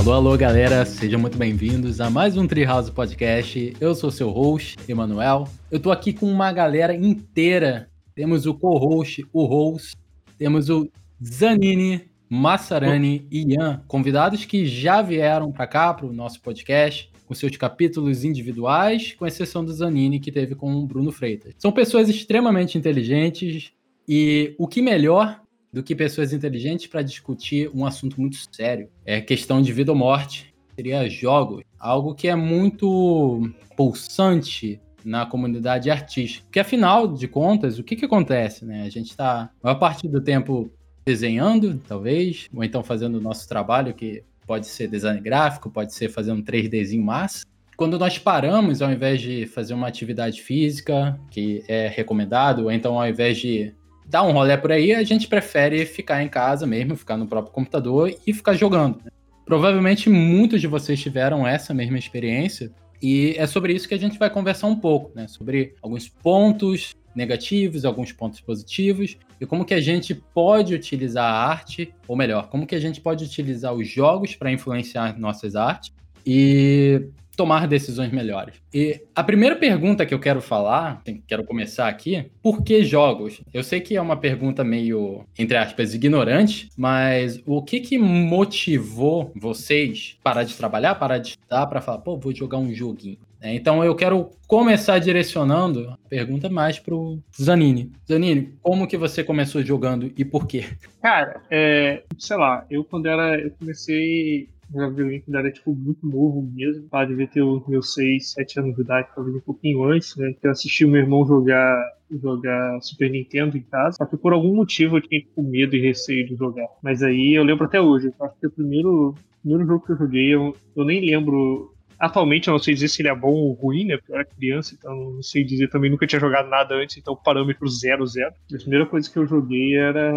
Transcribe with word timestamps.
Alô, 0.00 0.14
alô, 0.14 0.34
galera, 0.34 0.82
sejam 0.86 1.20
muito 1.20 1.36
bem-vindos 1.36 2.00
a 2.00 2.08
mais 2.08 2.34
um 2.34 2.46
Treehouse 2.46 2.90
Podcast. 2.90 3.76
Eu 3.78 3.94
sou 3.94 4.10
seu 4.10 4.30
host, 4.30 4.78
Emanuel. 4.88 5.46
Eu 5.70 5.78
tô 5.78 5.90
aqui 5.90 6.14
com 6.14 6.24
uma 6.24 6.50
galera 6.54 6.94
inteira. 6.94 7.90
Temos 8.14 8.46
o 8.46 8.54
co-host, 8.54 9.26
o 9.30 9.44
host, 9.44 9.94
temos 10.38 10.70
o 10.70 10.90
Zanini, 11.22 12.08
Massarani 12.30 13.28
e 13.30 13.52
Ian, 13.52 13.82
convidados 13.86 14.46
que 14.46 14.64
já 14.64 15.02
vieram 15.02 15.52
para 15.52 15.66
cá, 15.66 15.92
para 15.92 16.06
o 16.06 16.14
nosso 16.14 16.40
podcast, 16.40 17.12
com 17.26 17.34
seus 17.34 17.54
capítulos 17.58 18.24
individuais, 18.24 19.12
com 19.12 19.26
exceção 19.26 19.62
do 19.62 19.70
Zanini, 19.70 20.18
que 20.18 20.32
teve 20.32 20.54
com 20.54 20.76
o 20.76 20.86
Bruno 20.86 21.12
Freitas. 21.12 21.52
São 21.58 21.70
pessoas 21.70 22.08
extremamente 22.08 22.78
inteligentes 22.78 23.70
e 24.08 24.54
o 24.56 24.66
que 24.66 24.80
melhor 24.80 25.42
do 25.72 25.82
que 25.82 25.94
pessoas 25.94 26.32
inteligentes 26.32 26.86
para 26.86 27.02
discutir 27.02 27.70
um 27.74 27.86
assunto 27.86 28.20
muito 28.20 28.36
sério. 28.52 28.88
É 29.04 29.20
questão 29.20 29.62
de 29.62 29.72
vida 29.72 29.92
ou 29.92 29.98
morte. 29.98 30.52
Seria 30.74 31.08
jogos. 31.08 31.62
Algo 31.78 32.14
que 32.14 32.28
é 32.28 32.34
muito 32.34 33.50
pulsante 33.76 34.80
na 35.04 35.26
comunidade 35.26 35.90
artística. 35.90 36.44
Porque, 36.44 36.60
afinal 36.60 37.08
de 37.08 37.26
contas, 37.28 37.78
o 37.78 37.84
que, 37.84 37.96
que 37.96 38.04
acontece? 38.04 38.64
Né? 38.64 38.82
A 38.82 38.90
gente 38.90 39.10
está, 39.10 39.42
a 39.42 39.50
maior 39.62 39.78
parte 39.78 40.08
do 40.08 40.20
tempo, 40.20 40.70
desenhando, 41.04 41.80
talvez, 41.86 42.48
ou 42.54 42.62
então 42.62 42.82
fazendo 42.82 43.16
o 43.16 43.20
nosso 43.20 43.48
trabalho, 43.48 43.94
que 43.94 44.22
pode 44.46 44.66
ser 44.66 44.88
design 44.88 45.20
gráfico, 45.20 45.70
pode 45.70 45.94
ser 45.94 46.08
fazer 46.08 46.32
um 46.32 46.42
3Dzinho 46.42 47.02
massa. 47.02 47.44
Quando 47.76 47.98
nós 47.98 48.18
paramos, 48.18 48.82
ao 48.82 48.92
invés 48.92 49.20
de 49.20 49.46
fazer 49.46 49.72
uma 49.72 49.88
atividade 49.88 50.42
física, 50.42 51.18
que 51.30 51.64
é 51.66 51.88
recomendado, 51.88 52.64
ou 52.64 52.72
então 52.72 53.00
ao 53.00 53.08
invés 53.08 53.38
de 53.38 53.72
dar 54.10 54.24
um 54.24 54.32
rolê 54.32 54.58
por 54.58 54.72
aí, 54.72 54.92
a 54.92 55.04
gente 55.04 55.28
prefere 55.28 55.86
ficar 55.86 56.20
em 56.22 56.28
casa 56.28 56.66
mesmo, 56.66 56.96
ficar 56.96 57.16
no 57.16 57.28
próprio 57.28 57.54
computador 57.54 58.12
e 58.26 58.34
ficar 58.34 58.54
jogando. 58.54 58.98
Provavelmente 59.46 60.10
muitos 60.10 60.60
de 60.60 60.66
vocês 60.66 61.00
tiveram 61.00 61.46
essa 61.46 61.72
mesma 61.72 61.96
experiência 61.96 62.72
e 63.00 63.34
é 63.38 63.46
sobre 63.46 63.72
isso 63.72 63.88
que 63.88 63.94
a 63.94 63.98
gente 63.98 64.18
vai 64.18 64.28
conversar 64.28 64.66
um 64.66 64.74
pouco, 64.74 65.12
né? 65.14 65.28
Sobre 65.28 65.74
alguns 65.80 66.08
pontos 66.08 66.96
negativos, 67.14 67.84
alguns 67.84 68.12
pontos 68.12 68.40
positivos 68.40 69.16
e 69.40 69.46
como 69.46 69.64
que 69.64 69.74
a 69.74 69.80
gente 69.80 70.12
pode 70.14 70.74
utilizar 70.74 71.24
a 71.24 71.48
arte, 71.48 71.94
ou 72.08 72.16
melhor, 72.16 72.48
como 72.48 72.66
que 72.66 72.74
a 72.74 72.80
gente 72.80 73.00
pode 73.00 73.24
utilizar 73.24 73.72
os 73.72 73.88
jogos 73.88 74.34
para 74.34 74.50
influenciar 74.50 75.18
nossas 75.18 75.54
artes 75.54 75.92
e 76.26 77.08
tomar 77.36 77.66
decisões 77.66 78.12
melhores. 78.12 78.54
E 78.72 79.02
a 79.14 79.22
primeira 79.24 79.56
pergunta 79.56 80.04
que 80.04 80.14
eu 80.14 80.18
quero 80.18 80.40
falar, 80.40 81.02
quero 81.26 81.44
começar 81.44 81.88
aqui, 81.88 82.26
por 82.42 82.62
que 82.62 82.84
jogos? 82.84 83.40
Eu 83.52 83.62
sei 83.62 83.80
que 83.80 83.96
é 83.96 84.00
uma 84.00 84.16
pergunta 84.16 84.62
meio, 84.62 85.24
entre 85.38 85.56
aspas, 85.56 85.94
ignorante, 85.94 86.68
mas 86.76 87.42
o 87.46 87.62
que 87.62 87.80
que 87.80 87.98
motivou 87.98 89.32
vocês 89.34 90.16
parar 90.22 90.44
de 90.44 90.56
trabalhar, 90.56 90.94
parar 90.94 91.18
de 91.18 91.30
estudar, 91.30 91.66
para 91.66 91.80
falar, 91.80 91.98
pô, 91.98 92.16
vou 92.16 92.34
jogar 92.34 92.58
um 92.58 92.72
joguinho? 92.72 93.18
É, 93.42 93.54
então 93.54 93.82
eu 93.82 93.94
quero 93.94 94.30
começar 94.46 94.98
direcionando 94.98 95.88
a 95.88 95.98
pergunta 96.08 96.50
mais 96.50 96.78
pro 96.78 97.18
Zanini. 97.40 97.90
Zanini, 98.06 98.52
como 98.62 98.86
que 98.86 98.98
você 98.98 99.24
começou 99.24 99.62
jogando 99.62 100.12
e 100.14 100.24
por 100.24 100.46
quê? 100.46 100.66
Cara, 101.00 101.42
é, 101.50 102.02
sei 102.18 102.36
lá, 102.36 102.66
eu 102.70 102.84
quando 102.84 103.06
era. 103.06 103.40
Eu 103.40 103.50
comecei 103.58 104.48
jogar 104.72 104.90
videogame 104.90 105.22
quando 105.22 105.36
era 105.36 105.52
tipo 105.52 105.74
muito 105.74 106.06
novo 106.06 106.42
mesmo. 106.42 106.86
Ah, 106.92 107.04
devia 107.04 107.26
ter 107.26 107.42
os 107.42 107.66
meus 107.66 107.94
6, 107.94 108.32
7 108.32 108.60
anos 108.60 108.76
de 108.76 108.82
idade, 108.82 109.08
talvez 109.14 109.36
um 109.36 109.40
pouquinho 109.40 109.84
antes, 109.84 110.16
né? 110.16 110.32
Que 110.40 110.46
eu 110.46 110.50
assisti 110.50 110.84
o 110.84 110.88
meu 110.88 111.00
irmão 111.00 111.26
jogar 111.26 112.00
jogar 112.10 112.80
Super 112.80 113.08
Nintendo 113.08 113.56
em 113.56 113.62
casa, 113.62 113.96
só 113.96 114.04
que 114.04 114.16
por 114.16 114.32
algum 114.32 114.54
motivo 114.54 114.96
eu 114.96 115.00
tinha 115.00 115.20
tipo, 115.20 115.42
medo 115.42 115.76
e 115.76 115.80
receio 115.80 116.26
de 116.26 116.34
jogar. 116.34 116.66
Mas 116.82 117.02
aí 117.02 117.34
eu 117.34 117.44
lembro 117.44 117.64
até 117.64 117.80
hoje, 117.80 118.08
eu 118.08 118.26
acho 118.26 118.38
que 118.40 118.46
o 118.48 118.50
primeiro, 118.50 119.14
primeiro 119.42 119.66
jogo 119.66 119.86
que 119.86 119.92
eu 119.92 119.96
joguei, 119.96 120.34
eu, 120.34 120.56
eu 120.74 120.84
nem 120.84 121.00
lembro 121.00 121.72
Atualmente 122.00 122.48
eu 122.48 122.52
não 122.52 122.58
sei 122.58 122.72
dizer 122.72 122.88
se 122.88 123.02
ele 123.02 123.10
é 123.10 123.14
bom 123.14 123.32
ou 123.32 123.52
ruim, 123.52 123.84
né? 123.84 123.98
Porque 123.98 124.10
eu 124.10 124.16
era 124.16 124.24
criança, 124.24 124.74
então 124.74 125.12
não 125.12 125.22
sei 125.22 125.44
dizer 125.44 125.68
também, 125.68 125.90
nunca 125.90 126.06
tinha 126.06 126.18
jogado 126.18 126.48
nada 126.48 126.74
antes, 126.74 126.96
então 126.96 127.14
parâmetro 127.14 127.68
0, 127.68 128.06
0. 128.06 128.30
A 128.30 128.56
primeira 128.56 128.86
coisa 128.86 129.10
que 129.10 129.18
eu 129.18 129.26
joguei 129.26 129.76
era. 129.76 130.10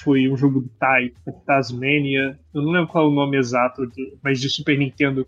Foi 0.00 0.28
um 0.28 0.36
jogo 0.36 0.60
do 0.60 0.68
Tai, 0.78 1.10
Tasmania. 1.44 2.38
Eu 2.54 2.62
não 2.62 2.70
lembro 2.70 2.88
qual 2.88 3.06
é 3.06 3.08
o 3.08 3.12
nome 3.12 3.36
exato, 3.36 3.82
mas 4.22 4.40
de 4.40 4.48
Super 4.48 4.78
Nintendo. 4.78 5.26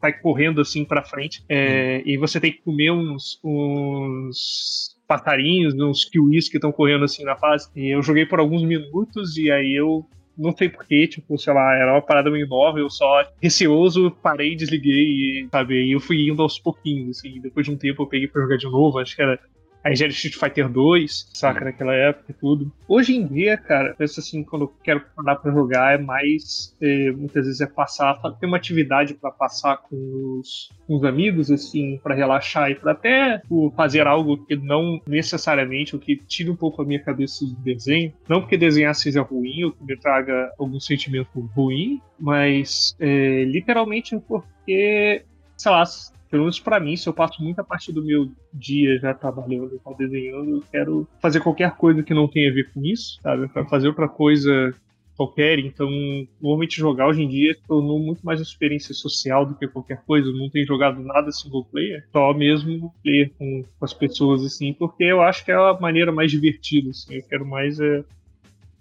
Vai 0.00 0.12
correndo 0.12 0.60
assim 0.60 0.84
pra 0.84 1.02
frente. 1.02 1.44
É, 1.48 1.98
hum. 1.98 2.02
E 2.04 2.16
você 2.18 2.40
tem 2.40 2.52
que 2.52 2.60
comer 2.62 2.90
uns, 2.90 3.38
uns 3.44 4.96
passarinhos, 5.06 5.74
uns 5.74 6.04
kiwis 6.04 6.48
que 6.48 6.56
estão 6.56 6.72
correndo 6.72 7.04
assim 7.04 7.22
na 7.24 7.36
fase. 7.36 7.68
E 7.76 7.94
eu 7.94 8.02
joguei 8.02 8.26
por 8.26 8.40
alguns 8.40 8.62
minutos 8.64 9.36
e 9.36 9.50
aí 9.50 9.74
eu 9.74 10.04
não 10.36 10.56
sei 10.56 10.68
porquê, 10.68 11.06
tipo, 11.06 11.38
sei 11.38 11.52
lá, 11.52 11.74
era 11.74 11.92
uma 11.92 12.02
parada 12.02 12.30
meio 12.30 12.46
nova, 12.46 12.78
eu 12.78 12.88
só 12.88 13.24
receoso, 13.40 14.10
parei, 14.22 14.56
desliguei, 14.56 15.44
e, 15.44 15.48
sabe, 15.50 15.74
e 15.74 15.92
eu 15.92 16.00
fui 16.00 16.28
indo 16.28 16.42
aos 16.42 16.58
pouquinhos, 16.58 17.18
assim, 17.18 17.40
depois 17.40 17.66
de 17.66 17.72
um 17.72 17.76
tempo 17.76 18.02
eu 18.02 18.06
peguei 18.06 18.28
pra 18.28 18.42
jogar 18.42 18.56
de 18.56 18.66
novo, 18.66 18.98
acho 18.98 19.14
que 19.14 19.22
era 19.22 19.38
Aí 19.84 19.96
já 19.96 20.04
era 20.04 20.12
Street 20.12 20.36
Fighter 20.36 20.68
2, 20.68 21.30
saca, 21.34 21.64
naquela 21.64 21.94
época 21.94 22.30
e 22.30 22.34
tudo. 22.34 22.72
Hoje 22.86 23.16
em 23.16 23.26
dia, 23.26 23.56
cara, 23.56 23.94
penso 23.98 24.20
assim, 24.20 24.44
quando 24.44 24.62
eu 24.62 24.72
quero 24.82 25.02
parar 25.16 25.36
pra 25.36 25.52
jogar, 25.52 25.94
é 25.94 25.98
mais. 25.98 26.76
É, 26.80 27.10
muitas 27.10 27.46
vezes 27.46 27.60
é 27.60 27.66
passar, 27.66 28.14
ter 28.38 28.46
uma 28.46 28.56
atividade 28.56 29.14
para 29.14 29.30
passar 29.30 29.78
com 29.78 30.38
os, 30.38 30.70
com 30.86 30.96
os, 30.96 31.04
amigos, 31.04 31.50
assim, 31.50 31.98
para 32.02 32.14
relaxar 32.14 32.70
e 32.70 32.74
para 32.76 32.92
até 32.92 33.38
tipo, 33.38 33.72
fazer 33.76 34.06
algo 34.06 34.44
que 34.46 34.54
não 34.54 35.00
necessariamente, 35.06 35.96
o 35.96 35.98
que 35.98 36.16
tire 36.16 36.50
um 36.50 36.56
pouco 36.56 36.82
a 36.82 36.84
minha 36.84 37.00
cabeça 37.00 37.44
do 37.44 37.54
desenho. 37.56 38.12
Não 38.28 38.40
porque 38.40 38.56
desenhar 38.56 38.94
seja 38.94 39.22
ruim 39.22 39.64
ou 39.64 39.72
que 39.72 39.84
me 39.84 39.96
traga 39.96 40.52
algum 40.58 40.78
sentimento 40.78 41.40
ruim, 41.56 42.00
mas 42.20 42.94
é, 43.00 43.44
literalmente 43.44 44.16
porque, 44.28 45.24
sei 45.56 45.72
lá, 45.72 45.84
pelo 46.32 46.44
menos 46.44 46.58
para 46.58 46.80
mim, 46.80 46.96
se 46.96 47.06
eu 47.06 47.12
passo 47.12 47.42
muita 47.42 47.62
parte 47.62 47.92
do 47.92 48.02
meu 48.02 48.32
dia 48.54 48.98
já 48.98 49.12
trabalhando, 49.12 49.78
já 49.84 49.92
desenhando, 49.92 50.56
eu 50.56 50.64
quero 50.72 51.06
fazer 51.20 51.40
qualquer 51.40 51.72
coisa 51.76 52.02
que 52.02 52.14
não 52.14 52.26
tenha 52.26 52.50
a 52.50 52.54
ver 52.54 52.72
com 52.72 52.82
isso, 52.82 53.18
sabe? 53.22 53.48
Para 53.48 53.66
fazer 53.66 53.88
outra 53.88 54.08
coisa 54.08 54.74
qualquer, 55.14 55.58
então 55.58 55.90
normalmente 56.40 56.78
jogar 56.78 57.08
hoje 57.08 57.22
em 57.22 57.28
dia 57.28 57.54
tornou 57.68 57.98
muito 57.98 58.24
mais 58.24 58.40
uma 58.40 58.44
experiência 58.44 58.94
social 58.94 59.44
do 59.44 59.54
que 59.54 59.68
qualquer 59.68 60.02
coisa. 60.06 60.30
Eu 60.30 60.36
não 60.38 60.48
tenho 60.48 60.66
jogado 60.66 61.02
nada 61.02 61.30
single 61.30 61.66
player, 61.66 62.02
só 62.10 62.32
mesmo 62.32 62.94
player 63.02 63.30
com, 63.38 63.62
com, 63.78 63.84
as 63.84 63.92
pessoas 63.92 64.42
assim, 64.42 64.72
porque 64.72 65.04
eu 65.04 65.20
acho 65.20 65.44
que 65.44 65.52
é 65.52 65.54
a 65.54 65.78
maneira 65.78 66.10
mais 66.10 66.30
divertida. 66.30 66.88
Assim. 66.88 67.16
Eu 67.16 67.24
quero 67.24 67.44
mais 67.44 67.78
é, 67.78 68.02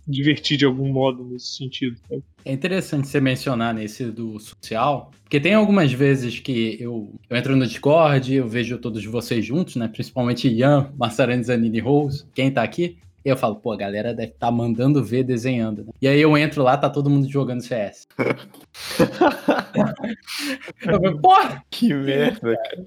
divertir 0.07 0.57
de 0.57 0.65
algum 0.65 0.91
modo 0.91 1.23
nesse 1.23 1.57
sentido. 1.57 1.97
Sabe? 2.09 2.23
É 2.43 2.51
interessante 2.51 3.07
você 3.07 3.21
mencionar 3.21 3.73
nesse 3.73 4.05
do 4.05 4.39
social, 4.39 5.11
porque 5.23 5.39
tem 5.39 5.53
algumas 5.53 5.93
vezes 5.93 6.39
que 6.39 6.77
eu, 6.79 7.13
eu 7.29 7.37
entro 7.37 7.55
no 7.55 7.65
Discord, 7.65 8.33
eu 8.33 8.47
vejo 8.47 8.77
todos 8.77 9.03
vocês 9.05 9.45
juntos, 9.45 9.75
né? 9.75 9.87
Principalmente 9.87 10.47
Ian, 10.49 10.91
Massarani, 10.97 11.43
Zanini 11.43 11.79
Rose, 11.79 12.25
quem 12.33 12.51
tá 12.51 12.63
aqui. 12.63 12.97
E 13.23 13.29
eu 13.29 13.37
falo, 13.37 13.55
pô, 13.55 13.71
a 13.71 13.77
galera 13.77 14.13
deve 14.13 14.31
estar 14.31 14.47
tá 14.47 14.51
mandando 14.51 15.03
ver 15.03 15.23
desenhando, 15.23 15.85
né? 15.85 15.91
E 16.01 16.07
aí 16.07 16.19
eu 16.19 16.35
entro 16.37 16.63
lá, 16.63 16.75
tá 16.75 16.89
todo 16.89 17.09
mundo 17.09 17.29
jogando 17.29 17.61
CS. 17.61 18.07
Porra! 21.21 21.63
Que 21.69 21.93
merda, 21.93 22.57
cara. 22.57 22.83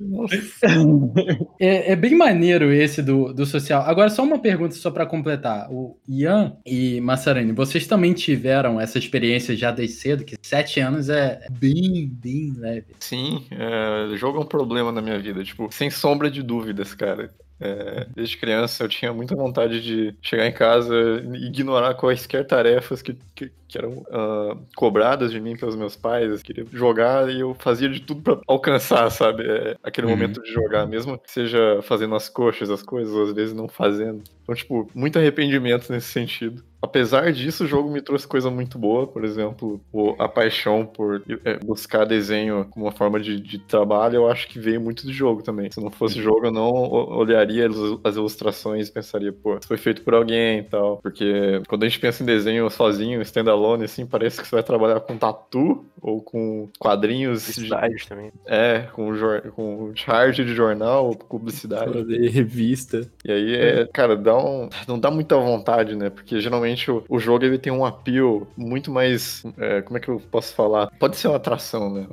É, 1.60 1.92
é, 1.92 1.96
bem 1.96 2.16
maneiro 2.16 2.72
esse 2.72 3.02
do, 3.02 3.32
do 3.32 3.46
social. 3.46 3.82
Agora, 3.82 4.10
só 4.10 4.22
uma 4.22 4.38
pergunta 4.38 4.74
só 4.74 4.90
para 4.90 5.06
completar. 5.06 5.70
O 5.70 5.96
Ian 6.08 6.56
e 6.66 7.00
Massarani, 7.00 7.52
vocês 7.52 7.86
também 7.86 8.12
tiveram 8.12 8.80
essa 8.80 8.98
experiência 8.98 9.56
já 9.56 9.70
desde 9.70 9.96
cedo, 9.96 10.24
que 10.24 10.36
sete 10.42 10.80
anos 10.80 11.08
é 11.08 11.46
bem, 11.50 12.08
bem 12.08 12.52
leve. 12.56 12.94
Sim, 12.98 13.46
é, 13.50 14.16
jogo 14.16 14.38
é 14.38 14.40
um 14.40 14.46
problema 14.46 14.90
na 14.90 15.00
minha 15.00 15.18
vida, 15.18 15.44
tipo, 15.44 15.68
sem 15.70 15.90
sombra 15.90 16.30
de 16.30 16.42
dúvidas, 16.42 16.94
cara. 16.94 17.30
É, 17.60 18.06
desde 18.14 18.36
criança 18.36 18.82
eu 18.82 18.88
tinha 18.88 19.12
muita 19.12 19.36
vontade 19.36 19.80
de 19.80 20.14
chegar 20.20 20.46
em 20.46 20.52
casa 20.52 20.94
e 21.32 21.46
ignorar 21.46 21.94
quaisquer 21.94 22.44
tarefas 22.46 23.00
que, 23.00 23.16
que, 23.34 23.50
que 23.68 23.78
eram 23.78 23.92
uh, 23.92 24.66
cobradas 24.74 25.30
de 25.30 25.40
mim 25.40 25.56
pelos 25.56 25.76
meus 25.76 25.96
pais. 25.96 26.30
Eu 26.30 26.38
queria 26.38 26.66
jogar 26.72 27.30
e 27.30 27.40
eu 27.40 27.54
fazia 27.54 27.88
de 27.88 28.00
tudo 28.00 28.22
para 28.22 28.40
alcançar, 28.46 29.08
sabe? 29.10 29.44
É, 29.48 29.76
aquele 29.82 30.06
uhum. 30.06 30.14
momento 30.14 30.42
de 30.42 30.52
jogar, 30.52 30.86
mesmo 30.86 31.18
que 31.18 31.30
seja 31.30 31.80
fazendo 31.82 32.14
as 32.14 32.28
coxas, 32.28 32.70
as 32.70 32.82
coisas, 32.82 33.14
às 33.16 33.32
vezes 33.32 33.54
não 33.54 33.68
fazendo. 33.68 34.22
Então, 34.42 34.54
tipo, 34.54 34.90
muito 34.94 35.18
arrependimento 35.18 35.90
nesse 35.90 36.08
sentido. 36.08 36.62
Apesar 36.84 37.32
disso, 37.32 37.64
o 37.64 37.66
jogo 37.66 37.90
me 37.90 38.02
trouxe 38.02 38.28
coisa 38.28 38.50
muito 38.50 38.78
boa, 38.78 39.06
por 39.06 39.24
exemplo, 39.24 39.80
a 40.18 40.28
paixão 40.28 40.84
por 40.84 41.22
é, 41.42 41.56
buscar 41.58 42.04
desenho 42.04 42.66
como 42.66 42.84
uma 42.84 42.92
forma 42.92 43.18
de, 43.18 43.40
de, 43.40 43.58
trabalho, 43.58 44.16
eu 44.16 44.28
acho 44.28 44.46
que 44.48 44.58
veio 44.58 44.82
muito 44.82 45.06
do 45.06 45.12
jogo 45.12 45.42
também. 45.42 45.70
Se 45.70 45.80
não 45.80 45.90
fosse 45.90 46.20
jogo, 46.20 46.46
eu 46.46 46.52
não 46.52 46.70
olharia 46.70 47.66
as 48.04 48.16
ilustrações 48.16 48.88
e 48.88 48.92
pensaria, 48.92 49.32
pô, 49.32 49.56
isso 49.56 49.66
foi 49.66 49.78
feito 49.78 50.02
por 50.02 50.12
alguém 50.14 50.58
e 50.58 50.62
tal. 50.64 50.98
Porque 50.98 51.62
quando 51.66 51.84
a 51.84 51.88
gente 51.88 51.98
pensa 51.98 52.22
em 52.22 52.26
desenho 52.26 52.68
sozinho, 52.68 53.22
standalone, 53.22 53.84
assim, 53.84 54.04
parece 54.04 54.42
que 54.42 54.46
você 54.46 54.56
vai 54.56 54.62
trabalhar 54.62 55.00
com 55.00 55.16
tatu 55.16 55.86
ou 56.02 56.20
com 56.20 56.68
quadrinhos. 56.78 57.46
Publicidade 57.46 57.96
de... 57.96 58.08
também. 58.08 58.30
É, 58.46 58.80
com, 58.92 59.10
com 59.56 59.92
charge 59.94 60.44
de 60.44 60.54
jornal, 60.54 61.16
publicidade. 61.16 61.94
Fazer 61.94 62.28
revista. 62.28 63.10
E 63.24 63.32
aí, 63.32 63.54
é, 63.54 63.88
cara, 63.90 64.14
dá 64.14 64.36
um... 64.36 64.68
não 64.86 64.98
dá 64.98 65.10
muita 65.10 65.34
vontade, 65.36 65.96
né? 65.96 66.10
Porque 66.10 66.40
geralmente 66.40 66.73
realmente 66.74 66.90
o, 66.90 67.04
o 67.08 67.18
jogo 67.18 67.44
ele 67.44 67.58
tem 67.58 67.72
um 67.72 67.84
appeal 67.84 68.46
muito 68.56 68.90
mais. 68.90 69.42
É, 69.58 69.82
como 69.82 69.96
é 69.96 70.00
que 70.00 70.08
eu 70.08 70.20
posso 70.30 70.54
falar? 70.54 70.88
Pode 70.98 71.16
ser 71.16 71.28
uma 71.28 71.36
atração, 71.36 71.92
né? 71.92 72.06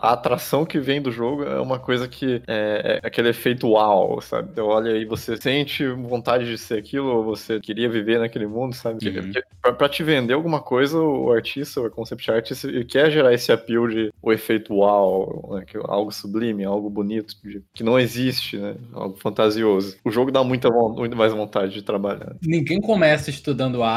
A 0.00 0.12
atração 0.12 0.64
que 0.64 0.78
vem 0.78 1.00
do 1.00 1.10
jogo 1.10 1.44
é 1.44 1.60
uma 1.60 1.78
coisa 1.78 2.08
que 2.08 2.42
é, 2.46 3.00
é 3.02 3.06
aquele 3.06 3.28
efeito 3.28 3.68
uau, 3.68 4.20
sabe? 4.20 4.50
Então, 4.52 4.66
olha 4.66 4.92
aí, 4.92 5.04
você 5.04 5.36
sente 5.36 5.86
vontade 5.86 6.46
de 6.46 6.58
ser 6.58 6.78
aquilo, 6.78 7.08
ou 7.08 7.24
você 7.24 7.60
queria 7.60 7.88
viver 7.88 8.18
naquele 8.18 8.46
mundo, 8.46 8.74
sabe? 8.74 9.08
Uhum. 9.08 9.32
Pra, 9.60 9.72
pra, 9.72 9.88
te 9.88 10.02
vender 10.02 10.34
alguma 10.34 10.60
coisa, 10.60 10.98
o 10.98 11.30
artista, 11.32 11.80
o 11.80 11.90
concept 11.90 12.30
artist, 12.30 12.64
ele 12.64 12.84
quer 12.84 13.10
gerar 13.10 13.32
esse 13.32 13.52
appeal 13.52 13.86
de 13.86 14.12
o 14.20 14.32
efeito 14.32 14.74
uau, 14.74 15.50
né? 15.52 15.64
algo 15.84 16.10
sublime, 16.10 16.64
algo 16.64 16.90
bonito, 16.90 17.36
de, 17.42 17.62
que 17.74 17.84
não 17.84 17.98
existe, 17.98 18.56
né? 18.56 18.74
Algo 18.92 19.16
fantasioso. 19.18 19.96
O 20.04 20.10
jogo 20.10 20.30
dá 20.30 20.42
muita, 20.42 20.70
muito 20.70 21.16
mais 21.16 21.32
vontade 21.32 21.72
de 21.74 21.82
trabalhar. 21.82 22.36
Ninguém 22.42 22.80
começa 22.80 23.30
estudando 23.30 23.82
arte, 23.82 23.91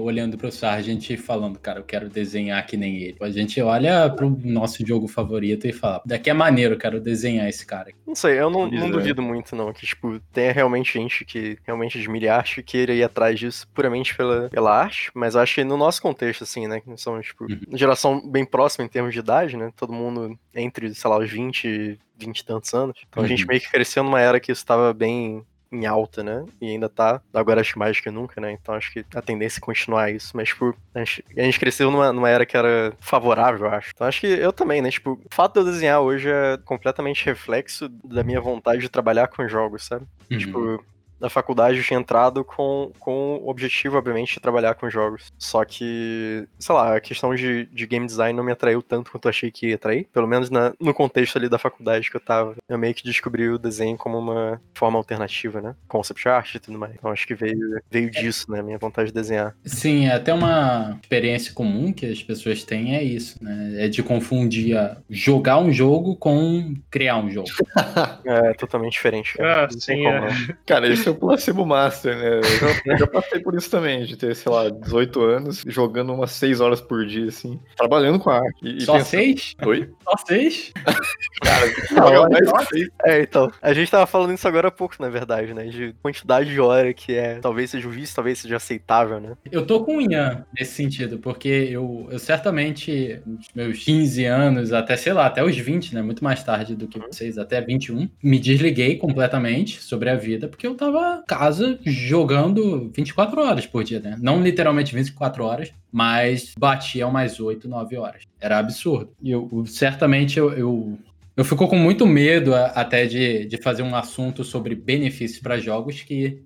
olhando 0.00 0.36
pro 0.36 0.50
Sargent 0.50 1.10
e 1.10 1.16
falando, 1.16 1.58
cara, 1.58 1.80
eu 1.80 1.84
quero 1.84 2.08
desenhar 2.08 2.64
que 2.66 2.76
nem 2.76 2.96
ele. 2.96 3.16
A 3.20 3.30
gente 3.30 3.60
olha 3.60 4.08
pro 4.10 4.30
nosso 4.44 4.86
jogo 4.86 5.08
favorito 5.08 5.66
e 5.66 5.72
fala, 5.72 6.02
daqui 6.04 6.30
é 6.30 6.34
maneiro, 6.34 6.74
eu 6.74 6.78
quero 6.78 7.00
desenhar 7.00 7.48
esse 7.48 7.64
cara. 7.66 7.92
Não 8.06 8.14
sei, 8.14 8.40
eu 8.40 8.50
não, 8.50 8.68
não 8.68 8.90
duvido 8.90 9.22
muito, 9.22 9.56
não, 9.56 9.72
que, 9.72 9.86
tipo, 9.86 10.20
tenha 10.32 10.52
realmente 10.52 10.94
gente 10.94 11.24
que 11.24 11.58
realmente 11.64 11.98
admire 11.98 12.28
arte 12.28 12.60
e 12.60 12.62
queira 12.62 12.94
ir 12.94 13.02
atrás 13.02 13.38
disso 13.38 13.66
puramente 13.74 14.14
pela, 14.16 14.48
pela 14.48 14.76
arte, 14.76 15.10
mas 15.14 15.36
acho 15.36 15.56
que 15.56 15.64
no 15.64 15.76
nosso 15.76 16.00
contexto, 16.00 16.44
assim, 16.44 16.66
né, 16.66 16.80
que 16.80 16.96
são, 16.96 17.20
tipo, 17.20 17.44
uhum. 17.44 17.60
geração 17.72 18.20
bem 18.30 18.44
próxima 18.44 18.84
em 18.84 18.88
termos 18.88 19.12
de 19.12 19.20
idade, 19.20 19.56
né, 19.56 19.72
todo 19.76 19.92
mundo 19.92 20.38
entre, 20.54 20.94
sei 20.94 21.10
lá, 21.10 21.18
os 21.18 21.30
20 21.30 21.98
20 22.16 22.38
e 22.38 22.44
tantos 22.44 22.72
anos. 22.74 22.96
Então 23.08 23.20
uhum. 23.20 23.26
a 23.26 23.28
gente 23.28 23.46
meio 23.46 23.60
que 23.60 23.70
cresceu 23.70 24.02
numa 24.04 24.20
era 24.20 24.40
que 24.40 24.52
isso 24.52 24.60
estava 24.60 24.92
bem 24.92 25.44
em 25.74 25.86
alta, 25.86 26.22
né? 26.22 26.44
E 26.60 26.70
ainda 26.70 26.88
tá, 26.88 27.20
agora 27.32 27.60
acho 27.60 27.78
mais 27.78 28.00
que 28.00 28.10
nunca, 28.10 28.40
né? 28.40 28.52
Então 28.52 28.74
acho 28.74 28.92
que 28.92 29.04
a 29.14 29.22
tendência 29.22 29.58
é 29.58 29.60
continuar 29.60 30.10
isso. 30.10 30.36
Mas, 30.36 30.48
tipo, 30.48 30.74
a 30.94 30.98
gente, 31.00 31.24
a 31.36 31.42
gente 31.42 31.58
cresceu 31.58 31.90
numa, 31.90 32.12
numa 32.12 32.28
era 32.28 32.46
que 32.46 32.56
era 32.56 32.92
favorável, 33.00 33.66
eu 33.66 33.72
acho. 33.72 33.90
Então 33.94 34.06
acho 34.06 34.20
que 34.20 34.26
eu 34.26 34.52
também, 34.52 34.80
né? 34.80 34.90
Tipo, 34.90 35.12
o 35.12 35.34
fato 35.34 35.54
de 35.54 35.60
eu 35.60 35.64
desenhar 35.72 36.00
hoje 36.00 36.28
é 36.28 36.58
completamente 36.64 37.24
reflexo 37.24 37.88
da 38.04 38.22
minha 38.22 38.40
vontade 38.40 38.80
de 38.80 38.88
trabalhar 38.88 39.28
com 39.28 39.46
jogos, 39.48 39.84
sabe? 39.84 40.06
Uhum. 40.30 40.38
Tipo, 40.38 40.84
na 41.24 41.30
faculdade 41.30 41.78
eu 41.78 41.82
tinha 41.82 41.98
entrado 41.98 42.44
com, 42.44 42.92
com 43.00 43.36
o 43.42 43.48
objetivo, 43.48 43.96
obviamente, 43.96 44.34
de 44.34 44.40
trabalhar 44.40 44.74
com 44.74 44.90
jogos. 44.90 45.32
Só 45.38 45.64
que, 45.64 46.46
sei 46.58 46.74
lá, 46.74 46.96
a 46.96 47.00
questão 47.00 47.34
de, 47.34 47.64
de 47.72 47.86
game 47.86 48.06
design 48.06 48.36
não 48.36 48.44
me 48.44 48.52
atraiu 48.52 48.82
tanto 48.82 49.10
quanto 49.10 49.24
eu 49.24 49.30
achei 49.30 49.50
que 49.50 49.68
ia 49.68 49.76
atrair. 49.76 50.06
Pelo 50.12 50.28
menos 50.28 50.50
na, 50.50 50.74
no 50.78 50.92
contexto 50.92 51.38
ali 51.38 51.48
da 51.48 51.58
faculdade 51.58 52.10
que 52.10 52.16
eu 52.16 52.20
tava. 52.20 52.54
Eu 52.68 52.76
meio 52.76 52.94
que 52.94 53.02
descobri 53.02 53.48
o 53.48 53.58
desenho 53.58 53.96
como 53.96 54.18
uma 54.18 54.60
forma 54.74 54.98
alternativa, 54.98 55.62
né? 55.62 55.74
Concept 55.88 56.28
art 56.28 56.54
e 56.56 56.60
tudo 56.60 56.78
mais. 56.78 56.94
Então 56.94 57.10
acho 57.10 57.26
que 57.26 57.34
veio, 57.34 57.80
veio 57.90 58.10
disso, 58.10 58.50
né? 58.50 58.60
Minha 58.62 58.76
vontade 58.76 59.08
de 59.08 59.14
desenhar. 59.14 59.56
Sim, 59.64 60.06
é 60.06 60.12
até 60.12 60.34
uma 60.34 60.98
experiência 61.02 61.54
comum 61.54 61.90
que 61.90 62.04
as 62.04 62.22
pessoas 62.22 62.64
têm 62.64 62.94
é 62.94 63.02
isso, 63.02 63.42
né? 63.42 63.86
É 63.86 63.88
de 63.88 64.02
confundir 64.02 64.76
jogar 65.08 65.58
um 65.58 65.72
jogo 65.72 66.16
com 66.16 66.74
criar 66.90 67.16
um 67.16 67.30
jogo. 67.30 67.48
é 68.26 68.52
totalmente 68.52 68.92
diferente. 68.92 69.38
Cara, 69.38 69.64
ah, 69.64 69.70
sim, 69.70 70.06
é. 70.06 70.28
cara 70.66 70.86
esse 70.86 71.08
é 71.08 71.13
o 71.14 71.26
placebo 71.26 71.66
master, 71.66 72.16
né? 72.16 72.40
Eu 72.84 72.98
já, 72.98 73.06
passei 73.06 73.40
por 73.40 73.54
isso 73.54 73.70
também, 73.70 74.04
de 74.04 74.16
ter, 74.16 74.34
sei 74.34 74.50
lá, 74.50 74.68
18 74.68 75.20
anos, 75.22 75.62
jogando 75.66 76.12
umas 76.12 76.32
6 76.32 76.60
horas 76.60 76.80
por 76.80 77.06
dia, 77.06 77.28
assim, 77.28 77.60
trabalhando 77.76 78.18
com 78.18 78.30
a 78.30 78.38
arte. 78.38 78.58
E, 78.62 78.80
Só 78.82 78.98
6? 78.98 79.56
Oi? 79.64 79.88
Só 80.04 80.16
6? 80.26 80.72
Cara, 81.42 82.28
não, 82.28 82.30
mais 82.52 82.68
seis. 82.68 82.88
É, 83.04 83.22
então, 83.22 83.50
a 83.60 83.72
gente 83.72 83.90
tava 83.90 84.06
falando 84.06 84.34
isso 84.34 84.46
agora 84.46 84.68
há 84.68 84.70
pouco, 84.70 84.94
na 84.98 85.08
verdade, 85.08 85.52
né? 85.52 85.64
De 85.66 85.94
quantidade 86.02 86.50
de 86.50 86.60
hora 86.60 86.92
que 86.94 87.14
é, 87.14 87.38
talvez 87.40 87.70
seja 87.70 87.88
visto, 87.88 88.14
talvez 88.14 88.38
seja 88.38 88.56
aceitável, 88.56 89.20
né? 89.20 89.36
Eu 89.50 89.66
tô 89.66 89.84
com 89.84 89.98
o 89.98 90.00
Ian 90.00 90.44
nesse 90.58 90.72
sentido, 90.72 91.18
porque 91.18 91.48
eu, 91.48 92.08
eu 92.10 92.18
certamente, 92.18 93.20
nos 93.26 93.46
meus 93.54 93.84
15 93.84 94.24
anos, 94.24 94.72
até, 94.72 94.96
sei 94.96 95.12
lá, 95.12 95.26
até 95.26 95.44
os 95.44 95.56
20, 95.56 95.94
né? 95.94 96.02
Muito 96.02 96.22
mais 96.22 96.42
tarde 96.42 96.74
do 96.74 96.88
que 96.88 96.98
uhum. 96.98 97.06
vocês, 97.06 97.38
até 97.38 97.60
21, 97.60 98.08
me 98.22 98.38
desliguei 98.38 98.96
completamente 98.96 99.82
sobre 99.82 100.10
a 100.10 100.16
vida, 100.16 100.48
porque 100.48 100.66
eu 100.66 100.74
tava 100.74 101.03
casa 101.26 101.78
jogando 101.84 102.90
24 102.94 103.40
horas 103.40 103.66
por 103.66 103.84
dia, 103.84 104.00
né? 104.00 104.16
Não 104.20 104.42
literalmente 104.42 104.94
24 104.94 105.44
horas, 105.44 105.72
mas 105.90 106.54
batia 106.58 107.06
umas 107.06 107.40
8, 107.40 107.68
9 107.68 107.96
horas. 107.96 108.22
Era 108.40 108.58
absurdo. 108.58 109.12
E 109.22 109.30
eu, 109.30 109.64
certamente 109.66 110.38
eu, 110.38 110.52
eu, 110.52 110.98
eu 111.36 111.44
fico 111.44 111.66
com 111.68 111.76
muito 111.76 112.06
medo 112.06 112.54
até 112.54 113.06
de, 113.06 113.46
de 113.46 113.56
fazer 113.56 113.82
um 113.82 113.94
assunto 113.94 114.44
sobre 114.44 114.74
benefícios 114.74 115.40
para 115.40 115.58
jogos 115.58 116.02
que, 116.02 116.42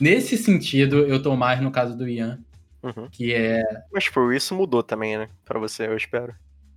nesse 0.00 0.36
sentido, 0.36 1.00
eu 1.00 1.22
tô 1.22 1.36
mais 1.36 1.60
no 1.60 1.70
caso 1.70 1.96
do 1.96 2.08
Ian, 2.08 2.38
uhum. 2.82 3.08
que 3.10 3.32
é... 3.32 3.62
Mas 3.92 4.04
por 4.04 4.22
tipo, 4.22 4.32
isso 4.32 4.54
mudou 4.54 4.82
também, 4.82 5.18
né? 5.18 5.28
Para 5.44 5.58
você, 5.58 5.86
eu 5.86 5.96
espero. 5.96 6.34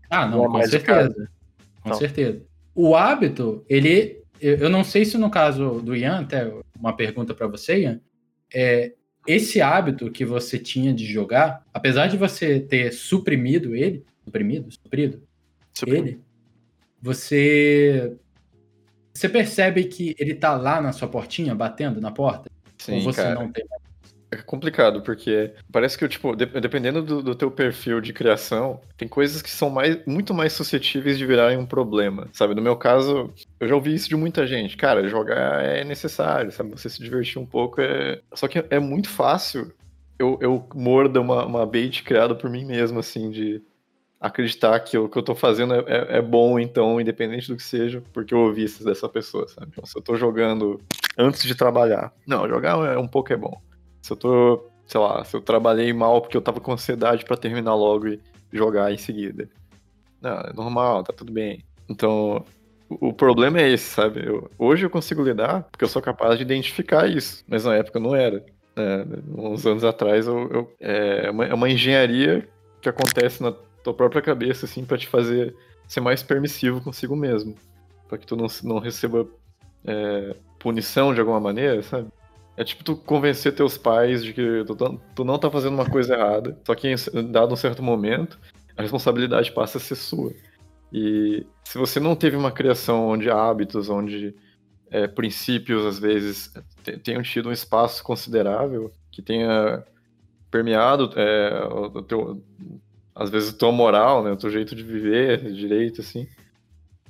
Ah, 0.10 0.28
não, 0.28 0.44
não 0.44 0.52
com 0.52 0.64
certeza. 0.64 1.30
Com 1.82 1.90
então. 1.90 2.00
certeza. 2.00 2.42
O 2.74 2.96
hábito, 2.96 3.64
ele 3.70 4.25
eu 4.40 4.70
não 4.70 4.84
sei 4.84 5.06
se 5.06 5.18
no 5.18 5.30
caso 5.30 5.82
do 5.82 5.96
Ian, 5.96 6.22
até 6.22 6.52
uma 6.78 6.96
pergunta 6.96 7.34
para 7.34 7.48
você, 7.48 7.82
Ian, 7.82 8.02
é, 8.54 8.94
esse 9.28 9.62
hábito 9.62 10.12
que 10.12 10.24
você 10.24 10.60
tinha 10.60 10.94
de 10.94 11.06
jogar, 11.06 11.66
apesar 11.74 12.08
de 12.08 12.18
você 12.18 12.60
ter 12.60 12.92
suprimido 12.92 13.76
ele, 13.76 14.06
suprimido, 14.24 14.72
suprido, 14.72 15.24
Suprimido. 15.74 16.08
ele, 16.08 16.22
você 17.02 18.16
você 19.14 19.30
percebe 19.30 19.86
que 19.86 20.14
ele 20.20 20.36
tá 20.36 20.56
lá 20.56 20.82
na 20.82 20.92
sua 20.92 21.08
portinha, 21.08 21.56
batendo 21.56 22.02
na 22.02 22.12
porta? 22.12 22.52
Sim, 22.78 22.96
ou 22.96 23.02
você 23.02 23.22
cara. 23.22 23.36
não 23.36 23.50
tem 23.50 23.66
mais 23.70 23.82
é 24.32 24.38
complicado, 24.38 25.02
porque 25.02 25.52
parece 25.72 25.98
que, 25.98 26.08
tipo, 26.08 26.36
dependendo 26.36 27.02
do, 27.02 27.22
do, 27.22 27.36
teu 27.36 27.50
perfil 27.50 28.02
de 28.02 28.12
criação, 28.14 28.82
tem 28.98 29.08
coisas 29.08 29.42
que 29.42 29.50
são 29.50 29.70
mais, 29.70 29.98
muito 30.06 30.34
mais 30.34 30.54
suscetíveis 30.54 31.18
de 31.18 31.26
virarem 31.26 31.58
um 31.58 31.66
problema, 31.66 32.28
sabe? 32.34 32.56
No 32.56 32.62
meu 32.62 32.76
caso, 32.76 33.34
eu 33.60 33.68
já 33.68 33.76
ouvi 33.76 33.94
isso 33.94 34.10
de 34.10 34.16
muita 34.16 34.46
gente. 34.46 34.78
Cara, 34.78 35.08
jogar 35.08 35.64
é 35.64 35.84
necessário, 35.84 36.52
sabe? 36.52 36.72
Você 36.72 36.90
se 36.90 37.02
divertir 37.02 37.40
um 37.40 37.46
pouco 37.46 37.82
é... 37.82 38.20
Só 38.34 38.48
que 38.48 38.64
é 38.70 38.80
muito 38.80 39.10
fácil 39.10 39.72
eu, 40.18 40.38
eu 40.42 40.68
morda 40.74 41.20
uma, 41.20 41.46
uma 41.46 41.66
bait 41.66 42.04
criada 42.04 42.36
por 42.36 42.50
mim 42.50 42.66
mesmo, 42.66 43.00
assim, 43.00 43.30
de 43.30 43.62
acreditar 44.20 44.80
que 44.80 44.98
o 44.98 45.10
que 45.10 45.18
eu 45.18 45.24
tô 45.24 45.36
fazendo 45.36 45.74
é, 45.74 45.84
é, 45.88 46.18
é, 46.18 46.22
bom, 46.22 46.60
então, 46.60 47.00
independente 47.00 47.48
do 47.48 47.58
que 47.58 47.64
seja, 47.64 48.02
porque 48.14 48.34
eu 48.34 48.40
ouvi 48.40 48.64
isso 48.64 48.84
dessa 48.84 49.08
pessoa, 49.10 49.48
sabe? 49.48 49.68
Então, 49.72 49.86
se 49.86 49.98
eu 49.98 50.02
tô 50.02 50.16
jogando 50.16 50.82
antes 51.18 51.44
de 51.44 51.54
trabalhar, 51.54 52.14
não, 52.26 52.48
jogar 52.48 52.94
é 52.94 52.98
um 52.98 53.08
pouco 53.08 53.32
é 53.34 53.38
bom. 53.38 53.62
Se 54.06 54.14
eu 54.14 54.18
tô, 54.18 54.70
sei 54.86 55.02
lá, 55.02 55.24
se 55.24 55.36
eu 55.36 55.42
trabalhei 55.42 55.92
mal 55.92 56.22
porque 56.22 56.38
eu 56.38 56.42
tava 56.42 56.60
com 56.60 56.72
ansiedade 56.72 57.26
para 57.26 57.36
terminar 57.36 57.74
logo 57.74 58.08
e 58.08 58.22
jogar 58.54 58.94
em 58.94 59.00
seguida. 59.00 59.50
Não, 60.22 60.42
é 60.42 60.54
normal, 60.54 61.04
tá 61.04 61.12
tudo 61.12 61.34
bem. 61.34 61.66
Então, 61.90 62.46
o 62.88 63.12
problema 63.12 63.60
é 63.60 63.72
esse, 63.72 63.86
sabe? 63.86 64.24
Eu, 64.24 64.48
hoje 64.60 64.86
eu 64.86 64.92
consigo 64.92 65.24
lidar 65.24 65.64
porque 65.72 65.84
eu 65.84 65.90
sou 65.90 66.04
capaz 66.04 66.38
de 66.38 66.44
identificar 66.44 67.10
isso, 67.10 67.44
mas 67.48 67.66
na 67.66 67.78
época 67.78 68.00
não 68.00 68.16
era. 68.16 68.46
É, 68.76 69.06
uns 69.36 69.66
anos 69.66 69.84
atrás 69.84 70.28
eu, 70.28 70.52
eu 70.52 70.72
é, 70.80 71.32
uma, 71.32 71.46
é, 71.48 71.54
uma, 71.56 71.68
engenharia 71.68 72.48
que 72.84 72.90
acontece 72.90 73.42
na 73.42 73.54
tua 73.84 73.94
própria 73.96 74.22
cabeça, 74.22 74.68
assim, 74.68 74.86
para 74.86 75.00
te 75.00 75.08
fazer 75.08 75.56
ser 75.88 76.02
mais 76.02 76.22
permissivo 76.22 76.80
consigo 76.80 77.16
mesmo. 77.16 77.56
para 78.08 78.20
que 78.20 78.28
tu 78.28 78.36
não, 78.36 78.46
não 78.66 78.78
receba 78.78 79.26
é, 79.84 80.36
punição 80.60 81.12
de 81.12 81.20
alguma 81.20 81.40
maneira, 81.40 81.82
sabe? 81.82 82.08
É 82.58 82.64
tipo 82.64 82.84
tu 82.84 82.96
convencer 82.96 83.54
teus 83.54 83.78
pais 83.78 84.24
de 84.24 84.34
que 84.34 84.64
tu, 84.66 84.76
tu 85.14 85.26
não 85.26 85.38
tá 85.38 85.50
fazendo 85.52 85.74
uma 85.74 85.90
coisa 85.90 86.14
errada, 86.14 86.58
só 86.66 86.74
que 86.74 86.88
em 86.88 87.32
dado 87.32 87.54
um 87.54 87.58
certo 87.58 87.84
momento, 87.84 88.40
a 88.78 88.82
responsabilidade 88.82 89.52
passa 89.52 89.78
a 89.78 89.82
ser 89.82 89.96
sua. 89.96 90.32
E 90.92 91.46
se 91.64 91.78
você 91.78 92.00
não 92.00 92.16
teve 92.16 92.38
uma 92.38 92.52
criação 92.52 93.08
onde 93.08 93.30
hábitos, 93.30 93.90
onde 93.90 94.34
é, 94.90 95.08
princípios, 95.08 95.86
às 95.86 96.00
vezes, 96.00 96.54
tenham 97.04 97.22
tido 97.22 97.50
um 97.50 97.52
espaço 97.52 98.04
considerável, 98.04 98.94
que 99.12 99.22
tenha 99.22 99.84
permeado 100.50 101.12
é, 101.18 101.68
o 101.70 102.02
teu, 102.02 102.42
às 103.14 103.30
vezes, 103.30 103.52
tua 103.54 103.72
moral, 103.72 104.24
né, 104.24 104.32
o 104.32 104.38
teu 104.38 104.50
jeito 104.50 104.74
de 104.74 104.84
viver 104.84 105.52
direito, 105.52 106.00
assim, 106.00 106.28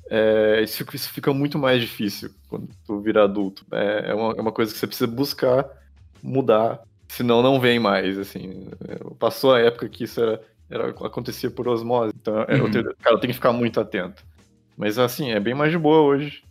é, 0.09 0.61
isso, 0.63 0.85
isso, 0.93 1.09
fica 1.09 1.33
muito 1.33 1.57
mais 1.57 1.81
difícil 1.81 2.29
quando 2.47 2.69
tu 2.85 2.99
vira 2.99 3.23
adulto. 3.23 3.65
É, 3.71 4.11
é, 4.11 4.13
uma, 4.13 4.33
é 4.33 4.41
uma 4.41 4.51
coisa 4.51 4.71
que 4.71 4.79
você 4.79 4.87
precisa 4.87 5.07
buscar 5.07 5.67
mudar, 6.21 6.81
senão 7.07 7.41
não 7.41 7.59
vem 7.59 7.79
mais, 7.79 8.17
assim. 8.17 8.67
Passou 9.19 9.53
a 9.53 9.59
época 9.59 9.87
que 9.89 10.03
isso 10.03 10.19
era, 10.21 10.41
era 10.69 10.89
acontecia 10.89 11.49
por 11.51 11.67
osmose, 11.67 12.13
então 12.19 12.41
é, 12.47 12.55
uhum. 12.55 12.65
eu 12.65 12.71
tenho, 12.71 12.95
cara, 12.95 13.15
eu 13.15 13.19
tenho 13.19 13.31
que 13.31 13.37
ficar 13.37 13.53
muito 13.53 13.79
atento. 13.79 14.23
Mas 14.77 14.97
assim, 14.99 15.31
é 15.31 15.39
bem 15.39 15.53
mais 15.53 15.71
de 15.71 15.77
boa 15.77 16.01
hoje, 16.01 16.43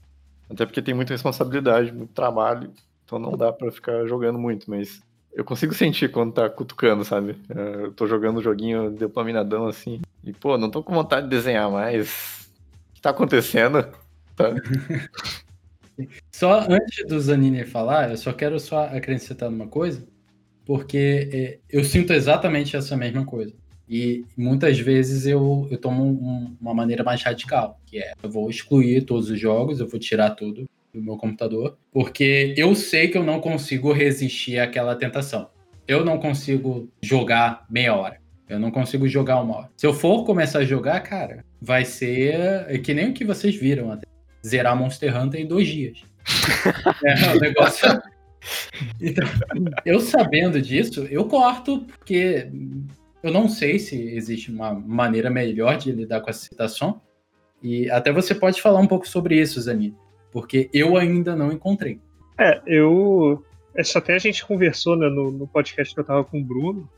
até 0.48 0.64
porque 0.64 0.82
tem 0.82 0.94
muita 0.94 1.12
responsabilidade, 1.12 1.92
muito 1.92 2.12
trabalho, 2.12 2.70
então 3.04 3.18
não 3.18 3.36
dá 3.36 3.52
para 3.52 3.70
ficar 3.70 4.06
jogando 4.06 4.38
muito, 4.38 4.70
mas 4.70 5.02
eu 5.34 5.44
consigo 5.44 5.74
sentir 5.74 6.10
quando 6.10 6.32
tá 6.32 6.48
cutucando, 6.48 7.04
sabe? 7.04 7.36
É, 7.50 7.84
eu 7.86 7.92
tô 7.92 8.06
jogando 8.06 8.38
um 8.38 8.42
joguinho 8.42 8.90
dopaminadão 8.90 9.66
assim, 9.66 10.00
e 10.22 10.32
pô, 10.32 10.56
não 10.56 10.70
tô 10.70 10.82
com 10.82 10.94
vontade 10.94 11.24
de 11.24 11.30
desenhar 11.30 11.70
mais, 11.70 12.43
tá 13.04 13.10
acontecendo? 13.10 13.86
Tá. 14.34 14.54
Só 16.32 16.66
antes 16.68 17.06
do 17.06 17.20
Zanini 17.20 17.64
falar, 17.64 18.10
eu 18.10 18.16
só 18.16 18.32
quero 18.32 18.58
só 18.58 18.86
acrescentar 18.86 19.48
uma 19.48 19.68
coisa. 19.68 20.04
porque 20.66 21.28
é, 21.32 21.58
eu 21.70 21.84
sinto 21.84 22.12
exatamente 22.12 22.76
essa 22.76 22.96
mesma 22.96 23.24
coisa. 23.24 23.54
E 23.88 24.24
muitas 24.36 24.78
vezes 24.78 25.26
eu, 25.26 25.68
eu 25.70 25.78
tomo 25.78 26.02
um, 26.02 26.56
uma 26.60 26.74
maneira 26.74 27.04
mais 27.04 27.22
radical, 27.22 27.78
que 27.86 27.98
é 27.98 28.12
eu 28.22 28.30
vou 28.30 28.48
excluir 28.50 29.02
todos 29.02 29.30
os 29.30 29.38
jogos, 29.38 29.78
eu 29.78 29.86
vou 29.86 30.00
tirar 30.00 30.30
tudo 30.30 30.68
do 30.92 31.02
meu 31.02 31.16
computador, 31.16 31.76
porque 31.92 32.54
eu 32.56 32.74
sei 32.74 33.08
que 33.08 33.18
eu 33.18 33.22
não 33.22 33.40
consigo 33.40 33.92
resistir 33.92 34.58
àquela 34.58 34.96
tentação. 34.96 35.48
Eu 35.86 36.04
não 36.04 36.18
consigo 36.18 36.88
jogar 37.02 37.66
meia 37.68 37.94
hora. 37.94 38.18
Eu 38.48 38.58
não 38.58 38.70
consigo 38.70 39.06
jogar 39.06 39.40
uma 39.40 39.56
hora. 39.56 39.70
Se 39.76 39.86
eu 39.86 39.92
for 39.92 40.24
começar 40.24 40.60
a 40.60 40.64
jogar, 40.64 41.00
cara, 41.00 41.44
vai 41.64 41.84
ser 41.84 42.66
é 42.68 42.78
que 42.78 42.92
nem 42.92 43.10
o 43.10 43.14
que 43.14 43.24
vocês 43.24 43.56
viram 43.56 43.90
até. 43.90 44.06
Zerar 44.46 44.76
Monster 44.76 45.16
Hunter 45.16 45.40
em 45.40 45.46
dois 45.46 45.66
dias. 45.66 46.04
é 47.04 47.34
um 47.34 47.40
negócio. 47.40 47.88
Então, 49.00 49.24
eu 49.86 49.98
sabendo 50.00 50.60
disso, 50.60 51.06
eu 51.10 51.24
corto, 51.24 51.80
porque 51.80 52.50
eu 53.22 53.32
não 53.32 53.48
sei 53.48 53.78
se 53.78 53.96
existe 53.96 54.52
uma 54.52 54.74
maneira 54.74 55.30
melhor 55.30 55.78
de 55.78 55.90
lidar 55.90 56.20
com 56.20 56.28
essa 56.28 56.44
situação. 56.44 57.00
E 57.62 57.90
até 57.90 58.12
você 58.12 58.34
pode 58.34 58.60
falar 58.60 58.80
um 58.80 58.86
pouco 58.86 59.08
sobre 59.08 59.40
isso, 59.40 59.58
Zani, 59.62 59.96
porque 60.30 60.68
eu 60.74 60.98
ainda 60.98 61.34
não 61.34 61.50
encontrei. 61.50 61.98
É, 62.38 62.60
eu. 62.66 63.42
Isso 63.74 63.96
até 63.96 64.14
a 64.14 64.18
gente 64.18 64.44
conversou 64.44 64.96
né, 64.96 65.08
no, 65.08 65.30
no 65.30 65.48
podcast 65.48 65.94
que 65.94 66.00
eu 66.00 66.04
tava 66.04 66.22
com 66.22 66.38
o 66.38 66.44
Bruno, 66.44 66.88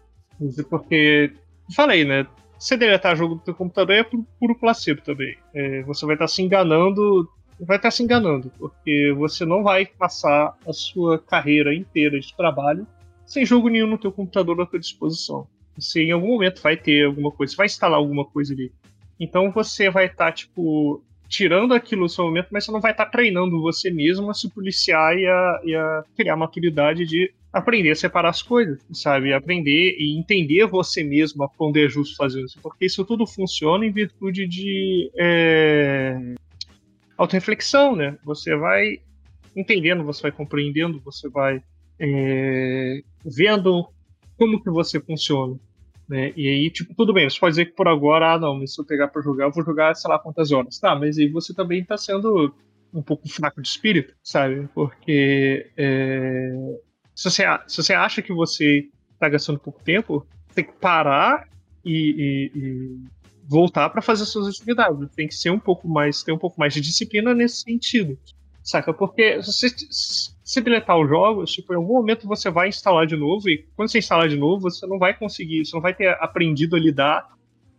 porque. 0.69 1.33
Falei, 1.75 2.05
né? 2.05 2.27
Você 2.59 2.77
deletar 2.77 3.17
jogo 3.17 3.37
do 3.37 3.45
seu 3.45 3.55
computador 3.55 3.97
é 3.97 4.05
puro 4.05 4.59
placebo 4.59 5.03
também. 5.03 5.37
É, 5.55 5.83
você 5.83 6.07
vai 6.07 6.15
estar 6.15 6.29
se 6.29 6.43
enganando. 6.43 7.29
Vai 7.61 7.77
estar 7.77 7.91
se 7.91 8.03
enganando, 8.03 8.53
porque 8.59 9.15
você 9.17 9.47
não 9.47 9.63
vai 9.63 9.87
passar 9.87 10.55
a 10.67 10.73
sua 10.75 11.19
carreira 11.19 11.75
inteira 11.75 12.21
de 12.21 12.37
trabalho 12.37 12.87
sem 13.27 13.45
jogo 13.45 13.69
nenhum 13.69 13.89
no 13.89 13.99
teu 13.99 14.13
computador 14.13 14.61
à 14.61 14.67
tua 14.67 14.79
disposição. 14.79 15.47
Você 15.77 16.05
em 16.05 16.13
algum 16.13 16.29
momento 16.29 16.63
vai 16.63 16.77
ter 16.77 17.05
alguma 17.05 17.31
coisa, 17.31 17.57
vai 17.57 17.67
instalar 17.67 17.99
alguma 17.99 18.25
coisa 18.25 18.55
ali. 18.55 18.73
Então 19.19 19.51
você 19.51 19.91
vai 19.91 20.07
estar, 20.07 20.33
tipo, 20.33 21.03
tirando 21.29 21.75
aquilo 21.75 22.03
no 22.03 22.09
seu 22.09 22.25
momento, 22.25 22.49
mas 22.51 22.65
você 22.65 22.73
não 22.73 22.81
vai 22.81 22.93
estar 22.93 23.07
treinando 23.07 23.61
você 23.61 23.91
mesmo 23.91 24.31
a 24.31 24.35
se 24.35 24.49
policiar 24.49 25.17
e 25.19 25.27
a, 25.27 25.61
e 25.65 25.75
a 25.75 26.05
criar 26.17 26.37
maturidade 26.37 27.05
de 27.05 27.33
aprender 27.57 27.91
a 27.91 27.97
separar 27.97 28.29
as 28.29 28.43
coisas, 28.43 28.79
sabe? 28.93 29.33
Aprender 29.33 29.97
e 29.99 30.19
entender 30.19 30.67
você 30.67 31.03
mesmo 31.03 31.51
onde 31.59 31.85
é 31.85 31.89
justo 31.89 32.15
fazer 32.15 32.43
isso. 32.43 32.59
Porque 32.61 32.85
isso 32.85 33.03
tudo 33.05 33.27
funciona 33.27 33.87
em 33.87 33.91
virtude 33.91 34.47
de 34.47 35.11
é, 35.17 36.35
auto-reflexão, 37.17 37.97
né? 37.97 38.19
Você 38.25 38.55
vai 38.55 39.01
entendendo, 39.57 40.05
você 40.05 40.23
vai 40.23 40.33
compreendendo, 40.33 41.01
você 41.01 41.31
vai 41.31 41.63
é, 41.99 43.03
vendo 43.25 43.89
como 44.37 44.63
que 44.63 44.69
você 44.69 45.01
funciona. 45.01 45.59
Né? 46.07 46.35
E 46.37 46.47
aí, 46.49 46.71
tipo, 46.71 46.95
tudo 46.95 47.15
bem, 47.15 47.29
você 47.29 47.41
pode 47.41 47.53
dizer 47.53 47.67
que 47.67 47.73
por 47.73 47.89
agora, 47.89 48.35
ah, 48.35 48.39
não, 48.39 48.65
se 48.67 48.79
eu 48.79 48.85
pegar 48.85 49.09
pra 49.09 49.23
jogar, 49.23 49.47
eu 49.47 49.51
vou 49.51 49.65
jogar, 49.65 49.97
sei 49.97 50.11
lá, 50.11 50.19
quantas 50.19 50.53
horas. 50.53 50.79
Tá, 50.79 50.95
mas 50.95 51.17
aí 51.17 51.27
você 51.27 51.55
também 51.55 51.83
tá 51.83 51.97
sendo 51.97 52.55
um 52.93 53.03
pouco 53.03 53.27
fraco 53.29 53.63
de 53.63 53.69
espírito, 53.69 54.15
sabe? 54.23 54.69
Porque 54.75 55.71
é, 55.75 56.53
se, 57.17 57.31
você, 57.31 57.45
se 57.67 57.77
você 57.79 57.95
acha 57.95 58.21
que 58.21 58.33
você 58.33 58.89
tá 59.19 59.27
gastando 59.27 59.59
pouco 59.59 59.83
tempo, 59.83 60.27
tem 60.55 60.65
que 60.65 60.73
parar 60.73 61.49
e, 61.83 62.51
e, 62.55 62.59
e 62.59 62.97
voltar 63.49 63.89
para 63.89 64.03
fazer 64.03 64.27
suas 64.27 64.47
atividades. 64.47 65.09
Tem 65.17 65.27
que 65.27 65.35
ser 65.35 65.51
um 65.51 65.59
pouco 65.59 65.89
mais, 65.89 66.23
ter 66.23 66.33
um 66.33 66.39
pouco 66.39 66.61
mais 66.61 66.75
de 66.75 66.83
disciplina 66.83 67.35
nesse 67.35 67.63
sentido. 67.63 68.19
Saca? 68.63 68.93
Porque 68.93 69.43
se 69.43 69.53
você 69.53 69.69
se 70.45 70.61
deletar 70.61 70.99
os 70.99 71.09
jogos, 71.09 71.53
tipo, 71.53 71.73
em 71.73 71.77
algum 71.77 71.95
momento 71.95 72.29
você 72.29 72.51
vai 72.51 72.69
instalar 72.69 73.07
de 73.07 73.17
novo, 73.17 73.49
e 73.49 73.65
quando 73.75 73.89
você 73.91 73.99
instalar 73.99 74.29
de 74.29 74.37
novo, 74.37 74.63
você 74.63 74.87
não 74.87 74.99
vai 74.99 75.17
conseguir, 75.17 75.65
você 75.65 75.75
não 75.75 75.81
vai 75.81 75.95
ter 75.95 76.09
aprendido 76.21 76.77
a 76.77 76.79
lidar 76.79 77.29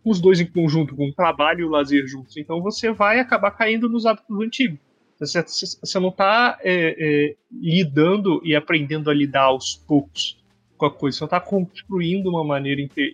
com 0.03 0.09
os 0.09 0.19
dois 0.19 0.39
em 0.39 0.45
conjunto, 0.47 0.95
com 0.95 1.09
o 1.09 1.13
trabalho 1.13 1.59
e 1.59 1.63
o 1.65 1.69
lazer 1.69 2.07
juntos. 2.07 2.37
Então 2.37 2.59
você 2.61 2.91
vai 2.91 3.19
acabar 3.19 3.51
caindo 3.51 3.87
nos 3.87 4.05
hábitos 4.05 4.39
antigos. 4.39 4.79
Você, 5.19 5.43
você 5.43 5.99
não 5.99 6.09
está 6.09 6.57
é, 6.61 6.95
é, 6.97 7.35
lidando 7.51 8.41
e 8.43 8.55
aprendendo 8.55 9.09
a 9.09 9.13
lidar 9.13 9.43
aos 9.43 9.75
poucos 9.75 10.37
com 10.77 10.85
a 10.85 10.91
coisa. 10.91 11.17
Você 11.17 11.23
não 11.23 11.27
está 11.27 11.39
construindo 11.39 12.27
uma 12.27 12.43
maneira 12.43 12.81
inter, 12.81 13.13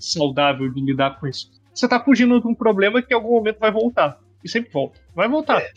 saudável 0.00 0.68
de 0.68 0.80
lidar 0.80 1.18
com 1.18 1.26
isso. 1.26 1.50
Você 1.72 1.86
está 1.86 1.98
fugindo 1.98 2.40
de 2.40 2.46
um 2.46 2.54
problema 2.54 3.02
que 3.02 3.12
em 3.12 3.16
algum 3.16 3.32
momento 3.32 3.58
vai 3.58 3.70
voltar 3.70 4.20
e 4.44 4.48
sempre 4.48 4.70
volta. 4.70 5.00
Vai 5.14 5.26
voltar. 5.26 5.62
É. 5.62 5.72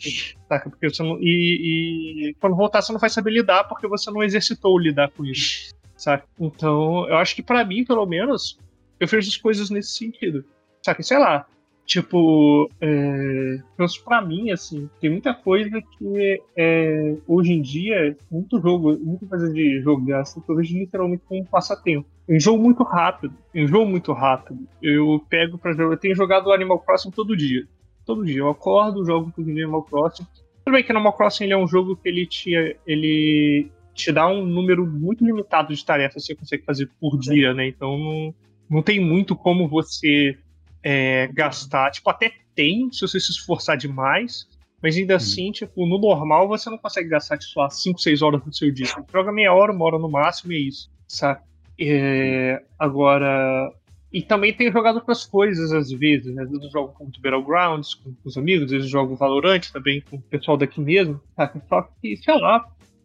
Saca? 0.46 0.68
Porque 0.68 0.90
você 0.90 1.02
não, 1.02 1.18
e, 1.20 2.28
e, 2.28 2.34
quando 2.34 2.54
voltar, 2.54 2.82
você 2.82 2.92
não 2.92 3.00
vai 3.00 3.08
saber 3.08 3.30
lidar 3.30 3.64
porque 3.64 3.88
você 3.88 4.10
não 4.10 4.22
exercitou 4.22 4.78
lidar 4.78 5.10
com 5.10 5.24
isso. 5.24 5.74
Saca? 5.96 6.26
Então, 6.38 7.08
eu 7.08 7.16
acho 7.16 7.34
que 7.34 7.42
para 7.42 7.64
mim, 7.64 7.84
pelo 7.84 8.04
menos, 8.04 8.58
eu 9.00 9.08
vejo 9.08 9.28
as 9.28 9.36
coisas 9.38 9.70
nesse 9.70 9.92
sentido. 9.92 10.44
Saca? 10.82 11.02
Sei 11.02 11.18
lá. 11.18 11.46
Tipo, 11.88 12.70
é, 12.82 13.58
penso 13.76 14.04
pra 14.04 14.20
mim, 14.20 14.50
assim, 14.50 14.90
tem 15.00 15.08
muita 15.08 15.32
coisa 15.32 15.80
que 15.80 16.42
é, 16.54 17.16
hoje 17.26 17.54
em 17.54 17.62
dia, 17.62 18.14
muito 18.30 18.60
jogo, 18.60 18.98
muita 18.98 19.24
coisa 19.24 19.50
de 19.50 19.80
jogar, 19.80 20.20
assim, 20.20 20.42
eu 20.46 20.54
vejo 20.54 20.76
literalmente 20.76 21.22
como 21.26 21.40
um 21.40 21.46
passatempo. 21.46 22.06
Eu 22.28 22.36
enjoo 22.36 22.58
muito 22.58 22.82
rápido, 22.82 23.34
eu 23.54 23.64
enjoo 23.64 23.86
muito 23.86 24.12
rápido. 24.12 24.68
Eu 24.82 25.24
pego 25.30 25.56
pra 25.56 25.72
jogar, 25.72 25.94
eu 25.94 25.98
tenho 25.98 26.14
jogado 26.14 26.52
Animal 26.52 26.78
Crossing 26.78 27.10
todo 27.10 27.34
dia 27.34 27.66
todo 28.08 28.24
dia. 28.24 28.38
Eu 28.38 28.48
acordo, 28.48 29.04
jogo 29.04 29.30
com 29.30 29.42
o 29.42 29.44
Animal 29.44 29.82
Crossing. 29.82 30.26
Tudo 30.64 30.72
bem 30.72 30.82
que 30.82 30.90
Animal 30.90 31.12
Crossing 31.12 31.44
ele 31.44 31.52
é 31.52 31.58
um 31.58 31.68
jogo 31.68 31.94
que 31.94 32.08
ele 32.08 32.26
te, 32.26 32.76
ele 32.86 33.70
te 33.94 34.10
dá 34.10 34.26
um 34.26 34.44
número 34.46 34.86
muito 34.86 35.24
limitado 35.24 35.74
de 35.74 35.84
tarefas 35.84 36.22
que 36.22 36.28
você 36.28 36.34
consegue 36.34 36.64
fazer 36.64 36.90
por 36.98 37.18
dia, 37.18 37.52
né? 37.52 37.68
Então 37.68 37.98
não, 37.98 38.34
não 38.68 38.82
tem 38.82 38.98
muito 38.98 39.36
como 39.36 39.68
você 39.68 40.38
é, 40.82 41.28
gastar. 41.28 41.90
Tipo, 41.90 42.10
até 42.10 42.32
tem, 42.54 42.90
se 42.92 43.00
você 43.00 43.20
se 43.20 43.30
esforçar 43.30 43.76
demais, 43.76 44.46
mas 44.82 44.96
ainda 44.96 45.14
hum. 45.14 45.16
assim, 45.16 45.52
tipo, 45.52 45.86
no 45.86 45.98
normal 45.98 46.48
você 46.48 46.70
não 46.70 46.78
consegue 46.78 47.08
gastar, 47.08 47.38
tipo, 47.38 47.68
5, 47.68 47.98
6 48.00 48.22
horas 48.22 48.42
do 48.42 48.54
seu 48.54 48.70
dia. 48.70 48.86
Você 48.86 49.02
joga 49.12 49.32
meia 49.32 49.52
hora, 49.52 49.72
uma 49.72 49.84
hora 49.84 49.98
no 49.98 50.10
máximo 50.10 50.52
e 50.52 50.56
é 50.56 50.60
isso, 50.60 50.90
sabe? 51.06 51.40
É, 51.80 52.62
agora, 52.78 53.72
e 54.12 54.22
também 54.22 54.52
tenho 54.52 54.72
jogado 54.72 54.96
outras 54.96 55.24
coisas 55.24 55.72
às 55.72 55.90
vezes, 55.90 56.34
né? 56.34 56.42
Às 56.42 56.48
vezes 56.48 56.64
eu 56.64 56.70
jogo 56.70 56.92
com 56.94 57.04
o 57.04 57.10
Battlegrounds, 57.20 57.94
com, 57.94 58.14
os 58.24 58.36
amigos, 58.36 58.64
às 58.64 58.70
vezes 58.70 58.88
jogo 58.88 59.14
Valorant 59.14 59.70
também 59.72 60.00
com 60.00 60.16
o 60.16 60.22
pessoal 60.22 60.56
daqui 60.56 60.80
mesmo. 60.80 61.20
Tá? 61.36 61.52
Só 61.68 61.82
que, 62.00 62.16
sei 62.16 62.40
lá, 62.40 62.64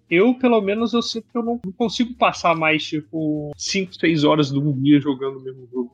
eu, 0.09 0.33
pelo 0.35 0.61
menos, 0.61 0.93
eu 0.93 1.01
sinto 1.01 1.27
que 1.31 1.37
eu 1.37 1.43
não 1.43 1.59
consigo 1.77 2.13
passar 2.13 2.55
mais, 2.55 2.83
tipo, 2.83 3.51
5, 3.57 3.95
6 3.95 4.23
horas 4.23 4.51
de 4.51 4.59
um 4.59 4.71
dia 4.81 4.99
jogando 4.99 5.39
o 5.39 5.43
mesmo 5.43 5.67
jogo. 5.71 5.91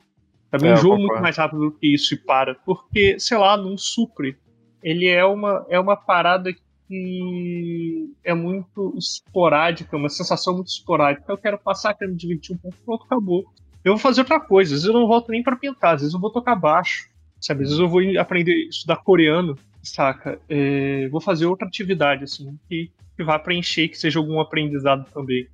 Também 0.50 0.70
é, 0.70 0.74
um 0.74 0.76
jogo 0.76 0.98
muito 0.98 1.20
mais 1.20 1.36
rápido 1.36 1.60
do 1.60 1.72
que 1.72 1.94
isso 1.94 2.14
e 2.14 2.16
para. 2.16 2.54
Porque, 2.54 3.18
sei 3.18 3.38
lá, 3.38 3.56
não 3.56 3.76
supre. 3.76 4.36
Ele 4.82 5.06
é 5.06 5.24
uma, 5.24 5.66
é 5.68 5.78
uma 5.78 5.96
parada 5.96 6.52
que 6.88 8.10
é 8.24 8.34
muito 8.34 8.94
esporádica, 8.98 9.96
uma 9.96 10.08
sensação 10.08 10.54
muito 10.54 10.68
esporádica. 10.68 11.30
Eu 11.30 11.38
quero 11.38 11.58
passar, 11.58 11.94
quero 11.94 12.10
me 12.10 12.16
divertir 12.16 12.56
um 12.56 12.58
pouco, 12.58 12.78
pronto, 12.84 13.04
acabou 13.04 13.44
eu 13.84 13.92
vou 13.92 13.98
fazer 13.98 14.20
outra 14.20 14.40
coisa. 14.40 14.74
Às 14.74 14.82
vezes 14.82 14.86
eu 14.86 15.00
não 15.00 15.06
volto 15.06 15.30
nem 15.30 15.42
para 15.42 15.56
pintar, 15.56 15.94
às 15.94 16.00
vezes 16.02 16.14
eu 16.14 16.20
vou 16.20 16.30
tocar 16.30 16.54
baixo, 16.54 17.08
sabe? 17.40 17.62
Às 17.62 17.70
vezes 17.70 17.80
eu 17.80 17.88
vou 17.88 18.00
aprender 18.18 18.68
estudar 18.68 18.96
coreano, 18.96 19.56
saca? 19.82 20.40
É, 20.48 21.08
vou 21.08 21.20
fazer 21.20 21.46
outra 21.46 21.66
atividade, 21.66 22.24
assim, 22.24 22.58
que, 22.68 22.90
que 23.16 23.24
vá 23.24 23.38
preencher, 23.38 23.88
que 23.88 23.98
seja 23.98 24.18
algum 24.18 24.40
aprendizado 24.40 25.10
também. 25.12 25.48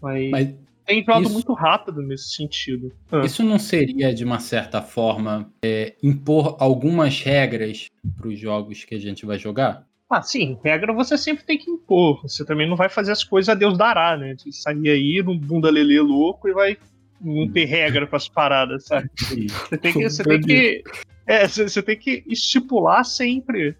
Mas, 0.00 0.30
Mas 0.30 0.54
tem 0.90 1.00
enjoado 1.00 1.22
isso... 1.22 1.32
muito 1.32 1.52
rápido 1.52 2.02
nesse 2.02 2.30
sentido. 2.34 2.92
Ah. 3.12 3.20
Isso 3.24 3.44
não 3.44 3.58
seria, 3.58 4.12
de 4.12 4.24
uma 4.24 4.40
certa 4.40 4.82
forma, 4.82 5.48
é, 5.64 5.94
impor 6.02 6.56
algumas 6.58 7.20
regras 7.20 7.88
para 8.16 8.28
os 8.28 8.38
jogos 8.38 8.84
que 8.84 8.96
a 8.96 8.98
gente 8.98 9.24
vai 9.24 9.38
jogar? 9.38 9.86
Ah, 10.10 10.20
sim, 10.20 10.58
regra 10.64 10.92
você 10.92 11.16
sempre 11.16 11.44
tem 11.44 11.56
que 11.56 11.70
impor. 11.70 12.22
Você 12.22 12.44
também 12.44 12.68
não 12.68 12.76
vai 12.76 12.88
fazer 12.88 13.12
as 13.12 13.22
coisas 13.22 13.48
a 13.48 13.54
Deus 13.54 13.78
dará, 13.78 14.16
né? 14.16 14.34
Você 14.36 14.50
sair 14.50 14.90
aí 14.90 15.22
num 15.24 15.38
bunda 15.38 15.70
lelê 15.70 16.00
louco 16.00 16.48
e 16.48 16.52
vai 16.52 16.76
não 17.20 17.48
ter 17.48 17.66
regra 17.66 18.04
para 18.04 18.16
as 18.16 18.28
paradas, 18.28 18.86
sabe? 18.86 19.08
Você 19.14 19.78
tem 19.78 19.92
que, 19.92 20.10
você 20.10 20.24
tem 20.24 20.40
que, 20.40 20.82
é, 21.26 21.46
você 21.46 21.82
tem 21.82 21.96
que 21.96 22.24
estipular 22.26 23.04
sempre 23.04 23.76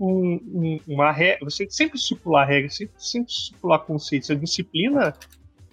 um, 0.00 0.40
um, 0.46 0.80
uma 0.86 1.12
regra. 1.12 1.44
Você 1.44 1.58
tem 1.58 1.66
que 1.66 1.74
sempre 1.74 1.98
estipular 1.98 2.46
regras, 2.46 2.76
sempre, 2.76 2.94
sempre 2.96 3.32
estipular 3.32 3.80
conceitos. 3.80 4.30
A 4.30 4.34
disciplina 4.34 5.12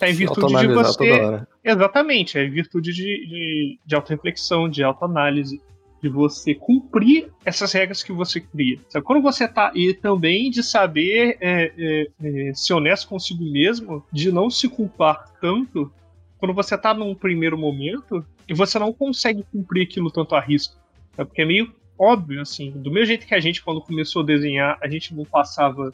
está 0.06 0.10
em 0.10 0.14
virtude 0.14 0.58
de 0.58 0.68
você. 0.68 1.44
Exatamente, 1.64 2.38
é 2.38 2.46
em 2.46 2.50
virtude 2.50 2.94
de, 2.94 3.04
de, 3.04 3.80
de 3.86 3.96
auto-reflexão, 3.96 4.68
de 4.68 4.84
autoanálise 4.84 5.62
de 6.02 6.10
você 6.10 6.56
cumprir 6.56 7.32
essas 7.46 7.72
regras 7.72 8.02
que 8.02 8.12
você 8.12 8.42
cria. 8.42 8.80
Sabe? 8.90 9.06
Quando 9.06 9.22
você 9.22 9.48
tá. 9.48 9.72
E 9.76 9.94
também 9.94 10.50
de 10.50 10.64
saber 10.64 11.38
é, 11.40 11.72
é, 11.78 12.08
é, 12.24 12.54
ser 12.56 12.74
honesto 12.74 13.08
consigo 13.08 13.44
mesmo, 13.44 14.04
de 14.12 14.32
não 14.32 14.50
se 14.50 14.68
culpar 14.68 15.32
tanto 15.40 15.92
quando 16.40 16.56
você 16.56 16.76
tá 16.76 16.92
num 16.92 17.14
primeiro 17.14 17.56
momento 17.56 18.26
e 18.50 18.54
você 18.54 18.80
não 18.80 18.92
consegue 18.92 19.46
cumprir 19.52 19.84
aquilo 19.84 20.10
tanto 20.10 20.34
a 20.34 20.42
risco. 20.42 20.76
É 21.16 21.24
porque 21.24 21.44
é 21.44 21.46
meio 21.46 21.72
óbvio, 22.00 22.42
assim, 22.42 22.72
do 22.72 22.90
mesmo 22.90 23.06
jeito 23.06 23.28
que 23.28 23.36
a 23.36 23.40
gente, 23.40 23.62
quando 23.62 23.80
começou 23.80 24.24
a 24.24 24.26
desenhar, 24.26 24.80
a 24.82 24.88
gente 24.88 25.14
não 25.14 25.24
passava 25.24 25.94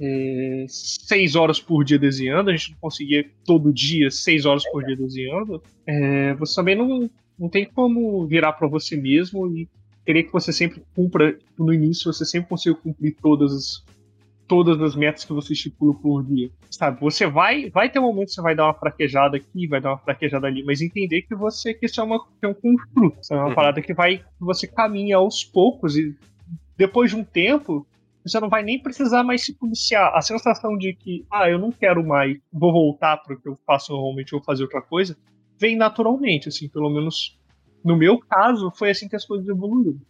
é, 0.00 0.66
seis 0.68 1.34
horas 1.34 1.60
por 1.60 1.84
dia 1.84 1.98
desenhando, 1.98 2.50
a 2.50 2.56
gente 2.56 2.72
não 2.72 2.78
conseguia 2.80 3.24
todo 3.44 3.72
dia 3.72 4.10
seis 4.10 4.44
horas 4.44 4.64
por 4.70 4.84
dia 4.84 4.96
desenhando, 4.96 5.62
é, 5.86 6.34
você 6.34 6.54
também 6.56 6.74
não, 6.74 7.08
não 7.38 7.48
tem 7.48 7.64
como 7.64 8.26
virar 8.26 8.52
para 8.54 8.66
você 8.66 8.96
mesmo 8.96 9.46
e 9.56 9.68
querer 10.04 10.24
que 10.24 10.32
você 10.32 10.52
sempre 10.52 10.82
cumpra, 10.94 11.38
no 11.58 11.72
início 11.72 12.12
você 12.12 12.24
sempre 12.24 12.48
consiga 12.48 12.74
cumprir 12.74 13.16
todas 13.22 13.52
as, 13.52 13.84
todas 14.46 14.80
as 14.80 14.94
metas 14.94 15.24
que 15.24 15.32
você 15.32 15.52
estipula 15.52 15.94
por 15.94 16.22
dia. 16.24 16.50
Sabe, 16.70 17.00
você 17.00 17.26
vai, 17.26 17.70
vai 17.70 17.88
ter 17.88 17.98
um 17.98 18.02
momento 18.02 18.28
que 18.28 18.34
você 18.34 18.42
vai 18.42 18.54
dar 18.54 18.66
uma 18.66 18.74
fraquejada 18.74 19.36
aqui, 19.36 19.66
vai 19.66 19.80
dar 19.80 19.90
uma 19.90 19.98
fraquejada 19.98 20.46
ali, 20.46 20.62
mas 20.64 20.80
entender 20.80 21.22
que 21.22 21.34
você 21.34 21.72
que 21.72 21.86
isso 21.86 22.00
é, 22.00 22.04
uma, 22.04 22.18
que 22.18 22.44
é 22.44 22.48
um 22.48 22.54
construto, 22.54 23.18
é 23.30 23.34
uma 23.34 23.48
uhum. 23.48 23.54
parada 23.54 23.80
que 23.80 23.94
vai, 23.94 24.18
que 24.18 24.24
você 24.40 24.66
caminha 24.66 25.16
aos 25.16 25.44
poucos 25.44 25.96
e 25.96 26.14
depois 26.76 27.10
de 27.10 27.16
um 27.16 27.24
tempo 27.24 27.86
você 28.24 28.40
não 28.40 28.48
vai 28.48 28.62
nem 28.62 28.80
precisar 28.80 29.22
mais 29.22 29.44
se 29.44 29.54
policiar. 29.54 30.12
A 30.14 30.22
sensação 30.22 30.76
de 30.78 30.94
que, 30.94 31.24
ah, 31.30 31.48
eu 31.48 31.58
não 31.58 31.70
quero 31.70 32.04
mais, 32.04 32.38
vou 32.52 32.72
voltar 32.72 33.18
para 33.18 33.34
o 33.34 33.40
que 33.40 33.48
eu 33.48 33.56
faço 33.66 33.92
normalmente, 33.92 34.32
vou 34.32 34.42
fazer 34.42 34.62
outra 34.62 34.80
coisa, 34.80 35.16
vem 35.58 35.76
naturalmente, 35.76 36.48
assim, 36.48 36.68
pelo 36.68 36.88
menos 36.90 37.38
no 37.84 37.96
meu 37.96 38.18
caso, 38.18 38.70
foi 38.70 38.90
assim 38.90 39.06
que 39.06 39.14
as 39.14 39.26
coisas 39.26 39.46
evoluíram, 39.46 40.00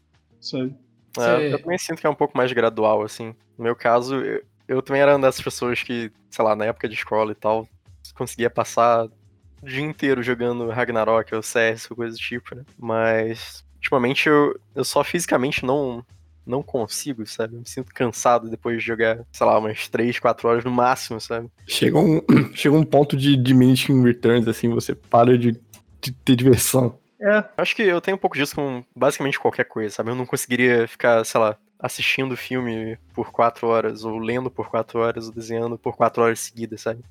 sabe? 0.40 0.76
É, 1.18 1.52
eu 1.52 1.60
também 1.60 1.78
sinto 1.78 2.00
que 2.00 2.06
é 2.06 2.10
um 2.10 2.14
pouco 2.14 2.36
mais 2.36 2.52
gradual, 2.52 3.02
assim. 3.02 3.34
No 3.58 3.64
meu 3.64 3.74
caso, 3.74 4.16
eu, 4.16 4.44
eu 4.68 4.82
também 4.82 5.02
era 5.02 5.16
uma 5.16 5.26
dessas 5.26 5.42
pessoas 5.42 5.82
que, 5.82 6.10
sei 6.30 6.44
lá, 6.44 6.54
na 6.54 6.66
época 6.66 6.88
de 6.88 6.94
escola 6.94 7.32
e 7.32 7.34
tal, 7.34 7.68
conseguia 8.14 8.48
passar 8.48 9.06
o 9.06 9.66
dia 9.66 9.82
inteiro 9.82 10.22
jogando 10.22 10.68
Ragnarok 10.70 11.34
ou 11.34 11.42
CS 11.42 11.90
ou 11.90 11.96
coisa 11.96 12.16
do 12.16 12.20
tipo, 12.20 12.54
né? 12.54 12.64
Mas, 12.78 13.64
ultimamente, 13.76 14.28
eu, 14.28 14.58
eu 14.74 14.84
só 14.84 15.02
fisicamente 15.02 15.64
não, 15.64 16.04
não 16.46 16.62
consigo, 16.62 17.26
sabe? 17.26 17.54
Eu 17.54 17.60
me 17.60 17.68
sinto 17.68 17.92
cansado 17.94 18.48
depois 18.48 18.78
de 18.78 18.86
jogar, 18.86 19.20
sei 19.32 19.46
lá, 19.46 19.58
umas 19.58 19.88
3, 19.88 20.18
4 20.18 20.48
horas 20.48 20.64
no 20.64 20.70
máximo, 20.70 21.20
sabe? 21.20 21.48
Chega 21.66 21.98
um, 21.98 22.20
chega 22.54 22.74
um 22.74 22.84
ponto 22.84 23.16
de 23.16 23.36
diminishing 23.36 24.02
returns, 24.02 24.46
assim, 24.46 24.68
você 24.68 24.94
para 24.94 25.36
de, 25.38 25.60
de 26.00 26.12
ter 26.12 26.36
diversão. 26.36 26.98
É. 27.20 27.44
Acho 27.56 27.74
que 27.74 27.82
eu 27.82 28.00
tenho 28.00 28.16
um 28.16 28.20
pouco 28.20 28.36
disso 28.36 28.54
com 28.54 28.84
basicamente 28.94 29.40
qualquer 29.40 29.64
coisa, 29.64 29.94
sabe? 29.94 30.10
Eu 30.10 30.14
não 30.14 30.26
conseguiria 30.26 30.86
ficar, 30.86 31.24
sei 31.24 31.40
lá, 31.40 31.56
assistindo 31.78 32.36
filme 32.36 32.98
por 33.14 33.30
4 33.30 33.66
horas, 33.66 34.04
ou 34.04 34.18
lendo 34.18 34.50
por 34.50 34.68
4 34.68 34.98
horas, 34.98 35.26
ou 35.26 35.32
desenhando 35.32 35.78
por 35.78 35.96
4 35.96 36.22
horas 36.22 36.40
seguidas, 36.40 36.82
sabe? 36.82 37.02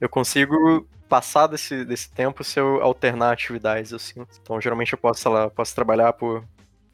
Eu 0.00 0.08
consigo 0.08 0.86
passar 1.08 1.46
desse, 1.46 1.84
desse 1.84 2.10
tempo 2.10 2.44
se 2.44 2.60
eu 2.60 2.82
alternar 2.82 3.32
atividades, 3.32 3.92
assim. 3.92 4.24
Então, 4.40 4.60
geralmente 4.60 4.92
eu 4.92 4.98
posso, 4.98 5.22
sei 5.22 5.30
lá, 5.32 5.50
posso 5.50 5.74
trabalhar 5.74 6.12
por 6.12 6.44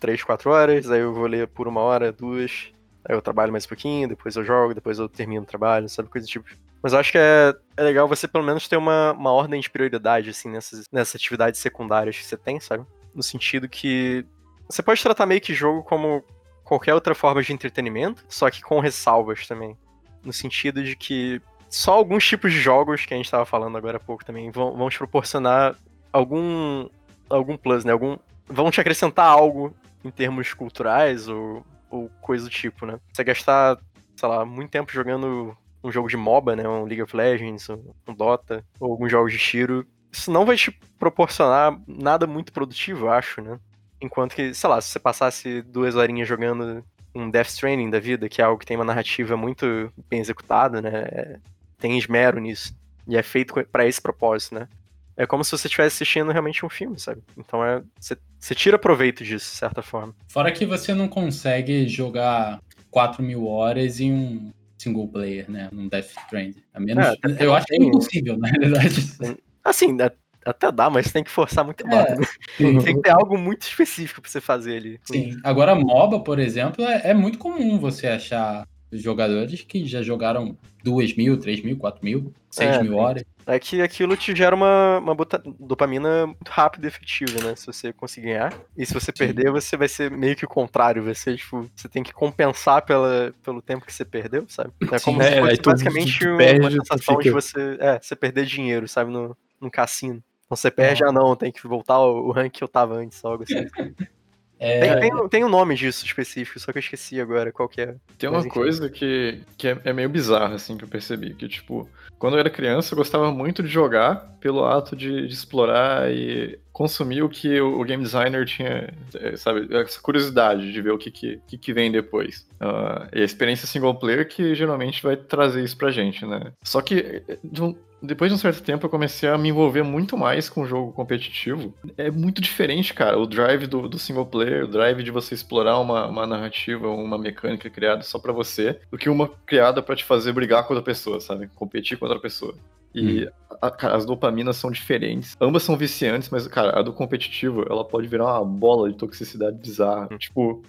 3, 0.05 0.23
4 0.23 0.51
horas, 0.51 0.91
aí 0.91 1.01
eu 1.01 1.15
vou 1.15 1.25
ler 1.25 1.49
por 1.49 1.67
uma 1.67 1.81
hora, 1.81 2.13
duas, 2.13 2.71
aí 3.03 3.17
eu 3.17 3.23
trabalho 3.23 3.51
mais 3.51 3.65
um 3.65 3.69
pouquinho, 3.69 4.07
depois 4.07 4.37
eu 4.37 4.45
jogo, 4.45 4.75
depois 4.75 4.99
eu 4.99 5.09
termino 5.09 5.45
o 5.45 5.47
trabalho, 5.47 5.89
sabe? 5.89 6.11
Coisa 6.11 6.27
do 6.27 6.31
tipo. 6.31 6.45
Mas 6.83 6.93
eu 6.93 6.99
acho 6.99 7.11
que 7.11 7.17
é, 7.17 7.55
é 7.75 7.83
legal 7.83 8.07
você 8.07 8.29
pelo 8.29 8.45
menos 8.45 8.69
ter 8.69 8.77
uma, 8.77 9.13
uma 9.13 9.33
ordem 9.33 9.59
de 9.63 9.71
prioridade, 9.71 10.29
assim, 10.29 10.51
nessas, 10.51 10.85
nessas 10.93 11.17
atividades 11.17 11.59
secundárias 11.59 12.19
que 12.19 12.25
você 12.27 12.37
tem, 12.37 12.61
sabe? 12.61 12.85
No 13.15 13.23
sentido 13.23 13.67
que 13.67 14.27
você 14.69 14.83
pode 14.83 15.03
tratar 15.03 15.25
meio 15.25 15.41
que 15.41 15.55
jogo 15.55 15.83
como 15.83 16.23
qualquer 16.65 16.93
outra 16.93 17.15
forma 17.15 17.43
de 17.43 17.55
entretenimento, 17.55 18.23
só 18.29 18.51
que 18.51 18.61
com 18.61 18.81
ressalvas 18.81 19.47
também. 19.47 19.75
No 20.23 20.35
sentido 20.35 20.85
de 20.85 20.95
que 20.95 21.41
só 21.71 21.95
alguns 21.95 22.29
tipos 22.29 22.53
de 22.53 22.61
jogos 22.61 23.07
que 23.07 23.15
a 23.15 23.17
gente 23.17 23.25
estava 23.25 23.47
falando 23.47 23.79
agora 23.79 23.97
há 23.97 24.01
pouco 24.01 24.23
também 24.23 24.51
vão, 24.51 24.77
vão 24.77 24.91
te 24.91 24.99
proporcionar 24.99 25.75
algum 26.13 26.91
algum 27.31 27.57
plus, 27.57 27.87
né? 27.87 27.93
Algum 27.93 28.19
vão 28.47 28.71
te 28.71 28.83
acrescentar 28.83 29.27
algo 29.27 29.75
em 30.05 30.11
termos 30.11 30.53
culturais 30.53 31.29
ou, 31.29 31.65
ou 31.91 32.11
coisa 32.21 32.45
do 32.45 32.51
tipo, 32.51 32.87
né? 32.87 32.99
Você 33.13 33.25
gastar, 33.25 33.79
sei 34.17 34.29
lá, 34.29 34.45
muito 34.45 34.71
tempo 34.71 34.93
jogando 34.93 35.57
um 35.83 35.91
jogo 35.91 36.09
de 36.09 36.17
MOBA, 36.17 36.57
né? 36.57 36.69
Um 36.69 36.85
League 36.85 37.03
of 37.03 37.17
Legends, 37.17 37.69
um 37.69 38.15
Dota, 38.15 38.65
ou 38.79 38.93
alguns 38.93 39.11
jogos 39.11 39.33
de 39.33 39.39
tiro, 39.39 39.87
isso 40.17 40.31
não 40.31 40.47
vai 40.47 40.57
te 40.57 40.71
proporcionar 40.99 41.77
nada 41.87 42.27
muito 42.27 42.53
produtivo, 42.53 43.09
acho, 43.09 43.43
né? 43.43 43.59
Enquanto 44.01 44.35
que, 44.35 44.55
sei 44.55 44.71
lá, 44.71 44.81
se 44.81 44.91
você 44.91 44.99
passasse 45.01 45.63
duas 45.63 45.97
horinhas 45.97 46.29
jogando 46.29 46.85
um 47.15 47.31
Death 47.31 47.49
Stranding 47.49 47.91
da 47.91 47.99
vida, 47.99 48.29
que 48.29 48.41
é 48.41 48.45
algo 48.45 48.59
que 48.59 48.67
tem 48.67 48.77
uma 48.77 48.85
narrativa 48.85 49.37
muito 49.37 49.93
bem 50.09 50.21
executada, 50.21 50.81
né? 50.81 50.91
É, 50.91 51.39
tem 51.79 51.99
esmero 51.99 52.39
nisso. 52.39 52.75
E 53.07 53.17
é 53.17 53.23
feito 53.23 53.55
para 53.71 53.87
esse 53.87 54.01
propósito, 54.01 54.55
né? 54.55 54.69
É 55.17 55.27
como 55.27 55.45
se 55.45 55.53
você 55.53 55.67
estivesse 55.67 55.97
assistindo 55.97 56.33
realmente 56.33 56.65
um 56.67 56.69
filme, 56.69 56.99
sabe? 56.99 57.23
Então 57.37 57.65
é. 57.65 57.83
Você, 57.99 58.55
tira 58.55 58.79
proveito 58.79 59.25
disso, 59.25 59.51
de 59.53 59.57
certa 59.57 59.83
forma. 59.83 60.15
Fora 60.29 60.51
que 60.53 60.67
você 60.67 60.93
não 60.93 61.09
consegue 61.09 61.89
jogar 61.89 62.61
4 62.91 63.23
mil 63.23 63.47
horas 63.47 64.01
em 64.01 64.13
um 64.13 64.53
single 64.77 65.09
player, 65.09 65.51
né? 65.51 65.69
Num 65.73 65.89
Death 65.89 66.11
Stranding. 66.25 66.63
A 66.75 66.81
menos. 66.81 67.07
É, 67.07 67.45
eu 67.45 67.55
acho 67.55 67.67
que 67.67 67.75
é 67.75 67.79
impossível, 67.79 68.37
na 68.37 68.49
realidade. 68.49 68.97
Assim, 69.65 69.97
até 70.45 70.71
dá, 70.71 70.91
mas 70.91 71.11
tem 71.11 71.25
que 71.25 71.31
forçar 71.31 71.65
muito 71.65 71.87
mais. 71.87 72.07
É, 72.07 72.17
né? 72.17 72.27
Tem 72.59 72.97
que 72.97 73.03
ter 73.03 73.11
algo 73.11 73.39
muito 73.39 73.63
específico 73.63 74.21
pra 74.21 74.31
você 74.31 74.41
fazer 74.41 74.77
ali. 74.77 75.01
Sim. 75.05 75.39
Agora, 75.43 75.75
MOBA, 75.75 76.21
por 76.21 76.39
exemplo, 76.39 76.85
é, 76.85 77.11
é 77.11 77.15
muito 77.15 77.39
comum 77.39 77.79
você 77.79 78.09
achar 78.09 78.67
jogadores 78.93 79.63
que 79.63 79.87
já 79.87 80.03
jogaram 80.03 80.57
2 80.83 81.17
mil, 81.17 81.39
3 81.39 81.63
mil, 81.63 81.77
4 81.77 82.05
mil, 82.05 82.33
6 82.51 82.77
é, 82.77 82.83
mil 82.83 82.97
horas. 82.97 83.25
É 83.47 83.59
que 83.59 83.83
aquilo 83.83 84.17
te 84.17 84.35
gera 84.35 84.55
uma, 84.55 84.99
uma 84.99 85.17
dopamina 85.61 86.27
muito 86.27 86.49
rápida 86.49 86.87
e 86.87 86.89
efetiva, 86.89 87.43
né? 87.43 87.55
Se 87.57 87.67
você 87.67 87.93
conseguir 87.93 88.29
ganhar. 88.29 88.55
E 88.77 88.87
se 88.87 88.95
você 88.95 89.07
Sim. 89.07 89.19
perder, 89.19 89.51
você 89.51 89.77
vai 89.77 89.89
ser 89.89 90.11
meio 90.11 90.35
que 90.35 90.45
o 90.45 90.49
contrário. 90.49 91.03
Vai 91.05 91.15
ser, 91.15 91.37
tipo, 91.37 91.69
você 91.75 91.89
tem 91.89 92.03
que 92.03 92.13
compensar 92.13 92.83
pela, 92.83 93.35
pelo 93.43 93.61
tempo 93.61 93.85
que 93.85 93.93
você 93.93 94.05
perdeu, 94.05 94.47
sabe? 94.49 94.71
É 94.91 94.99
como 94.99 95.23
Sim, 95.23 95.29
se 95.29 95.35
é, 95.35 95.41
fosse 95.41 95.61
é, 95.61 95.63
basicamente 95.63 96.19
tu, 96.19 96.31
tu 96.31 96.37
perde, 96.37 96.61
uma 96.61 96.71
sensação 96.71 97.19
de 97.19 97.31
você, 97.31 97.77
é, 97.81 98.01
você 98.01 98.17
perder 98.17 98.47
dinheiro, 98.47 98.89
sabe? 98.89 99.11
No, 99.11 99.37
no 99.61 99.71
cassino. 99.71 100.23
Então 100.47 100.57
você 100.57 100.71
perde, 100.71 101.05
ah 101.05 101.13
não, 101.13 101.35
tem 101.37 101.51
que 101.51 101.67
voltar 101.67 101.95
ao 101.95 102.31
rank 102.31 102.53
que 102.53 102.65
eu 102.65 102.69
tava 102.69 102.95
antes, 102.95 103.25
algo 103.25 103.45
assim. 103.45 103.67
É... 104.59 104.99
Tem, 104.99 105.11
tem, 105.11 105.29
tem, 105.29 105.45
um 105.45 105.49
nome 105.49 105.75
disso 105.75 106.05
específico, 106.05 106.59
só 106.59 106.73
que 106.73 106.79
eu 106.79 106.81
esqueci 106.81 107.21
agora 107.21 107.53
qual 107.53 107.69
que 107.69 107.81
é. 107.81 107.95
Tem 108.19 108.29
uma 108.29 108.47
coisa 108.47 108.89
que, 108.89 109.41
que 109.59 109.69
é, 109.69 109.79
é, 109.85 109.93
meio 109.93 110.09
bizarra, 110.09 110.55
assim, 110.55 110.77
que 110.77 110.85
eu 110.85 110.89
percebi. 110.89 111.35
Que, 111.35 111.49
tipo, 111.49 111.89
quando 112.19 112.35
eu 112.35 112.41
era 112.41 112.51
criança, 112.51 112.95
eu 112.95 112.99
gostava 112.99 113.31
muito 113.31 113.63
de 113.63 113.69
jogar 113.69 114.37
pelo 114.41 114.65
ato 114.65 114.95
de, 114.95 115.27
de 115.27 115.35
explorar 115.35 116.11
e 116.11 116.59
consumir 116.73 117.23
o 117.23 117.29
que 117.29 117.61
o, 117.61 117.81
o, 117.81 117.85
game 117.85 118.03
designer 118.03 118.45
tinha, 118.47 118.93
é, 119.15 119.37
sabe, 119.37 119.69
essa 119.77 120.01
curiosidade 120.01 120.73
de 120.73 120.83
ver 120.83 120.93
o 120.93 120.99
que, 120.99 121.11
que, 121.11 121.41
que, 121.47 121.59
que 121.59 121.73
vem 121.73 121.91
depois. 121.91 122.47
Uh, 122.55 123.09
e 123.13 123.23
a 123.23 123.25
experiência 123.25 123.67
single 123.67 123.95
player 123.95 124.27
que 124.27 124.55
geralmente 124.55 125.03
vai 125.03 125.17
trazer 125.17 125.63
isso 125.63 125.77
pra 125.77 125.91
gente, 125.91 126.27
né? 126.27 126.53
Só 126.63 126.81
que 126.81 127.23
de 127.45 127.63
um, 127.63 127.77
depois 128.05 128.31
de 128.31 128.35
um 128.35 128.39
certo 128.39 128.63
tempo 128.63 128.87
eu 128.87 128.91
comecei 128.91 129.29
a 129.29 129.39
me 129.39 129.49
envolver 129.49 129.83
muito 129.83 130.17
mais 130.17 130.49
com 130.49 130.63
o 130.63 130.67
jogo 130.67 130.93
competitivo. 130.93 131.75
É 131.97 132.11
muito 132.11 132.41
diferente, 132.41 132.95
cara. 132.95 133.19
O 133.19 133.27
drive 133.27 133.67
do, 133.67 133.89
do 133.89 133.99
single 133.99 134.27
player, 134.27 134.65
o 134.65 134.69
drive 134.69 135.03
de 135.03 135.11
você 135.11 135.35
explorar 135.35 135.79
uma, 135.79 136.07
uma 136.07 136.27
narrativa, 136.27 136.89
uma 136.89 137.19
mecânica 137.19 137.69
criada 137.71 138.03
só 138.03 138.19
para 138.19 138.33
você, 138.33 138.79
do 138.91 138.99
que 138.99 139.09
uma 139.09 139.29
criada 139.47 139.83
para 139.83 139.97
te 139.97 140.05
fazer 140.05 140.33
brigar 140.33 140.67
com 140.67 140.75
outra 140.75 140.85
pessoa, 140.85 141.21
sabe? 141.21 141.49
Competir 141.55 141.99
com 141.99 142.05
outra 142.05 142.21
pessoa. 142.21 142.55
E 142.95 143.25
hum. 143.25 143.31
a, 143.61 143.95
as 143.95 144.07
dopaminas 144.07 144.57
são 144.57 144.71
diferentes. 144.71 145.37
Ambas 145.41 145.65
são 145.65 145.77
viciantes, 145.77 146.31
mas, 146.31 146.47
cara, 146.47 146.79
a 146.79 146.83
do 146.83 146.93
competitivo, 146.93 147.65
ela 147.69 147.85
pode 147.85 148.07
virar 148.07 148.41
uma 148.41 148.45
bola 148.45 148.91
de 148.91 148.97
toxicidade 148.97 149.57
bizarra. 149.59 150.09
Hum. 150.13 150.19
Tipo, 150.19 150.63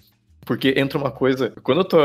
porque 0.45 0.75
entra 0.77 0.97
uma 0.97 1.11
coisa. 1.11 1.51
Quando 1.63 1.79
eu 1.79 1.85
tô. 1.85 1.97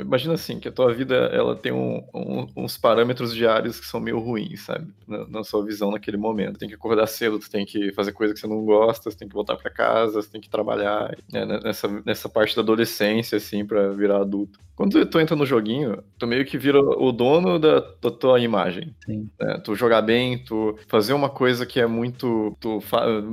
Imagina 0.00 0.34
assim, 0.34 0.58
que 0.58 0.68
a 0.68 0.72
tua 0.72 0.92
vida 0.92 1.14
ela 1.14 1.54
tem 1.54 1.72
um, 1.72 2.04
um, 2.12 2.46
uns 2.56 2.76
parâmetros 2.76 3.32
diários 3.32 3.78
que 3.78 3.86
são 3.86 4.00
meio 4.00 4.18
ruins, 4.18 4.62
sabe? 4.62 4.92
Na, 5.06 5.28
na, 5.28 5.44
sua 5.44 5.64
visão 5.64 5.92
naquele 5.92 6.16
momento. 6.16 6.58
Tem 6.58 6.68
que 6.68 6.74
acordar 6.74 7.06
cedo, 7.06 7.38
tu 7.38 7.48
tem 7.48 7.64
que 7.64 7.92
fazer 7.92 8.12
coisa 8.12 8.34
que 8.34 8.40
você 8.40 8.48
não 8.48 8.64
gosta, 8.64 9.10
você 9.10 9.16
tem 9.16 9.28
que 9.28 9.34
voltar 9.34 9.56
para 9.56 9.70
casa, 9.70 10.20
você 10.20 10.28
tem 10.28 10.40
que 10.40 10.50
trabalhar. 10.50 11.16
Né? 11.32 11.46
Nessa, 11.62 11.88
nessa 12.04 12.28
parte 12.28 12.56
da 12.56 12.62
adolescência, 12.62 13.36
assim, 13.36 13.64
para 13.64 13.90
virar 13.90 14.20
adulto. 14.20 14.58
Quando 14.76 15.04
tu 15.06 15.20
entra 15.20 15.36
no 15.36 15.46
joguinho, 15.46 16.02
tu 16.18 16.26
meio 16.26 16.44
que 16.44 16.58
vira 16.58 16.80
o 16.80 17.12
dono 17.12 17.58
da, 17.58 17.80
da 17.80 18.10
tua 18.10 18.40
imagem. 18.40 18.94
Né? 19.06 19.60
Tu 19.64 19.74
jogar 19.74 20.02
bem, 20.02 20.42
tu 20.44 20.76
fazer 20.88 21.12
uma 21.12 21.28
coisa 21.28 21.64
que 21.64 21.80
é 21.80 21.86
muito. 21.86 22.56
Tu 22.60 22.82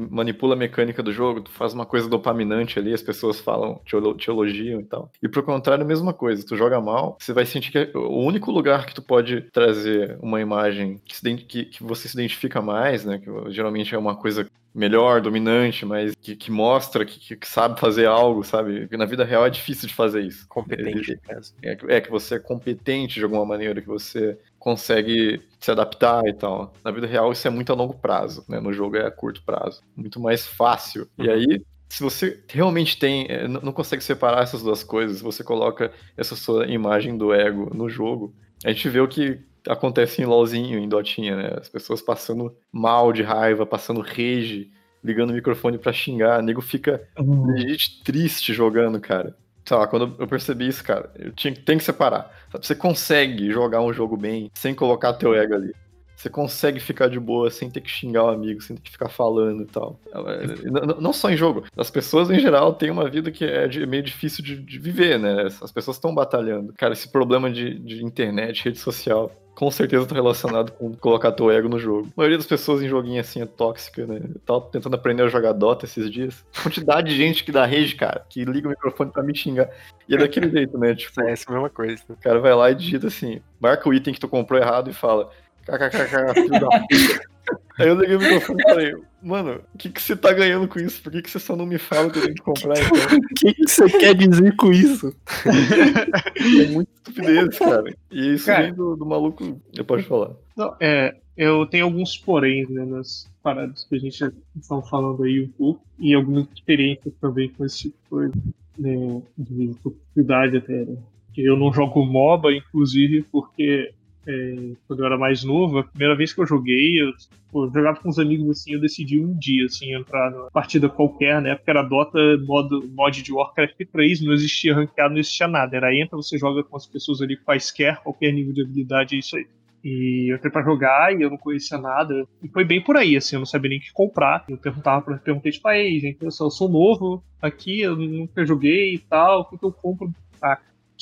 manipula 0.09 0.53
a 0.53 0.57
mecânica 0.57 1.01
do 1.01 1.11
jogo, 1.11 1.41
tu 1.41 1.51
faz 1.51 1.73
uma 1.73 1.85
coisa 1.85 2.07
dopaminante 2.07 2.77
ali, 2.77 2.93
as 2.93 3.01
pessoas 3.01 3.39
falam, 3.39 3.81
te, 3.85 3.95
te 4.17 4.29
elogiam 4.29 4.79
e 4.79 4.85
tal. 4.85 5.11
E 5.21 5.27
pro 5.27 5.43
contrário, 5.43 5.83
a 5.83 5.87
mesma 5.87 6.13
coisa. 6.13 6.45
Tu 6.45 6.55
joga 6.55 6.79
mal, 6.79 7.17
você 7.19 7.33
vai 7.33 7.45
sentir 7.45 7.71
que 7.71 7.77
é 7.77 7.91
o 7.95 8.19
único 8.19 8.51
lugar 8.51 8.85
que 8.85 8.93
tu 8.93 9.01
pode 9.01 9.41
trazer 9.51 10.17
uma 10.21 10.39
imagem 10.39 11.01
que, 11.05 11.15
se, 11.15 11.35
que, 11.37 11.65
que 11.65 11.83
você 11.83 12.07
se 12.07 12.15
identifica 12.15 12.61
mais, 12.61 13.03
né? 13.05 13.19
Que 13.19 13.51
geralmente 13.51 13.95
é 13.95 13.97
uma 13.97 14.15
coisa 14.15 14.45
melhor, 14.73 15.21
dominante, 15.21 15.85
mas 15.85 16.15
que, 16.15 16.35
que 16.35 16.51
mostra 16.51 17.05
que, 17.05 17.35
que, 17.35 17.47
sabe 17.47 17.79
fazer 17.79 18.05
algo, 18.05 18.43
sabe? 18.43 18.81
Porque 18.81 18.97
na 18.97 19.05
vida 19.05 19.25
real 19.25 19.45
é 19.45 19.49
difícil 19.49 19.87
de 19.87 19.93
fazer 19.93 20.21
isso. 20.21 20.47
Competente. 20.47 21.19
É, 21.61 21.77
é, 21.89 22.01
que 22.01 22.09
você 22.09 22.35
é 22.35 22.39
competente 22.39 23.15
de 23.15 23.23
alguma 23.23 23.45
maneira, 23.45 23.81
que 23.81 23.87
você 23.87 24.37
consegue 24.57 25.41
se 25.59 25.71
adaptar 25.71 26.25
e 26.25 26.33
tal. 26.33 26.73
Na 26.83 26.91
vida 26.91 27.07
real 27.07 27.31
isso 27.31 27.47
é 27.47 27.51
muito 27.51 27.71
a 27.71 27.75
longo 27.75 27.95
prazo, 27.95 28.45
né? 28.47 28.59
No 28.59 28.71
jogo 28.71 28.95
é 28.95 29.05
a 29.05 29.11
curto 29.11 29.43
prazo. 29.43 29.81
Muito 29.95 30.19
mais 30.19 30.47
fácil. 30.47 31.07
Uhum. 31.17 31.25
E 31.25 31.29
aí 31.29 31.61
se 31.89 32.01
você 32.01 32.41
realmente 32.47 32.97
tem, 32.97 33.25
é, 33.27 33.45
não 33.49 33.73
consegue 33.73 34.01
separar 34.01 34.43
essas 34.43 34.63
duas 34.63 34.81
coisas, 34.81 35.19
você 35.19 35.43
coloca 35.43 35.91
essa 36.15 36.37
sua 36.37 36.65
imagem 36.67 37.17
do 37.17 37.33
ego 37.33 37.69
no 37.75 37.89
jogo, 37.89 38.33
a 38.63 38.71
gente 38.71 38.87
vê 38.87 39.01
o 39.01 39.09
que 39.09 39.41
acontece 39.67 40.21
em 40.21 40.25
LoLzinho, 40.25 40.79
em 40.79 40.87
Dotinha, 40.89 41.35
né? 41.35 41.57
As 41.59 41.69
pessoas 41.69 42.01
passando 42.01 42.55
mal 42.71 43.13
de 43.13 43.23
raiva, 43.23 43.65
passando 43.65 44.01
rage, 44.01 44.71
ligando 45.03 45.31
o 45.31 45.33
microfone 45.33 45.77
para 45.77 45.93
xingar, 45.93 46.39
o 46.39 46.41
nego 46.41 46.61
fica 46.61 47.01
uhum. 47.17 47.55
triste 48.03 48.53
jogando, 48.53 48.99
cara. 48.99 49.35
Sei 49.65 49.77
lá, 49.77 49.87
quando 49.87 50.15
eu 50.17 50.27
percebi 50.27 50.67
isso, 50.67 50.83
cara, 50.83 51.11
eu 51.17 51.31
tinha, 51.31 51.53
tem 51.53 51.77
que 51.77 51.83
separar. 51.83 52.31
Sabe? 52.51 52.65
Você 52.65 52.75
consegue 52.75 53.51
jogar 53.51 53.81
um 53.81 53.93
jogo 53.93 54.17
bem 54.17 54.49
sem 54.53 54.73
colocar 54.73 55.13
teu 55.13 55.35
ego 55.35 55.53
ali. 55.53 55.73
Você 56.15 56.29
consegue 56.29 56.79
ficar 56.79 57.07
de 57.07 57.19
boa 57.19 57.49
sem 57.49 57.67
ter 57.67 57.81
que 57.81 57.89
xingar 57.89 58.25
o 58.25 58.29
amigo, 58.29 58.61
sem 58.61 58.75
ter 58.75 58.83
que 58.83 58.91
ficar 58.91 59.09
falando 59.09 59.63
e 59.63 59.65
tal. 59.65 59.99
É, 60.13 61.01
não 61.01 61.11
só 61.11 61.31
em 61.31 61.37
jogo. 61.37 61.63
As 61.75 61.89
pessoas, 61.89 62.29
em 62.29 62.39
geral, 62.39 62.73
têm 62.73 62.91
uma 62.91 63.09
vida 63.09 63.31
que 63.31 63.43
é 63.43 63.67
meio 63.87 64.03
difícil 64.03 64.43
de, 64.43 64.61
de 64.61 64.77
viver, 64.77 65.17
né? 65.17 65.47
As 65.47 65.71
pessoas 65.71 65.97
estão 65.97 66.13
batalhando. 66.13 66.73
Cara, 66.73 66.93
esse 66.93 67.11
problema 67.11 67.49
de, 67.49 67.79
de 67.79 68.05
internet, 68.05 68.65
rede 68.65 68.77
social, 68.77 69.31
com 69.55 69.69
certeza 69.69 70.05
tá 70.05 70.15
relacionado 70.15 70.71
com 70.71 70.93
colocar 70.95 71.31
teu 71.31 71.51
ego 71.51 71.69
no 71.69 71.79
jogo. 71.79 72.07
A 72.09 72.21
maioria 72.21 72.37
das 72.37 72.47
pessoas 72.47 72.81
em 72.81 72.87
joguinho 72.87 73.19
assim 73.19 73.41
é 73.41 73.45
tóxica, 73.45 74.05
né? 74.05 74.21
Eu 74.23 74.39
tava 74.45 74.61
tentando 74.71 74.95
aprender 74.95 75.23
a 75.23 75.27
jogar 75.27 75.53
Dota 75.53 75.85
esses 75.85 76.09
dias. 76.09 76.45
Quantidade 76.63 77.09
de 77.09 77.17
gente 77.17 77.43
que 77.43 77.51
dá 77.51 77.65
rage, 77.65 77.95
cara, 77.95 78.25
que 78.29 78.43
liga 78.45 78.67
o 78.67 78.71
microfone 78.71 79.11
pra 79.11 79.23
me 79.23 79.35
xingar. 79.35 79.69
E 80.07 80.15
é 80.15 80.17
daquele 80.17 80.49
jeito, 80.51 80.77
né? 80.77 80.95
Tipo, 80.95 81.21
é 81.21 81.31
essa 81.31 81.51
mesma 81.51 81.69
coisa. 81.69 82.01
O 82.09 82.15
cara 82.15 82.39
vai 82.39 82.53
lá 82.53 82.71
e 82.71 82.75
digita 82.75 83.07
assim, 83.07 83.41
marca 83.59 83.87
o 83.87 83.93
item 83.93 84.13
que 84.13 84.19
tu 84.19 84.27
comprou 84.27 84.59
errado 84.59 84.89
e 84.89 84.93
fala: 84.93 85.29
kkkk, 85.65 86.33
filho 86.33 86.49
da 86.49 86.67
puta. 86.69 87.31
Aí 87.81 87.87
eu 87.87 87.99
liguei 87.99 88.15
o 88.15 88.19
microfone 88.19 88.61
e 88.61 88.69
falei, 88.69 88.95
mano, 89.21 89.61
o 89.73 89.77
que, 89.77 89.89
que 89.89 90.01
você 90.01 90.15
tá 90.15 90.31
ganhando 90.33 90.67
com 90.67 90.79
isso? 90.79 91.01
Por 91.01 91.11
que, 91.11 91.21
que 91.21 91.29
você 91.29 91.39
só 91.39 91.55
não 91.55 91.65
me 91.65 91.77
fala 91.77 92.09
que 92.09 92.19
eu 92.19 92.23
tenho 92.23 92.35
que 92.35 92.41
comprar 92.41 92.75
então? 92.79 93.17
O 93.17 93.35
que, 93.35 93.53
que 93.53 93.67
você 93.67 93.89
quer 93.89 94.15
dizer 94.15 94.55
com 94.55 94.71
isso? 94.71 95.15
é 95.45 96.67
muito 96.67 96.89
estupidez, 96.95 97.57
cara. 97.57 97.93
E 98.11 98.33
isso 98.35 98.45
cara, 98.45 98.63
vem 98.63 98.73
do, 98.73 98.95
do 98.95 99.05
maluco. 99.05 99.59
Eu 99.75 99.85
posso 99.85 100.03
falar. 100.03 100.31
Não, 100.55 100.75
é, 100.79 101.15
eu 101.35 101.65
tenho 101.65 101.85
alguns 101.85 102.17
poréns 102.17 102.69
né, 102.69 102.85
nas 102.85 103.29
paradas 103.41 103.83
que 103.83 103.95
a 103.95 103.99
gente 103.99 104.23
estava 104.55 104.81
falando 104.83 105.23
aí 105.23 105.41
um 105.41 105.47
pouco, 105.47 105.81
e 105.97 106.13
algumas 106.13 106.47
experiências 106.53 107.13
também 107.19 107.49
com 107.49 107.65
esse 107.65 107.77
tipo 107.79 107.97
de 108.03 108.09
coisa, 108.09 108.33
né, 108.77 109.21
de 109.37 109.75
toxicidade 109.81 110.57
até. 110.57 110.85
Né? 110.85 110.97
Eu 111.37 111.57
não 111.57 111.73
jogo 111.73 112.05
MOBA, 112.05 112.53
inclusive, 112.53 113.23
porque 113.31 113.93
é, 114.27 114.73
quando 114.87 114.99
eu 114.99 115.05
era 115.05 115.17
mais 115.17 115.43
novo, 115.43 115.79
a 115.79 115.83
primeira 115.83 116.15
vez 116.15 116.33
que 116.33 116.41
eu 116.41 116.45
joguei, 116.45 117.01
eu, 117.01 117.11
eu 117.53 117.71
jogava 117.71 117.99
com 117.99 118.09
uns 118.09 118.19
amigos 118.19 118.49
assim, 118.49 118.73
eu 118.73 118.79
decidi 118.81 119.19
um 119.19 119.33
dia 119.37 119.65
assim, 119.65 119.93
entrar 119.93 120.29
numa 120.31 120.51
partida 120.51 120.87
qualquer, 120.89 121.41
né? 121.41 121.55
Porque 121.55 121.69
era 121.69 121.81
Dota 121.81 122.19
modo, 122.45 122.87
mod 122.93 123.21
de 123.21 123.33
Warcraft 123.33 123.81
3, 123.91 124.21
não 124.21 124.33
existia 124.33 124.75
ranqueado, 124.75 125.13
não 125.13 125.19
existia 125.19 125.47
nada. 125.47 125.75
Era 125.75 125.95
entra, 125.95 126.15
você 126.15 126.37
joga 126.37 126.63
com 126.63 126.77
as 126.77 126.85
pessoas 126.85 127.21
ali 127.21 127.35
quaisquer, 127.35 127.97
qualquer 128.01 128.31
nível 128.31 128.53
de 128.53 128.61
habilidade, 128.61 129.15
é 129.15 129.19
isso 129.19 129.35
aí. 129.35 129.47
E 129.83 130.31
eu 130.31 130.35
entrei 130.35 130.51
pra 130.51 130.61
jogar 130.61 131.11
e 131.17 131.23
eu 131.23 131.29
não 131.29 131.37
conhecia 131.37 131.77
nada. 131.77 132.27
E 132.43 132.47
foi 132.47 132.63
bem 132.63 132.79
por 132.79 132.95
aí, 132.95 133.17
assim, 133.17 133.35
eu 133.35 133.39
não 133.39 133.45
sabia 133.47 133.69
nem 133.69 133.79
o 133.79 133.81
que 133.81 133.91
comprar. 133.91 134.45
Eu 134.47 134.57
perguntava 134.57 135.01
pra, 135.01 135.17
perguntei, 135.17 135.51
tipo, 135.51 135.67
aí, 135.67 135.99
gente, 135.99 136.23
eu 136.23 136.31
sou 136.31 136.69
novo 136.69 137.23
aqui, 137.41 137.81
eu 137.81 137.95
nunca 137.95 138.45
joguei 138.45 138.93
e 138.93 138.99
tal, 138.99 139.41
o 139.41 139.45
que, 139.45 139.57
que 139.57 139.65
eu 139.65 139.71
compro? 139.71 140.13
Ah, 140.39 140.59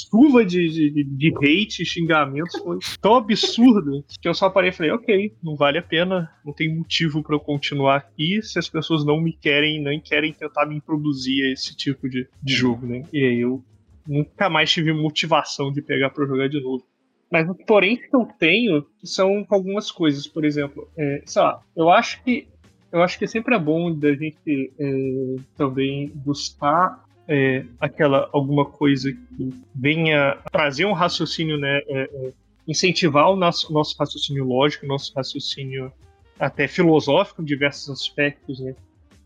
chuva 0.09 0.45
de, 0.45 0.69
de, 0.69 1.03
de 1.03 1.33
hate, 1.35 1.85
xingamentos, 1.85 2.59
foi 2.59 2.77
tão 3.01 3.15
absurdo 3.15 4.03
que 4.21 4.27
eu 4.27 4.33
só 4.33 4.49
parei 4.49 4.69
e 4.69 4.73
falei, 4.73 4.91
ok, 4.91 5.33
não 5.43 5.55
vale 5.55 5.77
a 5.77 5.83
pena, 5.83 6.29
não 6.45 6.53
tem 6.53 6.73
motivo 6.73 7.21
para 7.23 7.35
eu 7.35 7.39
continuar 7.39 7.97
aqui 7.97 8.41
se 8.41 8.59
as 8.59 8.69
pessoas 8.69 9.05
não 9.05 9.19
me 9.19 9.33
querem, 9.33 9.81
nem 9.81 9.99
querem 9.99 10.33
tentar 10.33 10.65
me 10.65 10.75
introduzir 10.75 11.45
a 11.45 11.51
esse 11.51 11.75
tipo 11.75 12.09
de, 12.09 12.27
de 12.41 12.53
jogo, 12.53 12.85
né? 12.85 13.03
E 13.11 13.23
aí 13.23 13.39
eu 13.39 13.63
nunca 14.07 14.49
mais 14.49 14.71
tive 14.71 14.91
motivação 14.93 15.71
de 15.71 15.81
pegar 15.81 16.09
para 16.09 16.25
jogar 16.25 16.49
de 16.49 16.61
novo. 16.61 16.83
Mas 17.31 17.47
o 17.47 17.53
porém 17.53 17.95
que 17.95 18.15
eu 18.15 18.27
tenho 18.39 18.85
são 19.03 19.45
algumas 19.49 19.91
coisas, 19.91 20.25
por 20.27 20.43
exemplo, 20.43 20.89
é, 20.97 21.21
sei 21.25 21.41
lá, 21.41 21.61
eu 21.75 21.89
acho 21.89 22.23
que 22.23 22.47
eu 22.91 23.03
acho 23.03 23.19
que 23.19 23.27
sempre 23.27 23.53
é 23.53 23.59
bom 23.59 23.93
da 23.93 24.11
gente 24.13 24.73
é, 24.79 25.35
também 25.55 26.11
buscar 26.15 27.05
é, 27.29 27.63
aquela 27.79 28.27
alguma 28.33 28.65
coisa 28.65 29.13
que 29.13 29.53
venha 29.73 30.37
trazer 30.51 30.85
um 30.85 30.93
raciocínio, 30.93 31.59
né, 31.59 31.77
é, 31.87 32.09
é, 32.11 32.31
incentivar 32.67 33.29
o 33.29 33.35
nosso, 33.35 33.71
nosso 33.71 33.95
raciocínio 33.97 34.43
lógico, 34.43 34.87
nosso 34.87 35.13
raciocínio 35.15 35.93
até 36.39 36.67
filosófico 36.67 37.43
em 37.43 37.45
diversos 37.45 37.89
aspectos, 37.89 38.59
né, 38.59 38.75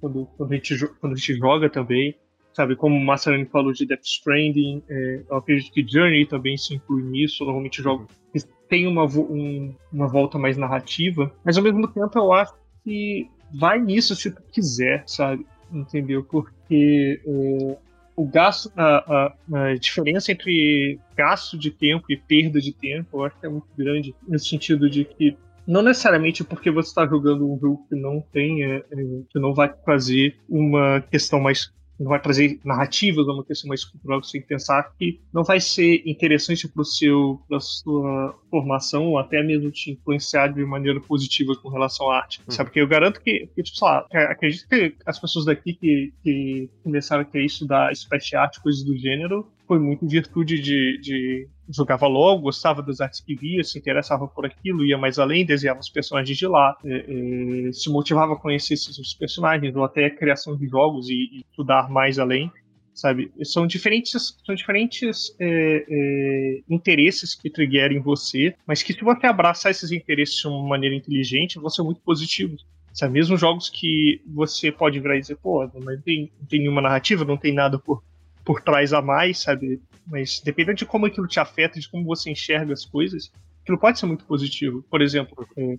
quando, 0.01 0.27
quando, 0.37 0.51
a, 0.51 0.55
gente, 0.55 0.87
quando 0.99 1.13
a 1.13 1.15
gente 1.15 1.33
joga 1.35 1.69
também, 1.69 2.13
sabe, 2.53 2.75
como 2.75 2.97
o 2.97 3.03
Massarani 3.03 3.45
falou 3.45 3.71
de 3.71 3.85
Death 3.85 4.03
Stranding, 4.03 4.83
é, 4.89 5.21
eu 5.29 5.37
acredito 5.37 5.71
que 5.71 5.87
Journey 5.87 6.25
também 6.25 6.57
se 6.57 6.75
inclui 6.75 7.03
nisso, 7.03 7.45
normalmente 7.45 7.81
jogo 7.81 8.05
que 8.33 8.39
tem 8.67 8.85
uma, 8.85 9.05
um, 9.05 9.73
uma 9.91 10.07
volta 10.07 10.37
mais 10.37 10.57
narrativa, 10.57 11.33
mas 11.45 11.57
ao 11.57 11.63
mesmo 11.63 11.87
tempo 11.87 12.19
eu 12.19 12.33
acho 12.33 12.53
que 12.83 13.29
vai 13.57 13.79
nisso 13.79 14.13
se 14.13 14.29
tu 14.29 14.41
quiser, 14.51 15.03
sabe? 15.07 15.45
Entendeu? 15.71 16.23
Porque 16.23 17.21
é, 17.25 17.77
o 18.15 18.25
gasto, 18.25 18.71
a, 18.75 19.33
a, 19.53 19.65
a, 19.69 19.75
diferença 19.75 20.31
entre 20.31 20.99
gasto 21.15 21.57
de 21.57 21.71
tempo 21.71 22.05
e 22.09 22.17
perda 22.17 22.59
de 22.59 22.71
tempo, 22.71 23.17
eu 23.17 23.25
acho 23.25 23.39
que 23.39 23.45
é 23.45 23.49
muito 23.49 23.67
grande, 23.77 24.15
no 24.27 24.39
sentido 24.39 24.89
de 24.89 25.05
que 25.05 25.35
não 25.65 25.81
necessariamente 25.81 26.43
porque 26.43 26.69
você 26.69 26.89
está 26.89 27.07
jogando 27.07 27.49
um 27.49 27.57
jogo 27.59 27.85
que 27.89 27.95
não 27.95 28.21
tem, 28.31 28.63
é, 28.63 28.77
é, 28.77 28.83
que 29.29 29.39
não 29.39 29.53
vai 29.53 29.73
fazer 29.85 30.37
uma 30.47 31.01
questão 31.01 31.39
mais 31.39 31.71
não 31.99 32.09
vai 32.09 32.19
trazer 32.19 32.59
narrativas, 32.63 33.25
uma 33.27 33.43
questão 33.43 33.67
mais 33.67 33.83
cultural, 33.83 34.23
você 34.23 34.33
tem 34.33 34.41
que 34.41 34.47
pensar 34.47 34.91
que 34.97 35.19
não 35.33 35.43
vai 35.43 35.59
ser 35.59 36.01
interessante 36.05 36.67
para 36.67 36.83
seu 36.83 37.41
para 37.47 37.59
sua 37.59 38.35
formação 38.49 39.07
ou 39.07 39.17
até 39.17 39.43
mesmo 39.43 39.71
te 39.71 39.91
influenciar 39.91 40.47
de 40.47 40.63
maneira 40.65 40.99
positiva 40.99 41.55
com 41.55 41.69
relação 41.69 42.09
à 42.09 42.17
arte, 42.17 42.39
uhum. 42.39 42.51
sabe? 42.51 42.69
Porque 42.69 42.81
eu 42.81 42.87
garanto 42.87 43.21
que, 43.21 43.47
que 43.55 43.63
tipo, 43.63 43.77
sei 43.77 43.87
lá, 43.87 44.07
acredito 44.29 44.67
que 44.67 44.95
as 45.05 45.19
pessoas 45.19 45.45
daqui 45.45 45.73
que, 45.73 46.13
que 46.23 46.69
começaram 46.83 47.21
a 47.21 47.25
querer 47.25 47.45
estudar 47.45 47.91
splash 47.91 48.33
art, 48.33 48.59
coisas 48.59 48.83
do 48.83 48.97
gênero, 48.97 49.47
foi 49.67 49.79
muito 49.79 50.05
em 50.05 50.07
virtude 50.07 50.59
de, 50.59 50.99
de 50.99 51.47
jogava 51.69 52.07
logo, 52.07 52.43
gostava 52.43 52.81
das 52.81 52.99
artes 53.01 53.21
que 53.21 53.35
via, 53.35 53.63
se 53.63 53.77
interessava 53.77 54.27
por 54.27 54.45
aquilo, 54.45 54.85
ia 54.85 54.97
mais 54.97 55.19
além, 55.19 55.45
desenhava 55.45 55.79
os 55.79 55.89
personagens 55.89 56.37
de 56.37 56.47
lá, 56.47 56.75
é, 56.83 57.67
é, 57.67 57.71
se 57.71 57.89
motivava 57.89 58.33
a 58.33 58.37
conhecer 58.37 58.73
esses 58.73 59.13
personagens, 59.13 59.75
ou 59.75 59.83
até 59.83 60.05
a 60.05 60.15
criação 60.15 60.55
de 60.55 60.67
jogos 60.67 61.09
e, 61.09 61.13
e 61.13 61.41
estudar 61.49 61.89
mais 61.89 62.19
além, 62.19 62.51
sabe? 62.93 63.31
São 63.43 63.65
diferentes, 63.65 64.37
são 64.45 64.53
diferentes 64.53 65.35
é, 65.39 65.85
é 65.89 66.61
interesses 66.69 67.33
que 67.33 67.49
triggeram 67.49 67.95
em 67.95 68.01
você, 68.01 68.55
mas 68.67 68.83
que 68.83 68.93
se 68.93 69.03
você 69.03 69.25
abraçar 69.25 69.71
esses 69.71 69.91
interesses 69.91 70.35
de 70.35 70.47
uma 70.47 70.67
maneira 70.67 70.95
inteligente, 70.95 71.59
vão 71.59 71.69
ser 71.69 71.83
muito 71.83 72.01
positivos. 72.01 72.65
Sabe? 72.93 73.13
Mesmo 73.13 73.35
jogos 73.35 73.69
que 73.69 74.21
você 74.27 74.71
pode 74.71 74.99
virar 74.99 75.17
e 75.17 75.21
dizer, 75.21 75.37
pô, 75.37 75.67
não 75.73 76.01
tem, 76.01 76.31
não 76.39 76.45
tem 76.47 76.59
nenhuma 76.59 76.81
narrativa, 76.81 77.25
não 77.25 77.35
tem 77.35 77.51
nada 77.51 77.79
por 77.79 78.03
por 78.43 78.61
trás 78.61 78.93
a 78.93 79.01
mais, 79.01 79.39
sabe? 79.39 79.81
Mas 80.05 80.41
dependendo 80.43 80.77
de 80.77 80.85
como 80.85 81.05
aquilo 81.05 81.27
te 81.27 81.39
afeta, 81.39 81.79
de 81.79 81.89
como 81.89 82.05
você 82.05 82.29
enxerga 82.29 82.73
as 82.73 82.85
coisas, 82.85 83.31
aquilo 83.61 83.77
pode 83.77 83.99
ser 83.99 84.05
muito 84.05 84.25
positivo. 84.25 84.83
Por 84.89 85.01
exemplo, 85.01 85.47
é, 85.57 85.77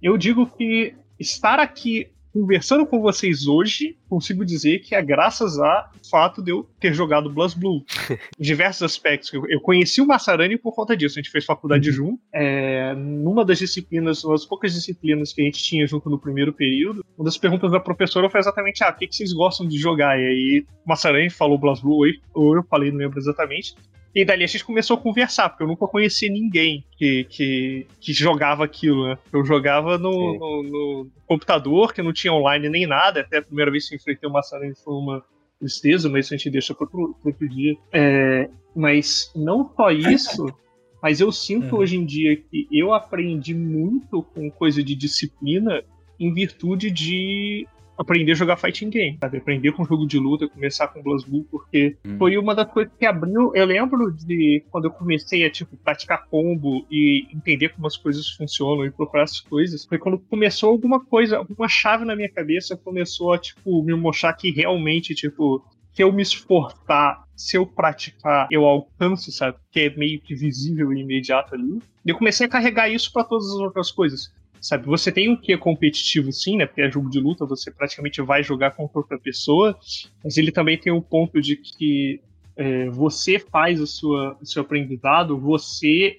eu 0.00 0.16
digo 0.16 0.46
que 0.46 0.94
estar 1.18 1.58
aqui 1.58 2.10
conversando 2.38 2.86
com 2.86 3.00
vocês 3.00 3.48
hoje, 3.48 3.96
consigo 4.08 4.44
dizer 4.44 4.78
que 4.78 4.94
é 4.94 5.02
graças 5.02 5.58
ao 5.58 5.90
fato 6.08 6.40
de 6.40 6.52
eu 6.52 6.68
ter 6.78 6.94
jogado 6.94 7.28
BlazBlue. 7.28 7.84
em 8.10 8.18
diversos 8.42 8.82
aspectos. 8.82 9.32
Eu 9.32 9.60
conheci 9.60 10.00
o 10.00 10.06
Massarani 10.06 10.56
por 10.56 10.72
conta 10.72 10.96
disso. 10.96 11.18
A 11.18 11.22
gente 11.22 11.32
fez 11.32 11.44
faculdade 11.44 11.88
uhum. 11.90 11.94
junto. 11.94 12.20
É, 12.32 12.94
numa 12.94 13.44
das 13.44 13.58
disciplinas, 13.58 14.22
uma 14.22 14.34
das 14.34 14.46
poucas 14.46 14.72
disciplinas 14.72 15.32
que 15.32 15.42
a 15.42 15.44
gente 15.44 15.62
tinha 15.62 15.86
junto 15.86 16.08
no 16.08 16.18
primeiro 16.18 16.52
período, 16.52 17.04
uma 17.16 17.24
das 17.24 17.36
perguntas 17.36 17.72
da 17.72 17.80
professora 17.80 18.30
foi 18.30 18.38
exatamente: 18.38 18.84
ah, 18.84 18.90
o 18.90 18.94
que, 18.94 19.08
vocês 19.10 19.32
gostam 19.32 19.66
de 19.66 19.76
jogar? 19.76 20.18
E 20.18 20.24
aí 20.24 20.66
o 20.84 20.88
Massarani 20.88 21.30
falou 21.30 21.58
BlazBlue, 21.58 22.20
ou 22.32 22.54
eu 22.54 22.62
falei, 22.62 22.92
não 22.92 22.98
lembro 22.98 23.18
exatamente. 23.18 23.74
E 24.18 24.24
dali 24.24 24.42
a 24.42 24.48
gente 24.48 24.64
começou 24.64 24.96
a 24.96 25.00
conversar, 25.00 25.48
porque 25.48 25.62
eu 25.62 25.68
nunca 25.68 25.86
conheci 25.86 26.28
ninguém 26.28 26.84
que, 26.96 27.22
que, 27.30 27.86
que 28.00 28.12
jogava 28.12 28.64
aquilo, 28.64 29.06
né? 29.06 29.16
Eu 29.32 29.44
jogava 29.44 29.96
no, 29.96 30.10
no, 30.10 30.62
no, 30.64 31.10
computador, 31.24 31.94
que 31.94 32.02
não 32.02 32.12
tinha 32.12 32.32
online 32.32 32.68
nem 32.68 32.84
nada, 32.84 33.20
até 33.20 33.38
a 33.38 33.42
primeira 33.42 33.70
vez 33.70 33.88
que 33.88 33.94
eu 33.94 33.96
enfrentei 33.96 34.28
o 34.28 34.32
Massarani 34.32 34.74
foi 34.74 34.92
uma 34.92 35.24
tristeza, 35.60 36.08
mas 36.08 36.24
isso 36.24 36.34
a 36.34 36.36
gente 36.36 36.50
deixa 36.50 36.74
para 36.74 36.84
outro, 36.86 37.16
outro 37.24 37.48
dia. 37.48 37.76
É, 37.92 38.50
mas 38.74 39.30
não 39.36 39.72
só 39.76 39.92
isso, 39.92 40.46
mas 41.00 41.20
eu 41.20 41.30
sinto 41.30 41.76
uhum. 41.76 41.82
hoje 41.82 41.96
em 41.96 42.04
dia 42.04 42.34
que 42.34 42.66
eu 42.72 42.92
aprendi 42.92 43.54
muito 43.54 44.24
com 44.34 44.50
coisa 44.50 44.82
de 44.82 44.96
disciplina 44.96 45.84
em 46.18 46.34
virtude 46.34 46.90
de 46.90 47.68
aprender 47.98 48.32
a 48.32 48.34
jogar 48.36 48.56
fighting 48.56 48.90
game, 48.90 49.18
sabe? 49.20 49.38
Aprender 49.38 49.72
com 49.72 49.84
jogo 49.84 50.06
de 50.06 50.18
luta, 50.18 50.48
começar 50.48 50.88
com 50.88 51.02
BlazBlue, 51.02 51.44
porque 51.50 51.96
hum. 52.06 52.16
foi 52.16 52.38
uma 52.38 52.54
das 52.54 52.70
coisas 52.70 52.92
que 52.96 53.04
abriu. 53.04 53.52
Eu 53.54 53.66
lembro 53.66 54.12
de 54.12 54.64
quando 54.70 54.84
eu 54.84 54.90
comecei 54.90 55.44
a, 55.44 55.50
tipo, 55.50 55.76
praticar 55.76 56.26
combo 56.26 56.86
e 56.90 57.26
entender 57.34 57.70
como 57.70 57.86
as 57.86 57.96
coisas 57.96 58.28
funcionam 58.30 58.86
e 58.86 58.90
procurar 58.90 59.24
as 59.24 59.40
coisas, 59.40 59.84
foi 59.84 59.98
quando 59.98 60.18
começou 60.18 60.70
alguma 60.70 61.04
coisa, 61.04 61.38
alguma 61.38 61.68
chave 61.68 62.04
na 62.04 62.14
minha 62.14 62.30
cabeça 62.30 62.76
começou 62.76 63.32
a, 63.32 63.38
tipo, 63.38 63.82
me 63.82 63.94
mostrar 63.94 64.32
que 64.34 64.50
realmente, 64.50 65.14
tipo, 65.14 65.64
se 65.92 66.02
eu 66.02 66.12
me 66.12 66.22
esforçar, 66.22 67.24
se 67.34 67.56
eu 67.56 67.66
praticar, 67.66 68.46
eu 68.52 68.64
alcanço, 68.64 69.32
sabe? 69.32 69.56
Que 69.72 69.80
é 69.80 69.96
meio 69.96 70.20
que 70.20 70.34
visível 70.34 70.92
e 70.92 71.00
imediato 71.00 71.56
ali. 71.56 71.82
E 72.06 72.10
eu 72.10 72.16
comecei 72.16 72.46
a 72.46 72.48
carregar 72.48 72.88
isso 72.88 73.12
para 73.12 73.24
todas 73.24 73.46
as 73.48 73.56
outras 73.56 73.90
coisas. 73.90 74.32
Sabe, 74.60 74.86
você 74.86 75.12
tem 75.12 75.28
um 75.30 75.36
que 75.36 75.52
é 75.52 75.56
competitivo 75.56 76.32
sim, 76.32 76.56
né? 76.56 76.66
Porque 76.66 76.82
é 76.82 76.90
jogo 76.90 77.08
de 77.10 77.20
luta, 77.20 77.46
você 77.46 77.70
praticamente 77.70 78.20
vai 78.22 78.42
jogar 78.42 78.72
contra 78.72 78.98
outra 78.98 79.18
pessoa, 79.18 79.78
mas 80.22 80.36
ele 80.36 80.50
também 80.50 80.76
tem 80.78 80.92
o 80.92 81.02
ponto 81.02 81.40
de 81.40 81.56
que 81.56 82.20
é, 82.56 82.88
você 82.90 83.38
faz 83.38 83.80
a 83.80 83.86
sua, 83.86 84.36
o 84.40 84.44
seu 84.46 84.62
aprendizado, 84.62 85.38
você 85.38 86.18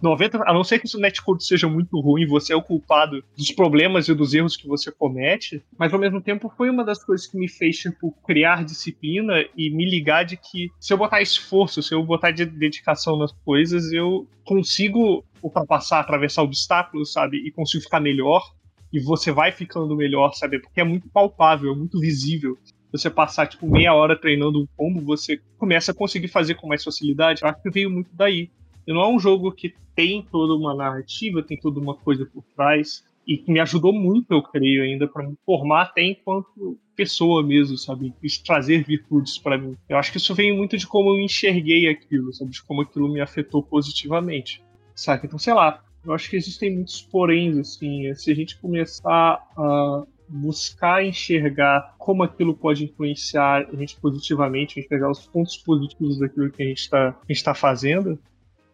90, 0.00 0.42
a 0.44 0.52
não 0.52 0.64
ser 0.64 0.78
que 0.78 0.96
o 0.96 1.00
netcode 1.00 1.44
seja 1.44 1.68
muito 1.68 2.00
ruim, 2.00 2.26
você 2.26 2.52
é 2.52 2.56
o 2.56 2.62
culpado 2.62 3.22
dos 3.36 3.50
problemas 3.50 4.08
e 4.08 4.14
dos 4.14 4.32
erros 4.32 4.56
que 4.56 4.66
você 4.66 4.92
comete, 4.92 5.62
mas 5.78 5.92
ao 5.92 5.98
mesmo 5.98 6.20
tempo 6.20 6.52
foi 6.56 6.70
uma 6.70 6.84
das 6.84 7.04
coisas 7.04 7.26
que 7.26 7.36
me 7.36 7.48
fez 7.48 7.78
tipo, 7.78 8.12
criar 8.24 8.64
disciplina 8.64 9.44
e 9.56 9.70
me 9.70 9.88
ligar 9.88 10.24
de 10.24 10.36
que 10.36 10.70
se 10.78 10.92
eu 10.92 10.98
botar 10.98 11.20
esforço, 11.20 11.82
se 11.82 11.94
eu 11.94 12.02
botar 12.04 12.30
dedicação 12.30 13.16
nas 13.16 13.32
coisas, 13.44 13.92
eu 13.92 14.26
consigo 14.44 15.24
ultrapassar, 15.42 16.00
atravessar 16.00 16.42
obstáculos, 16.42 17.12
sabe? 17.12 17.38
E 17.38 17.50
consigo 17.50 17.82
ficar 17.82 18.00
melhor. 18.00 18.52
E 18.92 19.00
você 19.00 19.32
vai 19.32 19.50
ficando 19.50 19.96
melhor, 19.96 20.32
sabe? 20.34 20.60
Porque 20.60 20.80
é 20.80 20.84
muito 20.84 21.08
palpável, 21.08 21.72
é 21.72 21.76
muito 21.76 21.98
visível 21.98 22.58
você 22.92 23.08
passar 23.08 23.46
tipo 23.46 23.66
meia 23.66 23.94
hora 23.94 24.14
treinando 24.14 24.60
um 24.60 24.66
combo, 24.76 25.00
você 25.00 25.40
começa 25.56 25.92
a 25.92 25.94
conseguir 25.94 26.28
fazer 26.28 26.54
com 26.56 26.68
mais 26.68 26.84
facilidade. 26.84 27.42
Eu 27.42 27.48
acho 27.48 27.62
que 27.62 27.70
veio 27.70 27.90
muito 27.90 28.10
daí. 28.12 28.50
Não 28.86 29.00
é 29.00 29.08
um 29.08 29.18
jogo 29.18 29.52
que 29.52 29.74
tem 29.94 30.22
toda 30.30 30.54
uma 30.54 30.74
narrativa, 30.74 31.42
tem 31.42 31.56
toda 31.56 31.78
uma 31.78 31.94
coisa 31.94 32.26
por 32.26 32.42
trás, 32.56 33.04
e 33.26 33.36
que 33.36 33.52
me 33.52 33.60
ajudou 33.60 33.92
muito, 33.92 34.32
eu 34.32 34.42
creio, 34.42 34.82
ainda, 34.82 35.06
para 35.06 35.26
me 35.26 35.36
formar 35.46 35.82
até 35.82 36.02
enquanto 36.02 36.78
pessoa 36.96 37.42
mesmo, 37.42 37.78
sabe? 37.78 38.12
E 38.22 38.28
trazer 38.44 38.84
virtudes 38.84 39.38
para 39.38 39.56
mim. 39.56 39.76
Eu 39.88 39.96
acho 39.96 40.10
que 40.10 40.18
isso 40.18 40.34
vem 40.34 40.56
muito 40.56 40.76
de 40.76 40.86
como 40.86 41.10
eu 41.10 41.20
enxerguei 41.20 41.88
aquilo, 41.88 42.32
sabe? 42.32 42.50
De 42.50 42.62
como 42.62 42.82
aquilo 42.82 43.08
me 43.08 43.20
afetou 43.20 43.62
positivamente, 43.62 44.62
sabe? 44.94 45.26
Então, 45.26 45.38
sei 45.38 45.54
lá, 45.54 45.82
eu 46.04 46.12
acho 46.12 46.28
que 46.28 46.36
existem 46.36 46.74
muitos 46.74 47.00
poréns, 47.00 47.56
assim, 47.56 48.12
se 48.14 48.30
a 48.30 48.34
gente 48.34 48.58
começar 48.58 49.40
a 49.56 50.04
buscar 50.28 51.04
enxergar 51.04 51.94
como 51.98 52.22
aquilo 52.22 52.54
pode 52.54 52.84
influenciar 52.84 53.68
a 53.70 53.76
gente 53.76 54.00
positivamente, 54.00 54.80
enxergar 54.80 55.10
os 55.10 55.26
pontos 55.26 55.56
positivos 55.58 56.18
daquilo 56.18 56.50
que 56.50 56.62
a 56.62 56.66
gente 56.66 56.78
está 56.78 57.16
tá 57.44 57.54
fazendo, 57.54 58.18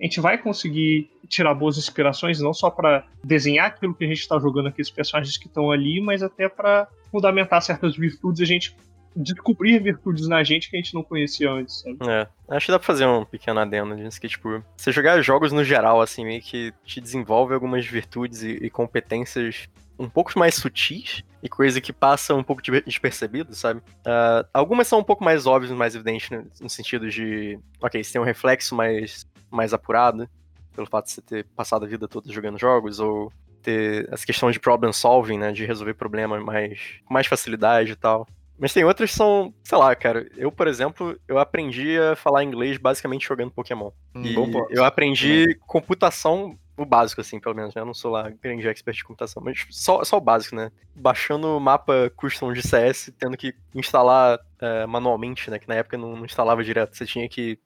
a 0.00 0.04
gente 0.04 0.20
vai 0.20 0.38
conseguir 0.38 1.10
tirar 1.28 1.54
boas 1.54 1.76
inspirações, 1.76 2.40
não 2.40 2.54
só 2.54 2.70
para 2.70 3.04
desenhar 3.22 3.66
aquilo 3.66 3.94
que 3.94 4.04
a 4.04 4.08
gente 4.08 4.20
está 4.20 4.38
jogando, 4.38 4.68
aqueles 4.68 4.90
personagens 4.90 5.36
que 5.36 5.46
estão 5.46 5.70
ali, 5.70 6.00
mas 6.00 6.22
até 6.22 6.48
para 6.48 6.86
fundamentar 7.10 7.60
certas 7.62 7.96
virtudes 7.96 8.40
e 8.40 8.42
a 8.44 8.46
gente 8.46 8.76
descobrir 9.16 9.82
virtudes 9.82 10.28
na 10.28 10.44
gente 10.44 10.70
que 10.70 10.76
a 10.76 10.80
gente 10.80 10.94
não 10.94 11.02
conhecia 11.02 11.50
antes, 11.50 11.80
sabe? 11.80 11.98
É, 12.08 12.28
acho 12.48 12.66
que 12.66 12.72
dá 12.72 12.78
pra 12.78 12.86
fazer 12.86 13.06
um 13.06 13.24
pequeno 13.24 13.58
adendo 13.58 13.96
disso, 13.96 14.20
que, 14.20 14.28
tipo, 14.28 14.62
você 14.76 14.92
jogar 14.92 15.20
jogos 15.20 15.52
no 15.52 15.64
geral, 15.64 16.00
assim, 16.00 16.24
meio 16.24 16.40
que 16.40 16.72
te 16.84 17.00
desenvolve 17.00 17.52
algumas 17.52 17.84
virtudes 17.84 18.42
e, 18.42 18.50
e 18.50 18.70
competências 18.70 19.68
um 19.98 20.08
pouco 20.08 20.38
mais 20.38 20.54
sutis 20.54 21.24
e 21.42 21.48
coisa 21.48 21.80
que 21.80 21.92
passa 21.92 22.34
um 22.34 22.42
pouco 22.42 22.62
despercebido, 22.62 23.54
sabe? 23.54 23.80
Uh, 23.80 24.46
algumas 24.54 24.86
são 24.86 25.00
um 25.00 25.04
pouco 25.04 25.24
mais 25.24 25.46
óbvias, 25.46 25.72
mais 25.72 25.94
evidentes 25.94 26.30
no, 26.30 26.46
no, 26.60 26.70
sentido 26.70 27.10
de, 27.10 27.58
ok, 27.80 28.02
você 28.02 28.12
tem 28.12 28.20
um 28.20 28.24
reflexo 28.24 28.74
mais 28.76 29.24
mais 29.50 29.72
apurado, 29.72 30.28
pelo 30.74 30.86
fato 30.86 31.06
de 31.06 31.12
você 31.12 31.22
ter 31.22 31.44
passado 31.56 31.84
a 31.84 31.88
vida 31.88 32.06
toda 32.06 32.32
jogando 32.32 32.58
jogos, 32.58 33.00
ou 33.00 33.32
ter 33.62 34.08
essa 34.12 34.24
questão 34.24 34.50
de 34.50 34.60
problem 34.60 34.92
solving, 34.92 35.38
né, 35.38 35.52
de 35.52 35.66
resolver 35.66 35.94
problemas 35.94 36.42
mais, 36.42 37.00
com 37.04 37.12
mais 37.12 37.26
facilidade 37.26 37.92
e 37.92 37.96
tal. 37.96 38.26
Mas 38.58 38.72
tem 38.72 38.84
outras 38.84 39.10
que 39.10 39.16
são, 39.16 39.54
sei 39.62 39.78
lá, 39.78 39.94
cara. 39.94 40.28
Eu, 40.36 40.50
por 40.50 40.66
exemplo, 40.66 41.18
eu 41.28 41.38
aprendi 41.38 41.96
a 41.96 42.16
falar 42.16 42.42
inglês 42.42 42.76
basicamente 42.76 43.26
jogando 43.26 43.52
Pokémon. 43.52 43.90
Hum, 44.14 44.22
e 44.24 44.76
eu 44.76 44.84
aprendi 44.84 45.44
hum. 45.48 45.60
computação, 45.64 46.58
o 46.76 46.84
básico, 46.84 47.20
assim, 47.20 47.38
pelo 47.38 47.54
menos, 47.54 47.74
né? 47.74 47.80
Eu 47.80 47.86
não 47.86 47.94
sou 47.94 48.10
lá 48.10 48.30
grande 48.42 48.66
expert 48.66 48.96
de 48.96 49.04
computação, 49.04 49.40
mas 49.44 49.64
só, 49.70 50.02
só 50.02 50.16
o 50.16 50.20
básico, 50.20 50.56
né? 50.56 50.72
Baixando 50.94 51.56
o 51.56 51.60
mapa 51.60 52.10
custom 52.16 52.52
de 52.52 52.62
CS, 52.62 53.12
tendo 53.16 53.36
que 53.36 53.54
instalar 53.74 54.40
é, 54.60 54.86
manualmente, 54.86 55.50
né? 55.50 55.58
Que 55.60 55.68
na 55.68 55.76
época 55.76 55.96
não, 55.96 56.16
não 56.16 56.24
instalava 56.24 56.64
direto. 56.64 56.96
Você 56.96 57.06
tinha 57.06 57.28
que 57.28 57.60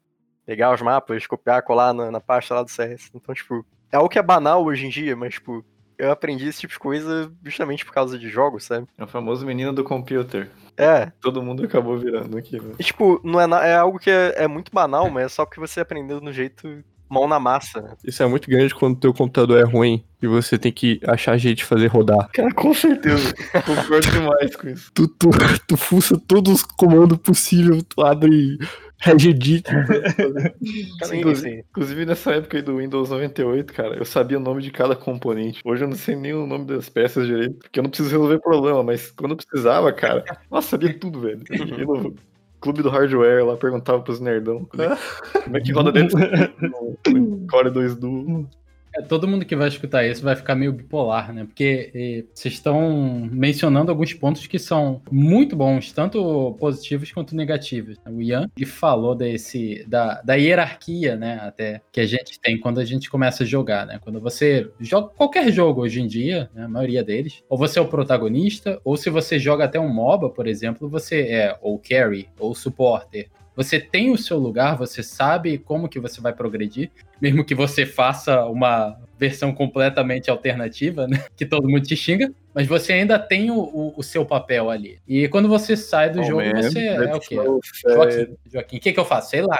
pegar 0.47 0.75
os 0.75 0.83
mapas, 0.83 1.27
copiar, 1.27 1.63
colar 1.63 1.93
na, 1.93 2.11
na 2.11 2.21
pasta 2.21 2.55
lá 2.55 2.63
do 2.63 2.71
CS. 2.71 3.11
Então, 3.15 3.35
tipo, 3.35 3.65
é 3.91 3.97
algo 3.97 4.09
que 4.09 4.19
é 4.19 4.23
banal 4.23 4.65
hoje 4.65 4.87
em 4.87 4.91
dia, 4.91 5.15
mas, 5.17 5.35
tipo, 5.35 5.65
eu 5.99 6.11
aprendi 6.11 6.49
esse 6.49 6.61
tipo 6.61 6.73
de 6.73 6.79
coisa 6.79 7.33
justamente 7.45 7.85
por 7.85 7.93
causa 7.93 8.19
de 8.19 8.29
jogos, 8.29 8.65
sabe? 8.65 8.87
É 8.99 9.05
o 9.05 9.07
famoso 9.07 9.47
menino 9.47 9.73
do 9.73 9.85
computer. 9.85 10.51
É. 10.77 11.13
Todo 11.21 11.43
mundo 11.43 11.65
acabou 11.65 11.99
virando 11.99 12.37
aqui, 12.37 12.61
né? 12.61 12.75
E, 12.79 12.85
tipo, 12.85 13.21
não 13.23 13.41
é, 13.41 13.71
é 13.71 13.77
algo 13.77 13.99
que 13.99 14.11
é, 14.11 14.45
é 14.45 14.49
muito 14.49 14.73
banal, 14.73 15.11
mas 15.11 15.27
é 15.27 15.29
só 15.29 15.45
porque 15.45 15.61
você 15.61 15.81
aprendeu 15.81 16.21
no 16.21 16.33
jeito 16.33 16.83
mão 17.13 17.29
na 17.29 17.39
massa. 17.39 17.83
Né? 17.83 17.91
Isso 18.05 18.23
é 18.23 18.27
muito 18.27 18.49
grande 18.49 18.75
quando 18.75 18.97
o 18.97 19.01
teu 19.01 19.13
computador 19.13 19.61
é 19.61 19.65
ruim 19.65 20.03
e 20.23 20.27
você 20.27 20.59
tem 20.59 20.73
que 20.73 20.99
achar 21.07 21.37
jeito 21.37 21.59
de 21.59 21.65
fazer 21.65 21.89
rodar. 21.89 22.31
Cara, 22.33 22.53
com 22.55 22.73
certeza. 22.73 23.35
Concordo 23.67 24.11
demais 24.11 24.57
com 24.57 24.69
isso. 24.69 24.91
Tu, 24.95 25.07
tu, 25.07 25.29
tu 25.69 25.77
fuça 25.77 26.19
todos 26.27 26.53
os 26.55 26.63
comandos 26.63 27.19
possíveis, 27.19 27.83
tu 27.87 28.01
abre 28.01 28.59
Regedit. 29.03 29.65
inclusive, 31.13 31.65
inclusive, 31.71 32.07
nessa 32.07 32.33
época 32.33 32.57
aí 32.57 32.63
do 32.63 32.77
Windows 32.77 33.11
98, 33.11 33.73
cara, 33.73 33.97
eu 33.97 34.05
sabia 34.05 34.39
o 34.39 34.41
nome 34.41 34.63
de 34.63 34.71
cada 34.71 34.95
componente. 34.95 35.61
Hoje 35.65 35.85
eu 35.85 35.89
não 35.89 35.97
sei 35.97 36.15
nem 36.15 36.33
o 36.33 36.47
nome 36.47 36.67
das 36.67 36.89
peças 36.89 37.27
direito, 37.27 37.59
porque 37.59 37.81
eu 37.81 37.83
não 37.83 37.91
preciso 37.91 38.11
resolver 38.11 38.39
problema, 38.39 38.83
mas 38.83 39.11
quando 39.11 39.33
eu 39.33 39.37
precisava, 39.37 39.93
cara, 39.93 40.25
nossa, 40.51 40.69
sabia 40.69 40.97
tudo, 40.97 41.21
velho. 41.21 41.43
no 41.51 42.15
clube 42.61 42.81
do 42.81 42.89
hardware 42.89 43.45
lá, 43.45 43.57
perguntava 43.57 44.01
pros 44.01 44.21
nerdão 44.21 44.65
como 44.65 44.83
é, 44.85 44.97
como 45.43 45.57
é 45.57 45.61
que 45.61 45.73
roda 45.73 45.91
dentro 45.91 46.17
do 46.17 47.47
Core 47.51 47.71
2 47.71 47.97
Duo. 47.97 48.49
É, 48.95 49.03
todo 49.03 49.27
mundo 49.29 49.45
que 49.45 49.57
vai 49.57 49.69
escutar 49.69 50.07
isso 50.07 50.23
vai 50.23 50.37
ficar 50.37 50.55
meio 50.55 50.73
bipolar, 50.73 51.33
né? 51.33 51.45
Porque 51.45 52.27
vocês 52.35 52.55
estão 52.55 53.29
mencionando 53.31 53.91
alguns 53.91 54.13
pontos 54.13 54.47
que 54.47 54.59
são 54.59 55.01
muito 55.11 55.57
bons, 55.57 55.93
tanto 55.93 56.57
positivos 56.59 57.11
quanto 57.11 57.35
negativos. 57.35 57.97
O 58.09 58.21
Ian 58.21 58.51
que 58.55 58.67
falou 58.67 59.15
desse 59.15 59.85
da, 59.87 60.21
da 60.23 60.35
hierarquia, 60.35 61.17
né? 61.17 61.39
Até 61.43 61.81
que 61.91 62.01
a 62.01 62.07
gente 62.07 62.39
tem 62.41 62.59
quando 62.59 62.81
a 62.81 62.85
gente 62.85 63.11
começa 63.11 63.45
a 63.45 63.47
jogar, 63.47 63.87
né? 63.87 63.99
Quando 64.03 64.21
você 64.21 64.71
joga 64.81 65.09
qualquer 65.09 65.51
jogo 65.53 65.83
hoje 65.83 66.01
em 66.01 66.07
dia, 66.07 66.51
né, 66.55 66.65
a 66.65 66.69
maioria 66.69 67.03
deles, 67.03 67.43
ou 67.49 67.57
você 67.57 67.79
é 67.79 67.83
o 67.83 67.89
protagonista, 67.89 68.81
ou 68.85 68.97
se 68.97 69.11
você 69.11 69.39
joga 69.39 69.65
até 69.65 69.79
um 69.81 69.93
MOBA, 69.93 70.31
por 70.31 70.47
exemplo, 70.47 70.89
você 70.89 71.23
é 71.23 71.59
ou 71.61 71.79
carry 71.79 72.29
ou 72.39 72.55
supporter 72.55 73.29
você 73.55 73.79
tem 73.79 74.11
o 74.11 74.19
seu 74.19 74.39
lugar, 74.39 74.77
você 74.77 75.03
sabe 75.03 75.59
como 75.59 75.89
que 75.89 76.01
você 76.01 76.21
vai 76.21 76.33
progredir, 76.33 76.91
mesmo 77.21 77.45
que 77.45 77.55
você 77.55 77.85
faça 77.85 78.45
uma 78.47 78.99
versão 79.19 79.55
completamente 79.55 80.31
alternativa, 80.31 81.07
né? 81.07 81.25
Que 81.37 81.47
todo 81.47 81.69
mundo 81.69 81.87
te 81.87 81.95
xinga, 81.95 82.33
mas 82.55 82.67
você 82.67 82.95
ainda 82.95 83.19
tem 83.19 83.51
o, 83.51 83.59
o, 83.59 83.95
o 83.97 84.03
seu 84.03 84.25
papel 84.25 84.71
ali. 84.71 84.99
E 85.07 85.29
quando 85.29 85.49
você 85.49 85.77
sai 85.77 86.11
do 86.11 86.21
oh, 86.21 86.25
jogo, 86.25 86.43
man, 86.43 86.63
você 86.63 86.87
é 86.89 87.15
o 87.15 87.21
quê? 87.21 87.35
Joaquim, 87.37 88.37
Joaquim, 88.53 88.77
o 88.77 88.81
que, 88.81 88.93
que 88.93 89.01
eu 89.01 89.05
faço? 89.05 89.31
Sei 89.31 89.43
lá. 89.43 89.59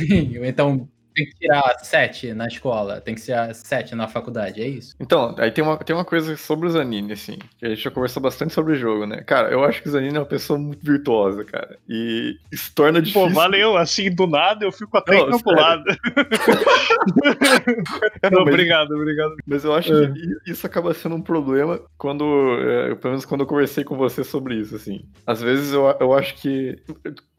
então, 0.46 0.88
tem 1.18 1.26
que 1.26 1.34
tirar 1.34 1.76
sete 1.82 2.32
na 2.32 2.46
escola, 2.46 3.00
tem 3.00 3.14
que 3.14 3.22
tirar 3.22 3.52
sete 3.54 3.94
na 3.94 4.06
faculdade, 4.06 4.62
é 4.62 4.68
isso? 4.68 4.94
Então, 5.00 5.34
aí 5.38 5.50
tem 5.50 5.64
uma, 5.64 5.76
tem 5.76 5.96
uma 5.96 6.04
coisa 6.04 6.36
sobre 6.36 6.68
o 6.68 6.70
Zanini, 6.70 7.12
assim, 7.12 7.38
que 7.58 7.66
a 7.66 7.70
gente 7.70 7.82
já 7.82 7.90
conversou 7.90 8.22
bastante 8.22 8.52
sobre 8.52 8.74
o 8.74 8.76
jogo, 8.76 9.04
né? 9.06 9.22
Cara, 9.22 9.50
eu 9.50 9.64
acho 9.64 9.82
que 9.82 9.88
o 9.88 9.90
Zanini 9.90 10.16
é 10.16 10.20
uma 10.20 10.26
pessoa 10.26 10.58
muito 10.58 10.84
virtuosa, 10.84 11.44
cara. 11.44 11.76
E 11.88 12.36
isso 12.52 12.72
torna 12.74 13.02
difícil. 13.02 13.28
Pô, 13.28 13.34
valeu, 13.34 13.76
assim, 13.76 14.10
do 14.10 14.26
nada 14.26 14.64
eu 14.64 14.70
fico 14.70 14.96
até 14.96 15.18
encapulado. 15.18 15.84
Não, 18.30 18.44
mas, 18.44 18.48
obrigado, 18.48 18.94
obrigado. 18.94 19.36
Mas 19.46 19.64
eu 19.64 19.74
acho 19.74 19.92
é. 19.92 20.12
que 20.12 20.50
isso 20.50 20.66
acaba 20.66 20.94
sendo 20.94 21.16
um 21.16 21.22
problema 21.22 21.80
quando, 21.96 22.24
é, 22.60 22.94
pelo 22.94 23.12
menos 23.12 23.24
quando 23.24 23.40
eu 23.40 23.46
conversei 23.46 23.82
com 23.82 23.96
você 23.96 24.22
sobre 24.22 24.56
isso, 24.56 24.76
assim. 24.76 25.04
Às 25.26 25.40
vezes 25.40 25.72
eu, 25.72 25.84
eu 26.00 26.12
acho 26.12 26.34
que. 26.36 26.78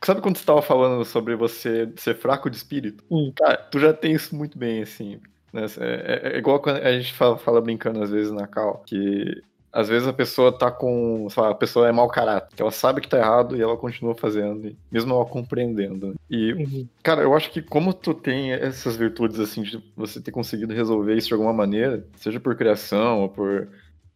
Sabe 0.04 0.22
quando 0.22 0.38
você 0.38 0.44
estava 0.44 0.62
falando 0.62 1.04
sobre 1.04 1.36
você 1.36 1.92
ser 1.98 2.16
fraco 2.16 2.50
de 2.50 2.58
espírito? 2.58 3.04
Hum. 3.12 3.32
Cara, 3.36 3.58
tu 3.58 3.80
já 3.80 3.94
tem 3.94 4.14
isso 4.14 4.36
muito 4.36 4.58
bem, 4.58 4.82
assim. 4.82 5.20
Né? 5.52 5.66
É, 5.80 6.32
é, 6.32 6.36
é, 6.36 6.38
igual 6.38 6.60
quando 6.60 6.78
a 6.78 6.92
gente 6.94 7.14
fala, 7.14 7.38
fala, 7.38 7.62
brincando 7.62 8.02
às 8.02 8.10
vezes 8.10 8.32
na 8.32 8.48
cal, 8.48 8.84
que 8.86 9.42
às 9.72 9.88
vezes 9.88 10.08
a 10.08 10.14
pessoa 10.14 10.52
tá 10.52 10.72
com. 10.72 11.28
Sei 11.30 11.44
lá, 11.44 11.50
a 11.50 11.56
pessoa 11.56 11.88
é 11.88 11.92
mau 11.92 12.08
caráter, 12.08 12.56
que 12.56 12.62
ela 12.62 12.72
sabe 12.72 13.02
que 13.02 13.10
tá 13.10 13.18
errado 13.18 13.56
e 13.56 13.62
ela 13.62 13.78
continua 13.78 14.16
fazendo, 14.16 14.76
mesmo 14.92 15.14
ela 15.14 15.26
compreendendo. 15.26 16.16
E, 16.30 16.54
uhum. 16.54 16.88
cara, 17.04 17.22
eu 17.22 17.36
acho 17.36 17.52
que 17.52 17.62
como 17.62 17.94
tu 17.94 18.14
tem 18.14 18.52
essas 18.52 18.96
virtudes, 18.96 19.40
assim, 19.40 19.62
de 19.62 19.84
você 19.96 20.20
ter 20.20 20.32
conseguido 20.32 20.74
resolver 20.74 21.16
isso 21.16 21.28
de 21.28 21.34
alguma 21.34 21.54
maneira, 21.54 22.06
seja 22.16 22.40
por 22.40 22.56
criação 22.56 23.22
ou 23.22 23.30
por 23.30 23.68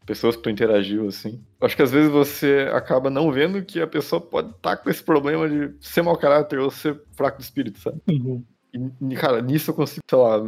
pessoas 0.05 0.35
que 0.35 0.41
tu 0.43 0.49
interagiu, 0.49 1.07
assim. 1.07 1.41
Acho 1.61 1.75
que 1.75 1.81
às 1.81 1.91
vezes 1.91 2.11
você 2.11 2.69
acaba 2.73 3.09
não 3.09 3.31
vendo 3.31 3.63
que 3.63 3.81
a 3.81 3.87
pessoa 3.87 4.19
pode 4.19 4.49
estar 4.49 4.75
tá 4.75 4.77
com 4.77 4.89
esse 4.89 5.03
problema 5.03 5.49
de 5.49 5.73
ser 5.79 6.01
mau 6.01 6.17
caráter 6.17 6.59
ou 6.59 6.69
ser 6.69 7.01
fraco 7.15 7.37
de 7.37 7.43
espírito, 7.43 7.79
sabe? 7.79 8.01
Uhum. 8.09 8.43
E, 9.09 9.15
cara, 9.15 9.41
nisso 9.41 9.69
eu 9.71 9.75
consigo, 9.75 10.01
sei 10.09 10.17
lá, 10.17 10.41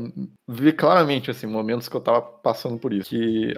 ver 0.48 0.74
claramente, 0.74 1.30
assim, 1.30 1.46
momentos 1.46 1.88
que 1.88 1.96
eu 1.96 2.02
tava 2.02 2.22
passando 2.22 2.78
por 2.80 2.91
isso. 2.91 3.10
Que 3.10 3.54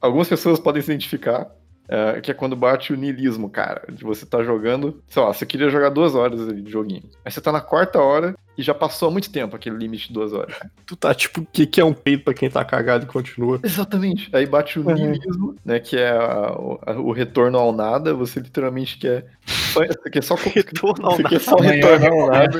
algumas 0.00 0.28
pessoas 0.28 0.58
podem 0.58 0.80
se 0.80 0.90
identificar, 0.90 1.50
é, 1.88 2.20
que 2.20 2.30
é 2.30 2.34
quando 2.34 2.54
bate 2.54 2.92
o 2.92 2.96
niilismo, 2.96 3.48
cara. 3.48 3.82
De 3.90 4.04
você 4.04 4.26
tá 4.26 4.44
jogando, 4.44 5.02
sei 5.08 5.22
lá, 5.22 5.32
você 5.32 5.46
queria 5.46 5.70
jogar 5.70 5.88
duas 5.88 6.14
horas 6.14 6.46
de 6.62 6.70
joguinho. 6.70 7.02
Aí 7.24 7.32
você 7.32 7.40
tá 7.40 7.50
na 7.50 7.62
quarta 7.62 7.98
hora 7.98 8.34
e 8.58 8.62
já 8.62 8.74
passou 8.74 9.08
há 9.08 9.10
muito 9.10 9.30
tempo 9.30 9.56
aquele 9.56 9.76
limite 9.76 10.08
de 10.08 10.12
duas 10.14 10.32
horas. 10.32 10.54
Tu 10.84 10.96
tá 10.96 11.14
tipo, 11.14 11.40
o 11.40 11.46
que, 11.46 11.66
que 11.66 11.80
é 11.80 11.84
um 11.84 11.94
peito 11.94 12.24
pra 12.24 12.34
quem 12.34 12.50
tá 12.50 12.62
cagado 12.64 13.04
e 13.04 13.08
continua? 13.08 13.58
Exatamente. 13.62 14.28
Aí 14.34 14.44
bate 14.44 14.78
o 14.78 14.86
uhum. 14.86 14.94
niilismo, 14.94 15.56
né? 15.64 15.80
Que 15.80 15.96
é 15.96 16.10
a, 16.10 16.54
a, 16.86 16.92
o 16.98 17.10
retorno 17.12 17.56
ao 17.56 17.72
nada. 17.72 18.12
Você 18.12 18.40
literalmente 18.40 18.98
quer. 18.98 19.26
Só, 19.46 19.86
você 19.86 20.10
quer 20.10 20.22
só, 20.22 20.34
retorno 20.34 21.06
ao 21.06 21.16
você 21.16 21.22
nada. 21.22 21.36
Quer 21.36 21.40
só 21.40 21.56
retornar 21.56 22.12
ao 22.12 22.26
nada. 22.26 22.58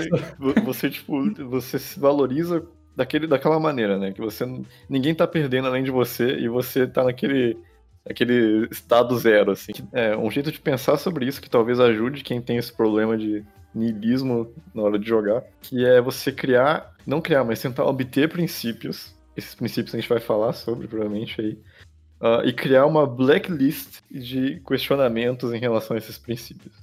Você, 0.64 0.88
tipo, 0.88 1.34
você 1.50 1.78
se 1.78 2.00
valoriza 2.00 2.64
daquele, 2.96 3.26
daquela 3.26 3.60
maneira, 3.60 3.98
né? 3.98 4.12
Que 4.12 4.20
você. 4.20 4.46
Ninguém 4.88 5.14
tá 5.14 5.26
perdendo 5.26 5.68
além 5.68 5.82
de 5.82 5.90
você 5.90 6.36
e 6.38 6.48
você 6.48 6.86
tá 6.86 7.04
naquele 7.04 7.58
aquele 8.08 8.68
estado 8.70 9.16
zero, 9.18 9.52
assim. 9.52 9.72
É 9.92 10.16
um 10.16 10.30
jeito 10.30 10.50
de 10.50 10.60
pensar 10.60 10.96
sobre 10.96 11.26
isso 11.26 11.40
que 11.40 11.50
talvez 11.50 11.78
ajude 11.78 12.22
quem 12.22 12.40
tem 12.40 12.56
esse 12.56 12.72
problema 12.72 13.16
de 13.16 13.44
niilismo 13.74 14.52
na 14.74 14.82
hora 14.82 14.98
de 14.98 15.06
jogar, 15.06 15.44
que 15.60 15.84
é 15.84 16.00
você 16.00 16.32
criar, 16.32 16.94
não 17.06 17.20
criar, 17.20 17.44
mas 17.44 17.60
tentar 17.60 17.84
obter 17.84 18.28
princípios. 18.28 19.14
Esses 19.36 19.54
princípios 19.54 19.94
a 19.94 19.98
gente 19.98 20.08
vai 20.08 20.20
falar 20.20 20.52
sobre, 20.52 20.88
provavelmente, 20.88 21.40
aí. 21.40 21.58
Uh, 22.20 22.44
e 22.44 22.52
criar 22.52 22.84
uma 22.86 23.06
blacklist 23.06 24.00
de 24.10 24.60
questionamentos 24.66 25.52
em 25.52 25.60
relação 25.60 25.94
a 25.94 25.98
esses 25.98 26.18
princípios. 26.18 26.74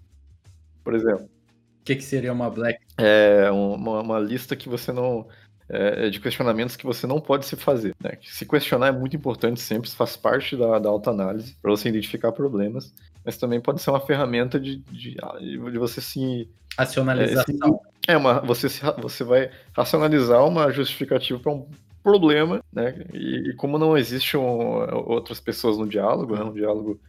Por 0.84 0.94
exemplo. 0.94 1.26
O 1.26 1.84
que, 1.84 1.96
que 1.96 2.04
seria 2.04 2.32
uma 2.32 2.50
black? 2.50 2.80
É 2.98 3.52
uma, 3.52 4.02
uma 4.02 4.20
lista 4.20 4.56
que 4.56 4.70
você 4.70 4.94
não 4.94 5.28
é, 5.70 6.10
de 6.10 6.20
questionamentos 6.20 6.76
que 6.76 6.86
você 6.86 7.08
não 7.08 7.20
pode 7.20 7.46
se 7.46 7.56
fazer. 7.56 7.96
Né? 8.02 8.18
Se 8.24 8.46
questionar 8.46 8.88
é 8.88 8.92
muito 8.92 9.16
importante 9.16 9.60
sempre, 9.60 9.90
faz 9.90 10.16
parte 10.16 10.56
da, 10.56 10.80
da 10.80 10.90
autoanálise, 10.90 11.56
para 11.62 11.72
você 11.72 11.90
identificar 11.90 12.32
problemas, 12.32 12.94
mas 13.24 13.38
também 13.38 13.60
pode 13.60 13.82
ser 13.82 13.90
uma 13.90 14.00
ferramenta 14.00 14.60
de, 14.60 14.78
de, 14.92 15.16
de 15.40 15.78
você 15.78 16.02
se. 16.02 16.50
Racionalização. 16.78 17.80
É, 18.08 18.14
é 18.14 18.18
uma, 18.18 18.40
você, 18.42 18.70
se, 18.70 18.82
você 19.00 19.24
vai 19.24 19.50
racionalizar 19.76 20.46
uma 20.46 20.72
justificativa 20.72 21.40
para 21.40 21.52
um 21.52 21.68
problema, 22.04 22.64
né? 22.72 23.04
E, 23.14 23.50
e 23.50 23.56
como 23.56 23.80
não 23.80 23.98
existem 23.98 24.40
outras 24.40 25.40
pessoas 25.40 25.78
no 25.78 25.88
diálogo, 25.88 26.36
né? 26.36 26.44
um 26.44 26.54
diálogo 26.54 27.00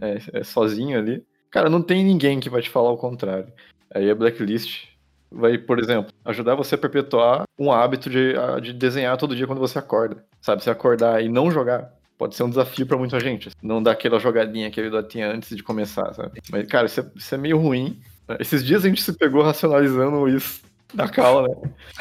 é, 0.00 0.18
é 0.32 0.44
sozinho 0.44 0.98
ali, 0.98 1.22
cara, 1.50 1.68
não 1.68 1.82
tem 1.82 2.02
ninguém 2.02 2.40
que 2.40 2.48
vai 2.48 2.62
te 2.62 2.70
falar 2.70 2.90
o 2.90 2.96
contrário. 2.96 3.52
Aí 3.92 4.08
a 4.08 4.14
blacklist 4.14 4.89
vai, 5.30 5.58
por 5.58 5.78
exemplo, 5.78 6.12
ajudar 6.24 6.54
você 6.54 6.74
a 6.74 6.78
perpetuar 6.78 7.44
um 7.58 7.70
hábito 7.72 8.10
de, 8.10 8.34
de 8.62 8.72
desenhar 8.72 9.16
todo 9.16 9.36
dia 9.36 9.46
quando 9.46 9.60
você 9.60 9.78
acorda. 9.78 10.24
Sabe, 10.40 10.62
se 10.62 10.70
acordar 10.70 11.22
e 11.22 11.28
não 11.28 11.50
jogar, 11.50 11.92
pode 12.18 12.34
ser 12.34 12.42
um 12.42 12.50
desafio 12.50 12.86
para 12.86 12.98
muita 12.98 13.20
gente. 13.20 13.50
Não 13.62 13.82
dar 13.82 13.92
aquela 13.92 14.18
jogadinha 14.18 14.70
que 14.70 14.80
ele 14.80 15.02
tinha 15.04 15.30
antes 15.30 15.56
de 15.56 15.62
começar, 15.62 16.12
sabe? 16.14 16.40
Mas, 16.50 16.66
cara, 16.66 16.86
isso 16.86 17.00
é, 17.00 17.06
isso 17.14 17.34
é 17.34 17.38
meio 17.38 17.58
ruim. 17.58 18.00
Esses 18.38 18.64
dias 18.64 18.84
a 18.84 18.88
gente 18.88 19.02
se 19.02 19.12
pegou 19.12 19.42
racionalizando 19.42 20.28
isso 20.28 20.62
na 20.94 21.08
calma, 21.08 21.48
né? 21.48 21.54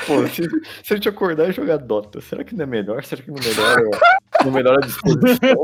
Pô, 0.06 0.26
se, 0.28 0.44
se 0.84 0.94
a 0.94 0.96
gente 0.96 1.10
acordar 1.10 1.50
e 1.50 1.54
jogar 1.54 1.78
Dota, 1.78 2.22
será 2.22 2.44
que 2.44 2.56
não 2.56 2.64
é 2.64 2.68
melhor? 2.68 3.04
Será 3.04 3.22
que 3.22 3.32
não 3.32 3.40
melhora, 3.40 3.90
não 4.44 4.52
melhora 4.52 4.78
a 4.78 4.86
disposição? 4.86 5.64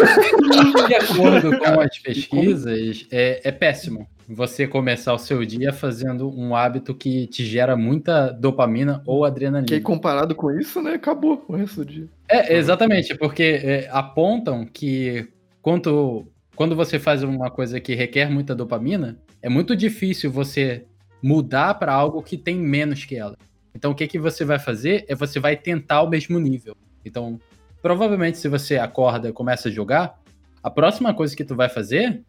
De 0.88 0.94
acordo 0.94 1.58
com 1.58 1.80
as 1.80 1.98
pesquisas, 1.98 3.06
é, 3.10 3.40
é 3.44 3.52
péssimo 3.52 4.08
você 4.32 4.66
começar 4.66 5.12
o 5.12 5.18
seu 5.18 5.44
dia 5.44 5.72
fazendo 5.72 6.30
um 6.30 6.54
hábito 6.54 6.94
que 6.94 7.26
te 7.26 7.44
gera 7.44 7.76
muita 7.76 8.30
dopamina 8.30 9.02
ou 9.04 9.24
adrenalina. 9.24 9.66
Que 9.66 9.80
comparado 9.80 10.36
com 10.36 10.52
isso, 10.52 10.80
né, 10.80 10.92
acabou 10.92 11.44
o 11.48 11.56
resto 11.56 11.84
do 11.84 11.84
dia. 11.84 12.08
É, 12.28 12.56
exatamente, 12.56 13.14
porque 13.16 13.42
é, 13.42 13.88
apontam 13.90 14.64
que 14.64 15.28
quanto, 15.60 16.28
quando 16.54 16.76
você 16.76 16.98
faz 16.98 17.24
uma 17.24 17.50
coisa 17.50 17.80
que 17.80 17.94
requer 17.94 18.30
muita 18.30 18.54
dopamina, 18.54 19.18
é 19.42 19.48
muito 19.48 19.74
difícil 19.74 20.30
você 20.30 20.84
mudar 21.20 21.74
para 21.74 21.92
algo 21.92 22.22
que 22.22 22.36
tem 22.36 22.56
menos 22.56 23.04
que 23.04 23.16
ela. 23.16 23.36
Então, 23.74 23.90
o 23.90 23.94
que, 23.94 24.06
que 24.06 24.18
você 24.18 24.44
vai 24.44 24.58
fazer 24.58 25.04
é 25.08 25.14
você 25.14 25.40
vai 25.40 25.56
tentar 25.56 26.02
o 26.02 26.08
mesmo 26.08 26.38
nível. 26.38 26.76
Então, 27.04 27.40
provavelmente, 27.82 28.38
se 28.38 28.48
você 28.48 28.78
acorda 28.78 29.28
e 29.28 29.32
começa 29.32 29.68
a 29.68 29.72
jogar, 29.72 30.18
a 30.62 30.70
próxima 30.70 31.14
coisa 31.14 31.34
que 31.34 31.44
tu 31.44 31.54
vai 31.54 31.68
fazer 31.68 32.22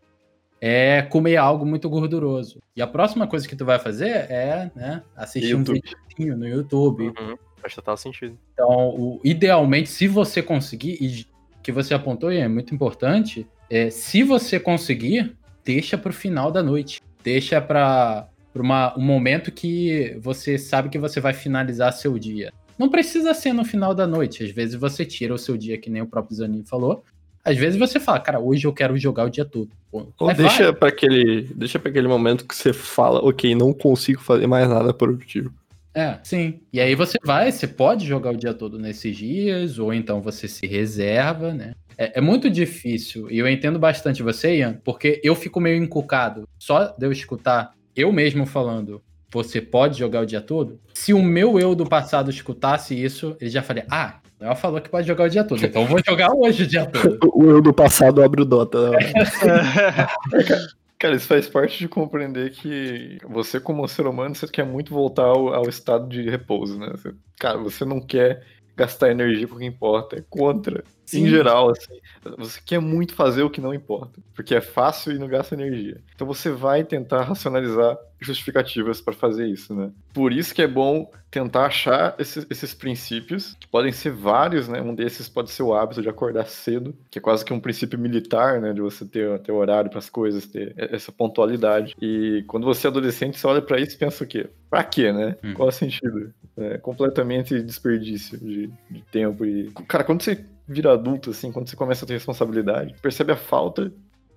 é 0.60 1.02
comer 1.02 1.38
algo 1.38 1.66
muito 1.66 1.90
gorduroso. 1.90 2.62
E 2.76 2.82
a 2.82 2.88
próxima 2.88 3.26
coisa 3.28 3.48
que 3.48 3.56
tu 3.56 3.66
vai 3.66 3.80
fazer 3.80 4.10
é 4.30 4.72
né, 4.76 5.02
assistir 5.16 5.50
YouTube. 5.50 5.80
um 5.80 6.16
vídeo 6.18 6.38
no 6.38 6.48
YouTube. 6.48 7.08
Uhum. 7.08 7.36
Faz 7.58 7.76
total 7.76 7.98
sentido. 7.98 8.38
Então, 8.54 8.90
o, 8.90 9.20
idealmente, 9.24 9.90
se 9.90 10.08
você 10.08 10.42
conseguir, 10.42 10.98
e 11.02 11.26
que 11.64 11.72
você 11.72 11.94
apontou 11.94 12.32
e 12.32 12.38
é 12.38 12.48
muito 12.48 12.74
importante, 12.74 13.48
é, 13.70 13.90
se 13.90 14.24
você 14.24 14.60
conseguir, 14.60 15.36
deixa 15.64 15.98
para 15.98 16.10
o 16.10 16.14
final 16.14 16.52
da 16.52 16.62
noite. 16.62 17.02
Deixa 17.24 17.62
para 17.62 18.28
um 18.56 19.02
momento 19.02 19.52
que 19.52 20.18
você 20.22 20.58
sabe 20.58 20.90
que 20.90 20.98
você 20.98 21.20
vai 21.20 21.34
finalizar 21.34 21.94
seu 21.94 22.18
dia. 22.18 22.52
Não 22.82 22.90
precisa 22.90 23.32
ser 23.36 23.54
no 23.54 23.64
final 23.64 23.94
da 23.94 24.08
noite. 24.08 24.44
Às 24.44 24.50
vezes 24.50 24.74
você 24.74 25.06
tira 25.06 25.36
o 25.36 25.38
seu 25.38 25.56
dia, 25.56 25.78
que 25.78 25.88
nem 25.88 26.02
o 26.02 26.08
próprio 26.08 26.36
Zanin 26.36 26.64
falou, 26.64 27.04
às 27.46 27.56
vezes 27.56 27.78
você 27.78 28.00
fala, 28.00 28.20
cara, 28.20 28.40
hoje 28.40 28.66
eu 28.66 28.74
quero 28.74 28.98
jogar 28.98 29.26
o 29.26 29.30
dia 29.30 29.46
todo. 29.46 29.70
Ou 29.92 30.32
é 30.32 30.34
deixa 30.34 30.74
para 30.74 30.90
aquele, 30.90 31.44
deixa 31.54 31.78
para 31.78 31.92
aquele 31.92 32.08
momento 32.08 32.44
que 32.44 32.56
você 32.56 32.74
fala, 32.74 33.20
ok, 33.20 33.54
não 33.54 33.72
consigo 33.72 34.20
fazer 34.20 34.48
mais 34.48 34.68
nada 34.68 34.92
produtivo. 34.92 35.54
É, 35.94 36.18
sim. 36.24 36.60
E 36.74 36.82
aí 36.82 36.96
você 36.96 37.20
vai, 37.24 37.52
você 37.52 37.68
pode 37.68 38.08
jogar 38.08 38.32
o 38.32 38.38
dia 38.38 38.52
todo 38.52 38.80
nesses 38.80 39.16
dias, 39.16 39.78
ou 39.78 39.94
então 39.94 40.20
você 40.20 40.48
se 40.48 40.66
reserva, 40.66 41.54
né? 41.54 41.76
É, 41.96 42.18
é 42.18 42.22
muito 42.22 42.50
difícil, 42.50 43.30
e 43.30 43.38
eu 43.38 43.48
entendo 43.48 43.78
bastante 43.78 44.24
você, 44.24 44.58
Ian, 44.58 44.82
porque 44.84 45.22
eu 45.24 45.36
fico 45.36 45.60
meio 45.60 45.78
encucado. 45.78 46.50
Só 46.58 46.86
de 46.98 47.06
eu 47.06 47.12
escutar 47.12 47.76
eu 47.96 48.12
mesmo 48.12 48.48
falando, 48.48 49.04
você 49.32 49.62
pode 49.62 49.98
jogar 49.98 50.22
o 50.22 50.26
dia 50.26 50.42
todo? 50.42 50.80
Se 50.94 51.14
o 51.14 51.22
meu 51.22 51.60
eu 51.60 51.74
do 51.74 51.86
passado 51.86 52.30
escutasse 52.30 52.94
isso, 52.94 53.36
ele 53.40 53.50
já 53.50 53.62
faria, 53.62 53.86
ah, 53.90 54.20
ela 54.40 54.56
falou 54.56 54.82
que 54.82 54.90
pode 54.90 55.08
jogar 55.08 55.26
o 55.26 55.30
dia 55.30 55.44
todo, 55.44 55.64
então 55.66 55.84
eu 55.84 55.88
vou 55.88 56.02
jogar 56.06 56.32
hoje 56.34 56.64
o 56.64 56.68
dia 56.68 56.86
todo. 56.86 57.20
o 57.34 57.50
eu 57.50 57.62
do 57.62 57.74
passado 57.74 58.24
abre 58.24 58.42
o 58.42 58.46
Dota. 58.46 58.92
Né? 58.92 58.98
Cara, 61.02 61.16
isso 61.16 61.26
faz 61.26 61.48
parte 61.48 61.80
de 61.80 61.88
compreender 61.88 62.52
que 62.52 63.18
você, 63.28 63.60
como 63.60 63.88
ser 63.88 64.06
humano, 64.06 64.36
você 64.36 64.48
quer 64.48 64.64
muito 64.64 64.94
voltar 64.94 65.24
ao, 65.24 65.52
ao 65.52 65.68
estado 65.68 66.08
de 66.08 66.30
repouso, 66.30 66.78
né? 66.78 66.92
Você, 66.92 67.12
cara, 67.40 67.58
você 67.58 67.84
não 67.84 68.00
quer 68.00 68.46
gastar 68.78 69.10
energia 69.10 69.48
porque 69.48 69.66
importa, 69.66 70.18
é 70.18 70.24
contra. 70.30 70.84
Sim. 71.12 71.26
Em 71.26 71.28
geral, 71.28 71.72
assim, 71.72 72.00
você 72.38 72.60
quer 72.66 72.80
muito 72.80 73.14
fazer 73.14 73.44
o 73.44 73.50
que 73.50 73.60
não 73.60 73.74
importa, 73.74 74.22
porque 74.34 74.56
é 74.56 74.62
fácil 74.62 75.12
e 75.12 75.20
não 75.20 75.28
gasta 75.28 75.56
energia. 75.56 76.02
Então 76.16 76.26
você 76.26 76.50
vai 76.50 76.86
tentar 76.86 77.24
racionalizar 77.24 77.98
justificativas 78.22 79.02
para 79.02 79.14
fazer 79.14 79.48
isso, 79.48 79.74
né? 79.74 79.92
Por 80.14 80.32
isso 80.32 80.54
que 80.54 80.62
é 80.62 80.68
bom 80.68 81.12
tentar 81.30 81.66
achar 81.66 82.16
esses, 82.20 82.46
esses, 82.50 82.74
princípios, 82.74 83.58
que 83.60 83.68
podem 83.68 83.92
ser 83.92 84.12
vários, 84.12 84.68
né? 84.68 84.82
Um 84.82 84.94
desses 84.94 85.28
pode 85.28 85.50
ser 85.50 85.64
o 85.64 85.74
hábito 85.74 86.02
de 86.02 86.08
acordar 86.08 86.46
cedo, 86.46 86.96
que 87.10 87.20
é 87.20 87.22
quase 87.22 87.44
que 87.44 87.52
um 87.52 87.60
princípio 87.60 87.98
militar, 87.98 88.62
né? 88.62 88.74
De 88.74 88.82
você 88.82 89.06
ter, 89.06 89.40
ter 89.40 89.52
horário 89.52 89.90
para 89.90 90.00
as 90.00 90.10
coisas, 90.10 90.46
ter 90.46 90.74
essa 90.78 91.12
pontualidade. 91.12 91.96
E 92.02 92.44
quando 92.48 92.66
você 92.66 92.88
é 92.88 92.90
adolescente, 92.90 93.40
você 93.40 93.48
olha 93.48 93.62
para 93.62 93.80
isso 93.80 93.96
e 93.96 94.00
pensa 94.00 94.24
o 94.24 94.28
quê? 94.28 94.50
Pra 94.70 94.84
quê, 94.84 95.12
né? 95.12 95.36
Hum. 95.44 95.54
Qual 95.54 95.68
é 95.68 95.72
o 95.72 95.74
sentido? 95.74 96.34
É 96.58 96.78
completamente 96.78 97.62
desperdício 97.62 98.38
de, 98.38 98.70
de 98.90 99.02
tempo. 99.12 99.46
E, 99.46 99.72
cara, 99.88 100.04
quando 100.04 100.22
você 100.22 100.46
vira 100.72 100.94
adulto, 100.94 101.32
assim, 101.32 101.52
quando 101.52 101.70
você 101.70 101.76
começa 101.76 102.06
a 102.06 102.08
ter 102.08 102.14
responsabilidade, 102.14 102.96
percebe 103.02 103.32
a 103.32 103.38
falta 103.38 103.92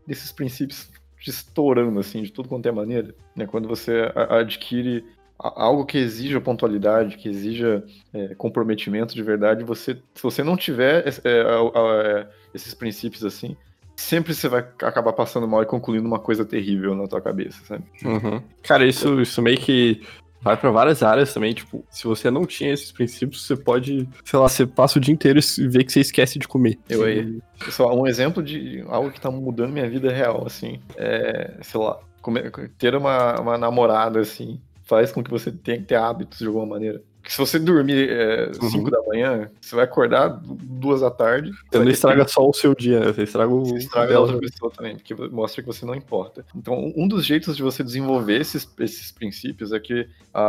desses 0.07 0.33
princípios 0.33 0.91
te 1.19 1.31
estourando, 1.31 1.99
assim, 1.99 2.23
de 2.23 2.31
tudo 2.31 2.49
quanto 2.49 2.67
é 2.67 2.73
maneira. 2.73 3.15
Né? 3.35 3.47
Quando 3.47 3.67
você 3.67 4.13
adquire 4.29 5.05
algo 5.39 5.85
que 5.85 5.99
exija 5.99 6.41
pontualidade, 6.41 7.17
que 7.17 7.29
exija 7.29 7.85
é, 8.13 8.35
comprometimento 8.35 9.15
de 9.15 9.23
verdade, 9.23 9.65
você, 9.65 9.99
se 10.15 10.23
você 10.23 10.43
não 10.43 10.57
tiver 10.57 11.07
é, 11.07 11.11
é, 11.25 12.27
esses 12.55 12.73
princípios 12.75 13.25
assim, 13.25 13.57
sempre 13.97 14.35
você 14.35 14.49
vai 14.49 14.61
acabar 14.61 15.13
passando 15.13 15.49
mal 15.49 15.63
e 15.63 15.67
concluindo 15.67 16.07
uma 16.07 16.19
coisa 16.19 16.45
terrível 16.45 16.95
na 16.95 17.07
tua 17.07 17.21
cabeça, 17.21 17.59
sabe? 17.65 17.85
Uhum. 18.05 18.43
Cara, 18.63 18.87
isso, 18.87 19.21
isso 19.21 19.43
meio 19.43 19.59
que 19.59 20.03
vai 20.45 20.57
para 20.57 20.71
várias 20.71 21.03
áreas 21.03 21.33
também. 21.33 21.55
Tipo, 21.55 21.85
se 21.91 22.05
você 22.05 22.31
não 22.31 22.45
tinha 22.45 22.73
esses 22.73 22.93
princípios, 22.93 23.47
você 23.47 23.57
pode, 23.57 24.07
sei 24.25 24.39
lá, 24.39 24.49
você 24.49 24.67
passa 24.67 24.99
o 24.99 25.01
dia 25.01 25.13
inteiro 25.13 25.41
e 25.59 25.69
vê 25.69 25.83
que 25.83 25.91
você 25.91 26.01
esquece 26.01 26.39
de 26.39 26.47
comer. 26.47 26.79
Eu 26.89 27.03
aí. 27.03 27.39
Pessoal, 27.59 27.99
um 27.99 28.07
exemplo 28.07 28.43
de 28.43 28.85
algo 28.87 29.11
que 29.11 29.21
tá 29.21 29.31
mudando 29.31 29.73
minha 29.73 29.89
vida 29.89 30.13
real, 30.13 30.45
assim, 30.47 30.81
é, 30.97 31.55
sei 31.63 31.81
lá, 31.81 31.99
comer, 32.21 32.53
ter 32.77 32.95
uma, 32.95 33.41
uma 33.41 33.59
namorada, 33.59 34.21
assim, 34.21 34.61
faz 34.83 35.11
com 35.11 35.25
que 35.25 35.31
você 35.31 35.51
tenha 35.51 35.79
que 35.79 35.85
ter 35.85 35.97
hábitos 35.97 36.39
de 36.39 36.47
alguma 36.47 36.67
maneira. 36.67 37.03
Se 37.33 37.39
você 37.39 37.59
dormir 37.59 38.09
5 38.55 38.77
Uhum. 38.79 38.91
da 38.91 39.03
manhã, 39.07 39.51
você 39.61 39.75
vai 39.75 39.85
acordar 39.85 40.29
duas 40.45 41.01
da 41.01 41.11
tarde. 41.11 41.51
Você 41.51 41.59
não 41.73 41.79
vai 41.81 41.85
ter 41.87 41.93
estraga 41.93 42.29
só 42.29 42.49
o 42.49 42.53
seu 42.53 42.75
dia, 42.75 43.01
né? 43.01 43.13
Você 43.13 43.23
estraga 43.23 43.53
o 43.53 43.65
Você 43.65 43.79
estraga 43.79 44.07
a 44.07 44.09
dela. 44.11 44.21
outra 44.27 44.39
pessoa 44.39 44.71
também, 44.71 44.97
porque 44.97 45.15
mostra 45.15 45.63
que 45.63 45.67
você 45.67 45.85
não 45.87 45.95
importa. 45.95 46.45
Então, 46.55 46.93
um 46.97 47.09
dos 47.09 47.25
jeitos 47.25 47.57
de 47.57 47.63
você 47.63 47.83
desenvolver 47.83 48.41
esses, 48.41 48.69
esses 48.79 49.11
princípios 49.13 49.73
é 49.73 49.81
que 49.81 50.09
a, 50.33 50.43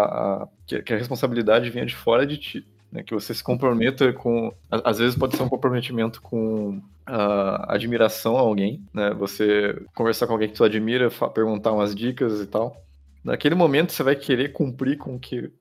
a- 0.44 0.48
que 0.68 0.82
que 0.82 0.94
a 0.94 0.98
responsabilidade 0.98 1.70
venha 1.70 1.86
de 1.86 1.96
fora 1.96 2.26
de 2.26 2.38
ti. 2.38 2.68
Né? 2.92 3.04
Que 3.04 3.14
você 3.14 3.34
se 3.34 3.44
comprometa 3.44 4.14
com. 4.14 4.54
Às 4.70 5.00
vezes 5.00 5.18
pode 5.18 5.36
ser 5.36 5.44
um 5.44 5.50
comprometimento 5.50 6.22
com 6.22 6.82
a 7.06 7.74
admiração 7.74 8.38
a 8.38 8.42
alguém, 8.42 8.82
né? 8.94 9.14
Você 9.20 9.82
conversar 9.94 10.28
com 10.28 10.34
alguém 10.34 10.50
que 10.50 10.56
tu 10.56 10.64
admira, 10.64 11.10
perguntar 11.34 11.72
umas 11.72 11.94
dicas 11.96 12.40
e 12.42 12.48
tal. 12.48 12.82
Naquele 13.24 13.56
momento 13.56 13.92
você 13.92 14.02
vai 14.04 14.16
querer 14.16 14.52
cumprir 14.54 14.98
com 14.98 15.16
o 15.16 15.20
que 15.20 15.52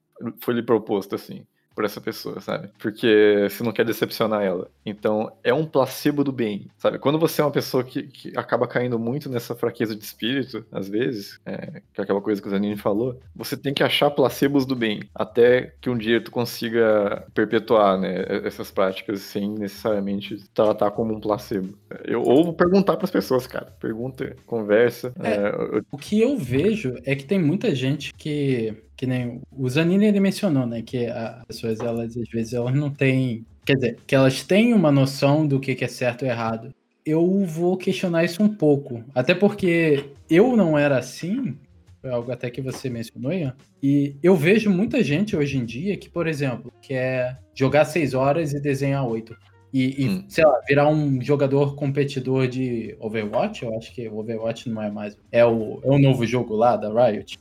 foi 0.41 0.55
lhe 0.55 0.63
proposto, 0.63 1.15
assim, 1.15 1.45
por 1.75 1.85
essa 1.85 2.01
pessoa, 2.01 2.41
sabe? 2.41 2.69
Porque 2.79 3.49
você 3.51 3.65
não 3.65 3.73
quer 3.73 3.85
decepcionar 3.85 4.45
ela. 4.45 4.71
Então, 4.87 5.33
é 5.43 5.53
um 5.53 5.67
placebo 5.67 6.23
do 6.23 6.31
bem, 6.31 6.69
sabe? 6.79 7.01
Quando 7.01 7.19
você 7.19 7.41
é 7.41 7.45
uma 7.45 7.51
pessoa 7.51 7.83
que, 7.83 8.05
que 8.05 8.33
acaba 8.39 8.69
caindo 8.69 8.97
muito 8.97 9.29
nessa 9.29 9.57
fraqueza 9.57 9.97
de 9.97 10.05
espírito, 10.05 10.65
às 10.71 10.89
vezes, 10.89 11.41
é, 11.45 11.83
que 11.93 12.01
é 12.01 12.05
aquela 12.05 12.21
coisa 12.21 12.41
que 12.41 12.47
o 12.47 12.51
Zanini 12.53 12.77
falou, 12.77 13.19
você 13.35 13.57
tem 13.57 13.75
que 13.75 13.83
achar 13.83 14.09
placebos 14.13 14.65
do 14.65 14.77
bem, 14.77 15.01
até 15.13 15.75
que 15.81 15.91
um 15.91 15.99
dia 15.99 16.21
tu 16.23 16.31
consiga 16.31 17.27
perpetuar, 17.35 17.99
né, 17.99 18.25
essas 18.45 18.71
práticas 18.71 19.23
sem 19.23 19.51
necessariamente 19.51 20.45
tratar 20.55 20.93
como 20.93 21.13
um 21.13 21.19
placebo. 21.21 21.77
Eu, 22.05 22.23
ou 22.23 22.55
perguntar 22.55 22.95
para 22.97 23.05
as 23.07 23.11
pessoas, 23.11 23.49
cara. 23.49 23.75
Pergunta, 23.81 24.37
conversa. 24.47 25.13
É. 25.21 25.29
é, 25.33 25.49
eu- 25.79 25.83
O 25.91 25.99
que 25.99 26.21
eu 26.21 26.37
vejo 26.37 26.95
é 27.05 27.17
que 27.17 27.25
tem 27.25 27.41
muita 27.41 27.75
gente 27.75 28.15
que, 28.15 28.75
que 28.97 29.07
nem 29.07 29.41
o 29.51 29.69
Zanini 29.69 30.07
ele 30.07 30.21
mencionou, 30.21 30.67
né, 30.67 30.83
que 30.83 31.07
as 31.07 31.45
pessoas 31.47 31.81
elas 31.81 32.17
às 32.17 32.29
vezes 32.29 32.53
elas 32.53 32.75
não 32.75 32.91
têm, 32.91 33.45
quer 33.65 33.75
dizer, 33.75 33.99
que 34.07 34.15
elas 34.15 34.43
têm 34.43 34.73
uma 34.75 34.93
noção 34.93 35.47
do 35.47 35.59
que 35.61 35.77
é 35.85 35.89
certo 35.89 36.25
e 36.25 36.29
errado. 36.29 36.75
Eu 37.05 37.45
vou 37.45 37.77
questionar 37.77 38.25
isso 38.25 38.43
um 38.43 38.49
pouco, 38.49 39.05
até 39.15 39.35
porque 39.35 40.05
eu 40.31 40.57
não 40.57 40.79
era 40.79 40.99
assim, 40.99 41.57
foi 42.01 42.11
algo 42.11 42.31
até 42.31 42.51
que 42.51 42.61
você 42.61 42.89
mencionou, 42.89 43.33
Ian, 43.33 43.55
e 43.83 44.17
eu 44.23 44.37
vejo 44.37 44.71
muita 44.71 45.03
gente 45.03 45.37
hoje 45.37 45.59
em 45.59 45.65
dia 45.65 45.97
que, 45.97 46.09
por 46.09 46.27
exemplo, 46.27 46.73
quer 46.81 47.39
jogar 47.55 47.85
seis 47.85 48.15
horas 48.15 48.53
e 48.53 48.61
desenhar 48.61 49.07
oito. 49.07 49.37
E, 49.73 50.05
e, 50.05 50.09
Hum. 50.09 50.25
sei 50.29 50.45
lá, 50.45 50.61
virar 50.69 50.89
um 50.89 51.21
jogador 51.21 51.75
competidor 51.75 52.47
de 52.47 52.97
Overwatch, 53.01 53.65
eu 53.65 53.77
acho 53.77 53.93
que 53.93 54.09
o 54.09 54.19
Overwatch 54.19 54.71
não 54.71 54.81
é 54.81 54.91
mais. 54.91 55.19
É 55.33 55.45
o, 55.45 55.81
é 55.83 55.91
o 55.91 55.99
novo 55.99 56.25
jogo 56.25 56.55
lá 56.55 56.77
da 56.77 56.89
Riot. 56.89 57.37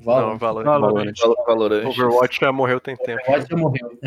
É 0.00 0.10
o 0.10 0.30
Não, 0.30 0.38
Valorant. 0.38 0.64
Valorant. 0.64 0.80
Valorant. 0.80 1.12
Val- 1.20 1.44
Valorant. 1.46 1.86
Overwatch 1.86 2.38
já 2.40 2.52
morreu 2.52 2.80
tem 2.80 2.96
tempo. 2.96 3.20
Overwatch 3.22 3.46
já 3.50 3.56
morreu. 3.56 3.98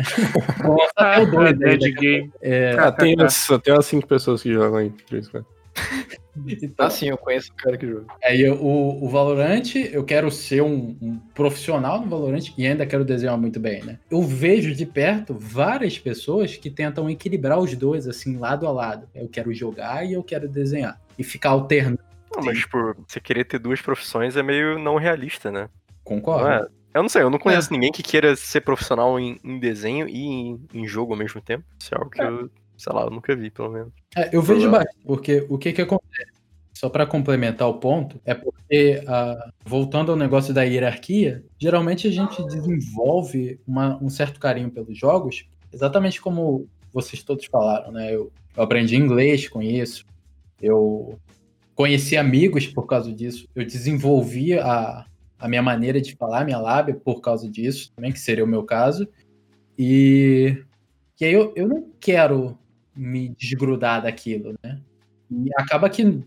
Até 0.96 1.20
o 1.50 1.52
Dead 1.54 1.80
daqui 1.80 1.86
a 1.86 2.00
Game. 2.00 2.32
É, 2.42 2.76
Ah, 2.78 2.92
tem 2.92 3.14
umas, 3.14 3.46
tem 3.62 3.72
umas 3.74 3.86
cinco 3.86 4.06
pessoas 4.06 4.42
que 4.42 4.52
jogam 4.52 4.78
aí. 4.78 4.90
por 4.90 5.18
isso, 5.18 5.30
cara. 5.30 5.44
então, 6.48 6.86
Ah, 6.86 6.90
sim, 6.90 7.08
eu 7.08 7.16
conheço 7.18 7.52
o 7.52 7.56
cara 7.56 7.76
que 7.76 7.86
joga. 7.86 8.06
Aí 8.24 8.48
o, 8.50 9.04
o 9.04 9.08
Valorant, 9.08 9.74
eu 9.92 10.04
quero 10.04 10.30
ser 10.30 10.62
um, 10.62 10.96
um 11.00 11.18
profissional 11.34 12.00
no 12.00 12.08
Valorant 12.08 12.42
e 12.58 12.66
ainda 12.66 12.84
quero 12.86 13.04
desenhar 13.04 13.36
muito 13.38 13.60
bem, 13.60 13.82
né? 13.84 13.98
Eu 14.10 14.22
vejo 14.22 14.74
de 14.74 14.84
perto 14.86 15.34
várias 15.38 15.98
pessoas 15.98 16.56
que 16.56 16.70
tentam 16.70 17.08
equilibrar 17.08 17.58
os 17.58 17.74
dois, 17.76 18.08
assim, 18.08 18.36
lado 18.36 18.66
a 18.66 18.72
lado. 18.72 19.08
Eu 19.14 19.28
quero 19.28 19.52
jogar 19.54 20.04
e 20.04 20.12
eu 20.14 20.22
quero 20.24 20.48
desenhar. 20.48 21.00
E 21.16 21.22
ficar 21.22 21.50
alternando. 21.50 22.00
Não, 22.34 22.42
mas, 22.42 22.58
tipo, 22.58 22.96
você 23.06 23.20
querer 23.20 23.44
ter 23.44 23.60
duas 23.60 23.80
profissões 23.80 24.36
é 24.36 24.42
meio 24.42 24.76
não 24.76 24.96
realista, 24.96 25.52
né? 25.52 25.68
Concordo. 26.04 26.44
Não 26.44 26.52
é? 26.52 26.66
Eu 26.94 27.02
não 27.02 27.08
sei, 27.08 27.22
eu 27.22 27.30
não 27.30 27.38
conheço 27.40 27.72
ninguém 27.72 27.90
que 27.90 28.04
queira 28.04 28.36
ser 28.36 28.60
profissional 28.60 29.18
em, 29.18 29.40
em 29.42 29.58
desenho 29.58 30.08
e 30.08 30.22
em, 30.22 30.60
em 30.72 30.86
jogo 30.86 31.12
ao 31.12 31.18
mesmo 31.18 31.40
tempo. 31.40 31.64
Isso 31.80 31.92
é 31.92 31.98
algo 31.98 32.08
que 32.10 32.22
eu, 32.22 32.48
sei 32.76 32.92
lá, 32.92 33.02
eu 33.02 33.10
nunca 33.10 33.34
vi, 33.34 33.50
pelo 33.50 33.70
menos. 33.70 33.92
É, 34.16 34.30
eu 34.36 34.40
vejo 34.40 34.70
bastante, 34.70 34.98
porque 35.04 35.44
o 35.48 35.58
que 35.58 35.72
que 35.72 35.82
acontece? 35.82 36.32
Só 36.72 36.88
para 36.88 37.04
complementar 37.06 37.68
o 37.68 37.74
ponto, 37.74 38.20
é 38.24 38.32
porque, 38.34 39.02
ah, 39.08 39.50
voltando 39.64 40.12
ao 40.12 40.16
negócio 40.18 40.54
da 40.54 40.62
hierarquia, 40.62 41.44
geralmente 41.58 42.06
a 42.06 42.12
gente 42.12 42.44
desenvolve 42.46 43.58
uma- 43.66 43.96
um 44.02 44.08
certo 44.10 44.38
carinho 44.38 44.70
pelos 44.70 44.96
jogos, 44.96 45.46
exatamente 45.72 46.20
como 46.20 46.68
vocês 46.92 47.22
todos 47.24 47.44
falaram, 47.46 47.90
né? 47.90 48.14
Eu, 48.14 48.30
eu 48.56 48.62
aprendi 48.62 48.94
inglês 48.96 49.48
com 49.48 49.60
isso, 49.60 50.04
eu 50.62 51.18
conheci 51.74 52.16
amigos 52.16 52.66
por 52.68 52.86
causa 52.86 53.12
disso, 53.12 53.48
eu 53.54 53.64
desenvolvi 53.64 54.54
a, 54.58 55.06
a 55.38 55.48
minha 55.48 55.62
maneira 55.62 56.00
de 56.00 56.14
falar, 56.16 56.44
minha 56.44 56.58
lábia 56.58 56.94
por 56.94 57.20
causa 57.20 57.50
disso, 57.50 57.92
também, 57.94 58.12
que 58.12 58.20
seria 58.20 58.44
o 58.44 58.48
meu 58.48 58.64
caso, 58.64 59.08
e, 59.78 60.62
e 61.20 61.24
aí 61.24 61.32
eu, 61.32 61.52
eu 61.56 61.68
não 61.68 61.90
quero 62.00 62.58
me 62.94 63.30
desgrudar 63.30 64.02
daquilo, 64.02 64.54
né? 64.62 64.80
E 65.30 65.48
acaba 65.56 65.90
que 65.90 66.24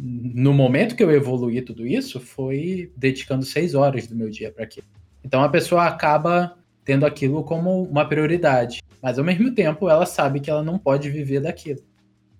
no 0.00 0.52
momento 0.52 0.94
que 0.94 1.02
eu 1.02 1.10
evoluí 1.10 1.60
tudo 1.60 1.86
isso, 1.86 2.20
foi 2.20 2.92
dedicando 2.96 3.44
seis 3.44 3.74
horas 3.74 4.06
do 4.06 4.14
meu 4.14 4.30
dia 4.30 4.52
para 4.52 4.64
aquilo. 4.64 4.86
Então 5.24 5.42
a 5.42 5.48
pessoa 5.48 5.86
acaba 5.86 6.56
tendo 6.84 7.04
aquilo 7.04 7.42
como 7.42 7.82
uma 7.82 8.08
prioridade, 8.08 8.80
mas 9.02 9.18
ao 9.18 9.24
mesmo 9.24 9.54
tempo 9.54 9.88
ela 9.88 10.06
sabe 10.06 10.40
que 10.40 10.50
ela 10.50 10.62
não 10.62 10.78
pode 10.78 11.10
viver 11.10 11.40
daquilo. 11.40 11.82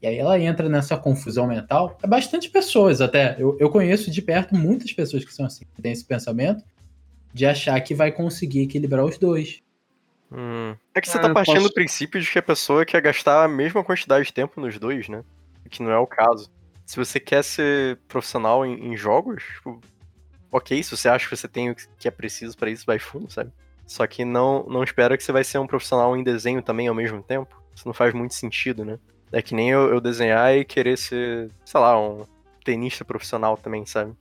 E 0.01 0.07
aí 0.07 0.17
ela 0.17 0.39
entra 0.39 0.69
nessa 0.69 0.97
confusão 0.97 1.47
mental. 1.47 1.99
É 2.03 2.07
bastante 2.07 2.49
pessoas 2.51 3.01
até. 3.01 3.37
Eu, 3.39 3.57
eu 3.59 3.69
conheço 3.69 4.11
de 4.11 4.23
perto 4.23 4.55
muitas 4.55 4.93
pessoas 4.93 5.25
que 5.25 5.35
são 5.35 5.45
assim, 5.47 5.65
que 5.75 5.83
têm 5.83 5.93
esse 5.93 6.05
pensamento 6.05 6.65
de 7.35 7.45
achar 7.47 7.81
que 7.81 7.95
vai 7.95 8.13
conseguir 8.13 8.63
equilibrar 8.63 9.05
os 9.05 9.19
dois. 9.19 9.61
Hum. 10.31 10.77
É 10.95 11.01
que 11.01 11.09
você 11.09 11.19
Ah, 11.19 11.23
tá 11.23 11.33
partindo 11.35 11.55
posso- 11.57 11.69
do 11.69 11.75
princípio 11.75 12.21
de 12.21 12.31
que 12.31 12.39
a 12.39 12.43
pessoa 12.43 12.85
quer 12.85 13.01
gastar 13.01 13.45
a 13.45 13.49
mesma 13.49 13.83
quantidade 13.83 14.27
de 14.27 14.33
tempo 14.33 14.61
nos 14.61 14.79
dois, 14.79 15.09
né? 15.09 15.25
Que 15.71 15.83
não 15.83 15.91
é 15.91 15.99
o 15.99 16.07
caso. 16.07 16.51
Se 16.87 16.97
você 16.97 17.19
quer 17.21 17.43
ser 17.43 17.99
profissional 18.09 18.65
em, 18.65 18.93
em 18.93 18.97
jogos, 18.97 19.43
tipo, 19.43 19.81
ok, 20.51 20.83
se 20.83 20.97
você 20.97 21.09
acha 21.09 21.29
que 21.29 21.37
você 21.37 21.49
tem 21.49 21.71
o 21.71 21.75
que 21.99 22.09
é 22.09 22.11
preciso 22.11 22.57
pra 22.57 22.71
isso, 22.71 22.87
vai 22.87 22.99
fundo, 22.99 23.31
sabe? 23.31 23.53
Só 23.87 24.07
que 24.07 24.25
não, 24.25 24.65
não 24.69 24.83
espera 24.85 25.17
que 25.17 25.23
você 25.25 25.33
vai 25.33 25.45
ser 25.45 25.59
um 25.59 25.67
profissional 25.67 26.17
em 26.17 26.23
desenho 26.23 26.63
também 26.63 26.89
ao 26.89 26.95
mesmo 26.95 27.23
tempo. 27.23 27.61
Isso 27.75 27.87
não 27.87 27.93
faz 27.95 28.15
muito 28.15 28.35
sentido, 28.35 28.85
né? 28.85 28.99
É 29.33 29.43
que 29.43 29.55
nem 29.55 29.71
eu, 29.71 29.91
eu 29.91 30.01
desenhar 30.01 30.55
e 30.57 30.65
querer 30.65 30.97
ser, 30.97 31.51
sei 31.65 31.81
lá, 31.81 31.99
um 32.01 32.25
tenista 32.65 33.05
profissional 33.05 33.57
também, 33.57 33.85
sabe? 33.87 34.13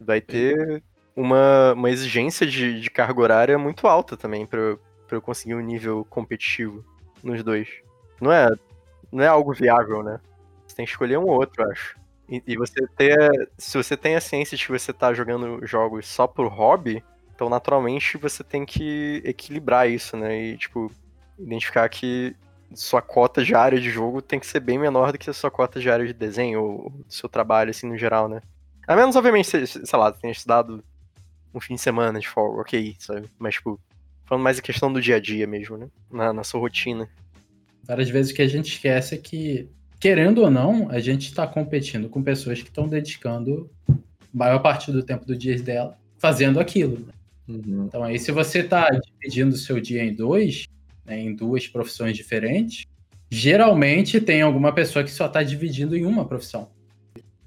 Vai 0.00 0.20
ter 0.20 0.82
uma, 1.14 1.72
uma 1.74 1.90
exigência 1.90 2.46
de, 2.46 2.80
de 2.80 2.90
carga 2.90 3.20
horária 3.20 3.58
muito 3.58 3.86
alta 3.86 4.16
também 4.16 4.46
pra, 4.46 4.58
eu- 4.60 4.80
pra 5.06 5.16
eu 5.16 5.22
conseguir 5.22 5.54
um 5.54 5.60
nível 5.60 6.04
competitivo 6.08 6.84
nos 7.22 7.42
dois. 7.42 7.68
Não 8.20 8.32
é, 8.32 8.48
não 9.12 9.22
é 9.24 9.26
algo 9.26 9.52
viável, 9.52 10.02
né? 10.02 10.18
Você 10.66 10.76
tem 10.76 10.84
que 10.84 10.90
escolher 10.92 11.18
um 11.18 11.24
ou 11.24 11.30
outro, 11.40 11.62
eu 11.62 11.70
acho. 11.70 11.96
E, 12.28 12.42
e 12.46 12.56
você 12.56 12.86
ter. 12.96 13.50
Se 13.58 13.76
você 13.76 13.96
tem 13.96 14.16
a 14.16 14.20
ciência 14.20 14.56
de 14.56 14.64
que 14.64 14.72
você 14.72 14.92
tá 14.92 15.12
jogando 15.12 15.64
jogos 15.66 16.06
só 16.08 16.26
por 16.26 16.46
hobby, 16.48 17.04
então 17.34 17.48
naturalmente 17.50 18.16
você 18.16 18.42
tem 18.42 18.64
que 18.64 19.20
equilibrar 19.24 19.88
isso, 19.90 20.16
né? 20.16 20.36
E, 20.40 20.56
tipo, 20.56 20.90
identificar 21.38 21.88
que 21.88 22.34
sua 22.74 23.02
cota 23.02 23.44
diária 23.44 23.80
de 23.80 23.90
jogo 23.90 24.22
tem 24.22 24.38
que 24.38 24.46
ser 24.46 24.60
bem 24.60 24.78
menor 24.78 25.12
do 25.12 25.18
que 25.18 25.30
a 25.30 25.32
sua 25.32 25.50
cota 25.50 25.80
diária 25.80 26.06
de 26.06 26.12
desenho, 26.12 26.62
ou 26.62 26.90
do 26.90 27.12
seu 27.12 27.28
trabalho, 27.28 27.70
assim, 27.70 27.88
no 27.88 27.96
geral, 27.96 28.28
né? 28.28 28.40
A 28.86 28.94
menos, 28.94 29.16
obviamente, 29.16 29.48
você, 29.48 29.66
sei 29.66 29.98
lá, 29.98 30.12
tenha 30.12 30.32
estudado 30.32 30.84
um 31.54 31.60
fim 31.60 31.74
de 31.74 31.80
semana 31.80 32.18
de 32.18 32.28
folga, 32.28 32.60
ok, 32.60 32.96
sabe? 32.98 33.28
Mas, 33.38 33.54
tipo, 33.54 33.80
falando 34.24 34.44
mais 34.44 34.58
a 34.58 34.62
questão 34.62 34.92
do 34.92 35.00
dia 35.00 35.16
a 35.16 35.20
dia 35.20 35.46
mesmo, 35.46 35.76
né? 35.76 35.88
Na, 36.10 36.32
na 36.32 36.44
sua 36.44 36.60
rotina. 36.60 37.08
Várias 37.84 38.10
vezes 38.10 38.32
o 38.32 38.34
que 38.34 38.42
a 38.42 38.48
gente 38.48 38.72
esquece 38.72 39.14
é 39.14 39.18
que, 39.18 39.68
querendo 40.00 40.42
ou 40.42 40.50
não, 40.50 40.90
a 40.90 40.98
gente 40.98 41.28
está 41.28 41.46
competindo 41.46 42.08
com 42.08 42.22
pessoas 42.22 42.60
que 42.60 42.68
estão 42.68 42.88
dedicando 42.88 43.70
a 43.88 43.94
maior 44.32 44.58
parte 44.60 44.90
do 44.90 45.02
tempo 45.02 45.24
do 45.24 45.36
dia 45.36 45.56
dela 45.60 45.96
fazendo 46.18 46.58
aquilo. 46.58 46.98
né? 46.98 47.12
Uhum. 47.48 47.84
Então 47.86 48.02
aí, 48.02 48.18
se 48.18 48.32
você 48.32 48.60
está 48.60 48.88
dividindo 48.88 49.54
o 49.54 49.58
seu 49.58 49.80
dia 49.80 50.02
em 50.02 50.14
dois, 50.14 50.66
né, 51.04 51.20
em 51.20 51.34
duas 51.34 51.66
profissões 51.66 52.16
diferentes, 52.16 52.86
geralmente 53.30 54.20
tem 54.20 54.42
alguma 54.42 54.72
pessoa 54.72 55.04
que 55.04 55.10
só 55.10 55.26
está 55.26 55.42
dividindo 55.42 55.96
em 55.96 56.04
uma 56.04 56.24
profissão. 56.24 56.70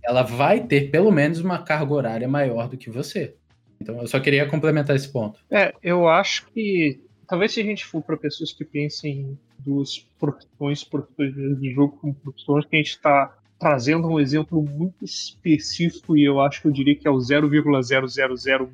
Ela 0.03 0.21
vai 0.21 0.65
ter 0.65 0.89
pelo 0.89 1.11
menos 1.11 1.39
uma 1.39 1.59
carga 1.59 1.93
horária 1.93 2.27
maior 2.27 2.67
do 2.69 2.77
que 2.77 2.89
você. 2.89 3.35
Então 3.81 3.99
eu 3.99 4.07
só 4.07 4.19
queria 4.19 4.47
complementar 4.47 4.95
esse 4.95 5.11
ponto. 5.11 5.39
É, 5.51 5.73
eu 5.81 6.07
acho 6.07 6.47
que 6.51 6.99
talvez 7.27 7.51
se 7.51 7.61
a 7.61 7.63
gente 7.63 7.85
for 7.85 8.01
para 8.01 8.17
pessoas 8.17 8.53
que 8.53 8.65
pensem 8.65 9.19
em 9.19 9.39
duas 9.59 10.07
profissões, 10.19 10.83
profissões 10.83 11.33
de 11.59 11.71
jogo 11.71 11.97
como 11.97 12.13
profissões, 12.15 12.65
que 12.65 12.75
a 12.75 12.79
gente 12.79 12.89
está 12.89 13.37
trazendo 13.59 14.07
um 14.07 14.19
exemplo 14.19 14.61
muito 14.61 15.03
específico 15.03 16.15
e 16.15 16.23
eu 16.23 16.39
acho 16.39 16.61
que 16.61 16.67
eu 16.67 16.71
diria 16.71 16.95
que 16.95 17.07
é 17.07 17.11
o 17.11 17.19
0,000 17.19 17.63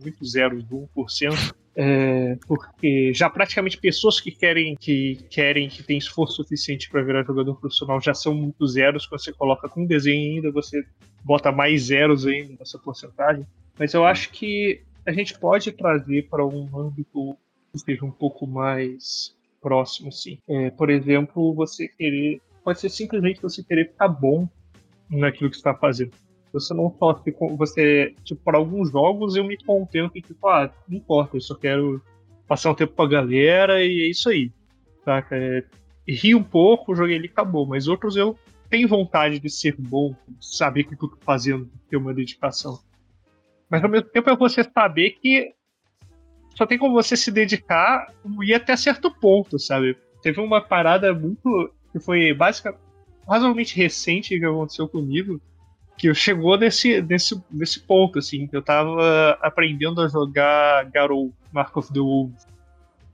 muito 0.01 0.25
zero 0.25 0.61
de 0.61 0.75
1%. 0.75 1.55
É, 1.75 2.37
porque 2.47 3.11
já 3.15 3.27
praticamente 3.27 3.79
pessoas 3.79 4.19
que 4.19 4.29
querem 4.29 4.75
que 4.75 5.17
querem 5.27 5.67
que 5.67 5.81
tem 5.81 5.97
esforço 5.97 6.35
suficiente 6.35 6.87
para 6.87 7.01
virar 7.01 7.23
jogador 7.23 7.55
profissional 7.55 7.99
já 7.99 8.13
são 8.13 8.35
muito 8.35 8.67
zeros. 8.67 9.07
Quando 9.07 9.23
você 9.23 9.33
coloca 9.33 9.67
com 9.67 9.85
desenho 9.85 10.35
ainda, 10.35 10.51
você 10.51 10.83
bota 11.23 11.51
mais 11.51 11.83
zeros 11.85 12.27
ainda 12.27 12.55
nessa 12.59 12.77
porcentagem. 12.77 13.47
Mas 13.79 13.93
eu 13.93 14.05
acho 14.05 14.29
que 14.29 14.81
a 15.05 15.11
gente 15.11 15.37
pode 15.39 15.71
trazer 15.71 16.27
para 16.29 16.45
um 16.45 16.69
âmbito 16.77 17.35
seja 17.79 18.05
um 18.05 18.11
pouco 18.11 18.45
mais 18.45 19.35
próximo, 19.61 20.11
sim. 20.11 20.37
É, 20.47 20.69
por 20.69 20.89
exemplo, 20.89 21.53
você 21.53 21.87
querer. 21.87 22.41
Pode 22.63 22.79
ser 22.79 22.89
simplesmente 22.89 23.41
você 23.41 23.63
querer 23.63 23.89
ficar 23.89 24.07
bom 24.07 24.47
naquilo 25.17 25.49
que 25.49 25.55
está 25.55 25.73
fazendo. 25.73 26.11
Você 26.51 26.73
não 26.73 26.95
só 26.99 27.19
você, 27.57 28.13
tipo, 28.23 28.41
para 28.43 28.57
alguns 28.57 28.91
jogos 28.91 29.35
eu 29.35 29.43
me 29.43 29.57
contento 29.57 30.11
que, 30.11 30.21
tipo, 30.21 30.47
ah, 30.47 30.71
não 30.87 30.97
importa, 30.97 31.35
eu 31.37 31.41
só 31.41 31.55
quero 31.55 32.01
passar 32.47 32.71
um 32.71 32.75
tempo 32.75 32.93
com 32.93 33.01
a 33.01 33.07
galera 33.07 33.83
e 33.83 34.03
é 34.03 34.09
isso 34.09 34.29
aí. 34.29 34.51
Saca? 35.03 35.35
É, 35.35 35.63
ri 36.07 36.35
um 36.35 36.43
pouco, 36.43 36.95
joguei 36.95 37.15
ele 37.15 37.27
acabou. 37.27 37.65
Mas 37.65 37.87
outros 37.87 38.15
eu 38.15 38.37
tenho 38.69 38.87
vontade 38.87 39.39
de 39.39 39.49
ser 39.49 39.75
bom, 39.77 40.15
saber 40.39 40.81
o 40.81 40.87
que 40.89 40.93
eu 40.93 41.09
tô 41.09 41.17
fazendo, 41.21 41.69
ter 41.89 41.97
uma 41.97 42.13
dedicação. 42.13 42.79
Mas 43.69 43.83
ao 43.83 43.89
mesmo 43.89 44.09
tempo 44.09 44.29
é 44.29 44.35
você 44.35 44.63
saber 44.63 45.11
que 45.11 45.51
só 46.55 46.67
tem 46.67 46.77
como 46.77 46.93
você 46.93 47.17
se 47.17 47.31
dedicar 47.31 48.13
e 48.43 48.53
até 48.53 48.77
certo 48.77 49.11
ponto, 49.11 49.57
sabe? 49.57 49.97
Teve 50.21 50.39
uma 50.39 50.61
parada 50.61 51.13
muito. 51.13 51.73
que 51.91 51.99
foi 51.99 52.33
básica, 52.33 52.77
razoavelmente 53.27 53.75
recente 53.75 54.37
que 54.37 54.45
aconteceu 54.45 54.87
comigo, 54.87 55.41
que 55.97 56.13
chegou 56.13 56.57
nesse, 56.57 57.01
nesse, 57.01 57.39
nesse 57.51 57.79
ponto, 57.79 58.19
assim, 58.19 58.47
que 58.47 58.55
eu 58.55 58.61
tava 58.61 59.37
aprendendo 59.41 60.01
a 60.01 60.07
jogar 60.07 60.85
Garou, 60.91 61.31
Mark 61.51 61.75
of 61.77 61.93
the 61.93 61.99
Wolves. 61.99 62.45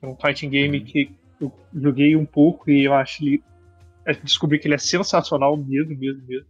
É 0.02 0.08
um 0.08 0.16
fighting 0.16 0.50
game 0.50 0.80
uhum. 0.80 0.86
que 0.86 1.12
eu 1.40 1.52
joguei 1.76 2.16
um 2.16 2.26
pouco 2.26 2.70
e 2.72 2.86
eu 2.86 2.94
acho 2.94 3.24
ele. 3.24 3.44
Descobri 4.24 4.58
que 4.58 4.68
ele 4.68 4.76
é 4.76 4.80
sensacional 4.80 5.56
mesmo, 5.56 5.96
mesmo, 5.96 6.24
mesmo. 6.28 6.48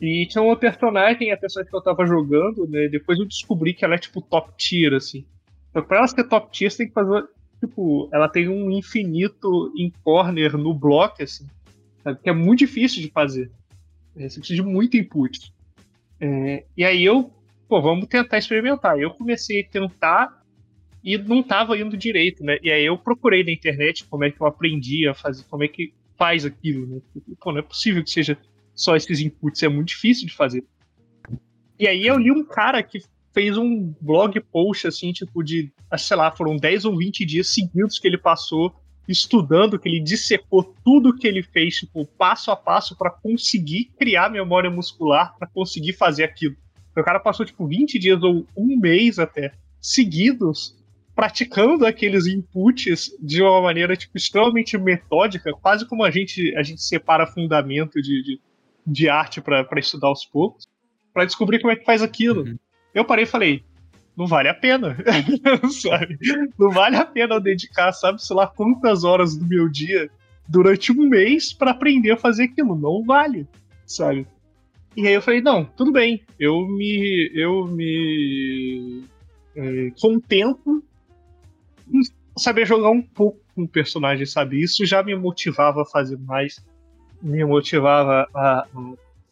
E 0.00 0.26
tinha 0.26 0.42
uma 0.42 0.56
personagem, 0.56 1.30
a 1.30 1.36
personagem 1.36 1.70
que 1.70 1.76
eu 1.76 1.82
tava 1.82 2.06
jogando, 2.06 2.66
né? 2.66 2.88
Depois 2.88 3.18
eu 3.18 3.26
descobri 3.26 3.74
que 3.74 3.84
ela 3.84 3.94
é 3.94 3.98
tipo 3.98 4.22
top 4.22 4.50
tier, 4.56 4.94
assim. 4.94 5.24
Então, 5.70 5.82
pra 5.82 5.98
ela 5.98 6.08
ser 6.08 6.24
top 6.24 6.50
tier, 6.50 6.70
você 6.70 6.78
tem 6.78 6.88
que 6.88 6.94
fazer. 6.94 7.24
Tipo, 7.60 8.08
ela 8.10 8.26
tem 8.26 8.48
um 8.48 8.70
infinito 8.70 9.70
em 9.76 9.92
corner 10.02 10.56
no 10.56 10.72
bloco, 10.72 11.22
assim. 11.22 11.46
Sabe? 12.02 12.20
Que 12.22 12.30
é 12.30 12.32
muito 12.32 12.60
difícil 12.60 13.02
de 13.02 13.10
fazer. 13.10 13.50
É, 14.16 14.28
você 14.28 14.38
precisa 14.38 14.62
de 14.62 14.68
muito 14.68 14.96
input. 14.96 15.52
É, 16.20 16.64
e 16.76 16.84
aí 16.84 17.04
eu, 17.04 17.32
pô, 17.68 17.80
vamos 17.80 18.06
tentar 18.06 18.38
experimentar. 18.38 18.98
Eu 18.98 19.10
comecei 19.10 19.60
a 19.62 19.68
tentar 19.68 20.40
e 21.02 21.16
não 21.16 21.42
tava 21.42 21.78
indo 21.78 21.96
direito, 21.96 22.44
né? 22.44 22.58
E 22.62 22.70
aí 22.70 22.84
eu 22.84 22.98
procurei 22.98 23.42
na 23.42 23.52
internet 23.52 24.04
como 24.04 24.24
é 24.24 24.30
que 24.30 24.40
eu 24.40 24.46
aprendi 24.46 25.08
a 25.08 25.14
fazer, 25.14 25.44
como 25.48 25.64
é 25.64 25.68
que 25.68 25.94
faz 26.18 26.44
aquilo, 26.44 26.86
né? 26.86 27.00
Pô, 27.40 27.52
não 27.52 27.60
é 27.60 27.62
possível 27.62 28.04
que 28.04 28.10
seja 28.10 28.36
só 28.74 28.96
esses 28.96 29.20
inputs, 29.20 29.62
é 29.62 29.68
muito 29.68 29.88
difícil 29.88 30.26
de 30.26 30.34
fazer. 30.34 30.64
E 31.78 31.88
aí 31.88 32.06
eu 32.06 32.18
li 32.18 32.30
um 32.30 32.44
cara 32.44 32.82
que 32.82 33.00
fez 33.32 33.56
um 33.56 33.94
blog 34.00 34.38
post, 34.52 34.86
assim, 34.86 35.12
tipo, 35.12 35.42
de, 35.42 35.72
sei 35.96 36.16
lá, 36.16 36.30
foram 36.30 36.56
10 36.56 36.84
ou 36.84 36.96
20 36.96 37.24
dias 37.24 37.48
seguidos 37.48 37.98
que 37.98 38.06
ele 38.06 38.18
passou 38.18 38.74
estudando, 39.12 39.78
que 39.78 39.88
ele 39.88 40.00
dissecou 40.00 40.74
tudo 40.84 41.16
que 41.16 41.26
ele 41.26 41.42
fez, 41.42 41.76
tipo, 41.76 42.06
passo 42.06 42.50
a 42.50 42.56
passo 42.56 42.96
para 42.96 43.10
conseguir 43.10 43.90
criar 43.98 44.30
memória 44.30 44.70
muscular, 44.70 45.36
para 45.38 45.48
conseguir 45.48 45.94
fazer 45.94 46.24
aquilo. 46.24 46.56
O 46.96 47.02
cara 47.02 47.20
passou, 47.20 47.46
tipo, 47.46 47.66
20 47.66 47.98
dias 47.98 48.22
ou 48.22 48.46
um 48.56 48.76
mês 48.78 49.18
até, 49.18 49.52
seguidos, 49.80 50.76
praticando 51.14 51.86
aqueles 51.86 52.26
inputs 52.26 53.14
de 53.20 53.42
uma 53.42 53.60
maneira, 53.60 53.96
tipo, 53.96 54.16
extremamente 54.16 54.76
metódica, 54.78 55.52
quase 55.52 55.86
como 55.86 56.04
a 56.04 56.10
gente, 56.10 56.54
a 56.56 56.62
gente 56.62 56.82
separa 56.82 57.26
fundamento 57.26 58.00
de, 58.00 58.22
de, 58.22 58.40
de 58.86 59.08
arte 59.08 59.40
para 59.40 59.66
estudar 59.78 60.08
aos 60.08 60.24
poucos, 60.24 60.68
para 61.12 61.24
descobrir 61.24 61.60
como 61.60 61.72
é 61.72 61.76
que 61.76 61.84
faz 61.84 62.02
aquilo. 62.02 62.44
Uhum. 62.44 62.58
Eu 62.94 63.04
parei 63.04 63.24
e 63.24 63.28
falei, 63.28 63.64
não 64.16 64.26
vale 64.26 64.48
a 64.48 64.54
pena, 64.54 64.96
sabe? 65.82 66.18
Não 66.58 66.70
vale 66.70 66.96
a 66.96 67.06
pena 67.06 67.36
eu 67.36 67.40
dedicar, 67.40 67.92
sabe, 67.92 68.22
sei 68.22 68.36
lá, 68.36 68.46
quantas 68.46 69.04
horas 69.04 69.36
do 69.36 69.46
meu 69.46 69.68
dia 69.68 70.10
durante 70.48 70.92
um 70.92 71.08
mês 71.08 71.52
para 71.52 71.70
aprender 71.70 72.12
a 72.12 72.16
fazer 72.16 72.44
aquilo. 72.44 72.74
Não 72.74 73.04
vale, 73.04 73.46
sabe? 73.86 74.26
E 74.96 75.06
aí 75.06 75.14
eu 75.14 75.22
falei, 75.22 75.40
não, 75.40 75.64
tudo 75.64 75.92
bem, 75.92 76.22
eu 76.38 76.66
me, 76.66 77.30
eu 77.34 77.66
me 77.66 79.04
é, 79.54 79.90
contento 80.00 80.82
em 81.92 82.00
saber 82.36 82.66
jogar 82.66 82.90
um 82.90 83.02
pouco 83.02 83.40
com 83.54 83.62
o 83.62 83.68
personagem, 83.68 84.26
sabe? 84.26 84.60
Isso 84.60 84.84
já 84.84 85.02
me 85.02 85.14
motivava 85.14 85.82
a 85.82 85.86
fazer 85.86 86.18
mais, 86.18 86.62
me 87.22 87.44
motivava 87.44 88.28
a, 88.34 88.60
a 88.60 88.66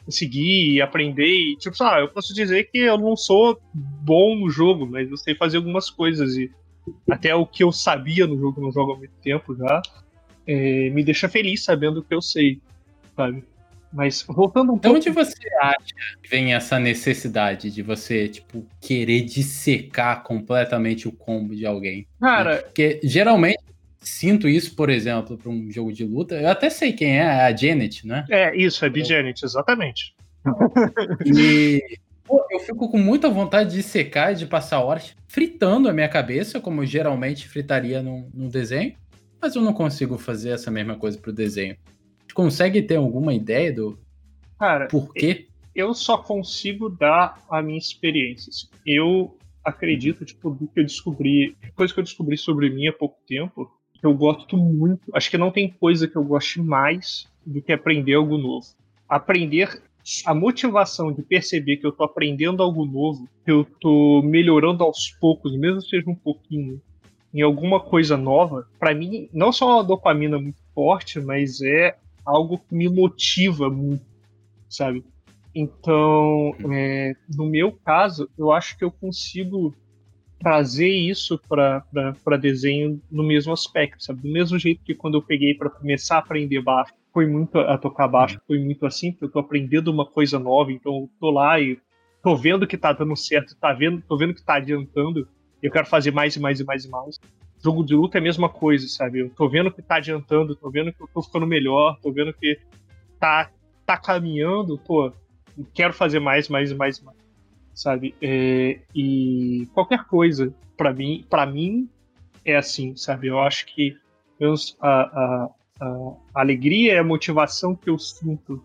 seguir 0.08 0.74
e 0.74 0.80
aprender. 0.80 1.26
E, 1.26 1.56
tipo, 1.56 1.76
ah, 1.82 2.00
eu 2.00 2.08
posso 2.08 2.34
dizer 2.34 2.70
que 2.70 2.78
eu 2.78 2.98
não 2.98 3.16
sou 3.16 3.60
bom 3.74 4.36
no 4.36 4.50
jogo, 4.50 4.86
mas 4.86 5.10
eu 5.10 5.16
sei 5.16 5.34
fazer 5.34 5.58
algumas 5.58 5.90
coisas. 5.90 6.36
E 6.36 6.50
até 7.10 7.34
o 7.34 7.46
que 7.46 7.62
eu 7.62 7.72
sabia 7.72 8.26
no 8.26 8.38
jogo, 8.38 8.60
não 8.60 8.72
jogo 8.72 8.92
há 8.92 8.96
muito 8.98 9.14
tempo 9.22 9.54
já, 9.54 9.82
é, 10.46 10.90
me 10.90 11.04
deixa 11.04 11.28
feliz 11.28 11.64
sabendo 11.64 12.00
o 12.00 12.02
que 12.02 12.14
eu 12.14 12.22
sei, 12.22 12.60
sabe? 13.14 13.44
Mas 13.92 14.22
voltando 14.28 14.72
um 14.72 14.78
pouco. 14.78 14.96
Onde 14.96 15.10
você 15.10 15.48
acha 15.62 15.94
que 16.22 16.28
vem 16.28 16.54
essa 16.54 16.78
necessidade 16.78 17.70
de 17.70 17.82
você, 17.82 18.28
tipo, 18.28 18.66
querer 18.80 19.22
dissecar 19.22 20.22
completamente 20.22 21.08
o 21.08 21.12
combo 21.12 21.54
de 21.56 21.64
alguém? 21.64 22.06
Cara. 22.20 22.56
Né? 22.56 22.60
Porque 22.62 23.00
geralmente 23.02 23.62
sinto 24.00 24.48
isso, 24.48 24.74
por 24.74 24.90
exemplo, 24.90 25.36
para 25.36 25.50
um 25.50 25.70
jogo 25.70 25.92
de 25.92 26.04
luta. 26.04 26.34
Eu 26.34 26.48
até 26.48 26.70
sei 26.70 26.92
quem 26.92 27.18
é, 27.18 27.24
é 27.24 27.46
a 27.46 27.56
Janet, 27.56 28.06
né? 28.06 28.24
É, 28.30 28.56
isso, 28.56 28.84
é 28.84 28.88
B-Janet, 28.88 29.44
exatamente. 29.44 30.14
E 31.26 31.82
pô, 32.24 32.44
eu 32.50 32.60
fico 32.60 32.90
com 32.90 32.98
muita 32.98 33.28
vontade 33.28 33.74
de 33.74 33.82
secar 33.82 34.32
e 34.32 34.36
de 34.36 34.46
passar 34.46 34.80
horas 34.80 35.14
fritando 35.26 35.88
a 35.88 35.92
minha 35.92 36.08
cabeça, 36.08 36.60
como 36.60 36.82
eu 36.82 36.86
geralmente 36.86 37.48
fritaria 37.48 38.02
no, 38.02 38.30
no 38.32 38.48
desenho, 38.48 38.94
mas 39.40 39.54
eu 39.54 39.62
não 39.62 39.72
consigo 39.72 40.16
fazer 40.18 40.50
essa 40.50 40.70
mesma 40.70 40.96
coisa 40.96 41.18
pro 41.18 41.32
desenho. 41.32 41.76
Consegue 42.34 42.82
ter 42.82 42.96
alguma 42.96 43.34
ideia 43.34 43.72
do 43.72 43.98
Cara, 44.58 44.88
porquê? 44.88 45.46
Eu 45.74 45.94
só 45.94 46.18
consigo 46.18 46.88
dar 46.88 47.40
a 47.48 47.62
minha 47.62 47.78
experiência. 47.78 48.52
Eu 48.84 49.36
acredito, 49.64 50.24
tipo, 50.24 50.50
do 50.50 50.66
que 50.66 50.80
eu 50.80 50.84
descobri, 50.84 51.56
coisa 51.74 51.92
que 51.92 52.00
eu 52.00 52.04
descobri 52.04 52.36
sobre 52.36 52.68
mim 52.70 52.88
há 52.88 52.92
pouco 52.92 53.16
tempo, 53.26 53.70
eu 54.02 54.14
gosto 54.14 54.56
muito. 54.56 55.00
Acho 55.14 55.30
que 55.30 55.38
não 55.38 55.50
tem 55.50 55.70
coisa 55.70 56.06
que 56.06 56.16
eu 56.16 56.24
goste 56.24 56.60
mais 56.60 57.26
do 57.44 57.60
que 57.60 57.72
aprender 57.72 58.14
algo 58.14 58.36
novo. 58.38 58.66
Aprender 59.08 59.82
a 60.24 60.34
motivação 60.34 61.12
de 61.12 61.22
perceber 61.22 61.76
que 61.76 61.86
eu 61.86 61.92
tô 61.92 62.04
aprendendo 62.04 62.62
algo 62.62 62.86
novo, 62.86 63.28
que 63.44 63.50
eu 63.50 63.64
tô 63.80 64.22
melhorando 64.22 64.82
aos 64.82 65.10
poucos, 65.20 65.56
mesmo 65.56 65.80
que 65.80 65.88
seja 65.88 66.08
um 66.08 66.14
pouquinho, 66.14 66.80
em 67.32 67.42
alguma 67.42 67.78
coisa 67.78 68.16
nova, 68.16 68.66
para 68.78 68.94
mim 68.94 69.28
não 69.32 69.52
só 69.52 69.76
uma 69.76 69.84
dopamina 69.84 70.38
muito 70.38 70.62
forte, 70.74 71.20
mas 71.20 71.60
é 71.60 71.96
algo 72.24 72.58
que 72.58 72.74
me 72.74 72.88
motiva 72.88 73.68
muito, 73.68 74.04
sabe? 74.68 75.04
Então, 75.54 76.54
é, 76.72 77.14
no 77.34 77.46
meu 77.46 77.72
caso, 77.72 78.30
eu 78.38 78.50
acho 78.52 78.78
que 78.78 78.84
eu 78.84 78.90
consigo 78.90 79.74
trazer 80.38 80.88
isso 80.88 81.38
para 81.48 82.36
desenho 82.40 83.00
no 83.10 83.24
mesmo 83.24 83.52
aspecto, 83.52 84.02
sabe? 84.02 84.22
Do 84.22 84.28
mesmo 84.28 84.58
jeito 84.58 84.82
que 84.84 84.94
quando 84.94 85.18
eu 85.18 85.22
peguei 85.22 85.54
para 85.54 85.68
começar 85.68 86.16
a 86.16 86.18
aprender 86.18 86.62
baixo, 86.62 86.94
foi 87.12 87.26
muito 87.26 87.58
a 87.58 87.76
tocar 87.76 88.06
baixo, 88.06 88.40
foi 88.46 88.58
muito 88.58 88.86
assim, 88.86 89.10
porque 89.10 89.24
eu 89.24 89.30
tô 89.30 89.40
aprendendo 89.40 89.90
uma 89.90 90.06
coisa 90.06 90.38
nova, 90.38 90.70
então 90.70 90.92
eu 90.92 91.10
tô 91.18 91.30
lá 91.30 91.60
e 91.60 91.78
tô 92.22 92.36
vendo 92.36 92.66
que 92.66 92.76
tá 92.76 92.92
dando 92.92 93.16
certo, 93.16 93.56
tá 93.56 93.72
vendo, 93.72 94.00
tô 94.02 94.16
vendo 94.16 94.34
que 94.34 94.42
tá 94.42 94.54
adiantando, 94.54 95.26
eu 95.60 95.70
quero 95.72 95.86
fazer 95.86 96.12
mais 96.12 96.36
e 96.36 96.40
mais 96.40 96.60
e 96.60 96.64
mais 96.64 96.84
e 96.84 96.88
mais. 96.88 97.18
Jogo 97.62 97.84
de 97.84 97.94
luta 97.94 98.18
é 98.18 98.20
a 98.20 98.22
mesma 98.22 98.48
coisa, 98.48 98.86
sabe? 98.86 99.18
Eu 99.18 99.30
tô 99.30 99.48
vendo 99.48 99.72
que 99.72 99.82
tá 99.82 99.96
adiantando, 99.96 100.54
tô 100.54 100.70
vendo 100.70 100.92
que 100.92 101.02
eu 101.02 101.08
tô 101.12 101.20
ficando 101.20 101.46
melhor, 101.46 101.98
tô 102.00 102.12
vendo 102.12 102.32
que 102.32 102.56
tá, 103.18 103.50
tá 103.84 103.96
caminhando, 103.96 104.78
pô, 104.78 105.12
quero 105.74 105.92
fazer 105.92 106.20
mais, 106.20 106.48
mais 106.48 106.70
e 106.70 106.74
mais 106.76 106.98
e 106.98 107.04
mais 107.04 107.27
sabe? 107.78 108.12
É, 108.20 108.80
e 108.92 109.68
qualquer 109.72 110.04
coisa, 110.04 110.52
para 110.76 110.92
mim, 110.92 111.24
para 111.30 111.46
mim 111.46 111.88
é 112.44 112.56
assim, 112.56 112.96
sabe? 112.96 113.28
Eu 113.28 113.38
acho 113.38 113.66
que 113.66 113.96
a, 114.80 114.88
a, 114.90 115.50
a, 115.80 116.14
alegria 116.34 116.94
e 116.94 116.98
a 116.98 117.04
motivação 117.04 117.76
que 117.76 117.88
eu 117.88 117.96
sinto 117.96 118.64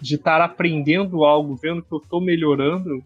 de 0.00 0.14
estar 0.14 0.40
aprendendo 0.40 1.22
algo, 1.22 1.54
vendo 1.54 1.82
que 1.82 1.92
eu 1.92 1.98
estou 1.98 2.18
melhorando, 2.18 3.04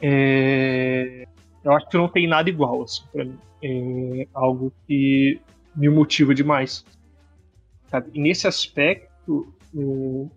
é, 0.00 1.26
eu 1.64 1.72
acho 1.72 1.88
que 1.88 1.96
não 1.96 2.08
tem 2.08 2.28
nada 2.28 2.48
igual 2.48 2.82
assim, 2.82 3.02
para 3.12 3.24
mim. 3.24 3.38
É 3.62 4.28
algo 4.32 4.72
que 4.86 5.40
me 5.74 5.88
motiva 5.88 6.32
demais. 6.32 6.84
Sabe? 7.88 8.10
E 8.14 8.20
nesse 8.20 8.46
aspecto, 8.46 9.52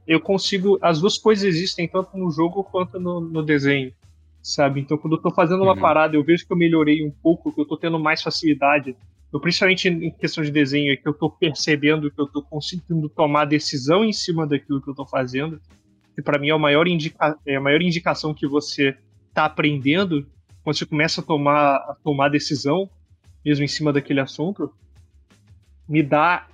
eu 0.08 0.20
consigo. 0.20 0.80
As 0.82 1.00
duas 1.00 1.18
coisas 1.18 1.44
existem 1.44 1.88
tanto 1.88 2.18
no 2.18 2.32
jogo 2.32 2.64
quanto 2.64 3.00
no, 3.00 3.20
no 3.20 3.44
desenho 3.44 3.94
sabe? 4.42 4.80
Então, 4.82 4.98
quando 4.98 5.16
eu 5.16 5.22
tô 5.22 5.32
fazendo 5.32 5.64
uma 5.64 5.74
uhum. 5.74 5.80
parada, 5.80 6.16
eu 6.16 6.24
vejo 6.24 6.46
que 6.46 6.54
eu 6.54 6.58
melhorei 6.58 7.06
um 7.06 7.12
pouco, 7.12 7.54
que 7.54 7.62
eu 7.62 7.66
tô 7.66 7.78
tendo 7.78 8.00
mais 8.00 8.22
facilidade. 8.22 8.96
Eu, 9.32 9.40
principalmente 9.40 9.88
em 9.88 10.12
questão 10.12 10.44
de 10.44 10.52
desenho, 10.52 10.92
é 10.92 10.96
que 10.96 11.08
eu 11.08 11.14
tô 11.14 11.30
percebendo 11.30 12.10
que 12.10 12.20
eu 12.20 12.28
tô 12.28 12.42
conseguindo 12.42 13.08
tomar 13.10 13.46
decisão 13.46 14.04
em 14.04 14.14
cima 14.14 14.48
daquilo 14.48 14.82
que 14.82 14.90
eu 14.90 14.96
tô 14.96 15.06
fazendo. 15.06 15.62
Que 16.16 16.22
para 16.22 16.40
mim 16.40 16.50
é 16.50 16.52
a, 16.52 16.58
maior 16.58 16.88
indica 16.88 17.38
é 17.46 17.56
a 17.56 17.62
maior 17.62 17.82
indicação 17.82 18.34
que 18.34 18.48
você 18.48 18.98
tá 19.34 19.46
aprendendo 19.46 20.28
quando 20.64 20.78
você 20.78 20.86
começa 20.86 21.22
a 21.22 21.24
tomar, 21.24 21.76
a 21.76 21.96
tomar 22.04 22.30
decisão. 22.30 22.90
mesmo 23.46 23.64
em 23.64 23.68
cima 23.68 23.94
daquele 23.94 24.20
assunto, 24.20 24.74
me 25.88 26.04
dá. 26.04 26.48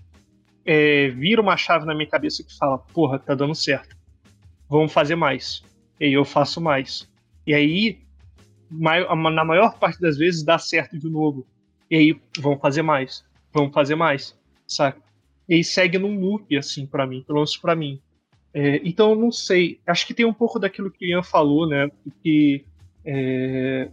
É, 0.68 1.10
vira 1.10 1.42
uma 1.42 1.56
chave 1.56 1.86
na 1.86 1.94
minha 1.94 2.10
cabeça 2.10 2.44
que 2.44 2.56
fala: 2.58 2.78
porra, 2.78 3.20
tá 3.20 3.36
dando 3.36 3.56
certo. 3.56 3.96
Vamos 4.70 4.92
fazer 4.92 5.16
mais. 5.16 5.64
E 6.00 6.12
eu 6.12 6.26
faço 6.26 6.60
mais. 6.60 7.08
E 7.46 7.54
aí, 7.54 8.00
na 8.72 9.46
maior 9.46 9.78
parte 9.78 10.00
das 10.00 10.18
vezes, 10.18 10.44
dá 10.44 10.58
certo 10.58 10.98
de 10.98 11.10
novo. 11.10 11.46
E 11.90 11.96
aí, 11.96 12.22
vamos 12.40 12.60
fazer 12.60 12.82
mais. 12.82 13.24
Vamos 13.54 13.74
fazer 13.74 13.96
mais. 13.96 14.38
Saca? 14.68 15.02
E 15.48 15.56
aí 15.56 15.64
segue 15.64 15.98
num 15.98 16.20
loop, 16.20 16.58
assim, 16.58 16.86
para 16.86 17.06
mim, 17.06 17.24
pelo 17.26 17.40
menos 17.40 17.56
pra 17.56 17.76
mim. 17.76 18.00
É, 18.54 18.82
então, 18.84 19.12
eu 19.12 19.16
não 19.16 19.32
sei. 19.32 19.80
Acho 19.86 20.08
que 20.08 20.14
tem 20.14 20.26
um 20.26 20.34
pouco 20.34 20.58
daquilo 20.58 20.90
que 20.90 21.06
o 21.06 21.08
Ian 21.08 21.24
falou, 21.24 21.68
né? 21.68 21.90
Que 22.24 22.66
é, 23.06 23.90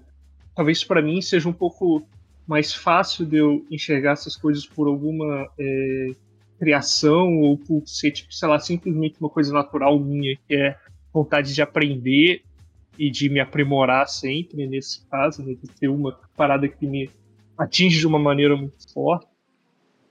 talvez 0.54 0.82
para 0.82 1.02
mim 1.02 1.20
seja 1.20 1.48
um 1.48 1.52
pouco 1.52 2.02
mais 2.46 2.74
fácil 2.74 3.26
de 3.26 3.36
eu 3.36 3.64
enxergar 3.70 4.12
essas 4.12 4.36
coisas 4.36 4.66
por 4.66 4.86
alguma 4.86 5.48
é, 5.58 6.14
criação 6.58 7.40
ou 7.40 7.58
por 7.58 7.82
ser, 7.86 8.12
tipo, 8.12 8.32
sei 8.32 8.48
lá, 8.48 8.58
simplesmente 8.58 9.16
uma 9.20 9.28
coisa 9.28 9.52
natural 9.52 9.98
minha, 9.98 10.36
que 10.48 10.54
é 10.54 10.76
vontade 11.12 11.54
de 11.54 11.60
aprender 11.60 12.42
e 12.98 13.10
de 13.10 13.28
me 13.28 13.40
aprimorar 13.40 14.06
sempre, 14.08 14.66
nesse 14.66 15.06
caso, 15.06 15.42
né, 15.42 15.54
de 15.54 15.68
ter 15.70 15.88
uma 15.88 16.18
parada 16.36 16.68
que 16.68 16.86
me 16.86 17.10
atinge 17.56 17.98
de 17.98 18.06
uma 18.06 18.18
maneira 18.18 18.56
muito 18.56 18.92
forte, 18.92 19.26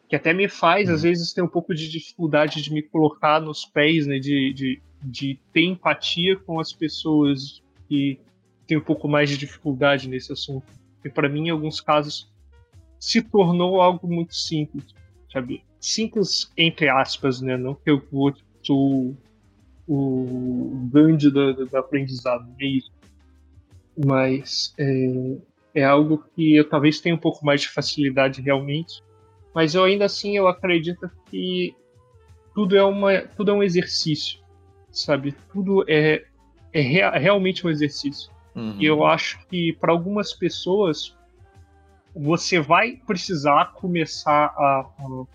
que 0.10 0.16
até 0.16 0.34
me 0.34 0.50
faz, 0.50 0.90
às 0.90 1.04
uhum. 1.04 1.10
vezes, 1.10 1.34
ter 1.34 1.42
um 1.42 1.48
pouco 1.48 1.74
de 1.74 1.90
dificuldade 1.90 2.62
de 2.62 2.74
me 2.74 2.82
colocar 2.82 3.40
nos 3.40 3.66
pés, 3.66 4.06
né, 4.08 4.20
de, 4.20 4.54
de, 4.54 4.82
de 5.02 5.40
ter 5.54 5.64
empatia 5.64 6.36
com 6.36 6.60
as 6.60 6.74
pessoas 6.74 7.64
que 7.88 8.20
têm 8.68 8.78
um 8.78 8.82
pouco 8.82 9.08
mais 9.08 9.30
de 9.30 9.38
dificuldade 9.38 10.10
nesse 10.10 10.34
assunto. 10.34 10.66
E 11.04 11.10
para 11.10 11.30
mim, 11.30 11.48
em 11.48 11.50
alguns 11.50 11.80
casos, 11.80 12.32
se 13.00 13.22
tornou 13.22 13.82
algo 13.82 14.08
muito 14.08 14.36
simples, 14.36 14.94
sabe? 15.32 15.64
Simples 15.80 16.52
entre 16.56 16.90
aspas, 16.90 17.42
né? 17.42 17.58
Não 17.58 17.74
que 17.74 17.90
eu 17.90 18.02
vou 18.12 18.34
o 19.94 20.88
grande 20.90 21.30
do, 21.30 21.66
do 21.66 21.78
aprendizado, 21.78 22.48
é 22.62 22.66
isso. 22.66 22.92
Mas 24.06 24.74
é, 24.80 25.38
é 25.76 25.84
algo 25.84 26.24
que 26.34 26.56
eu 26.56 26.70
talvez 26.70 27.02
tenha 27.02 27.14
um 27.14 27.20
pouco 27.20 27.46
mais 27.46 27.62
de 27.62 27.68
facilidade 27.68 28.42
realmente. 28.42 29.04
Mas 29.54 29.76
eu 29.76 29.84
ainda 29.84 30.06
assim 30.06 30.38
eu 30.38 30.48
acredito 30.48 31.12
que 31.30 31.76
tudo 32.56 32.78
é 32.78 32.84
uma 32.84 33.22
tudo 33.22 33.52
é 33.52 33.54
um 33.54 33.62
exercício, 33.62 34.40
sabe? 34.90 35.36
Tudo 35.52 35.84
é 35.90 36.24
é 36.72 36.82
realmente 37.20 37.68
um 37.68 37.70
exercício. 37.70 38.32
Uhum. 38.56 38.78
E 38.80 38.86
eu 38.86 39.06
acho 39.06 39.46
que 39.48 39.74
para 39.74 39.92
algumas 39.92 40.34
pessoas 40.34 41.18
você 42.16 42.62
vai 42.62 42.94
precisar 43.06 43.74
começar 43.74 44.54
a, 44.58 44.86
a, 45.00 45.26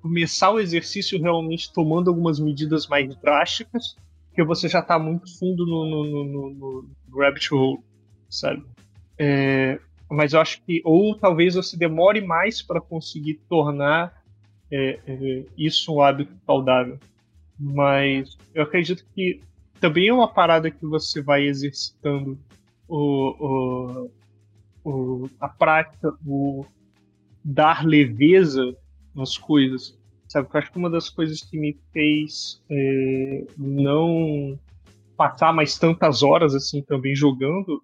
começar 0.00 0.50
o 0.50 0.60
exercício 0.60 1.20
realmente 1.20 1.72
tomando 1.72 2.08
algumas 2.08 2.40
medidas 2.40 2.86
mais 2.86 3.14
drásticas, 3.16 3.96
porque 4.28 4.42
você 4.42 4.68
já 4.68 4.80
está 4.80 4.98
muito 4.98 5.38
fundo 5.38 5.66
no, 5.66 5.84
no, 5.84 6.24
no, 6.24 6.84
no, 7.08 7.18
rabbit 7.18 7.52
hole, 7.52 7.80
sabe? 8.28 8.64
É, 9.18 9.78
mas 10.10 10.32
eu 10.32 10.40
acho 10.40 10.62
que 10.62 10.80
ou 10.84 11.14
talvez 11.14 11.54
você 11.54 11.76
demore 11.76 12.20
mais 12.20 12.62
para 12.62 12.80
conseguir 12.80 13.40
tornar 13.48 14.22
é, 14.70 14.98
é, 15.06 15.44
isso 15.56 15.94
um 15.94 16.00
hábito 16.00 16.32
saudável. 16.46 16.98
Mas 17.58 18.36
eu 18.54 18.62
acredito 18.62 19.04
que 19.14 19.40
também 19.80 20.08
é 20.08 20.12
uma 20.12 20.28
parada 20.28 20.70
que 20.70 20.86
você 20.86 21.20
vai 21.20 21.44
exercitando 21.44 22.38
o, 22.88 24.10
o, 24.84 24.90
o, 24.90 25.30
a 25.38 25.48
prática, 25.48 26.14
o 26.26 26.64
dar 27.44 27.84
leveza 27.84 28.76
nas 29.14 29.36
coisas. 29.36 29.98
Sabe, 30.28 30.48
eu 30.52 30.58
acho 30.58 30.70
que 30.70 30.78
uma 30.78 30.90
das 30.90 31.10
coisas 31.10 31.40
que 31.42 31.58
me 31.58 31.76
fez 31.92 32.62
é, 32.70 33.46
não 33.58 34.58
passar 35.16 35.52
mais 35.52 35.78
tantas 35.78 36.22
horas 36.22 36.54
assim 36.54 36.82
também 36.82 37.14
jogando 37.14 37.82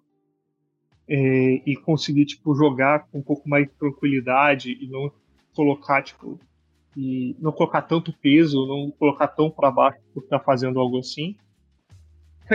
é, 1.07 1.61
e 1.65 1.75
conseguir 1.75 2.25
tipo 2.25 2.55
jogar 2.55 3.07
com 3.07 3.19
um 3.19 3.21
pouco 3.21 3.47
mais 3.47 3.67
de 3.67 3.73
tranquilidade 3.73 4.77
e 4.81 4.87
não 4.87 5.11
colocar 5.53 6.01
tipo 6.01 6.39
e 6.95 7.35
não 7.39 7.51
colocar 7.51 7.83
tanto 7.83 8.11
peso, 8.11 8.65
não 8.65 8.89
colocar 8.91 9.27
tão 9.27 9.51
para 9.51 9.69
baixo 9.69 9.99
por 10.13 10.23
estar 10.23 10.39
fazendo 10.39 10.79
algo 10.79 10.97
assim 10.97 11.35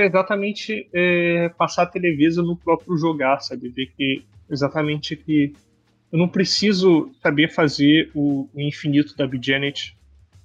é 0.00 0.06
exatamente 0.06 0.88
é, 0.92 1.48
passar 1.50 1.82
a 1.82 1.86
televisa 1.86 2.42
no 2.42 2.56
próprio 2.56 2.96
jogar, 2.96 3.40
sabe? 3.40 3.68
Ver 3.68 3.92
que 3.96 4.24
exatamente 4.48 5.16
que 5.16 5.54
eu 6.12 6.18
não 6.18 6.28
preciso 6.28 7.10
saber 7.22 7.50
fazer 7.50 8.10
o, 8.14 8.48
o 8.52 8.60
infinito 8.60 9.16
da 9.16 9.26
Bjanet, 9.26 9.96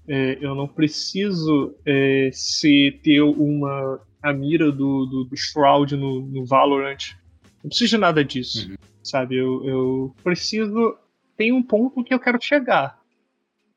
é, 0.08 0.38
eu 0.40 0.56
não 0.56 0.68
preciso 0.68 1.76
é, 1.86 2.30
ser, 2.32 3.02
ter 3.04 3.22
uma 3.22 4.00
a 4.22 4.34
mira 4.34 4.72
do, 4.72 5.06
do, 5.06 5.24
do 5.26 5.36
Shroud 5.36 5.96
no, 5.96 6.22
no, 6.22 6.46
Valorant. 6.46 7.16
Não 7.62 7.70
preciso 7.70 7.92
de 7.92 7.98
nada 7.98 8.24
disso, 8.24 8.70
uhum. 8.70 8.76
sabe? 9.04 9.36
Eu, 9.36 9.66
eu 9.66 10.16
preciso. 10.24 10.98
Tem 11.36 11.52
um 11.52 11.62
ponto 11.62 12.04
que 12.04 12.14
eu 12.14 12.20
quero 12.20 12.42
chegar, 12.42 13.00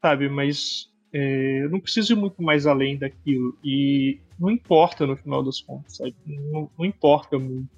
sabe? 0.00 0.28
Mas 0.28 0.88
é, 1.12 1.64
eu 1.64 1.70
não 1.70 1.80
preciso 1.80 2.12
ir 2.12 2.16
muito 2.16 2.40
mais 2.42 2.66
além 2.66 2.96
daquilo. 2.96 3.58
E 3.62 4.20
não 4.38 4.50
importa 4.50 5.06
no 5.06 5.16
final 5.16 5.42
das 5.42 5.60
contas, 5.60 5.96
sabe? 5.96 6.14
Não, 6.24 6.70
não 6.78 6.84
importa 6.84 7.38
muito. 7.38 7.68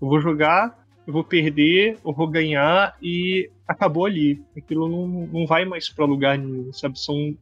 Eu 0.00 0.08
vou 0.08 0.20
jogar, 0.20 0.86
eu 1.10 1.12
vou 1.12 1.24
perder, 1.24 1.98
eu 2.04 2.12
vou 2.12 2.28
ganhar 2.28 2.96
e 3.02 3.50
acabou 3.66 4.06
ali. 4.06 4.40
Aquilo 4.56 4.88
não, 4.88 5.26
não 5.26 5.44
vai 5.44 5.64
mais 5.64 5.88
para 5.88 6.04
lugar 6.04 6.38
nenhum, 6.38 6.72
sabe? 6.72 6.98
São 7.00 7.36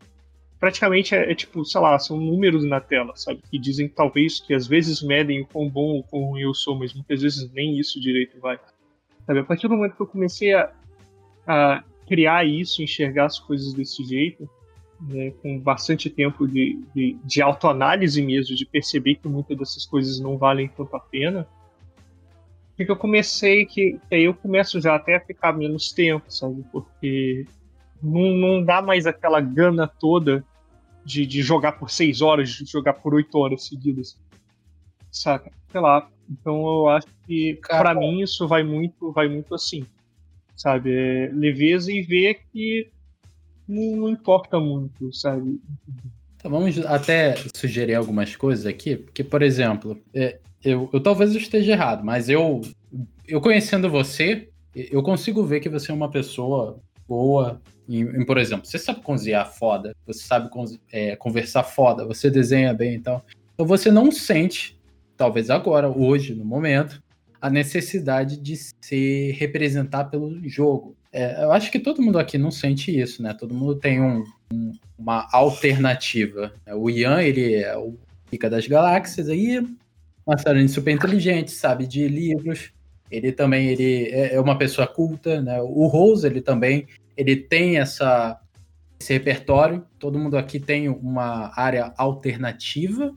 praticamente 0.59 1.14
é, 1.14 1.31
é, 1.31 1.35
tipo, 1.35 1.62
sei 1.66 1.81
lá, 1.81 1.99
são 1.99 2.16
números 2.16 2.64
na 2.64 2.81
tela, 2.81 3.14
sabe? 3.14 3.43
Que 3.51 3.59
dizem 3.59 3.87
talvez 3.87 4.41
que 4.41 4.55
às 4.55 4.66
vezes 4.66 5.03
medem 5.03 5.43
o 5.43 5.47
quão 5.47 5.69
bom 5.69 5.97
ou 5.97 6.03
quão 6.03 6.25
ruim 6.25 6.41
eu 6.41 6.55
sou, 6.55 6.77
mas 6.79 6.95
muitas 6.95 7.21
vezes 7.21 7.53
nem 7.53 7.79
isso 7.79 8.01
direito 8.01 8.41
vai. 8.41 8.59
Sabe? 9.27 9.41
A 9.41 9.45
partir 9.45 9.69
do 9.69 9.77
momento 9.77 9.97
que 9.97 10.03
eu 10.03 10.07
comecei 10.07 10.55
a, 10.55 10.73
a 11.47 11.85
criar 12.07 12.47
isso, 12.47 12.83
enxergar 12.83 13.27
as 13.27 13.39
coisas 13.39 13.75
desse 13.75 14.03
jeito, 14.03 14.49
né, 14.99 15.31
com 15.43 15.59
bastante 15.59 16.09
tempo 16.09 16.49
de, 16.49 16.83
de, 16.95 17.19
de 17.23 17.43
autoanálise 17.43 18.23
mesmo, 18.23 18.57
de 18.57 18.64
perceber 18.64 19.16
que 19.16 19.29
muitas 19.29 19.59
dessas 19.59 19.85
coisas 19.85 20.19
não 20.19 20.39
valem 20.39 20.69
tanto 20.69 20.97
a 20.97 21.01
pena, 21.01 21.47
que 22.85 22.93
eu 22.93 22.97
comecei, 22.97 23.66
que, 23.66 23.99
que 24.09 24.14
aí 24.14 24.24
eu 24.24 24.35
começo 24.35 24.81
já 24.81 24.95
até 24.95 25.16
a 25.16 25.20
ficar 25.20 25.53
menos 25.53 25.91
tempo, 25.93 26.24
sabe? 26.33 26.64
Porque 26.70 27.47
não, 28.03 28.31
não 28.35 28.64
dá 28.64 28.81
mais 28.81 29.07
aquela 29.07 29.41
gana 29.41 29.87
toda 29.87 30.45
de, 31.05 31.26
de 31.26 31.43
jogar 31.43 31.72
por 31.72 31.91
seis 31.91 32.20
horas, 32.20 32.51
de 32.51 32.64
jogar 32.64 32.95
por 32.95 33.14
oito 33.14 33.37
horas 33.39 33.64
seguidas. 33.64 34.16
Saca? 35.11 35.51
Sei 35.70 35.81
lá. 35.81 36.09
Então 36.31 36.66
eu 36.66 36.89
acho 36.89 37.09
que 37.26 37.59
para 37.66 37.95
mim 37.95 38.20
isso 38.20 38.47
vai 38.47 38.62
muito, 38.62 39.11
vai 39.12 39.29
muito 39.29 39.55
assim. 39.55 39.85
Sabe? 40.55 40.93
É 40.93 41.31
leveza 41.33 41.91
e 41.93 42.03
ver 42.03 42.41
que 42.53 42.89
não, 43.66 43.97
não 43.97 44.09
importa 44.09 44.59
muito, 44.59 45.12
sabe? 45.12 45.61
Então, 46.37 46.51
vamos 46.51 46.79
até 46.87 47.35
sugerir 47.55 47.95
algumas 47.95 48.35
coisas 48.37 48.64
aqui, 48.64 48.97
porque, 48.97 49.24
por 49.24 49.43
exemplo, 49.43 50.01
é, 50.14 50.39
eu, 50.65 50.89
eu 50.93 51.01
talvez 51.01 51.35
esteja 51.35 51.73
errado, 51.73 52.05
mas 52.05 52.29
eu, 52.29 52.61
eu 53.27 53.41
conhecendo 53.41 53.91
você, 53.91 54.49
eu 54.75 55.03
consigo 55.03 55.45
ver 55.45 55.61
que 55.61 55.69
você 55.69 55.91
é 55.91 55.95
uma 55.95 56.11
pessoa 56.11 56.81
boa 57.07 57.61
em, 57.89 58.03
em 58.03 58.25
por 58.25 58.37
exemplo, 58.37 58.67
você 58.67 58.79
sabe 58.79 59.01
cozinhar 59.01 59.51
foda, 59.51 59.97
você 60.07 60.21
sabe 60.21 60.51
é, 60.93 61.17
conversar 61.17 61.63
foda, 61.63 62.05
você 62.05 62.31
desenha 62.31 62.75
bem 62.75 62.93
e 62.93 62.97
então, 62.97 63.15
tal. 63.15 63.27
Então 63.55 63.67
você 63.67 63.91
não 63.91 64.13
sente, 64.13 64.79
talvez 65.17 65.49
agora, 65.49 65.89
hoje, 65.89 66.35
no 66.35 66.45
momento, 66.45 67.03
a 67.41 67.49
necessidade 67.49 68.37
de 68.37 68.57
se 68.57 69.33
representar 69.39 70.05
pelo 70.05 70.39
jogo. 70.49 70.97
É, 71.11 71.43
eu 71.43 71.51
acho 71.53 71.73
que 71.73 71.79
todo 71.79 72.03
mundo 72.03 72.19
aqui 72.19 72.37
não 72.37 72.51
sente 72.51 72.97
isso, 72.97 73.23
né? 73.23 73.33
Todo 73.33 73.55
mundo 73.55 73.75
tem 73.75 74.03
um, 74.03 74.23
um, 74.53 74.73
uma 74.99 75.27
alternativa. 75.33 76.53
O 76.75 76.91
Ian, 76.91 77.23
ele 77.23 77.55
é 77.55 77.77
o 77.77 77.97
pica 78.31 78.51
das 78.51 78.67
galáxias, 78.67 79.29
aí 79.29 79.65
Massarani 80.29 80.68
super 80.68 80.95
inteligente, 80.95 81.51
sabe 81.51 81.87
de 81.87 82.07
livros. 82.07 82.70
Ele 83.11 83.33
também 83.33 83.68
ele 83.68 84.11
é, 84.11 84.35
é 84.35 84.41
uma 84.41 84.59
pessoa 84.59 84.87
culta, 84.87 85.41
né? 85.41 85.61
O 85.62 85.87
Rose, 85.87 86.26
ele 86.26 86.43
também 86.43 86.87
ele 87.16 87.35
tem 87.35 87.79
essa 87.79 88.39
esse 89.01 89.12
repertório. 89.12 89.85
Todo 89.99 90.18
mundo 90.18 90.37
aqui 90.37 90.61
tem 90.61 90.89
uma 90.89 91.53
área 91.57 91.95
alternativa, 91.97 93.14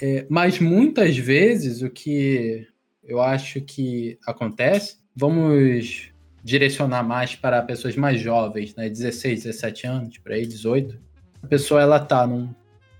é, 0.00 0.26
mas 0.28 0.58
muitas 0.58 1.16
vezes 1.16 1.82
o 1.82 1.88
que 1.88 2.66
eu 3.04 3.20
acho 3.20 3.60
que 3.60 4.18
acontece, 4.26 4.98
vamos 5.16 6.10
direcionar 6.42 7.02
mais 7.02 7.34
para 7.34 7.62
pessoas 7.62 7.96
mais 7.96 8.20
jovens, 8.20 8.74
né, 8.74 8.88
16, 8.88 9.44
17 9.44 9.86
anos, 9.86 10.18
por 10.18 10.32
aí, 10.32 10.46
18. 10.46 10.98
A 11.42 11.46
pessoa 11.46 11.80
ela 11.80 11.98
tá 11.98 12.26
num, 12.26 12.52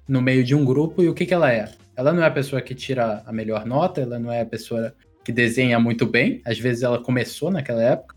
no 0.08 0.22
meio 0.22 0.44
de 0.44 0.54
um 0.54 0.64
grupo 0.64 1.02
e 1.02 1.08
o 1.08 1.14
que 1.14 1.26
que 1.26 1.34
ela 1.34 1.52
é? 1.52 1.70
Ela 2.01 2.14
não 2.14 2.22
é 2.22 2.26
a 2.26 2.30
pessoa 2.30 2.62
que 2.62 2.74
tira 2.74 3.22
a 3.26 3.30
melhor 3.30 3.66
nota, 3.66 4.01
ela 4.01 4.18
não 4.18 4.32
é 4.32 4.40
a 4.40 4.46
pessoa 4.46 4.94
que 5.22 5.30
desenha 5.30 5.78
muito 5.78 6.07
bem, 6.07 6.40
às 6.46 6.59
vezes 6.59 6.82
ela 6.82 6.98
começou 6.98 7.51
naquela 7.51 7.82
época, 7.82 8.16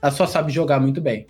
ela 0.00 0.12
só 0.12 0.28
sabe 0.28 0.52
jogar 0.52 0.78
muito 0.78 1.00
bem. 1.00 1.26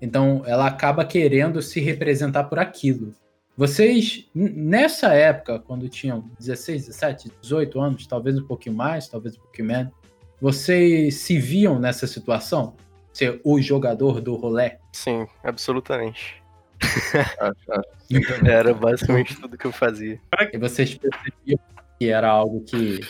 Então 0.00 0.42
ela 0.46 0.66
acaba 0.66 1.04
querendo 1.04 1.60
se 1.60 1.78
representar 1.78 2.44
por 2.44 2.58
aquilo. 2.58 3.12
Vocês, 3.54 4.30
nessa 4.34 5.12
época, 5.12 5.58
quando 5.58 5.90
tinham 5.90 6.24
16, 6.40 6.86
17, 6.86 7.32
18 7.42 7.80
anos, 7.82 8.06
talvez 8.06 8.38
um 8.38 8.46
pouquinho 8.46 8.74
mais, 8.74 9.06
talvez 9.06 9.36
um 9.36 9.40
pouquinho 9.40 9.68
menos, 9.68 9.92
vocês 10.40 11.16
se 11.16 11.36
viam 11.36 11.78
nessa 11.78 12.06
situação? 12.06 12.76
Ser 13.12 13.42
o 13.44 13.60
jogador 13.60 14.22
do 14.22 14.34
rolê? 14.36 14.78
Sim, 14.90 15.26
absolutamente. 15.42 16.42
era 18.46 18.74
basicamente 18.74 19.36
tudo 19.40 19.56
que 19.56 19.66
eu 19.66 19.72
fazia. 19.72 20.20
E 20.52 20.58
vocês 20.58 20.94
percebiam 20.94 21.58
que 21.98 22.08
era 22.08 22.28
algo 22.28 22.62
que 22.64 23.00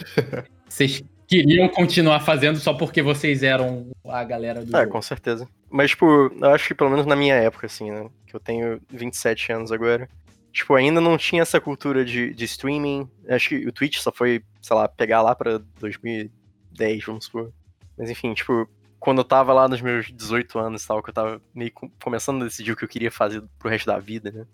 vocês 0.68 1.03
queriam 1.27 1.68
continuar 1.68 2.20
fazendo 2.20 2.59
só 2.59 2.75
porque 2.75 3.03
vocês 3.03 3.43
eram 3.43 3.91
a 4.07 4.22
galera 4.25 4.64
do. 4.64 4.77
É, 4.77 4.81
jogo. 4.81 4.93
com 4.93 5.03
certeza. 5.03 5.49
Mas, 5.70 5.91
tipo, 5.91 6.07
eu 6.07 6.51
acho 6.51 6.68
que 6.68 6.75
pelo 6.75 6.91
menos 6.91 7.07
na 7.07 7.16
minha 7.16 7.35
época, 7.35 7.66
assim, 7.66 7.91
né? 7.91 8.09
Que 8.27 8.37
eu 8.37 8.41
tenho 8.41 8.81
27 8.91 9.53
anos 9.53 9.72
agora. 9.72 10.09
Tipo, 10.53 10.75
ainda 10.75 11.01
não 11.01 11.18
tinha 11.18 11.43
essa 11.43 11.61
cultura 11.61 12.05
de, 12.05 12.33
de 12.33 12.45
streaming. 12.45 13.09
Acho 13.29 13.49
que 13.49 13.66
o 13.66 13.72
Twitch 13.72 13.99
só 13.99 14.12
foi, 14.12 14.43
sei 14.62 14.77
lá, 14.77 14.87
pegar 14.87 15.20
lá 15.20 15.35
pra 15.35 15.59
2010, 15.81 17.05
vamos 17.05 17.25
supor. 17.25 17.53
Mas 17.99 18.09
enfim, 18.09 18.33
tipo, 18.35 18.68
quando 19.05 19.18
eu 19.18 19.24
tava 19.24 19.52
lá 19.52 19.68
nos 19.68 19.82
meus 19.82 20.11
18 20.11 20.59
anos 20.59 20.82
e 20.82 20.88
tal, 20.88 21.02
que 21.02 21.11
eu 21.11 21.14
tava 21.14 21.38
meio 21.55 21.70
começando 22.02 22.40
a 22.40 22.46
decidir 22.46 22.72
o 22.72 22.76
que 22.76 22.84
eu 22.84 22.88
queria 22.88 23.11
fazer 23.11 23.44
pro 23.59 23.68
resto 23.68 23.84
da 23.84 23.98
vida, 23.98 24.32
né? 24.32 24.46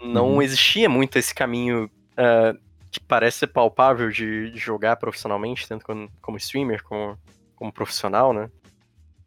Não 0.00 0.32
uhum. 0.32 0.42
existia 0.42 0.88
muito 0.88 1.18
esse 1.18 1.34
caminho 1.34 1.90
uh, 2.14 2.58
que 2.90 3.00
parece 3.00 3.40
ser 3.40 3.48
palpável 3.48 4.08
de, 4.08 4.50
de 4.50 4.58
jogar 4.58 4.96
profissionalmente, 4.96 5.68
tanto 5.68 5.84
como, 5.84 6.10
como 6.22 6.38
streamer, 6.38 6.82
como, 6.84 7.18
como 7.54 7.70
profissional, 7.70 8.32
né? 8.32 8.50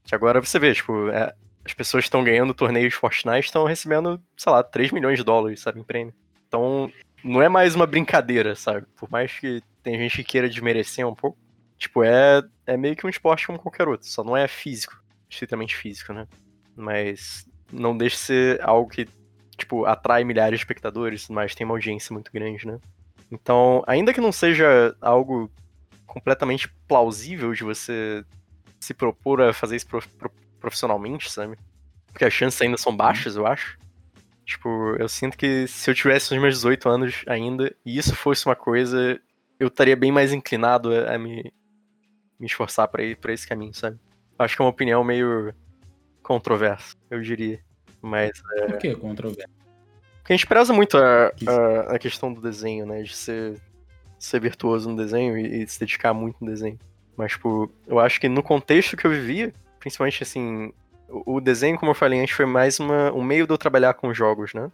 Que 0.04 0.16
agora 0.16 0.42
você 0.42 0.58
vê, 0.58 0.74
tipo, 0.74 1.10
é, 1.10 1.32
as 1.64 1.76
pessoas 1.76 2.06
estão 2.06 2.24
ganhando 2.24 2.52
torneios 2.52 2.96
Fortnite 2.96 3.46
estão 3.46 3.66
recebendo, 3.66 4.20
sei 4.36 4.52
lá, 4.52 4.64
3 4.64 4.92
milhões 4.92 5.20
de 5.20 5.24
dólares, 5.24 5.60
sabe, 5.60 5.80
em 5.80 5.84
prêmio. 5.84 6.12
Então, 6.48 6.92
não 7.24 7.40
é 7.40 7.48
mais 7.48 7.76
uma 7.76 7.86
brincadeira, 7.86 8.56
sabe? 8.56 8.88
Por 8.98 9.12
mais 9.12 9.32
que 9.32 9.62
tem 9.84 9.96
gente 10.00 10.18
que 10.18 10.24
queira 10.24 10.50
desmerecer 10.50 11.08
um 11.08 11.14
pouco, 11.14 11.38
tipo, 11.82 12.04
é, 12.04 12.44
é 12.68 12.78
meio 12.78 12.96
que 12.96 13.08
um 13.08 13.10
esporte 13.10 13.48
como 13.48 13.58
qualquer 13.58 13.88
outro, 13.88 14.08
só 14.08 14.24
não 14.24 14.38
é 14.38 14.48
físico, 14.48 15.04
estritamente 15.28 15.76
físico, 15.76 16.14
né? 16.14 16.28
Mas 16.76 17.44
não 17.74 17.98
deixa 17.98 18.16
de 18.16 18.22
ser 18.22 18.62
algo 18.62 18.88
que, 18.88 19.10
tipo, 19.58 19.86
atrai 19.86 20.24
milhares 20.24 20.60
de 20.60 20.64
espectadores, 20.64 21.28
mas 21.28 21.56
tem 21.56 21.66
uma 21.66 21.74
audiência 21.74 22.14
muito 22.14 22.32
grande, 22.32 22.68
né? 22.68 22.80
Então, 23.32 23.84
ainda 23.88 24.14
que 24.14 24.22
não 24.22 24.32
seja 24.32 24.96
algo 25.02 25.52
completamente 26.06 26.70
plausível 26.88 27.52
de 27.52 27.64
você 27.64 28.24
se 28.80 28.94
propor 28.94 29.42
a 29.42 29.52
fazer 29.52 29.78
isso 29.78 29.88
profissionalmente, 30.60 31.32
sabe? 31.32 31.58
Porque 32.12 32.26
as 32.26 32.34
chances 32.34 32.62
ainda 32.62 32.78
são 32.78 32.96
baixas, 32.96 33.36
eu 33.36 33.48
acho. 33.48 33.80
Tipo, 34.46 34.70
eu 35.00 35.10
sinto 35.10 35.36
que 35.36 35.66
se 35.68 35.90
eu 35.90 35.96
tivesse 35.96 36.32
os 36.32 36.40
meus 36.40 36.56
18 36.56 36.90
anos 36.90 37.24
ainda, 37.26 37.76
e 37.84 37.98
isso 37.98 38.16
fosse 38.16 38.46
uma 38.46 38.56
coisa, 38.56 39.20
eu 39.60 39.68
estaria 39.68 39.96
bem 39.96 40.12
mais 40.12 40.32
inclinado 40.32 40.94
a, 40.94 41.16
a 41.16 41.18
me, 41.18 41.52
me 42.42 42.48
esforçar 42.48 42.88
para 42.88 43.04
ir 43.04 43.16
para 43.18 43.32
esse 43.32 43.48
caminho, 43.48 43.74
sabe? 43.74 44.00
Acho 44.38 44.56
que 44.56 44.62
é 44.62 44.66
uma 44.66 44.72
opinião 44.72 45.04
meio 45.04 45.54
controversa, 46.24 46.96
eu 47.10 47.22
diria. 47.22 47.60
Mas. 48.02 48.32
É... 48.58 48.66
Por 48.66 48.78
que 48.80 48.96
controversa? 48.96 49.50
Porque 50.18 50.34
a 50.34 50.36
gente 50.36 50.48
preza 50.48 50.74
muito 50.74 50.98
a, 50.98 51.28
a, 51.28 51.96
a, 51.96 52.00
questão 52.00 52.34
do 52.34 52.42
desenho, 52.42 52.86
né? 52.86 53.04
De 53.04 53.16
ser, 53.16 53.62
ser 54.18 54.40
virtuoso 54.40 54.90
no 54.90 54.98
desenho 54.98 55.38
e, 55.38 55.64
e 55.64 55.68
se 55.68 55.80
dedicar 55.80 56.14
muito 56.14 56.38
no 56.42 56.48
desenho. 56.48 56.80
Mas, 57.16 57.34
tipo, 57.34 57.72
eu 57.88 58.00
acho 58.00 58.20
que 58.20 58.28
no 58.28 58.42
contexto 58.42 58.98
que 58.98 59.06
eu 59.06 59.12
vivia, 59.12 59.54
principalmente 59.80 60.24
assim, 60.24 60.74
o 61.08 61.40
desenho, 61.40 61.78
como 61.78 61.92
eu 61.92 61.96
falei 61.96 62.20
antes, 62.20 62.36
foi 62.36 62.46
mais 62.46 62.80
uma, 62.80 63.12
um 63.12 63.24
meio 63.24 63.46
de 63.46 63.54
eu 63.54 63.58
trabalhar 63.58 63.94
com 63.94 64.14
jogos, 64.14 64.54
né? 64.54 64.72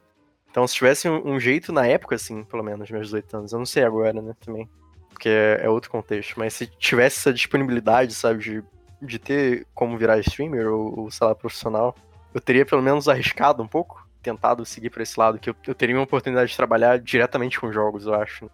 Então, 0.49 0.65
se 0.68 0.76
tivesse 0.76 1.09
um, 1.09 1.34
um, 1.34 1.39
jeito 1.39 1.74
na 1.74 1.86
época, 1.86 2.15
assim, 2.15 2.43
pelo 2.43 2.63
menos, 2.63 2.89
meus 2.89 3.07
18 3.07 3.38
anos, 3.38 3.53
eu 3.53 3.59
não 3.59 3.65
sei 3.65 3.84
agora, 3.84 4.22
né, 4.22 4.34
também, 4.39 4.70
porque 5.18 5.30
é, 5.30 5.61
é, 5.63 5.70
outro 5.70 5.89
contexto, 5.89 6.36
mas 6.38 6.53
se 6.53 6.68
tivesse 6.68 7.18
essa 7.18 7.34
disponibilidade, 7.34 8.13
sabe, 8.13 8.39
de, 8.39 8.63
de 9.01 9.18
ter 9.18 9.65
como 9.74 9.97
virar 9.97 10.20
streamer 10.20 10.68
ou, 10.68 10.99
ou, 10.99 11.11
sei 11.11 11.26
lá, 11.26 11.34
profissional, 11.34 11.95
eu 12.32 12.39
teria 12.39 12.63
pelo 12.63 12.84
menos 12.84 13.09
arriscado 13.09 13.63
um 13.63 13.68
pouco, 13.68 14.07
tentado 14.22 14.63
seguir 14.63 14.91
por 14.91 15.01
esse 15.01 15.20
lado, 15.20 15.39
que 15.39 15.49
eu, 15.49 15.55
eu 15.65 15.74
teria 15.74 15.95
uma 15.95 16.03
oportunidade 16.03 16.51
de 16.51 16.55
trabalhar 16.55 16.99
diretamente 16.99 17.59
com 17.59 17.72
jogos, 17.72 18.05
eu 18.05 18.13
acho. 18.13 18.47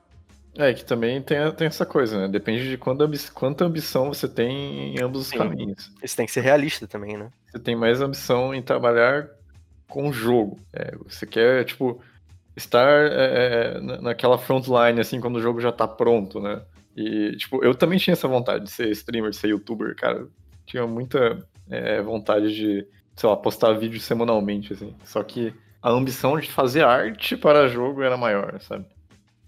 É, 0.57 0.74
que 0.74 0.86
também 0.86 1.22
tem, 1.22 1.51
tem 1.51 1.68
essa 1.68 1.86
coisa, 1.86 2.18
né? 2.18 2.28
Depende 2.30 2.70
de 2.70 2.78
quanta, 2.78 3.09
quanta 3.34 3.66
ambição 3.66 4.14
você 4.14 4.28
tem 4.28 4.95
em 4.95 5.01
ambos 5.03 5.28
Sim. 5.28 5.36
os 5.36 5.43
caminhos. 5.43 5.91
Isso 6.01 6.16
tem 6.16 6.26
que 6.26 6.32
ser 6.32 6.41
realista 6.41 6.88
também, 6.88 7.18
né? 7.18 7.30
Você 7.51 7.59
tem 7.59 7.76
mais 7.76 7.99
ambição 7.99 8.55
em 8.55 8.61
trabalhar 8.61 9.28
com 9.89 10.07
o 10.07 10.14
jogo. 10.14 10.57
É, 10.72 10.95
você 10.95 11.26
quer, 11.26 11.66
tipo, 11.66 11.99
estar 12.56 13.12
é, 13.12 13.76
é 13.78 13.82
naquela 14.01 14.38
frontline, 14.38 14.99
assim, 14.99 15.20
quando 15.20 15.38
o 15.38 15.41
jogo 15.41 15.60
já 15.60 15.72
tá 15.72 15.88
pronto, 15.88 16.39
né? 16.39 16.62
E, 16.95 17.36
tipo, 17.38 17.64
eu 17.64 17.74
também 17.74 17.97
tinha 17.97 18.14
essa 18.14 18.28
vontade 18.28 18.66
de 18.66 18.72
ser 18.72 18.89
streamer, 18.91 19.32
de 19.32 19.38
ser 19.38 19.47
youtuber, 19.49 19.95
cara. 19.95 20.28
Tinha 20.66 20.86
muita 20.86 21.45
é, 21.70 22.01
vontade 22.01 22.54
de, 22.54 22.88
sei 23.16 23.30
lá, 23.30 23.36
postar 23.36 23.74
vídeo 23.74 23.99
semanalmente, 23.99 24.74
assim. 24.74 24.95
Só 25.04 25.24
que 25.24 25.54
a 25.82 25.89
ambição 25.89 26.39
de 26.39 26.49
fazer 26.51 26.84
arte 26.84 27.36
para 27.36 27.68
jogo 27.68 28.04
era 28.04 28.16
maior, 28.16 28.60
sabe? 28.62 28.86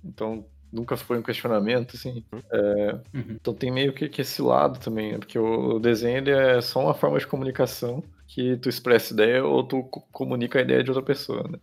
Então, 0.04 0.46
nunca 0.72 0.98
foi 0.98 1.18
um 1.18 1.24
questionamento, 1.24 1.96
assim. 1.96 2.24
É, 2.52 3.00
uhum. 3.14 3.26
Então 3.30 3.54
tem 3.54 3.72
meio 3.72 3.94
que, 3.94 4.10
que, 4.10 4.22
esse 4.22 4.42
lado 4.42 4.80
também, 4.80 5.14
né? 5.14 5.18
porque 5.18 5.40
o, 5.40 5.76
o 5.76 5.80
desenho 5.80 6.18
ele 6.18 6.32
é 6.32 6.62
só 6.62 6.82
uma 6.82 6.94
forma 6.94 7.18
de 7.18 7.28
comunicação 7.28 8.04
que 8.28 8.58
tu 8.58 8.68
expressa 8.68 9.14
ideia 9.14 9.44
ou 9.46 9.64
tu 9.64 9.84
comunica 10.12 10.60
a 10.60 10.62
ideia 10.62 10.84
de 10.84 10.90
outra 10.90 11.06
pessoa, 11.06 11.44
né? 11.48 11.60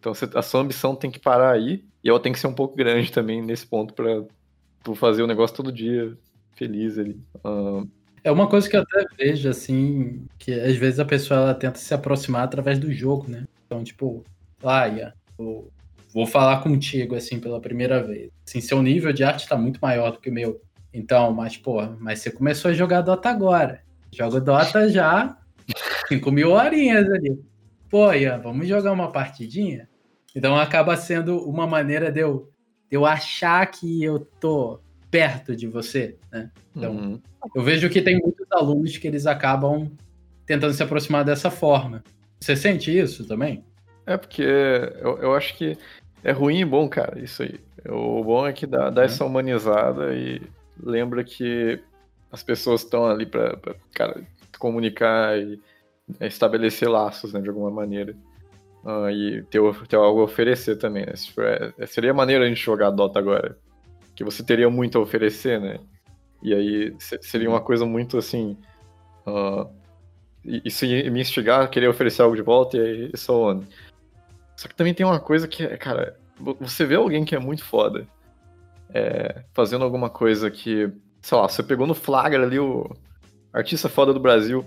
Então 0.00 0.12
a 0.34 0.42
sua 0.42 0.62
ambição 0.62 0.96
tem 0.96 1.10
que 1.10 1.20
parar 1.20 1.52
aí 1.52 1.84
e 2.02 2.08
ela 2.08 2.18
tem 2.18 2.32
que 2.32 2.38
ser 2.38 2.46
um 2.46 2.54
pouco 2.54 2.74
grande 2.74 3.12
também 3.12 3.42
nesse 3.42 3.66
ponto 3.66 3.92
para 3.92 4.24
tu 4.82 4.94
fazer 4.94 5.22
o 5.22 5.26
negócio 5.26 5.54
todo 5.54 5.70
dia 5.70 6.16
feliz 6.54 6.98
ali. 6.98 7.20
É 8.24 8.30
uma 8.30 8.48
coisa 8.48 8.68
que 8.68 8.76
eu 8.76 8.82
até 8.82 9.04
vejo, 9.18 9.48
assim, 9.48 10.26
que 10.38 10.52
às 10.52 10.76
vezes 10.76 10.98
a 10.98 11.04
pessoa 11.04 11.40
ela 11.40 11.54
tenta 11.54 11.78
se 11.78 11.92
aproximar 11.94 12.42
através 12.42 12.78
do 12.78 12.92
jogo, 12.92 13.30
né? 13.30 13.44
Então, 13.66 13.84
tipo, 13.84 14.24
ah, 14.62 14.84
yeah, 14.86 15.14
o, 15.38 15.68
vou 16.12 16.26
falar 16.26 16.62
contigo, 16.62 17.14
assim, 17.14 17.38
pela 17.38 17.60
primeira 17.60 18.02
vez. 18.02 18.30
Assim, 18.46 18.60
seu 18.60 18.82
nível 18.82 19.12
de 19.12 19.24
arte 19.24 19.48
tá 19.48 19.56
muito 19.56 19.78
maior 19.80 20.12
do 20.12 20.18
que 20.18 20.28
o 20.28 20.32
meu. 20.32 20.60
Então, 20.92 21.32
mas, 21.32 21.56
pô, 21.56 21.80
mas 21.98 22.18
você 22.18 22.30
começou 22.30 22.70
a 22.70 22.74
jogar 22.74 23.00
Dota 23.00 23.30
agora. 23.30 23.82
Joga 24.12 24.40
Dota 24.40 24.88
já 24.88 25.38
5 26.08 26.30
mil 26.30 26.50
horinhas 26.50 27.08
ali. 27.10 27.40
Pô, 27.88 28.12
Ian, 28.12 28.38
vamos 28.38 28.68
jogar 28.68 28.92
uma 28.92 29.10
partidinha? 29.10 29.88
Então 30.34 30.56
acaba 30.56 30.96
sendo 30.96 31.38
uma 31.48 31.66
maneira 31.66 32.10
de 32.10 32.20
eu, 32.20 32.50
de 32.88 32.96
eu 32.96 33.04
achar 33.04 33.66
que 33.66 34.02
eu 34.02 34.20
tô 34.40 34.80
perto 35.10 35.56
de 35.56 35.66
você, 35.66 36.16
né? 36.30 36.50
Então, 36.74 36.92
uhum. 36.92 37.20
eu 37.54 37.62
vejo 37.62 37.90
que 37.90 38.00
tem 38.00 38.18
muitos 38.20 38.46
alunos 38.52 38.96
que 38.96 39.08
eles 39.08 39.26
acabam 39.26 39.90
tentando 40.46 40.72
se 40.72 40.82
aproximar 40.82 41.24
dessa 41.24 41.50
forma. 41.50 42.02
Você 42.40 42.54
sente 42.54 42.96
isso 42.96 43.26
também? 43.26 43.64
É 44.06 44.16
porque 44.16 44.42
eu, 44.42 45.18
eu 45.18 45.34
acho 45.34 45.56
que 45.56 45.76
é 46.22 46.32
ruim 46.32 46.60
e 46.60 46.64
bom, 46.64 46.88
cara, 46.88 47.18
isso 47.20 47.42
aí. 47.42 47.58
O 47.88 48.22
bom 48.22 48.46
é 48.46 48.52
que 48.52 48.66
dá, 48.66 48.90
dá 48.90 49.04
essa 49.04 49.24
humanizada 49.24 50.14
e 50.14 50.40
lembra 50.82 51.24
que 51.24 51.80
as 52.30 52.42
pessoas 52.42 52.82
estão 52.82 53.06
ali 53.06 53.26
pra, 53.26 53.58
cara, 53.92 54.22
comunicar 54.58 55.38
e 55.38 55.60
estabelecer 56.20 56.88
laços, 56.88 57.32
né, 57.32 57.40
de 57.40 57.48
alguma 57.48 57.70
maneira. 57.70 58.14
Uh, 58.84 59.10
e 59.10 59.42
ter, 59.44 59.60
ter 59.86 59.96
algo 59.96 60.20
a 60.20 60.24
oferecer 60.24 60.76
também, 60.76 61.04
né? 61.04 61.12
É, 61.78 61.86
seria 61.86 62.14
maneiro 62.14 62.42
a 62.42 62.48
gente 62.48 62.60
jogar 62.60 62.90
Dota 62.90 63.18
agora. 63.18 63.58
Que 64.14 64.24
você 64.24 64.42
teria 64.42 64.70
muito 64.70 64.98
a 64.98 65.00
oferecer, 65.00 65.60
né? 65.60 65.78
E 66.42 66.54
aí 66.54 66.96
seria 66.98 67.48
uma 67.48 67.60
coisa 67.60 67.84
muito 67.84 68.16
assim. 68.16 68.56
Uh, 69.26 69.68
isso 70.64 70.86
ia 70.86 71.10
me 71.10 71.20
instigar 71.20 71.62
a 71.62 71.68
querer 71.68 71.88
oferecer 71.88 72.22
algo 72.22 72.34
de 72.34 72.42
volta 72.42 72.78
e 72.78 72.80
aí 72.80 73.16
so 73.16 73.50
on. 73.50 73.62
Só 74.56 74.66
que 74.66 74.74
também 74.74 74.94
tem 74.94 75.04
uma 75.04 75.20
coisa 75.20 75.46
que, 75.46 75.66
cara, 75.76 76.18
você 76.58 76.86
vê 76.86 76.94
alguém 76.94 77.24
que 77.24 77.34
é 77.34 77.38
muito 77.38 77.64
foda 77.64 78.06
é, 78.94 79.42
fazendo 79.52 79.84
alguma 79.84 80.10
coisa 80.10 80.50
que, 80.50 80.90
sei 81.20 81.38
lá, 81.38 81.48
você 81.48 81.62
pegou 81.62 81.86
no 81.86 81.94
flagra 81.94 82.42
ali 82.42 82.58
o 82.58 82.88
artista 83.52 83.88
foda 83.88 84.12
do 84.12 84.20
Brasil 84.20 84.64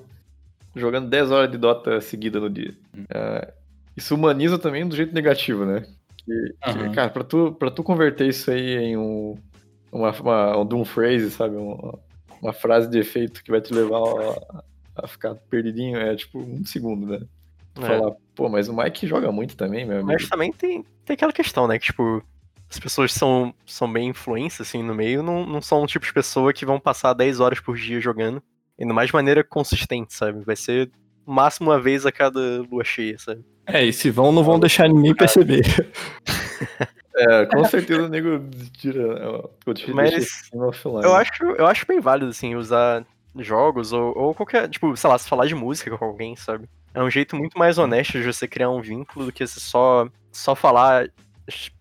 jogando 0.76 1.10
10 1.10 1.32
horas 1.32 1.52
de 1.52 1.58
Dota 1.58 2.02
seguida 2.02 2.40
no 2.40 2.50
dia. 2.50 2.74
É, 3.10 3.54
isso 3.96 4.16
humaniza 4.16 4.58
também 4.58 4.88
do 4.88 4.96
jeito 4.96 5.14
negativo, 5.14 5.66
né? 5.66 5.86
Que, 6.18 6.32
uhum. 6.32 6.90
que, 6.90 6.96
cara, 6.96 7.10
pra 7.10 7.24
tu, 7.24 7.54
pra 7.54 7.70
tu 7.70 7.84
converter 7.84 8.28
isso 8.28 8.50
aí 8.50 8.76
em 8.78 8.98
um, 8.98 9.38
uma, 9.92 10.12
uma 10.12 10.58
um 10.58 10.66
doom 10.66 10.86
phrase, 10.86 11.32
sabe? 11.32 11.56
Uma, 11.56 12.00
uma 12.42 12.54
frase 12.54 12.90
de 12.90 13.00
efeito 13.00 13.44
que 13.44 13.52
vai 13.52 13.62
te 13.62 13.74
levar 13.74 14.00
a, 14.00 14.64
a 15.04 15.08
ficar 15.08 15.36
perdidinho, 15.50 15.98
é 15.98 16.16
tipo 16.16 16.40
um 16.40 16.66
segundo, 16.66 17.06
né? 17.06 17.26
É. 17.78 17.82
Falar, 17.82 18.16
pô, 18.36 18.50
mas 18.50 18.70
o 18.70 18.76
Mike 18.76 19.08
joga 19.08 19.32
muito 19.32 19.58
também, 19.58 19.86
meu 19.86 19.98
amigo. 19.98 20.12
Mas 20.12 20.30
também 20.30 20.52
tem, 20.52 20.86
tem 21.06 21.14
aquela 21.14 21.34
questão, 21.34 21.68
né? 21.68 21.78
Que, 21.80 21.88
tipo, 21.88 22.24
as 22.70 22.80
pessoas 22.80 23.12
são, 23.12 23.54
são 23.66 23.92
bem 23.92 24.10
influentes, 24.10 24.62
assim, 24.62 24.82
no 24.84 24.96
meio, 24.96 25.24
não, 25.24 25.46
não 25.46 25.62
são 25.62 25.84
o 25.84 25.88
tipo 25.88 26.06
de 26.06 26.14
pessoa 26.14 26.54
que 26.54 26.66
vão 26.66 26.80
passar 26.80 27.14
10 27.14 27.40
horas 27.40 27.60
por 27.60 27.76
dia 27.76 28.00
jogando 28.00 28.42
Indo 28.78 28.94
mais 28.94 29.08
de 29.08 29.14
maneira 29.14 29.44
consistente, 29.44 30.14
sabe? 30.14 30.44
Vai 30.44 30.56
ser 30.56 30.92
máximo 31.26 31.70
uma 31.70 31.80
vez 31.80 32.06
a 32.06 32.12
cada 32.12 32.62
lua 32.70 32.84
cheia, 32.84 33.18
sabe? 33.20 33.44
É, 33.66 33.84
e 33.84 33.94
se 33.94 34.10
vão, 34.10 34.32
não 34.32 34.44
vão 34.44 34.60
deixar 34.60 34.88
ninguém 34.88 35.16
perceber. 35.16 35.64
É, 37.16 37.46
com 37.46 37.64
certeza 37.66 38.02
o 38.02 38.10
nego 38.10 38.44
tira. 38.72 39.48
Mas 39.94 40.50
eu 41.04 41.14
acho, 41.16 41.44
eu 41.44 41.68
acho 41.68 41.86
bem 41.86 42.00
válido, 42.00 42.32
assim, 42.32 42.56
usar 42.56 43.06
jogos 43.36 43.94
ou, 43.94 44.18
ou 44.18 44.34
qualquer. 44.34 44.68
Tipo, 44.68 44.98
sei 44.98 45.10
lá, 45.10 45.18
se 45.20 45.30
falar 45.30 45.46
de 45.46 45.54
música 45.54 45.96
com 45.96 46.06
alguém, 46.06 46.36
sabe? 46.36 46.68
É 46.92 47.02
um 47.04 47.10
jeito 47.12 47.36
muito 47.36 47.58
mais 47.58 47.78
honesto 47.78 48.14
de 48.14 48.24
você 48.24 48.48
criar 48.48 48.72
um 48.72 48.82
vínculo 48.82 49.28
do 49.28 49.32
que 49.32 49.46
você 49.46 49.60
só, 49.60 50.08
só 50.32 50.56
falar 50.56 51.08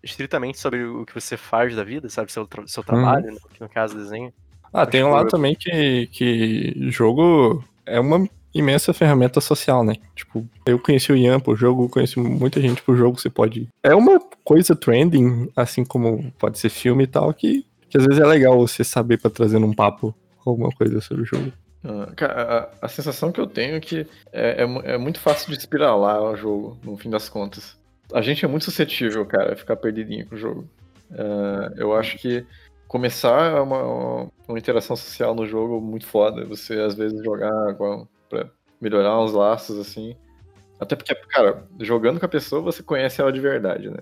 estritamente 0.03 0.59
sobre 0.59 0.83
o 0.83 1.05
que 1.05 1.13
você 1.13 1.35
faz 1.35 1.75
da 1.75 1.83
vida, 1.83 2.09
sabe? 2.09 2.31
Seu, 2.31 2.47
seu 2.67 2.83
trabalho, 2.83 3.29
uhum. 3.29 3.33
no, 3.33 3.39
no 3.61 3.69
caso, 3.69 3.97
desenho. 3.97 4.31
Ah, 4.71 4.85
tem 4.85 5.03
um 5.03 5.11
lado 5.11 5.29
também 5.29 5.55
que, 5.55 6.07
que 6.11 6.91
jogo 6.91 7.63
é 7.85 7.99
uma 7.99 8.27
imensa 8.53 8.93
ferramenta 8.93 9.41
social, 9.41 9.83
né? 9.83 9.95
Tipo, 10.15 10.47
eu 10.65 10.77
conheci 10.79 11.11
o 11.11 11.15
Ian 11.15 11.39
por 11.39 11.55
jogo, 11.55 11.89
conheci 11.89 12.19
muita 12.19 12.61
gente 12.61 12.81
por 12.81 12.95
jogo, 12.95 13.19
você 13.19 13.29
pode... 13.29 13.67
É 13.81 13.95
uma 13.95 14.19
coisa 14.43 14.75
trending, 14.75 15.49
assim 15.55 15.83
como 15.83 16.31
pode 16.37 16.59
ser 16.59 16.69
filme 16.69 17.05
e 17.05 17.07
tal, 17.07 17.33
que, 17.33 17.65
que 17.89 17.97
às 17.97 18.05
vezes 18.05 18.21
é 18.21 18.25
legal 18.25 18.57
você 18.57 18.83
saber 18.83 19.19
para 19.19 19.31
trazer 19.31 19.59
num 19.59 19.73
papo 19.73 20.13
alguma 20.45 20.69
coisa 20.69 21.01
sobre 21.01 21.23
o 21.23 21.25
jogo. 21.25 21.51
Ah, 21.83 22.11
cara, 22.15 22.71
a, 22.81 22.85
a, 22.85 22.87
sensação 22.87 23.31
que 23.31 23.41
eu 23.41 23.47
tenho 23.47 23.75
é 23.75 23.79
que 23.79 24.07
é, 24.31 24.63
é, 24.63 24.93
é 24.93 24.97
muito 24.97 25.19
fácil 25.19 25.51
de 25.51 25.57
espiralar 25.57 26.21
o 26.21 26.35
jogo, 26.35 26.77
no 26.83 26.97
fim 26.97 27.09
das 27.09 27.27
contas. 27.27 27.77
A 28.13 28.21
gente 28.21 28.45
é 28.45 28.47
muito 28.47 28.65
suscetível, 28.65 29.25
cara, 29.25 29.53
a 29.53 29.55
ficar 29.55 29.75
perdidinho 29.75 30.25
com 30.27 30.35
o 30.35 30.37
jogo. 30.37 30.67
Uh, 31.11 31.73
eu 31.75 31.93
acho 31.95 32.17
que 32.17 32.45
começar 32.87 33.61
uma, 33.61 34.29
uma 34.47 34.57
interação 34.57 34.95
social 34.95 35.35
no 35.35 35.45
jogo 35.45 35.81
muito 35.81 36.05
foda. 36.05 36.45
Você, 36.45 36.79
às 36.79 36.95
vezes, 36.95 37.23
jogar 37.23 37.73
com, 37.75 38.07
pra 38.33 38.49
melhorar 38.81 39.21
uns 39.21 39.33
laços, 39.33 39.79
assim. 39.79 40.15
Até 40.79 40.95
porque, 40.95 41.13
cara, 41.15 41.63
jogando 41.79 42.19
com 42.19 42.25
a 42.25 42.29
pessoa, 42.29 42.61
você 42.61 42.81
conhece 42.81 43.21
ela 43.21 43.31
de 43.31 43.39
verdade, 43.39 43.89
né? 43.89 43.99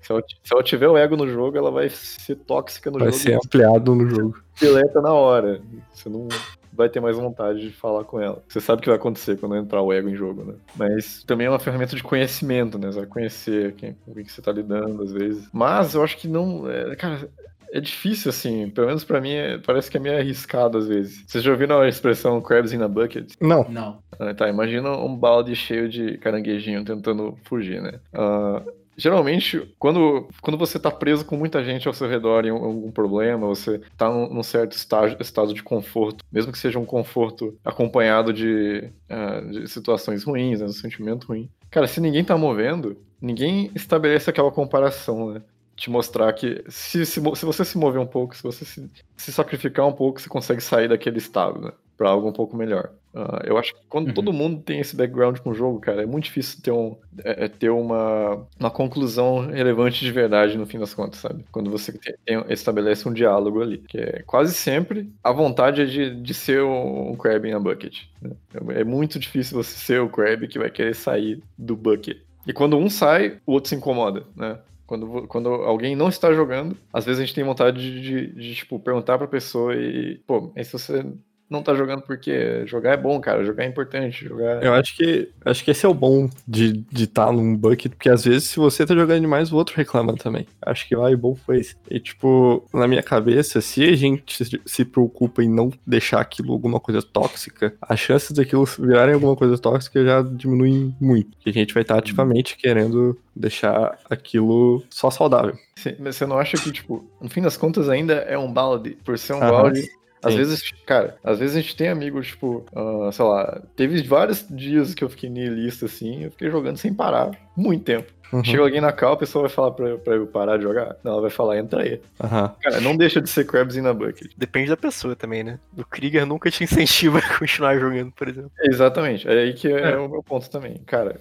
Se 0.00 0.10
ela, 0.10 0.22
se 0.26 0.52
ela 0.52 0.62
tiver 0.62 0.88
o 0.88 0.96
ego 0.96 1.16
no 1.16 1.28
jogo, 1.28 1.56
ela 1.56 1.70
vai 1.70 1.88
ser 1.88 2.36
tóxica 2.36 2.90
no 2.90 2.98
vai 2.98 3.12
jogo. 3.12 3.18
Vai 3.18 3.32
ser 3.32 3.36
ampliado 3.36 3.94
no 3.94 4.08
jogo. 4.08 4.42
Deleta 4.60 5.00
na 5.00 5.12
hora. 5.12 5.60
Você 5.92 6.08
não 6.08 6.26
vai 6.72 6.88
ter 6.88 7.00
mais 7.00 7.16
vontade 7.16 7.60
de 7.60 7.70
falar 7.70 8.04
com 8.04 8.20
ela. 8.20 8.42
Você 8.48 8.60
sabe 8.60 8.80
o 8.80 8.82
que 8.82 8.88
vai 8.88 8.98
acontecer 8.98 9.38
quando 9.38 9.54
entrar 9.56 9.80
o 9.80 9.92
ego 9.92 10.08
em 10.08 10.16
jogo, 10.16 10.44
né? 10.44 10.54
Mas 10.74 11.22
também 11.24 11.46
é 11.46 11.50
uma 11.50 11.58
ferramenta 11.58 11.94
de 11.94 12.02
conhecimento, 12.02 12.78
né? 12.78 12.90
Você 12.90 13.00
vai 13.00 13.08
conhecer 13.08 13.74
quem, 13.74 13.94
com 14.04 14.14
quem 14.14 14.24
você 14.24 14.42
tá 14.42 14.50
lidando, 14.50 15.02
às 15.02 15.12
vezes. 15.12 15.48
Mas 15.52 15.94
eu 15.94 16.02
acho 16.02 16.16
que 16.16 16.26
não. 16.26 16.68
É, 16.68 16.96
cara, 16.96 17.28
é 17.72 17.80
difícil, 17.80 18.28
assim. 18.28 18.68
Pelo 18.68 18.86
menos 18.86 19.02
pra 19.02 19.20
mim, 19.20 19.32
é, 19.32 19.58
parece 19.58 19.90
que 19.90 19.96
é 19.96 20.00
meio 20.00 20.18
arriscado 20.18 20.76
às 20.76 20.86
vezes. 20.86 21.24
Vocês 21.26 21.42
já 21.42 21.50
ouviram 21.50 21.80
a 21.80 21.88
expressão 21.88 22.40
crabs 22.40 22.72
in 22.72 22.82
a 22.82 22.88
bucket? 22.88 23.32
Não. 23.40 23.66
Não. 23.68 23.98
Ah, 24.20 24.34
tá, 24.34 24.48
imagina 24.48 24.90
um 24.90 25.16
balde 25.16 25.56
cheio 25.56 25.88
de 25.88 26.18
caranguejinho 26.18 26.84
tentando 26.84 27.36
fugir, 27.44 27.80
né? 27.80 27.98
Uh, 28.12 28.70
geralmente, 28.96 29.74
quando, 29.78 30.28
quando 30.42 30.58
você 30.58 30.78
tá 30.78 30.90
preso 30.90 31.24
com 31.24 31.36
muita 31.36 31.64
gente 31.64 31.88
ao 31.88 31.94
seu 31.94 32.08
redor 32.08 32.44
em 32.44 32.50
algum 32.50 32.90
problema, 32.90 33.46
você 33.46 33.80
tá 33.96 34.10
num, 34.10 34.32
num 34.32 34.42
certo 34.42 34.72
estágio, 34.72 35.16
estado 35.18 35.54
de 35.54 35.62
conforto, 35.62 36.24
mesmo 36.30 36.52
que 36.52 36.58
seja 36.58 36.78
um 36.78 36.84
conforto 36.84 37.56
acompanhado 37.64 38.32
de, 38.32 38.90
uh, 39.10 39.50
de 39.50 39.66
situações 39.68 40.24
ruins, 40.24 40.60
né, 40.60 40.66
um 40.66 40.72
sentimento 40.72 41.28
ruim. 41.28 41.48
Cara, 41.70 41.86
se 41.86 42.02
ninguém 42.02 42.22
tá 42.22 42.36
movendo, 42.36 42.98
ninguém 43.20 43.70
estabelece 43.74 44.28
aquela 44.28 44.50
comparação, 44.50 45.32
né? 45.32 45.42
Te 45.82 45.90
mostrar 45.90 46.32
que 46.32 46.62
se, 46.68 47.04
se, 47.04 47.20
se 47.20 47.44
você 47.44 47.64
se 47.64 47.76
mover 47.76 48.00
um 48.00 48.06
pouco, 48.06 48.36
se 48.36 48.42
você 48.42 48.64
se, 48.64 48.88
se 49.16 49.32
sacrificar 49.32 49.84
um 49.84 49.92
pouco, 49.92 50.20
você 50.20 50.28
consegue 50.28 50.60
sair 50.60 50.88
daquele 50.88 51.18
estado, 51.18 51.60
né? 51.60 51.72
Pra 51.98 52.08
algo 52.08 52.28
um 52.28 52.32
pouco 52.32 52.56
melhor. 52.56 52.92
Uh, 53.12 53.44
eu 53.44 53.58
acho 53.58 53.74
que 53.74 53.80
quando 53.88 54.06
uhum. 54.08 54.14
todo 54.14 54.32
mundo 54.32 54.62
tem 54.62 54.78
esse 54.78 54.94
background 54.94 55.38
com 55.40 55.50
o 55.50 55.54
jogo, 55.54 55.80
cara, 55.80 56.04
é 56.04 56.06
muito 56.06 56.24
difícil 56.24 56.62
ter, 56.62 56.70
um, 56.70 56.96
é, 57.24 57.46
é, 57.46 57.48
ter 57.48 57.70
uma, 57.70 58.46
uma 58.60 58.70
conclusão 58.70 59.40
relevante 59.50 60.04
de 60.04 60.12
verdade 60.12 60.56
no 60.56 60.66
fim 60.66 60.78
das 60.78 60.94
contas, 60.94 61.18
sabe? 61.18 61.44
Quando 61.50 61.68
você 61.68 61.92
tem, 61.92 62.14
tem, 62.24 62.44
estabelece 62.48 63.08
um 63.08 63.12
diálogo 63.12 63.60
ali. 63.60 63.78
Que 63.78 63.98
é 63.98 64.22
quase 64.24 64.54
sempre 64.54 65.12
a 65.22 65.32
vontade 65.32 65.82
é 65.82 65.84
de, 65.84 66.14
de 66.14 66.32
ser 66.32 66.62
um, 66.62 67.10
um 67.10 67.16
crab 67.16 67.44
in 67.48 67.54
a 67.54 67.58
bucket. 67.60 68.04
Né? 68.20 68.30
É 68.68 68.84
muito 68.84 69.18
difícil 69.18 69.60
você 69.60 69.76
ser 69.76 70.00
o 70.00 70.08
crab 70.08 70.46
que 70.46 70.60
vai 70.60 70.70
querer 70.70 70.94
sair 70.94 71.42
do 71.58 71.74
bucket. 71.74 72.18
E 72.46 72.52
quando 72.52 72.76
um 72.76 72.88
sai, 72.88 73.38
o 73.44 73.52
outro 73.52 73.68
se 73.68 73.74
incomoda, 73.74 74.24
né? 74.36 74.58
Quando, 74.86 75.26
quando 75.26 75.48
alguém 75.48 75.96
não 75.96 76.08
está 76.08 76.32
jogando, 76.32 76.76
às 76.92 77.04
vezes 77.04 77.20
a 77.20 77.24
gente 77.24 77.34
tem 77.34 77.44
vontade 77.44 77.80
de, 77.80 78.00
de, 78.00 78.34
de 78.34 78.54
tipo, 78.54 78.78
perguntar 78.78 79.16
pra 79.18 79.26
pessoa 79.26 79.74
e, 79.74 80.18
pô, 80.26 80.52
mas 80.54 80.66
se 80.66 80.72
você 80.74 81.04
não 81.52 81.62
tá 81.62 81.74
jogando 81.74 82.02
porque 82.02 82.66
jogar 82.66 82.92
é 82.92 82.96
bom, 82.96 83.20
cara. 83.20 83.44
Jogar 83.44 83.64
é 83.64 83.68
importante. 83.68 84.24
Jogar... 84.26 84.62
Eu 84.62 84.74
acho 84.74 84.96
que 84.96 85.28
acho 85.44 85.64
que 85.64 85.70
esse 85.70 85.86
é 85.86 85.88
o 85.88 85.94
bom 85.94 86.28
de 86.48 86.84
estar 86.92 87.26
tá 87.26 87.32
num 87.32 87.54
bucket, 87.56 87.92
porque 87.92 88.08
às 88.08 88.24
vezes 88.24 88.44
se 88.44 88.56
você 88.56 88.84
tá 88.84 88.94
jogando 88.94 89.20
demais, 89.20 89.52
o 89.52 89.56
outro 89.56 89.76
reclama 89.76 90.14
também. 90.14 90.46
Acho 90.62 90.88
que 90.88 90.96
lá 90.96 91.12
bom 91.16 91.34
foi 91.34 91.60
esse. 91.60 91.76
E 91.90 92.00
tipo, 92.00 92.64
na 92.72 92.88
minha 92.88 93.02
cabeça, 93.02 93.60
se 93.60 93.84
a 93.84 93.94
gente 93.94 94.44
se 94.64 94.84
preocupa 94.84 95.42
em 95.42 95.48
não 95.48 95.70
deixar 95.86 96.20
aquilo 96.20 96.52
alguma 96.52 96.80
coisa 96.80 97.02
tóxica, 97.02 97.74
as 97.80 98.00
chances 98.00 98.32
daquilo 98.32 98.64
virarem 98.64 99.14
alguma 99.14 99.36
coisa 99.36 99.58
tóxica 99.58 100.02
já 100.02 100.22
diminuem 100.22 100.94
muito. 101.00 101.36
Que 101.38 101.50
a 101.50 101.52
gente 101.52 101.74
vai 101.74 101.82
estar 101.82 101.94
tá 101.94 102.00
ativamente 102.00 102.56
querendo 102.56 103.18
deixar 103.34 103.98
aquilo 104.08 104.82
só 104.88 105.10
saudável. 105.10 105.56
Você 106.00 106.26
não 106.26 106.38
acha 106.38 106.56
que, 106.56 106.70
tipo, 106.70 107.04
no 107.20 107.28
fim 107.28 107.42
das 107.42 107.56
contas 107.56 107.88
ainda 107.88 108.14
é 108.14 108.38
um 108.38 108.52
balde? 108.52 108.96
Por 109.04 109.18
ser 109.18 109.34
um 109.34 109.40
balde, 109.40 109.88
às 110.22 110.32
Sim. 110.32 110.38
vezes, 110.38 110.72
cara, 110.86 111.16
às 111.22 111.38
vezes 111.38 111.56
a 111.56 111.60
gente 111.60 111.76
tem 111.76 111.88
amigos, 111.88 112.28
tipo, 112.28 112.64
uh, 112.72 113.10
sei 113.10 113.24
lá, 113.24 113.60
teve 113.74 114.02
vários 114.02 114.46
dias 114.48 114.94
que 114.94 115.02
eu 115.02 115.08
fiquei 115.08 115.28
niilista 115.28 115.86
assim, 115.86 116.24
eu 116.24 116.30
fiquei 116.30 116.50
jogando 116.50 116.76
sem 116.76 116.94
parar, 116.94 117.32
muito 117.56 117.84
tempo. 117.84 118.12
Uhum. 118.32 118.42
Chega 118.42 118.62
alguém 118.62 118.80
na 118.80 118.92
cal, 118.92 119.12
a 119.12 119.16
pessoa 119.16 119.42
vai 119.42 119.50
falar 119.50 119.72
pra, 119.72 119.98
pra 119.98 120.14
eu 120.14 120.26
parar 120.26 120.56
de 120.56 120.62
jogar? 120.62 120.96
Não, 121.04 121.12
ela 121.12 121.20
vai 121.20 121.30
falar, 121.30 121.58
entra 121.58 121.82
aí. 121.82 122.00
Uhum. 122.18 122.48
Cara, 122.62 122.80
não 122.80 122.96
deixa 122.96 123.20
de 123.20 123.28
ser 123.28 123.44
crabs 123.44 123.76
in 123.76 123.86
a 123.86 123.92
bucket. 123.92 124.32
Depende 124.38 124.70
da 124.70 124.76
pessoa 124.76 125.14
também, 125.14 125.44
né? 125.44 125.58
O 125.76 125.84
Krieger 125.84 126.24
nunca 126.24 126.50
te 126.50 126.64
incentiva 126.64 127.18
a 127.20 127.38
continuar 127.38 127.78
jogando, 127.78 128.10
por 128.12 128.28
exemplo. 128.28 128.50
Exatamente, 128.62 129.28
é 129.28 129.32
aí 129.32 129.52
que 129.52 129.68
é, 129.68 129.90
é. 129.90 129.96
o 129.98 130.08
meu 130.08 130.22
ponto 130.22 130.48
também. 130.48 130.80
Cara, 130.86 131.20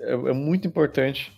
é, 0.00 0.12
é, 0.12 0.32
muito 0.32 0.66
importante. 0.66 1.32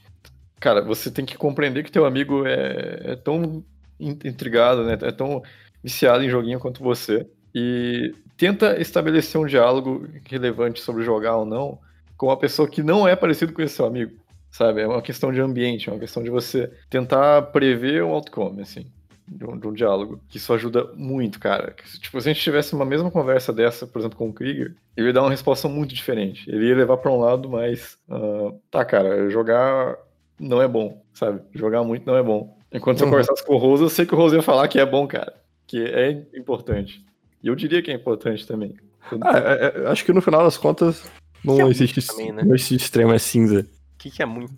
Cara, 0.58 0.80
você 0.80 1.10
tem 1.10 1.26
que 1.26 1.36
compreender 1.36 1.82
que 1.82 1.92
teu 1.92 2.06
amigo 2.06 2.46
é, 2.46 3.00
é 3.12 3.16
tão 3.16 3.62
intrigado, 4.00 4.84
né? 4.84 4.98
É 5.02 5.12
tão 5.12 5.42
viciado 5.82 6.22
em 6.22 6.30
joguinho 6.30 6.58
quanto 6.58 6.82
você 6.82 7.26
e 7.54 8.14
tenta 8.36 8.80
estabelecer 8.80 9.40
um 9.40 9.46
diálogo 9.46 10.08
relevante 10.24 10.80
sobre 10.80 11.04
jogar 11.04 11.36
ou 11.36 11.44
não 11.44 11.78
com 12.16 12.26
uma 12.26 12.36
pessoa 12.36 12.68
que 12.68 12.82
não 12.82 13.08
é 13.08 13.16
parecido 13.16 13.52
com 13.52 13.62
esse 13.62 13.76
seu 13.76 13.86
amigo, 13.86 14.12
sabe? 14.50 14.82
É 14.82 14.86
uma 14.86 15.00
questão 15.00 15.32
de 15.32 15.40
ambiente, 15.40 15.88
é 15.88 15.92
uma 15.92 15.98
questão 15.98 16.22
de 16.22 16.28
você 16.28 16.70
tentar 16.90 17.42
prever 17.42 18.04
um 18.04 18.10
outcome, 18.10 18.60
assim, 18.60 18.86
de 19.26 19.42
um, 19.42 19.58
de 19.58 19.66
um 19.66 19.72
diálogo. 19.72 20.20
Que 20.28 20.36
isso 20.36 20.52
ajuda 20.52 20.92
muito, 20.94 21.40
cara. 21.40 21.74
Tipo, 21.98 22.20
se 22.20 22.28
a 22.28 22.32
gente 22.32 22.42
tivesse 22.42 22.74
uma 22.74 22.84
mesma 22.84 23.10
conversa 23.10 23.54
dessa, 23.54 23.86
por 23.86 24.00
exemplo, 24.00 24.18
com 24.18 24.28
o 24.28 24.32
Krieger, 24.34 24.74
ele 24.94 25.06
ia 25.06 25.12
dar 25.14 25.22
uma 25.22 25.30
resposta 25.30 25.66
muito 25.66 25.94
diferente. 25.94 26.48
Ele 26.50 26.68
ia 26.68 26.76
levar 26.76 26.98
para 26.98 27.10
um 27.10 27.20
lado 27.20 27.48
mais, 27.48 27.96
uh, 28.08 28.52
tá, 28.70 28.84
cara, 28.84 29.30
jogar 29.30 29.96
não 30.38 30.60
é 30.60 30.68
bom, 30.68 31.02
sabe? 31.14 31.40
Jogar 31.54 31.84
muito 31.84 32.06
não 32.06 32.16
é 32.16 32.22
bom. 32.22 32.54
Enquanto 32.72 33.00
uhum. 33.00 33.06
eu 33.06 33.10
conversasse 33.10 33.44
com 33.44 33.54
o 33.54 33.58
Rose, 33.58 33.82
eu 33.82 33.88
sei 33.88 34.06
que 34.06 34.14
o 34.14 34.16
Rose 34.16 34.36
ia 34.36 34.42
falar 34.42 34.68
que 34.68 34.78
é 34.78 34.86
bom, 34.86 35.06
cara 35.06 35.40
que 35.70 35.84
é 35.84 36.10
importante. 36.34 37.00
E 37.40 37.46
eu 37.46 37.54
diria 37.54 37.80
que 37.80 37.92
é 37.92 37.94
importante 37.94 38.44
também. 38.44 38.74
Ah, 39.22 39.38
é, 39.38 39.82
é, 39.84 39.86
acho 39.86 40.04
que 40.04 40.12
no 40.12 40.20
final 40.20 40.42
das 40.42 40.58
contas 40.58 41.08
não 41.44 41.60
é 41.60 41.70
existe, 41.70 42.04
também, 42.04 42.32
né? 42.32 42.42
não 42.42 42.56
existe 42.56 42.74
extremo, 42.74 43.12
é 43.12 43.18
cinza. 43.18 43.60
O 43.94 43.98
que, 43.98 44.10
que 44.10 44.20
é 44.20 44.26
muito? 44.26 44.52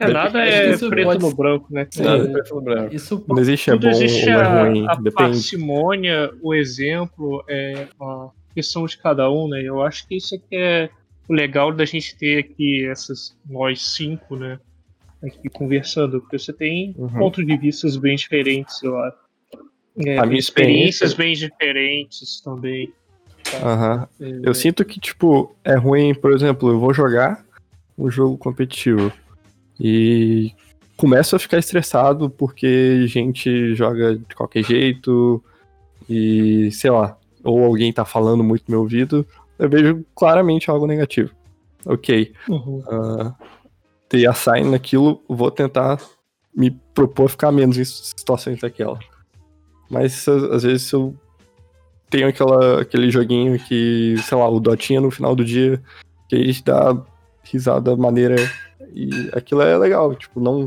É, 0.00 0.08
nada 0.08 0.44
é 0.44 0.76
preto 0.76 1.06
pode... 1.06 1.22
no 1.22 1.34
branco, 1.34 1.68
né? 1.70 1.86
Nada 1.98 2.24
é 2.24 2.32
preto 2.32 2.54
no 2.56 2.62
branco. 2.62 2.94
Isso 2.94 3.24
não 3.28 3.38
existe 3.38 3.70
é 3.70 3.76
bom 3.76 3.88
existe 3.88 4.28
ou 4.28 4.40
é 4.40 4.62
ruim. 4.64 4.86
A, 4.88 4.92
a 4.92 4.94
depende. 4.96 5.14
parcimônia, 5.14 6.32
o 6.42 6.52
exemplo, 6.52 7.44
é 7.48 7.86
uma 7.98 8.32
questão 8.52 8.84
de 8.86 8.98
cada 8.98 9.30
um, 9.30 9.48
né? 9.48 9.62
Eu 9.62 9.82
acho 9.82 10.06
que 10.08 10.16
isso 10.16 10.34
é 10.34 10.38
que 10.38 10.56
é 10.56 10.90
o 11.28 11.32
legal 11.32 11.72
da 11.72 11.84
gente 11.84 12.16
ter 12.18 12.40
aqui 12.40 12.84
essas 12.88 13.36
nós 13.48 13.80
cinco, 13.80 14.34
né? 14.34 14.58
Aqui 15.22 15.48
conversando, 15.48 16.20
porque 16.20 16.38
você 16.38 16.52
tem 16.52 16.94
uhum. 16.96 17.08
pontos 17.08 17.46
de 17.46 17.56
vista 17.56 17.88
bem 18.00 18.16
diferentes, 18.16 18.82
eu 18.82 18.98
acho. 18.98 19.16
É, 20.04 20.18
a 20.18 20.26
minha 20.26 20.38
experiências 20.38 21.10
experiência... 21.10 21.16
bem 21.16 21.50
diferentes 21.50 22.40
também. 22.42 22.92
Tá? 23.50 24.08
Uhum. 24.20 24.26
É... 24.26 24.48
Eu 24.48 24.54
sinto 24.54 24.84
que, 24.84 25.00
tipo, 25.00 25.54
é 25.64 25.74
ruim, 25.74 26.14
por 26.14 26.32
exemplo, 26.32 26.68
eu 26.68 26.78
vou 26.78 26.92
jogar 26.92 27.44
um 27.96 28.10
jogo 28.10 28.36
competitivo 28.36 29.10
e 29.80 30.52
começo 30.96 31.36
a 31.36 31.38
ficar 31.38 31.58
estressado 31.58 32.28
porque 32.28 33.06
gente 33.06 33.74
joga 33.74 34.16
de 34.16 34.34
qualquer 34.34 34.62
jeito 34.62 35.42
e, 36.08 36.70
sei 36.72 36.90
lá, 36.90 37.16
ou 37.42 37.64
alguém 37.64 37.92
tá 37.92 38.04
falando 38.04 38.42
muito 38.42 38.64
no 38.66 38.72
meu 38.72 38.80
ouvido, 38.80 39.26
eu 39.58 39.68
vejo 39.68 40.04
claramente 40.14 40.70
algo 40.70 40.86
negativo. 40.86 41.30
Ok. 41.84 42.32
Uhum. 42.48 42.78
Uh, 42.80 43.34
ter 44.08 44.26
assign 44.26 44.70
naquilo, 44.70 45.22
vou 45.28 45.50
tentar 45.50 46.00
me 46.54 46.70
propor 46.94 47.28
ficar 47.28 47.52
menos 47.52 47.76
em 47.76 47.84
situações 47.84 48.60
daquela. 48.60 48.98
Mas 49.90 50.26
às 50.26 50.62
vezes 50.62 50.90
eu 50.92 51.14
tem 52.08 52.24
aquela, 52.24 52.82
aquele 52.82 53.10
joguinho 53.10 53.58
que, 53.58 54.16
sei 54.22 54.38
lá, 54.38 54.48
o 54.48 54.60
Dotinha 54.60 55.00
no 55.00 55.10
final 55.10 55.34
do 55.34 55.44
dia, 55.44 55.82
que 56.28 56.36
a 56.36 56.38
gente 56.38 56.64
dá 56.64 56.96
risada 57.42 57.96
maneira 57.96 58.36
e 58.94 59.10
aquilo 59.32 59.62
é 59.62 59.76
legal, 59.76 60.14
tipo, 60.14 60.40
não, 60.40 60.66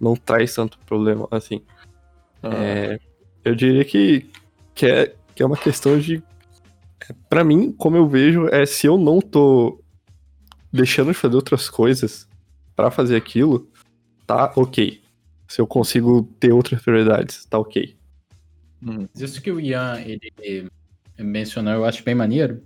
não 0.00 0.14
traz 0.14 0.54
tanto 0.54 0.78
problema 0.86 1.26
assim. 1.30 1.62
Ah. 2.42 2.54
É, 2.54 3.00
eu 3.44 3.54
diria 3.54 3.84
que, 3.84 4.30
que, 4.74 4.86
é, 4.86 5.14
que 5.34 5.42
é 5.42 5.46
uma 5.46 5.56
questão 5.56 5.98
de. 5.98 6.22
para 7.28 7.42
mim, 7.42 7.72
como 7.72 7.96
eu 7.96 8.06
vejo, 8.06 8.46
é 8.48 8.64
se 8.66 8.86
eu 8.86 8.98
não 8.98 9.20
tô 9.20 9.80
deixando 10.72 11.08
de 11.08 11.14
fazer 11.14 11.36
outras 11.36 11.68
coisas 11.70 12.28
para 12.74 12.90
fazer 12.90 13.16
aquilo, 13.16 13.68
tá 14.26 14.52
ok. 14.56 15.02
Se 15.48 15.60
eu 15.60 15.66
consigo 15.66 16.28
ter 16.40 16.52
outras 16.52 16.82
prioridades, 16.82 17.44
tá 17.44 17.58
ok. 17.58 17.96
Hum. 18.82 19.06
Isso 19.16 19.40
que 19.40 19.50
o 19.50 19.60
Ian 19.60 20.00
ele 20.00 20.68
mencionou, 21.18 21.74
eu 21.74 21.84
acho 21.84 22.04
bem 22.04 22.14
maneiro. 22.14 22.62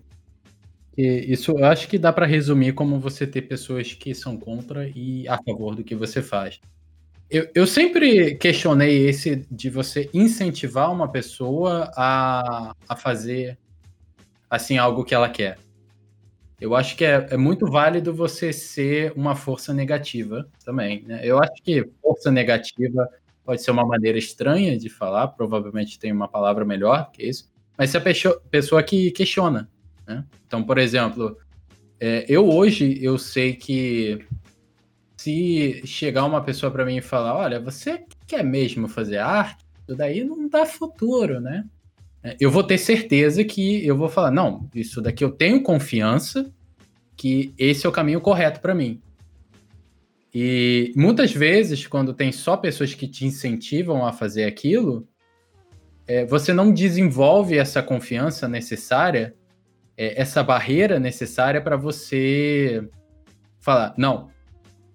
E 0.97 1.33
isso 1.33 1.53
eu 1.53 1.65
acho 1.65 1.87
que 1.87 1.99
dá 1.99 2.13
para 2.13 2.27
resumir 2.27 2.73
como 2.73 2.99
você 2.99 3.27
ter 3.27 3.43
pessoas 3.43 3.93
que 3.93 4.15
são 4.15 4.37
contra 4.37 4.89
e 4.89 5.29
a 5.29 5.39
favor 5.39 5.77
do 5.77 5.85
que 5.85 5.95
você 5.95 6.21
faz. 6.23 6.61
Eu, 7.31 7.49
eu 7.55 7.67
sempre 7.67 8.35
questionei 8.37 9.07
esse 9.07 9.45
de 9.51 9.69
você 9.69 10.09
incentivar 10.15 10.91
uma 10.91 11.09
pessoa 11.09 11.91
a, 11.95 12.75
a 12.89 12.97
fazer 12.97 13.59
assim 14.49 14.79
algo 14.79 15.05
que 15.05 15.15
ela 15.15 15.29
quer. 15.29 15.59
Eu 16.61 16.75
acho 16.75 16.97
que 16.97 17.05
é, 17.05 17.29
é, 17.31 17.37
muito 17.37 17.67
válido 17.67 18.13
você 18.13 18.53
ser 18.53 19.13
uma 19.15 19.37
força 19.37 19.73
negativa 19.73 20.49
também. 20.65 21.05
Né? 21.05 21.21
Eu 21.23 21.39
acho 21.39 21.63
que 21.63 21.89
força 22.03 22.31
negativa 22.31 23.09
pode 23.45 23.63
ser 23.63 23.71
uma 23.71 23.87
maneira 23.87 24.19
estranha 24.19 24.77
de 24.77 24.89
falar, 24.89 25.29
provavelmente 25.29 25.99
tem 25.99 26.13
uma 26.13 26.29
palavra 26.29 26.65
melhor 26.65 27.11
que 27.13 27.23
isso, 27.23 27.51
mas 27.77 27.91
se 27.91 27.97
a 27.97 28.01
pessoa, 28.01 28.83
que 28.83 29.11
questiona. 29.13 29.71
Né? 30.07 30.25
Então, 30.47 30.63
por 30.63 30.79
exemplo, 30.79 31.39
é, 32.01 32.27
eu 32.29 32.49
hoje 32.49 32.99
eu 33.03 33.17
sei 33.17 33.55
que 33.55 34.27
se 35.17 35.81
chegar 35.87 36.25
uma 36.25 36.43
pessoa 36.43 36.73
para 36.73 36.85
mim 36.85 36.97
e 36.97 37.03
falar, 37.03 37.37
olha, 37.37 37.61
você 37.61 38.05
quer 38.27 38.45
mesmo 38.45 38.89
fazer 38.89 39.19
arte? 39.19 39.65
Isso 39.87 39.97
daí 39.97 40.25
não 40.25 40.49
dá 40.49 40.67
futuro, 40.67 41.41
né? 41.41 41.65
É, 42.29 42.37
eu 42.39 42.51
vou 42.51 42.63
ter 42.63 42.77
certeza 42.77 43.43
que 43.43 43.87
eu 43.87 43.97
vou 43.97 44.09
falar, 44.09 44.31
não, 44.31 44.69
isso 44.75 45.01
daqui 45.01 45.25
eu 45.25 45.31
tenho 45.31 45.63
confiança 45.63 46.53
que 47.17 47.55
esse 47.57 47.87
é 47.87 47.89
o 47.89 47.93
caminho 47.93 48.21
correto 48.21 48.61
para 48.61 48.75
mim. 48.75 49.01
E 50.35 50.93
muitas 50.95 51.33
vezes, 51.33 51.87
quando 51.87 52.13
tem 52.13 52.31
só 52.31 52.57
pessoas 52.57 52.93
que 52.95 53.09
te 53.09 53.25
incentivam 53.25 54.07
a 54.07 54.13
fazer 54.13 54.45
aquilo, 54.45 55.09
é, 56.07 56.27
você 56.27 56.53
não 56.53 56.71
desenvolve 56.71 57.57
essa 57.57 57.83
confiança 57.83 58.47
necessária, 58.47 59.35
é, 59.97 60.21
essa 60.21 60.43
barreira 60.43 61.01
necessária 61.01 61.63
para 61.63 61.77
você 61.77 62.87
falar, 63.59 63.95
não, 63.97 64.29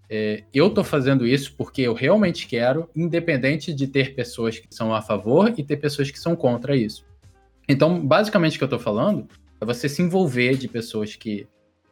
é, 0.08 0.44
eu 0.54 0.68
estou 0.68 0.84
fazendo 0.84 1.26
isso 1.26 1.56
porque 1.58 1.82
eu 1.82 1.94
realmente 1.94 2.48
quero, 2.48 2.88
independente 2.96 3.74
de 3.74 3.88
ter 3.88 4.14
pessoas 4.14 4.60
que 4.60 4.68
são 4.70 4.94
a 4.94 5.02
favor 5.02 5.52
e 5.58 5.64
ter 5.64 5.78
pessoas 5.78 6.12
que 6.12 6.20
são 6.20 6.36
contra 6.36 6.76
isso. 6.76 7.04
Então, 7.68 8.05
basicamente, 8.05 8.55
o 8.55 8.57
que 8.57 8.64
eu 8.64 8.68
estou 8.68 8.80
falando 8.80 9.28
é 9.59 9.66
você 9.66 9.88
se 9.88 10.01
envolver 10.01 10.55
de 10.57 10.68
pessoas 10.68 11.16
que, 11.16 11.47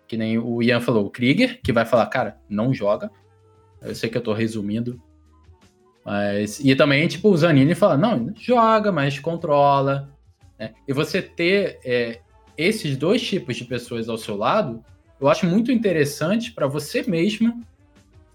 que 0.07 0.17
nem 0.17 0.37
o 0.37 0.61
Ian 0.61 0.81
falou, 0.81 1.05
o 1.05 1.09
Krieger, 1.09 1.59
que 1.63 1.71
vai 1.71 1.85
falar, 1.85 2.05
cara, 2.07 2.37
não 2.49 2.73
joga. 2.73 3.09
Eu 3.81 3.95
sei 3.95 4.09
que 4.09 4.17
eu 4.17 4.19
estou 4.19 4.33
resumindo. 4.33 5.01
Mas. 6.05 6.59
E 6.59 6.75
também, 6.75 7.07
tipo, 7.07 7.29
o 7.29 7.37
Zanini 7.37 7.75
fala, 7.75 7.97
não, 7.97 8.33
joga, 8.35 8.91
mas 8.91 9.19
controla. 9.19 10.09
Né? 10.59 10.73
E 10.87 10.93
você 10.93 11.21
ter 11.21 11.79
é, 11.83 12.19
esses 12.57 12.97
dois 12.97 13.21
tipos 13.21 13.55
de 13.55 13.65
pessoas 13.65 14.09
ao 14.09 14.17
seu 14.17 14.35
lado, 14.35 14.83
eu 15.19 15.29
acho 15.29 15.45
muito 15.45 15.71
interessante 15.71 16.51
para 16.51 16.67
você 16.67 17.03
mesmo 17.03 17.63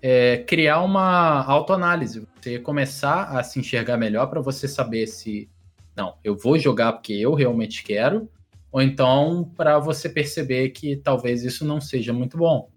é, 0.00 0.38
criar 0.38 0.82
uma 0.82 1.44
autoanálise. 1.44 2.26
Você 2.40 2.58
começar 2.58 3.24
a 3.24 3.42
se 3.42 3.58
enxergar 3.58 3.96
melhor 3.96 4.26
para 4.28 4.40
você 4.40 4.68
saber 4.68 5.06
se 5.06 5.48
não, 5.96 6.14
eu 6.22 6.36
vou 6.36 6.58
jogar 6.58 6.92
porque 6.92 7.14
eu 7.14 7.32
realmente 7.32 7.82
quero, 7.82 8.28
ou 8.70 8.82
então 8.82 9.50
para 9.56 9.78
você 9.78 10.08
perceber 10.08 10.70
que 10.70 10.96
talvez 10.96 11.42
isso 11.42 11.64
não 11.64 11.80
seja 11.80 12.12
muito 12.12 12.36
bom. 12.36 12.68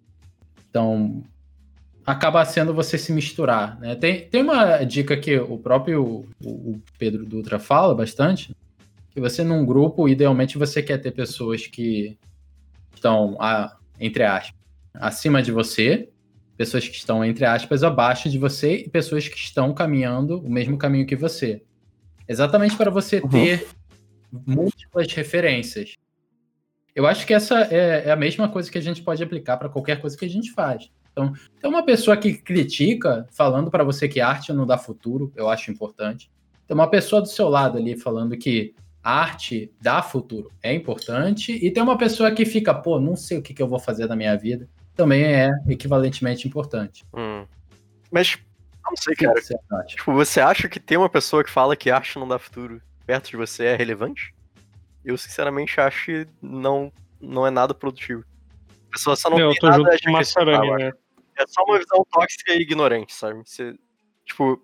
Então, 0.70 1.24
acaba 2.06 2.46
sendo 2.46 2.74
você 2.74 2.98
se 2.98 3.12
misturar. 3.12 3.80
Né? 3.80 3.96
Tem, 3.96 4.28
tem 4.28 4.42
uma 4.42 4.84
dica 4.84 5.18
que 5.18 5.38
o 5.38 5.58
próprio 5.58 6.26
o 6.44 6.80
Pedro 6.98 7.26
Dutra 7.26 7.60
fala 7.60 7.94
bastante, 7.94 8.56
que 9.12 9.20
você 9.20 9.44
num 9.44 9.66
grupo, 9.66 10.08
idealmente 10.08 10.58
você 10.58 10.82
quer 10.82 11.00
ter 11.00 11.12
pessoas 11.12 11.68
que 11.68 12.18
estão, 12.96 13.36
a, 13.40 13.76
entre 14.00 14.24
aspas, 14.24 14.56
acima 14.94 15.42
de 15.42 15.52
você, 15.52 16.10
pessoas 16.56 16.88
que 16.88 16.96
estão, 16.96 17.24
entre 17.24 17.46
aspas, 17.46 17.84
abaixo 17.84 18.30
de 18.30 18.38
você 18.38 18.78
e 18.78 18.90
pessoas 18.90 19.28
que 19.28 19.38
estão 19.38 19.74
caminhando 19.74 20.40
o 20.40 20.50
mesmo 20.50 20.78
caminho 20.78 21.06
que 21.06 21.16
você. 21.16 21.62
Exatamente 22.30 22.78
para 22.78 22.92
você 22.92 23.20
uhum. 23.20 23.30
ter 23.30 23.68
múltiplas 24.32 25.12
referências. 25.12 25.96
Eu 26.96 27.08
acho 27.08 27.26
que 27.26 27.34
essa 27.34 27.62
é, 27.72 28.08
é, 28.08 28.12
a 28.12 28.16
mesma 28.16 28.48
coisa 28.48 28.70
que 28.72 28.78
a 28.78 28.82
gente 28.82 29.02
pode 29.02 29.24
aplicar 29.24 29.58
para 29.58 29.68
qualquer 29.68 30.00
coisa 30.00 30.16
que 30.16 30.26
a 30.26 30.30
gente 30.30 30.52
faz. 30.52 30.92
Então, 31.12 31.34
tem 31.60 31.70
uma 31.70 31.84
pessoa 31.84 32.16
que 32.16 32.34
critica, 32.34 33.28
falando 33.32 33.72
para 33.72 33.84
você 33.84 34.08
que 34.08 34.22
arte 34.22 34.54
não 34.54 34.66
dá 34.66 34.78
futuro, 34.78 35.34
eu 35.36 35.50
acho 35.50 35.72
importante. 35.72 36.30
Tem 36.68 36.76
uma 36.76 36.90
pessoa 36.90 37.22
do 37.22 37.28
seu 37.28 37.50
lado 37.50 37.80
ali 37.80 37.98
falando 37.98 38.38
que 38.38 38.76
arte 39.04 39.72
dá 39.82 40.02
futuro, 40.04 40.52
é 40.62 40.74
importante. 40.74 41.52
E 41.54 41.72
tem 41.72 41.82
uma 41.82 41.98
pessoa 41.98 42.32
que 42.32 42.46
fica, 42.46 42.74
pô, 42.74 43.00
não 43.00 43.16
sei 43.16 43.40
o 43.40 43.42
que, 43.42 43.54
que 43.54 43.62
eu 43.62 43.68
vou 43.68 43.80
fazer 43.80 44.06
na 44.06 44.16
minha 44.16 44.38
vida, 44.38 44.70
também 44.96 45.24
é 45.24 45.50
equivalentemente 45.68 46.48
importante. 46.48 47.04
Hum. 47.14 47.46
Mas 48.12 48.38
não 48.90 48.98
sei, 48.98 49.16
cara. 49.16 49.42
Você 49.42 49.56
tipo, 49.88 50.14
você 50.14 50.40
acha 50.42 50.68
que 50.68 50.80
ter 50.80 50.98
uma 50.98 51.10
pessoa 51.10 51.44
que 51.44 51.50
fala 51.50 51.76
que 51.76 51.90
arte 51.90 52.18
não 52.18 52.28
dá 52.28 52.40
futuro 52.40 52.82
perto 53.06 53.30
de 53.30 53.38
você 53.38 53.66
é 53.66 53.76
relevante? 53.76 54.34
Eu, 55.04 55.18
sinceramente, 55.18 55.80
acho 55.80 56.06
que 56.06 56.28
não, 56.42 56.92
não 57.20 57.48
é 57.48 57.50
nada 57.50 57.74
produtivo. 57.74 58.24
A 58.90 58.92
pessoa 58.92 59.16
só 59.16 59.30
não, 59.30 59.38
não 59.38 59.54
tem 59.54 59.70
nada 59.70 59.90
a 59.90 59.96
acrescentar, 59.96 60.62
né? 60.78 60.92
É 61.38 61.48
só 61.48 61.64
uma 61.64 61.78
visão 61.80 62.06
tóxica 62.12 62.54
e 62.54 62.62
ignorante, 62.62 63.14
sabe? 63.14 63.42
Você, 63.46 63.74
tipo, 64.26 64.62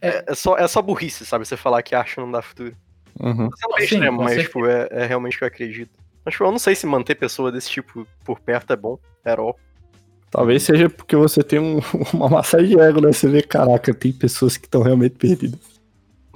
é, 0.00 0.24
é, 0.28 0.34
só, 0.34 0.56
é 0.56 0.66
só 0.66 0.80
burrice, 0.80 1.26
sabe? 1.26 1.46
Você 1.46 1.56
falar 1.56 1.82
que 1.82 1.94
arte 1.94 2.18
não 2.18 2.30
dá 2.30 2.40
futuro. 2.40 2.76
Uhum. 3.20 3.48
Você 3.50 3.68
não 3.68 3.78
é 3.78 3.84
extremo, 3.84 4.22
mas 4.22 4.42
tipo, 4.42 4.66
é, 4.66 4.88
é 4.90 5.06
realmente 5.06 5.36
o 5.36 5.38
que 5.38 5.44
eu 5.44 5.48
acredito. 5.48 5.90
Mas, 6.24 6.32
tipo, 6.32 6.44
eu 6.44 6.50
não 6.50 6.58
sei 6.58 6.74
se 6.74 6.86
manter 6.86 7.14
pessoa 7.14 7.52
desse 7.52 7.70
tipo 7.70 8.06
por 8.24 8.40
perto 8.40 8.72
é 8.72 8.76
bom, 8.76 8.98
at 9.24 9.38
all. 9.38 9.58
Talvez 10.30 10.62
seja 10.62 10.90
porque 10.90 11.16
você 11.16 11.42
tem 11.42 11.58
um, 11.58 11.80
uma 12.12 12.28
massa 12.28 12.62
de 12.62 12.78
ego, 12.78 13.00
né? 13.00 13.12
Você 13.12 13.28
vê, 13.28 13.42
caraca, 13.42 13.94
tem 13.94 14.12
pessoas 14.12 14.56
que 14.56 14.66
estão 14.66 14.82
realmente 14.82 15.16
perdidas. 15.16 15.76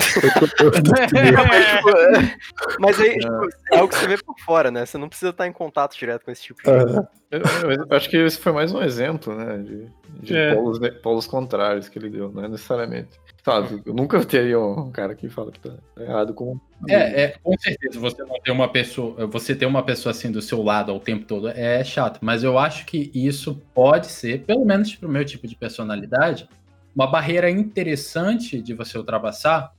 mas, 2.81 3.01
aí, 3.01 3.19
tipo, 3.19 3.49
é 3.73 3.79
algo 3.79 3.89
que 3.89 3.99
você 3.99 4.07
vê 4.07 4.17
por 4.17 4.39
fora, 4.41 4.71
né? 4.71 4.87
Você 4.87 4.97
não 4.97 5.09
precisa 5.09 5.31
estar 5.31 5.47
em 5.47 5.53
contato 5.53 5.97
direto 5.97 6.25
com 6.25 6.31
esse 6.31 6.43
tipo 6.43 6.63
de 6.63 6.65
coisa. 6.65 7.09
Eu, 7.31 7.41
eu, 7.41 7.87
acho 7.91 8.09
que 8.09 8.17
esse 8.17 8.39
foi 8.39 8.53
mais 8.53 8.73
um 8.73 8.83
exemplo, 8.83 9.35
né? 9.35 9.59
De, 9.59 9.87
de 10.23 10.37
é. 10.37 10.55
polos, 10.55 10.79
polos 11.03 11.27
contrários 11.27 11.89
que 11.89 11.99
ele 11.99 12.09
deu, 12.09 12.31
não 12.33 12.45
é 12.45 12.49
necessariamente. 12.49 13.21
Sabe, 13.43 13.81
eu 13.87 13.95
nunca 13.95 14.23
teria 14.25 14.61
um 14.61 14.91
cara 14.91 15.15
que 15.15 15.29
fala 15.29 15.51
que 15.51 15.61
tá 15.61 15.75
errado 15.99 16.35
com. 16.35 16.61
É, 16.89 17.23
é, 17.23 17.29
com 17.43 17.57
certeza, 17.59 17.99
você 17.99 18.23
não 18.23 18.39
ter 18.41 18.51
uma 18.51 18.69
pessoa, 18.69 19.27
você 19.27 19.55
ter 19.55 19.67
uma 19.67 19.83
pessoa 19.83 20.11
assim 20.11 20.31
do 20.31 20.43
seu 20.43 20.63
lado 20.63 20.93
ao 20.93 21.01
tempo 21.01 21.25
todo 21.25 21.49
é 21.49 21.83
chato, 21.83 22.19
mas 22.21 22.45
eu 22.45 22.59
acho 22.59 22.85
que 22.85 23.11
isso 23.15 23.61
pode 23.75 24.09
ser, 24.09 24.45
pelo 24.45 24.65
menos 24.65 24.95
pro 24.95 25.09
meu 25.09 25.25
tipo 25.25 25.47
de 25.47 25.57
personalidade, 25.57 26.49
uma 26.95 27.07
barreira 27.07 27.51
interessante 27.51 28.61
de 28.61 28.75
você 28.75 28.99
ultrapassar, 28.99 29.73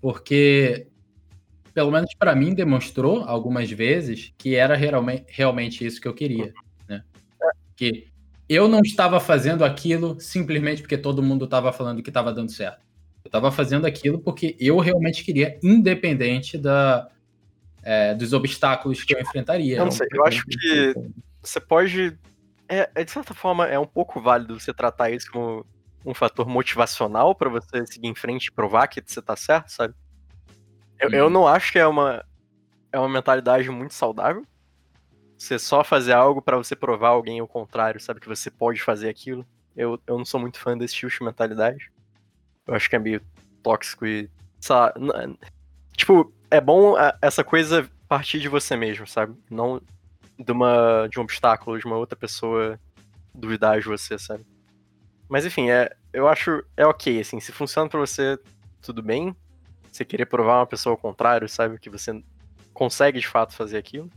porque 0.00 0.88
pelo 1.72 1.92
menos 1.92 2.12
para 2.18 2.34
mim 2.34 2.54
demonstrou 2.54 3.22
algumas 3.22 3.70
vezes 3.70 4.32
que 4.36 4.56
era 4.56 4.74
realmente, 4.74 5.26
realmente 5.28 5.86
isso 5.86 6.00
que 6.00 6.08
eu 6.08 6.14
queria, 6.14 6.52
né? 6.88 7.04
Que 7.76 8.08
eu 8.48 8.66
não 8.66 8.80
estava 8.80 9.20
fazendo 9.20 9.64
aquilo 9.64 10.18
simplesmente 10.18 10.80
porque 10.80 10.96
todo 10.96 11.22
mundo 11.22 11.44
estava 11.44 11.72
falando 11.72 12.02
que 12.02 12.10
estava 12.10 12.32
dando 12.32 12.50
certo. 12.50 12.85
Eu 13.26 13.28
estava 13.28 13.50
fazendo 13.50 13.86
aquilo 13.86 14.20
porque 14.20 14.56
eu 14.58 14.78
realmente 14.78 15.24
queria, 15.24 15.58
independente 15.60 16.56
da, 16.56 17.10
é, 17.82 18.14
dos 18.14 18.32
obstáculos 18.32 19.02
que 19.02 19.14
eu 19.14 19.20
enfrentaria. 19.20 19.78
Não 19.78 19.90
sei, 19.90 20.06
eu 20.12 20.24
acho 20.24 20.46
que 20.46 20.94
você 21.42 21.60
pode. 21.60 22.16
É, 22.68 22.88
é, 22.94 23.04
de 23.04 23.10
certa 23.10 23.34
forma, 23.34 23.66
é 23.66 23.78
um 23.78 23.86
pouco 23.86 24.20
válido 24.20 24.58
você 24.58 24.72
tratar 24.72 25.10
isso 25.10 25.30
como 25.30 25.66
um 26.04 26.14
fator 26.14 26.46
motivacional 26.46 27.34
para 27.34 27.50
você 27.50 27.84
seguir 27.84 28.06
em 28.06 28.14
frente 28.14 28.46
e 28.46 28.52
provar 28.52 28.86
que 28.86 29.02
você 29.04 29.20
tá 29.20 29.34
certo, 29.34 29.70
sabe? 29.70 29.92
Eu, 31.00 31.10
eu 31.10 31.24
uhum. 31.24 31.30
não 31.30 31.48
acho 31.48 31.72
que 31.72 31.80
é 31.80 31.86
uma, 31.86 32.24
é 32.92 32.98
uma 32.98 33.08
mentalidade 33.08 33.68
muito 33.70 33.92
saudável. 33.92 34.46
Você 35.36 35.58
só 35.58 35.82
fazer 35.82 36.12
algo 36.12 36.40
para 36.40 36.56
você 36.56 36.76
provar 36.76 37.08
alguém 37.08 37.42
o 37.42 37.48
contrário, 37.48 38.00
sabe? 38.00 38.20
Que 38.20 38.28
você 38.28 38.52
pode 38.52 38.80
fazer 38.80 39.08
aquilo. 39.08 39.44
Eu, 39.76 40.00
eu 40.06 40.16
não 40.16 40.24
sou 40.24 40.38
muito 40.38 40.60
fã 40.60 40.78
desse 40.78 40.94
tipo 40.94 41.12
de 41.12 41.24
mentalidade. 41.24 41.90
Eu 42.66 42.74
acho 42.74 42.90
que 42.90 42.96
é 42.96 42.98
meio 42.98 43.20
tóxico 43.62 44.06
e. 44.06 44.28
Sabe, 44.60 44.94
tipo, 45.96 46.32
é 46.50 46.60
bom 46.60 46.94
essa 47.22 47.44
coisa 47.44 47.88
partir 48.08 48.40
de 48.40 48.48
você 48.48 48.76
mesmo, 48.76 49.06
sabe? 49.06 49.34
Não 49.50 49.80
de, 50.38 50.52
uma, 50.52 51.08
de 51.08 51.18
um 51.18 51.22
obstáculo, 51.22 51.78
de 51.78 51.86
uma 51.86 51.96
outra 51.96 52.16
pessoa 52.16 52.78
duvidar 53.34 53.80
de 53.80 53.86
você, 53.86 54.18
sabe? 54.18 54.44
Mas 55.28 55.44
enfim, 55.44 55.70
é, 55.70 55.94
eu 56.12 56.28
acho 56.28 56.64
é 56.76 56.86
ok, 56.86 57.20
assim, 57.20 57.40
se 57.40 57.52
funciona 57.52 57.88
para 57.88 58.00
você, 58.00 58.38
tudo 58.80 59.02
bem. 59.02 59.34
Você 59.90 60.04
querer 60.04 60.26
provar 60.26 60.60
uma 60.60 60.66
pessoa 60.66 60.92
ao 60.92 60.98
contrário, 60.98 61.48
sabe? 61.48 61.78
Que 61.78 61.90
você 61.90 62.22
consegue 62.72 63.18
de 63.18 63.26
fato 63.26 63.54
fazer 63.54 63.78
aquilo. 63.78 64.10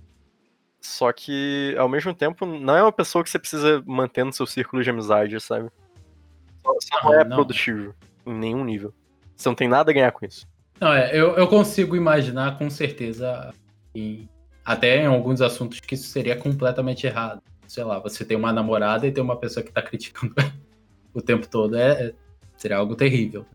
Só 0.82 1.12
que, 1.12 1.76
ao 1.78 1.90
mesmo 1.90 2.14
tempo, 2.14 2.46
não 2.46 2.76
é 2.76 2.82
uma 2.82 2.92
pessoa 2.92 3.24
que 3.24 3.30
você 3.30 3.40
precisa 3.40 3.84
manter 3.86 4.24
no 4.24 4.32
seu 4.32 4.46
círculo 4.46 4.84
de 4.84 4.90
amizade, 4.90 5.40
sabe? 5.40 5.70
Só 6.64 7.04
não 7.04 7.14
é 7.14 7.24
não. 7.24 7.38
produtivo 7.38 7.96
em 8.32 8.38
nenhum 8.38 8.64
nível. 8.64 8.94
Você 9.36 9.48
não 9.48 9.56
tem 9.56 9.68
nada 9.68 9.92
a 9.92 9.94
ganhar 9.94 10.12
com 10.12 10.26
isso. 10.26 10.48
Não, 10.80 10.94
é, 10.94 11.10
eu, 11.14 11.36
eu 11.36 11.48
consigo 11.48 11.96
imaginar 11.96 12.58
com 12.58 12.70
certeza, 12.70 13.54
em, 13.94 14.30
até 14.64 15.04
em 15.04 15.08
alguns 15.08 15.42
assuntos, 15.42 15.80
que 15.80 15.96
isso 15.96 16.08
seria 16.08 16.36
completamente 16.36 17.06
errado. 17.06 17.42
Sei 17.68 17.84
lá, 17.84 18.00
você 18.00 18.26
tem 18.26 18.38
uma 18.38 18.52
namorada 18.52 19.06
e 19.06 19.12
tem 19.12 19.24
uma 19.24 19.36
pessoa 19.36 19.64
que 19.64 19.72
tá 19.72 19.82
criticando 19.82 20.34
o 21.14 21.22
tempo 21.22 21.48
todo. 21.48 21.76
É, 21.76 22.08
é, 22.08 22.14
seria 22.58 22.78
algo 22.78 22.96
terrível. 22.96 23.46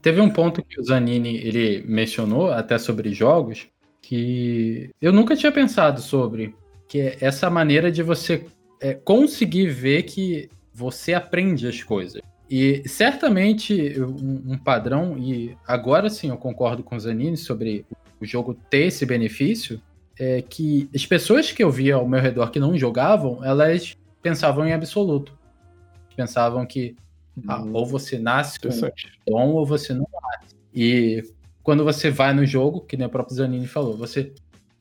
Teve 0.00 0.20
um 0.20 0.30
ponto 0.30 0.62
que 0.62 0.80
o 0.80 0.84
Zanini 0.84 1.36
ele 1.36 1.84
mencionou, 1.86 2.50
até 2.50 2.76
sobre 2.76 3.12
jogos, 3.12 3.68
que 4.00 4.90
eu 5.00 5.12
nunca 5.12 5.36
tinha 5.36 5.52
pensado 5.52 6.00
sobre, 6.00 6.54
que 6.88 7.00
é 7.00 7.18
essa 7.20 7.48
maneira 7.48 7.90
de 7.90 8.02
você 8.02 8.44
é, 8.80 8.94
conseguir 8.94 9.68
ver 9.68 10.02
que 10.02 10.50
você 10.74 11.14
aprende 11.14 11.68
as 11.68 11.82
coisas. 11.82 12.20
E 12.50 12.86
certamente 12.86 13.98
um, 14.00 14.52
um, 14.52 14.58
padrão, 14.58 15.16
e 15.16 15.56
agora 15.66 16.10
sim 16.10 16.28
eu 16.28 16.36
concordo 16.36 16.82
com 16.82 16.96
o 16.96 17.00
Zanini 17.00 17.36
sobre 17.36 17.86
o 18.20 18.26
jogo 18.26 18.54
ter 18.68 18.86
esse 18.86 19.06
benefício, 19.06 19.80
é 20.18 20.42
que 20.42 20.88
as 20.94 21.06
pessoas 21.06 21.50
que 21.50 21.62
eu 21.62 21.70
via 21.70 21.94
ao 21.94 22.06
meu 22.06 22.20
redor 22.20 22.50
que 22.50 22.60
não 22.60 22.76
jogavam, 22.76 23.42
elas 23.44 23.96
pensavam 24.20 24.66
em 24.66 24.72
absoluto. 24.72 25.36
Pensavam 26.14 26.66
que 26.66 26.94
ah, 27.48 27.62
ou 27.72 27.86
você 27.86 28.18
nasce 28.18 28.60
com 28.60 28.68
dom 29.26 29.48
ou 29.52 29.64
você 29.64 29.94
não 29.94 30.06
nasce. 30.12 30.54
E 30.74 31.24
quando 31.62 31.84
você 31.84 32.10
vai 32.10 32.34
no 32.34 32.44
jogo, 32.44 32.82
que 32.82 32.96
nem 32.96 33.06
o 33.06 33.10
próprio 33.10 33.36
Zanini 33.36 33.66
falou, 33.66 33.96
você 33.96 34.32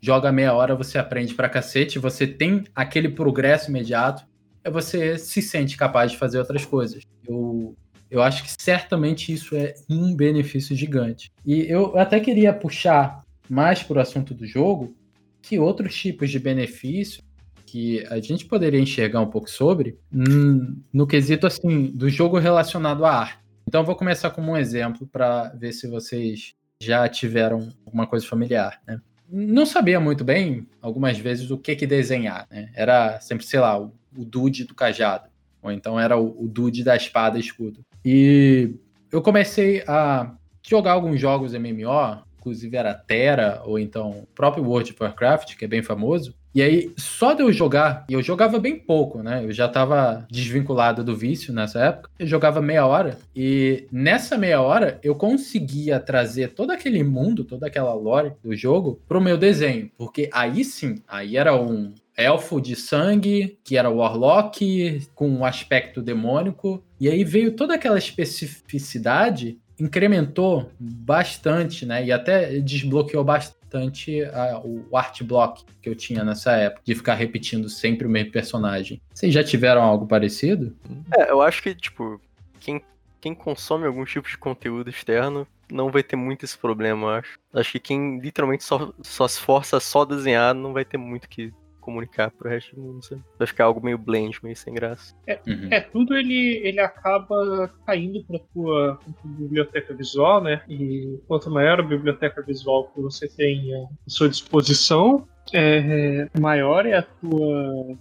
joga 0.02 0.32
meia 0.32 0.54
hora, 0.54 0.76
você 0.76 0.98
aprende 0.98 1.34
pra 1.34 1.48
cacete, 1.48 2.00
você 2.00 2.26
tem 2.26 2.64
aquele 2.76 3.10
progresso 3.10 3.70
imediato, 3.70 4.26
você 4.70 5.18
se 5.18 5.42
sente 5.42 5.78
capaz 5.78 6.12
de 6.12 6.18
fazer 6.18 6.40
outras 6.40 6.66
coisas. 6.66 7.04
Eu, 7.28 7.76
eu 8.10 8.22
acho 8.22 8.44
que 8.44 8.52
certamente 8.62 9.34
isso 9.34 9.56
é 9.56 9.74
um 9.90 10.14
benefício 10.16 10.76
gigante. 10.76 11.32
E 11.46 11.62
eu 11.62 11.98
até 11.98 12.20
queria 12.20 12.54
puxar 12.54 13.24
mais 13.50 13.82
para 13.82 13.98
o 13.98 14.02
assunto 14.02 14.34
do 14.34 14.46
jogo, 14.46 14.96
que 15.42 15.58
outros 15.58 15.96
tipos 15.96 16.30
de 16.30 16.40
benefício 16.40 17.24
que 17.66 18.06
a 18.08 18.20
gente 18.20 18.46
poderia 18.46 18.80
enxergar 18.80 19.22
um 19.22 19.30
pouco 19.30 19.50
sobre 19.50 19.98
hum, 20.14 20.82
no 20.92 21.08
quesito 21.08 21.48
assim 21.48 21.86
do 21.88 22.10
jogo 22.10 22.38
relacionado 22.38 23.06
à 23.06 23.14
arte. 23.14 23.40
Então 23.68 23.86
vou 23.86 23.96
começar 23.96 24.30
como 24.32 24.52
um 24.52 24.58
exemplo 24.58 25.08
para 25.08 25.50
ver 25.50 25.72
se 25.72 25.88
vocês 25.88 26.54
já 26.82 27.08
tiveram 27.08 27.70
alguma 27.86 28.06
coisa 28.06 28.28
familiar, 28.28 28.82
né? 28.86 29.00
Não 29.32 29.66
sabia 29.66 30.00
muito 30.00 30.24
bem, 30.24 30.68
algumas 30.82 31.18
vezes, 31.18 31.50
o 31.50 31.58
que 31.58 31.76
que 31.76 31.88
desenhar, 31.88 32.46
né? 32.52 32.70
Era 32.76 33.20
sempre, 33.22 33.46
sei 33.46 33.60
lá, 33.60 33.80
o, 33.80 33.94
o 34.16 34.26
dude 34.26 34.66
do 34.66 34.76
cajado, 34.76 35.30
ou 35.62 35.72
então 35.72 36.00
era 36.00 36.18
o, 36.18 36.44
o 36.44 36.48
dude 36.48 36.84
da 36.84 36.96
espada 36.96 37.38
e 37.38 37.42
escudo. 37.42 37.80
E 38.04 38.76
eu 39.12 39.22
comecei 39.22 39.84
a 39.88 40.36
jogar 40.68 40.94
alguns 40.94 41.20
jogos 41.20 41.54
MMO, 41.54 42.24
inclusive 42.38 42.76
era 42.76 42.94
Terra, 42.94 43.62
ou 43.66 43.80
então 43.80 44.10
o 44.12 44.28
próprio 44.36 44.64
World 44.64 44.92
of 44.92 45.02
Warcraft, 45.02 45.56
que 45.56 45.66
é 45.66 45.68
bem 45.68 45.82
famoso, 45.82 46.36
e 46.54 46.62
aí, 46.62 46.92
só 46.98 47.34
de 47.34 47.42
eu 47.42 47.52
jogar, 47.52 48.06
e 48.10 48.14
eu 48.14 48.22
jogava 48.22 48.60
bem 48.60 48.78
pouco, 48.78 49.24
né? 49.24 49.44
Eu 49.44 49.52
já 49.52 49.68
tava 49.68 50.26
desvinculado 50.30 51.04
do 51.04 51.16
vício 51.16 51.54
nessa 51.54 51.80
época. 51.80 52.10
Eu 52.20 52.28
jogava 52.28 52.62
meia 52.62 52.86
hora, 52.86 53.18
e 53.36 53.88
nessa 53.92 54.38
meia 54.38 54.62
hora 54.62 55.00
eu 55.02 55.16
conseguia 55.16 56.00
trazer 56.00 56.50
todo 56.54 56.72
aquele 56.72 57.04
mundo, 57.04 57.44
toda 57.44 57.68
aquela 57.68 57.94
lore 57.94 58.34
do 58.44 58.56
jogo 58.56 59.02
pro 59.08 59.22
meu 59.22 59.38
desenho. 59.38 59.90
Porque 59.98 60.30
aí 60.34 60.64
sim, 60.66 61.02
aí 61.08 61.38
era 61.38 61.56
um 61.56 61.94
elfo 62.16 62.62
de 62.62 62.76
sangue, 62.76 63.58
que 63.64 63.78
era 63.78 63.90
Warlock, 63.90 65.08
com 65.16 65.30
um 65.30 65.46
aspecto 65.46 66.02
demônico. 66.02 66.84
E 67.00 67.10
aí 67.10 67.24
veio 67.24 67.56
toda 67.56 67.76
aquela 67.76 67.98
especificidade 67.98 69.58
incrementou 69.82 70.72
bastante, 70.80 71.86
né? 71.86 72.06
E 72.06 72.12
até 72.12 72.60
desbloqueou 72.60 73.24
bastante 73.24 74.24
a, 74.26 74.62
o 74.64 74.96
art 74.96 75.24
block 75.24 75.66
que 75.82 75.90
eu 75.90 75.96
tinha 75.96 76.24
nessa 76.24 76.52
época, 76.52 76.82
de 76.86 76.94
ficar 76.94 77.16
repetindo 77.16 77.68
sempre 77.68 78.06
o 78.06 78.10
mesmo 78.10 78.32
personagem. 78.32 79.02
Vocês 79.14 79.34
já 79.34 79.44
tiveram 79.44 79.82
algo 79.82 80.06
parecido? 80.06 80.76
É, 81.18 81.32
eu 81.32 81.42
acho 81.42 81.64
que, 81.64 81.74
tipo, 81.74 82.22
quem, 82.60 82.82
quem 83.20 83.34
consome 83.34 83.88
algum 83.88 84.06
tipo 84.06 84.30
de 84.30 84.38
conteúdo 84.38 84.90
externo 84.90 85.48
não 85.72 85.90
vai 85.90 86.04
ter 86.04 86.16
muito 86.16 86.46
esse 86.46 86.58
problema, 86.58 87.08
eu 87.08 87.10
acho. 87.10 87.40
Acho 87.54 87.72
que 87.72 87.80
quem 87.80 88.20
literalmente 88.20 88.64
só, 88.64 88.94
só 89.02 89.28
se 89.28 89.40
força 89.40 89.80
só 89.80 90.06
desenhar 90.06 90.54
não 90.54 90.74
vai 90.74 90.86
ter 90.86 90.98
muito 90.98 91.28
que 91.28 91.54
comunicar 91.82 92.32
pro 92.32 92.50
resto 92.50 92.76
do 92.76 92.82
mundo, 92.82 93.04
sabe? 93.04 93.22
Vai 93.38 93.48
ficar 93.48 93.66
algo 93.66 93.84
meio 93.84 93.98
blend, 93.98 94.40
meio 94.44 94.56
sem 94.56 94.74
graça. 94.74 95.14
É, 95.28 95.40
uhum. 95.48 95.68
é 95.72 95.82
tudo 95.82 96.16
ele, 96.16 96.62
ele 96.64 96.80
acaba 96.80 97.70
caindo 97.86 98.24
pra 98.24 98.40
tua, 98.54 99.00
tua, 99.04 99.32
biblioteca 99.32 99.94
visual, 99.94 100.42
né? 100.42 100.62
E 100.70 101.20
quanto 101.28 101.50
maior 101.50 101.80
a 101.80 101.84
biblioteca 101.84 102.42
visual 102.42 102.86
que 102.94 103.02
você 103.02 103.28
tem 103.28 103.74
à 103.76 103.88
sua 104.08 104.30
disposição, 104.30 105.28
é, 105.54 106.30
maior 106.40 106.86
é 106.86 106.98
a 106.98 107.02
tua 107.02 107.98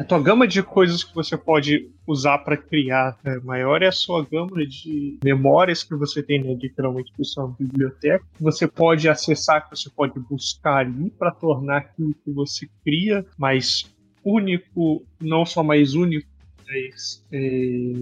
a 0.00 0.04
tua 0.04 0.18
gama 0.18 0.48
de 0.48 0.62
coisas 0.62 1.04
que 1.04 1.14
você 1.14 1.36
pode 1.36 1.90
usar 2.06 2.38
para 2.38 2.56
criar 2.56 3.18
né? 3.22 3.38
maior 3.44 3.82
é 3.82 3.88
a 3.88 3.92
sua 3.92 4.24
gama 4.24 4.66
de 4.66 5.18
memórias 5.22 5.82
que 5.82 5.94
você 5.94 6.22
tem, 6.22 6.42
né? 6.42 6.54
literalmente, 6.54 7.12
que 7.12 7.22
são 7.22 7.54
biblioteca, 7.58 8.24
que 8.34 8.42
você 8.42 8.66
pode 8.66 9.10
acessar, 9.10 9.68
que 9.68 9.76
você 9.76 9.90
pode 9.90 10.18
buscar 10.20 10.78
ali 10.78 11.10
para 11.10 11.30
tornar 11.30 11.78
aquilo 11.78 12.14
que 12.14 12.30
você 12.30 12.66
cria 12.82 13.26
mais 13.36 13.84
único, 14.24 15.04
não 15.20 15.44
só 15.44 15.62
mais 15.62 15.94
único, 15.94 16.26
mas 16.66 17.22
é, 17.30 17.92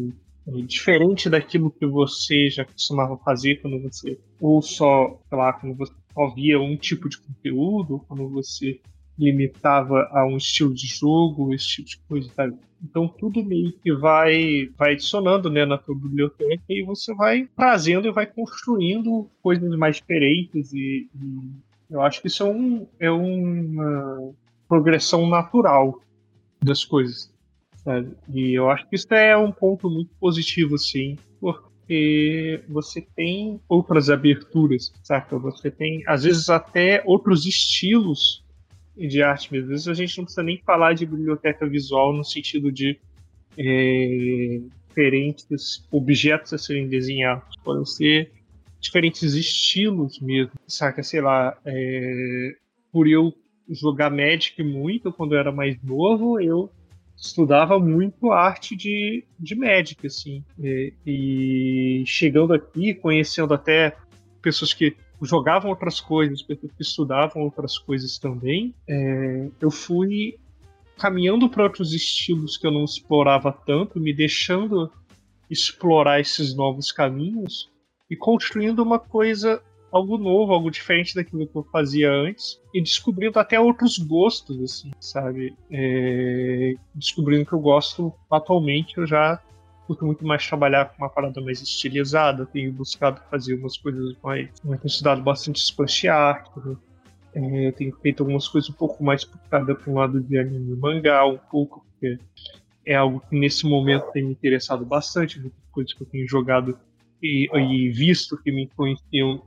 é 0.47 0.63
diferente 0.63 1.29
daquilo 1.29 1.69
que 1.69 1.87
você 1.87 2.49
já 2.49 2.65
costumava 2.65 3.17
fazer 3.19 3.57
quando 3.57 3.83
você 3.83 4.17
ou 4.41 4.63
só, 4.63 5.21
sei 5.29 5.37
lá, 5.37 5.53
quando 5.53 5.75
você 5.75 5.93
só 6.15 6.29
via 6.33 6.61
um 6.61 6.77
tipo 6.77 7.09
de 7.09 7.19
conteúdo, 7.19 8.05
quando 8.07 8.29
você 8.29 8.79
limitava 9.19 10.09
a 10.12 10.25
um 10.27 10.37
estilo 10.37 10.73
de 10.73 10.87
jogo, 10.87 11.53
esse 11.53 11.83
tipo 11.83 11.87
de 11.87 11.99
coisa, 12.09 12.31
sabe? 12.35 12.57
Então 12.83 13.09
tudo 13.09 13.45
meio 13.45 13.73
que 13.73 13.93
vai, 13.93 14.71
vai 14.77 14.93
adicionando 14.93 15.51
né, 15.51 15.64
na 15.64 15.77
tua 15.77 15.95
biblioteca 15.95 16.62
e 16.69 16.85
você 16.85 17.12
vai 17.14 17.49
trazendo 17.57 18.07
e 18.07 18.12
vai 18.12 18.27
construindo 18.27 19.29
coisas 19.43 19.77
mais 19.77 19.97
diferentes 19.97 20.73
e, 20.73 21.09
e 21.14 21.59
eu 21.91 22.03
acho 22.03 22.21
que 22.21 22.29
isso 22.29 22.45
é, 22.45 22.47
um, 22.47 22.87
é 23.01 23.11
uma 23.11 24.33
progressão 24.69 25.27
natural 25.27 26.01
das 26.62 26.85
coisas, 26.85 27.33
sabe? 27.77 28.14
E 28.33 28.53
eu 28.53 28.71
acho 28.71 28.87
que 28.89 28.97
isso 28.97 29.12
é 29.12 29.37
um 29.37 29.51
ponto 29.51 29.89
muito 29.89 30.11
positivo, 30.21 30.77
sim, 30.77 31.16
porque 31.40 32.62
você 32.69 33.01
tem 33.16 33.59
outras 33.69 34.11
aberturas, 34.11 34.93
saca? 35.03 35.39
Você 35.39 35.70
tem, 35.70 36.03
às 36.07 36.24
vezes, 36.24 36.51
até 36.51 37.03
outros 37.07 37.47
estilos 37.47 38.45
de 39.07 39.23
arte 39.23 39.51
vezes 39.51 39.87
a 39.87 39.95
gente 39.95 40.19
não 40.19 40.25
precisa 40.25 40.43
nem 40.43 40.59
falar 40.59 40.95
de 40.95 41.07
biblioteca 41.07 41.66
visual 41.69 42.12
no 42.12 42.25
sentido 42.25 42.73
de 42.73 42.99
é, 43.57 44.61
diferentes 44.89 45.87
objetos 45.91 46.53
a 46.53 46.59
serem 46.59 46.89
desenhados. 46.89 47.57
Podem 47.62 47.85
ser 47.85 48.33
diferentes 48.81 49.35
estilos 49.35 50.19
mesmo, 50.20 50.53
saca? 50.66 51.03
Sei 51.03 51.20
lá, 51.20 51.57
é, 51.65 52.57
por 52.93 53.07
eu 53.07 53.33
jogar 53.70 54.11
Magic 54.11 54.62
muito 54.62 55.12
quando 55.12 55.35
eu 55.35 55.39
era 55.39 55.53
mais 55.53 55.81
novo, 55.83 56.41
eu 56.41 56.70
estudava 57.16 57.79
muito 57.79 58.33
arte 58.33 58.77
de, 58.77 59.25
de 59.39 59.55
Magic, 59.55 60.07
assim. 60.07 60.45
E, 60.59 60.95
e 61.07 62.05
chegando 62.07 62.53
aqui, 62.53 62.95
conhecendo 62.95 63.53
até 63.53 63.97
pessoas 64.41 64.73
que 64.73 64.97
jogavam 65.27 65.70
outras 65.70 66.01
coisas, 66.01 66.43
pessoas 66.43 66.73
que 66.73 66.82
estudavam 66.82 67.43
outras 67.43 67.78
coisas 67.78 68.19
também, 68.19 68.74
é, 68.89 69.49
eu 69.61 69.70
fui 69.70 70.39
caminhando 70.97 71.49
para 71.49 71.65
outros 71.65 71.93
estilos 71.93 72.57
que 72.57 72.66
eu 72.66 72.73
não 72.73 72.85
explorava 72.85 73.53
tanto, 73.53 74.01
me 74.01 74.12
deixando 74.12 74.90
explorar 75.51 76.20
esses 76.20 76.55
novos 76.55 76.93
caminhos 76.93 77.70
e 78.11 78.16
construindo 78.16 78.81
uma 78.81 78.99
coisa 78.99 79.62
algo 79.90 80.19
novo, 80.19 80.53
algo 80.53 80.70
diferente 80.70 81.15
daquilo 81.15 81.47
que 81.47 81.57
eu 81.57 81.65
fazia 81.65 82.11
antes 82.11 82.61
e 82.74 82.82
descobrindo 82.82 83.39
até 83.39 83.59
outros 83.59 83.97
gostos, 83.99 84.61
assim, 84.62 84.90
sabe? 85.01 85.57
É, 85.70 86.74
descobrindo 86.95 87.47
que 87.47 87.55
eu 87.55 87.61
gosto 87.61 88.12
atualmente, 88.31 88.99
eu 88.99 89.07
já 89.07 89.40
curto 89.89 90.05
muito 90.05 90.27
mais 90.27 90.47
trabalhar 90.47 90.85
com 90.90 91.02
uma 91.02 91.09
parada 91.09 91.40
mais 91.40 91.62
estilizada, 91.62 92.44
tenho 92.44 92.70
buscado 92.70 93.23
fazer 93.31 93.55
umas 93.55 93.78
coisas 93.78 94.15
mais. 94.23 94.51
tenho 94.60 94.78
estudado 94.85 95.23
bastante 95.23 95.56
splash 95.56 96.06
art, 96.06 96.47
né? 96.59 96.77
É, 97.35 97.69
eu 97.69 97.73
tenho 97.73 97.97
feito 97.97 98.23
algumas 98.23 98.47
coisas 98.47 98.69
um 98.69 98.74
pouco 98.74 99.02
mais 99.02 99.24
puxada 99.24 99.74
para 99.74 99.90
um 99.90 99.94
lado 99.94 100.20
de 100.20 100.39
anime 100.39 100.77
mangá, 100.77 101.24
um 101.24 101.39
pouco, 101.39 101.86
porque 101.90 102.19
é 102.85 102.94
algo 102.94 103.20
que 103.20 103.39
nesse 103.39 103.66
momento 103.66 104.10
tem 104.12 104.24
me 104.24 104.32
interessado 104.32 104.85
bastante, 104.85 105.40
muitas 105.40 105.65
coisas 105.70 105.94
que 105.94 106.02
eu 106.02 106.06
tenho 106.06 106.28
jogado 106.28 106.78
e, 107.23 107.48
e 107.55 107.89
visto 107.90 108.36
que 108.43 108.52
me 108.52 108.65
influenciam 108.65 109.43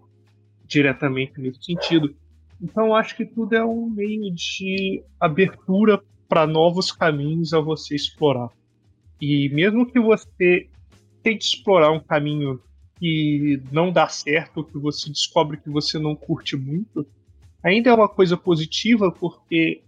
diretamente 0.65 1.39
nesse 1.39 1.63
sentido. 1.63 2.15
Então 2.59 2.95
acho 2.95 3.15
que 3.15 3.25
tudo 3.25 3.55
é 3.55 3.63
um 3.63 3.87
meio 3.87 4.33
de 4.33 5.03
abertura 5.19 6.01
para 6.27 6.47
novos 6.47 6.91
caminhos 6.91 7.53
a 7.53 7.59
você 7.59 7.95
explorar. 7.95 8.49
E 9.21 9.49
mesmo 9.49 9.85
que 9.85 9.99
você 9.99 10.67
tente 11.21 11.45
explorar 11.45 11.91
um 11.91 11.99
caminho 11.99 12.59
que 12.99 13.61
não 13.71 13.91
dá 13.91 14.07
certo, 14.07 14.63
que 14.63 14.77
você 14.77 15.09
descobre 15.09 15.57
que 15.57 15.69
você 15.69 15.99
não 15.99 16.15
curte 16.15 16.55
muito, 16.57 17.05
ainda 17.63 17.91
é 17.91 17.93
uma 17.93 18.09
coisa 18.09 18.35
positiva 18.35 19.11
porque 19.11 19.81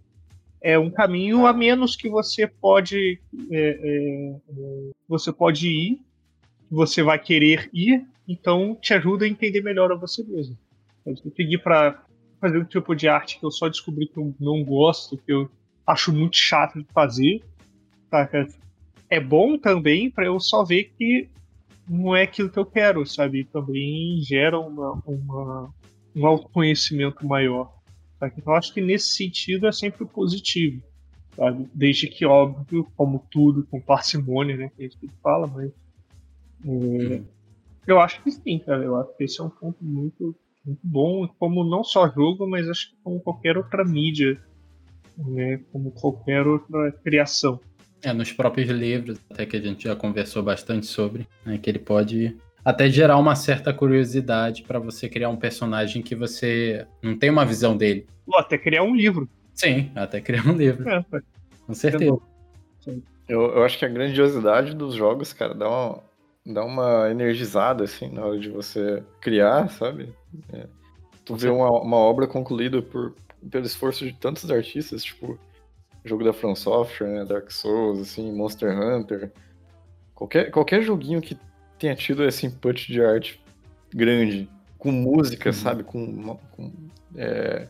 é 0.60 0.78
um 0.78 0.90
caminho 0.90 1.46
a 1.46 1.52
menos 1.52 1.96
que 1.96 2.08
você 2.08 2.46
pode 2.46 3.20
é, 3.50 3.78
é, 3.82 4.36
você 5.08 5.32
pode 5.32 5.68
ir, 5.68 6.00
você 6.70 7.02
vai 7.02 7.18
querer 7.18 7.68
ir, 7.72 8.04
então 8.26 8.76
te 8.80 8.94
ajuda 8.94 9.24
a 9.24 9.28
entender 9.28 9.60
melhor 9.62 9.92
a 9.92 9.96
você 9.96 10.22
mesmo. 10.22 10.56
Eu 11.04 11.14
consegui 11.16 11.58
para 11.58 12.02
fazer 12.40 12.58
um 12.58 12.64
tipo 12.64 12.94
de 12.94 13.08
arte 13.08 13.38
que 13.38 13.44
eu 13.44 13.50
só 13.50 13.68
descobri 13.68 14.06
que 14.06 14.16
eu 14.16 14.34
não 14.40 14.64
gosto, 14.64 15.18
que 15.18 15.32
eu 15.32 15.50
acho 15.86 16.12
muito 16.12 16.36
chato 16.36 16.78
de 16.78 16.86
fazer. 16.92 17.42
Saca? 18.10 18.48
É 19.14 19.20
bom 19.20 19.56
também 19.56 20.10
para 20.10 20.26
eu 20.26 20.40
só 20.40 20.64
ver 20.64 20.92
que 20.98 21.28
não 21.88 22.16
é 22.16 22.22
aquilo 22.24 22.50
que 22.50 22.58
eu 22.58 22.66
quero, 22.66 23.06
sabe? 23.06 23.44
Também 23.44 24.20
gera 24.22 24.58
uma, 24.58 25.00
uma 25.06 25.72
um 26.16 26.26
autoconhecimento 26.26 27.24
maior. 27.24 27.72
Saca? 28.18 28.34
Então 28.36 28.52
acho 28.54 28.74
que 28.74 28.80
nesse 28.80 29.14
sentido 29.14 29.68
é 29.68 29.72
sempre 29.72 30.04
positivo. 30.04 30.82
Sabe? 31.36 31.68
Desde 31.72 32.08
que, 32.08 32.26
óbvio, 32.26 32.90
como 32.96 33.24
tudo, 33.30 33.64
com 33.70 33.80
parcimônia, 33.80 34.56
né? 34.56 34.70
Que 34.76 34.84
a 34.84 34.88
gente 34.88 35.08
fala, 35.22 35.46
mas. 35.46 35.70
É, 36.66 37.22
eu 37.86 38.00
acho 38.00 38.20
que 38.20 38.32
sim, 38.32 38.58
cara. 38.58 38.82
Eu 38.82 38.96
acho 38.96 39.16
que 39.16 39.22
esse 39.22 39.40
é 39.40 39.44
um 39.44 39.50
ponto 39.50 39.78
muito 39.80 40.34
muito 40.66 40.80
bom, 40.82 41.28
como 41.38 41.62
não 41.62 41.84
só 41.84 42.08
jogo, 42.08 42.48
mas 42.48 42.68
acho 42.68 42.90
que 42.90 42.96
como 43.04 43.20
qualquer 43.20 43.56
outra 43.56 43.84
mídia, 43.84 44.42
né? 45.16 45.60
Como 45.70 45.92
qualquer 45.92 46.46
outra 46.48 46.90
criação. 46.90 47.60
É, 48.04 48.12
nos 48.12 48.30
próprios 48.30 48.68
livros, 48.68 49.18
até 49.30 49.46
que 49.46 49.56
a 49.56 49.60
gente 49.60 49.84
já 49.84 49.96
conversou 49.96 50.42
bastante 50.42 50.84
sobre, 50.84 51.26
né? 51.44 51.56
Que 51.56 51.70
ele 51.70 51.78
pode 51.78 52.36
até 52.62 52.88
gerar 52.88 53.16
uma 53.16 53.34
certa 53.34 53.72
curiosidade 53.72 54.62
para 54.62 54.78
você 54.78 55.08
criar 55.08 55.30
um 55.30 55.36
personagem 55.36 56.02
que 56.02 56.14
você 56.14 56.86
não 57.02 57.16
tem 57.16 57.30
uma 57.30 57.46
visão 57.46 57.74
dele. 57.74 58.06
Ou 58.26 58.38
até 58.38 58.58
criar 58.58 58.82
um 58.82 58.94
livro. 58.94 59.26
Sim, 59.54 59.90
até 59.94 60.20
criar 60.20 60.46
um 60.46 60.52
livro. 60.52 60.86
É, 60.88 61.04
Com 61.66 61.72
certeza. 61.74 62.18
Eu, 63.26 63.40
eu 63.54 63.64
acho 63.64 63.78
que 63.78 63.86
a 63.86 63.88
grandiosidade 63.88 64.74
dos 64.74 64.94
jogos, 64.94 65.32
cara, 65.32 65.54
dá 65.54 65.66
uma, 65.66 66.02
dá 66.44 66.62
uma 66.62 67.10
energizada, 67.10 67.84
assim, 67.84 68.10
na 68.10 68.24
hora 68.26 68.38
de 68.38 68.50
você 68.50 69.02
criar, 69.18 69.70
sabe? 69.70 70.12
É. 70.52 70.66
Tu 71.24 71.34
vê 71.34 71.48
uma, 71.48 71.70
uma 71.70 71.96
obra 71.96 72.26
concluída 72.26 72.82
por, 72.82 73.14
pelo 73.50 73.64
esforço 73.64 74.04
de 74.04 74.12
tantos 74.12 74.50
artistas, 74.50 75.02
tipo, 75.02 75.38
jogo 76.04 76.24
da 76.24 76.32
From 76.32 76.54
Software, 76.54 77.08
né, 77.08 77.24
Dark 77.24 77.50
Souls, 77.50 78.00
assim, 78.00 78.32
Monster 78.32 78.78
Hunter. 78.78 79.32
Qualquer, 80.14 80.50
qualquer 80.50 80.82
joguinho 80.82 81.20
que 81.20 81.38
tenha 81.78 81.94
tido 81.94 82.24
esse 82.24 82.46
input 82.46 82.92
de 82.92 83.02
arte 83.02 83.42
grande, 83.92 84.48
com 84.78 84.92
música, 84.92 85.48
uhum. 85.48 85.54
sabe? 85.54 85.82
Com, 85.82 86.36
com 86.52 86.72
é, 87.16 87.68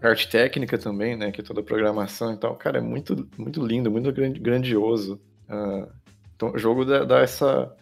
arte 0.00 0.28
técnica 0.28 0.78
também, 0.78 1.16
né? 1.16 1.30
Que 1.32 1.40
é 1.40 1.44
toda 1.44 1.60
a 1.60 1.64
programação 1.64 2.32
e 2.32 2.36
tal. 2.36 2.54
Cara, 2.56 2.78
é 2.78 2.80
muito, 2.80 3.28
muito 3.36 3.64
lindo, 3.64 3.90
muito 3.90 4.12
grandioso. 4.12 5.20
Uh, 5.48 5.90
então, 6.34 6.52
o 6.52 6.58
jogo 6.58 6.84
dá, 6.84 7.04
dá 7.04 7.20
essa 7.20 7.74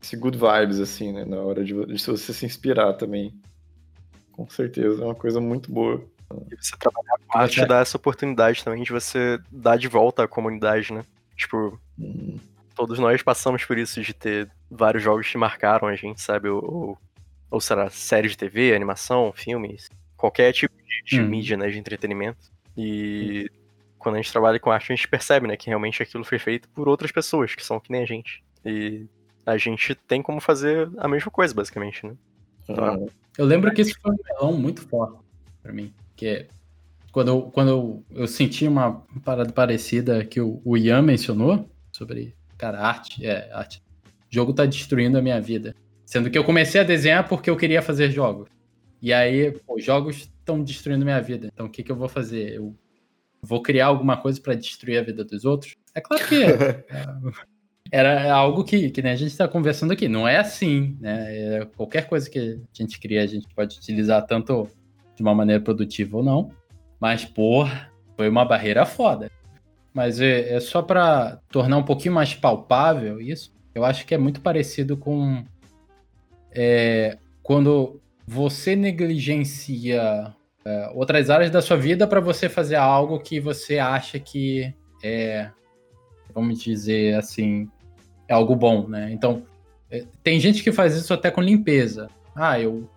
esse 0.00 0.16
good 0.16 0.38
vibes, 0.38 0.78
assim, 0.78 1.12
né? 1.12 1.24
Na 1.24 1.38
hora 1.38 1.64
de, 1.64 1.74
de 1.86 1.98
você 1.98 2.32
se 2.32 2.46
inspirar 2.46 2.92
também. 2.94 3.34
Com 4.32 4.48
certeza, 4.48 5.02
é 5.02 5.04
uma 5.04 5.14
coisa 5.14 5.40
muito 5.40 5.72
boa. 5.72 6.04
E 6.50 6.56
você 6.56 6.76
trabalhar 6.76 7.18
com 7.26 7.38
arte 7.38 7.66
dá 7.66 7.80
essa 7.80 7.96
oportunidade 7.96 8.64
também 8.64 8.82
de 8.82 8.92
você 8.92 9.38
dar 9.50 9.76
de 9.76 9.88
volta 9.88 10.24
à 10.24 10.28
comunidade, 10.28 10.92
né? 10.92 11.04
Tipo, 11.36 11.78
hum. 11.98 12.38
todos 12.74 12.98
nós 12.98 13.22
passamos 13.22 13.64
por 13.64 13.78
isso 13.78 14.00
de 14.02 14.12
ter 14.12 14.50
vários 14.70 15.02
jogos 15.02 15.30
que 15.30 15.38
marcaram 15.38 15.86
a 15.86 15.94
gente, 15.94 16.20
sabe? 16.20 16.48
Ou, 16.48 16.64
ou, 16.64 16.98
ou 17.50 17.60
será 17.60 17.88
série 17.90 18.28
de 18.28 18.36
TV, 18.36 18.74
animação, 18.74 19.32
filmes, 19.32 19.88
qualquer 20.16 20.52
tipo 20.52 20.74
de, 20.76 21.16
de 21.16 21.20
hum. 21.20 21.28
mídia, 21.28 21.56
né? 21.56 21.68
De 21.68 21.78
entretenimento. 21.78 22.50
E 22.76 23.48
hum. 23.50 23.56
quando 23.98 24.14
a 24.16 24.18
gente 24.18 24.32
trabalha 24.32 24.58
com 24.58 24.70
arte, 24.70 24.92
a 24.92 24.96
gente 24.96 25.08
percebe, 25.08 25.46
né? 25.46 25.56
Que 25.56 25.68
realmente 25.68 26.02
aquilo 26.02 26.24
foi 26.24 26.38
feito 26.38 26.68
por 26.70 26.88
outras 26.88 27.12
pessoas, 27.12 27.54
que 27.54 27.64
são 27.64 27.78
que 27.78 27.92
nem 27.92 28.02
a 28.02 28.06
gente. 28.06 28.42
E 28.64 29.06
a 29.44 29.56
gente 29.56 29.94
tem 29.94 30.20
como 30.20 30.40
fazer 30.40 30.90
a 30.98 31.06
mesma 31.06 31.30
coisa, 31.30 31.54
basicamente, 31.54 32.04
né? 32.04 32.16
Então, 32.68 33.08
eu 33.38 33.44
lembro 33.44 33.72
que 33.72 33.82
isso 33.82 33.96
foi 34.02 34.10
um 34.10 34.18
melão 34.24 34.52
muito 34.52 34.82
forte 34.88 35.18
para 35.62 35.72
mim, 35.72 35.92
que 36.16 36.26
é 36.26 36.48
quando 37.16 37.28
eu, 37.28 37.42
quando 37.42 37.68
eu, 37.68 38.04
eu 38.10 38.26
senti 38.26 38.68
uma 38.68 39.02
parada 39.24 39.50
parecida 39.50 40.22
que 40.22 40.38
o, 40.38 40.60
o 40.62 40.76
Ian 40.76 41.00
mencionou 41.00 41.66
sobre, 41.90 42.34
cara, 42.58 42.78
arte, 42.78 43.24
é, 43.24 43.50
arte. 43.54 43.82
O 44.04 44.34
jogo 44.34 44.52
tá 44.52 44.66
destruindo 44.66 45.16
a 45.16 45.22
minha 45.22 45.40
vida. 45.40 45.74
Sendo 46.04 46.30
que 46.30 46.36
eu 46.36 46.44
comecei 46.44 46.78
a 46.78 46.84
desenhar 46.84 47.26
porque 47.26 47.48
eu 47.48 47.56
queria 47.56 47.80
fazer 47.80 48.10
jogos. 48.10 48.50
E 49.00 49.14
aí, 49.14 49.50
pô, 49.66 49.80
jogos 49.80 50.28
estão 50.38 50.62
destruindo 50.62 51.06
minha 51.06 51.20
vida. 51.22 51.48
Então, 51.52 51.64
o 51.64 51.70
que, 51.70 51.82
que 51.82 51.90
eu 51.90 51.96
vou 51.96 52.06
fazer? 52.08 52.56
Eu 52.56 52.76
vou 53.42 53.62
criar 53.62 53.86
alguma 53.86 54.18
coisa 54.18 54.38
para 54.38 54.54
destruir 54.54 54.98
a 54.98 55.02
vida 55.02 55.24
dos 55.24 55.46
outros? 55.46 55.74
É 55.94 56.02
claro 56.02 56.26
que 56.26 56.42
é, 56.42 56.84
era 57.90 58.30
algo 58.30 58.62
que, 58.62 58.90
que 58.90 59.00
né, 59.00 59.12
a 59.12 59.16
gente 59.16 59.30
está 59.30 59.48
conversando 59.48 59.92
aqui. 59.92 60.06
Não 60.06 60.28
é 60.28 60.36
assim, 60.36 60.98
né? 61.00 61.60
É, 61.60 61.64
qualquer 61.64 62.06
coisa 62.08 62.28
que 62.28 62.38
a 62.38 62.58
gente 62.74 63.00
cria, 63.00 63.22
a 63.22 63.26
gente 63.26 63.46
pode 63.54 63.78
utilizar 63.78 64.26
tanto 64.26 64.68
de 65.16 65.22
uma 65.22 65.34
maneira 65.34 65.62
produtiva 65.62 66.18
ou 66.18 66.22
não. 66.22 66.50
Mas, 67.00 67.24
porra, 67.24 67.90
foi 68.16 68.28
uma 68.28 68.44
barreira 68.44 68.86
foda. 68.86 69.30
Mas 69.92 70.20
é, 70.20 70.54
é 70.54 70.60
só 70.60 70.82
para 70.82 71.40
tornar 71.50 71.78
um 71.78 71.82
pouquinho 71.82 72.14
mais 72.14 72.34
palpável 72.34 73.20
isso. 73.20 73.52
Eu 73.74 73.84
acho 73.84 74.06
que 74.06 74.14
é 74.14 74.18
muito 74.18 74.40
parecido 74.40 74.96
com 74.96 75.42
é, 76.52 77.18
quando 77.42 78.00
você 78.26 78.76
negligencia 78.76 80.34
é, 80.64 80.90
outras 80.94 81.30
áreas 81.30 81.50
da 81.50 81.62
sua 81.62 81.76
vida 81.76 82.06
para 82.06 82.20
você 82.20 82.48
fazer 82.48 82.76
algo 82.76 83.20
que 83.20 83.38
você 83.38 83.78
acha 83.78 84.18
que 84.18 84.74
é, 85.02 85.50
vamos 86.34 86.62
dizer 86.62 87.14
assim, 87.14 87.68
é 88.28 88.34
algo 88.34 88.54
bom, 88.54 88.86
né? 88.88 89.10
Então, 89.12 89.44
é, 89.90 90.04
tem 90.22 90.38
gente 90.40 90.62
que 90.62 90.72
faz 90.72 90.94
isso 90.94 91.14
até 91.14 91.30
com 91.30 91.40
limpeza. 91.40 92.10
Ah, 92.34 92.60
eu 92.60 92.88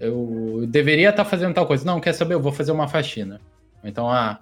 eu 0.00 0.64
deveria 0.66 1.10
estar 1.10 1.24
tá 1.24 1.30
fazendo 1.30 1.54
tal 1.54 1.66
coisa. 1.66 1.84
Não, 1.84 2.00
quer 2.00 2.14
saber? 2.14 2.34
Eu 2.34 2.40
vou 2.40 2.50
fazer 2.50 2.72
uma 2.72 2.88
faxina. 2.88 3.38
Então, 3.84 4.10
ah, 4.10 4.40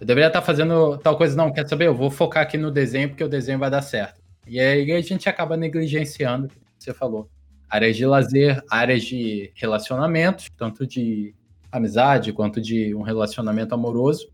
eu 0.00 0.06
deveria 0.06 0.28
estar 0.28 0.40
tá 0.40 0.46
fazendo 0.46 0.96
tal 0.98 1.16
coisa. 1.16 1.36
Não, 1.36 1.52
quer 1.52 1.68
saber? 1.68 1.86
Eu 1.86 1.94
vou 1.94 2.10
focar 2.10 2.42
aqui 2.42 2.56
no 2.56 2.70
desenho 2.70 3.10
porque 3.10 3.22
o 3.22 3.28
desenho 3.28 3.58
vai 3.58 3.70
dar 3.70 3.82
certo. 3.82 4.20
E 4.46 4.58
aí 4.58 4.90
a 4.92 5.00
gente 5.02 5.28
acaba 5.28 5.56
negligenciando, 5.56 6.50
você 6.78 6.92
falou, 6.92 7.28
áreas 7.68 7.96
de 7.96 8.06
lazer, 8.06 8.62
áreas 8.70 9.02
de 9.02 9.50
relacionamentos, 9.54 10.50
tanto 10.56 10.86
de 10.86 11.34
amizade 11.70 12.32
quanto 12.32 12.60
de 12.60 12.94
um 12.94 13.02
relacionamento 13.02 13.74
amoroso. 13.74 14.28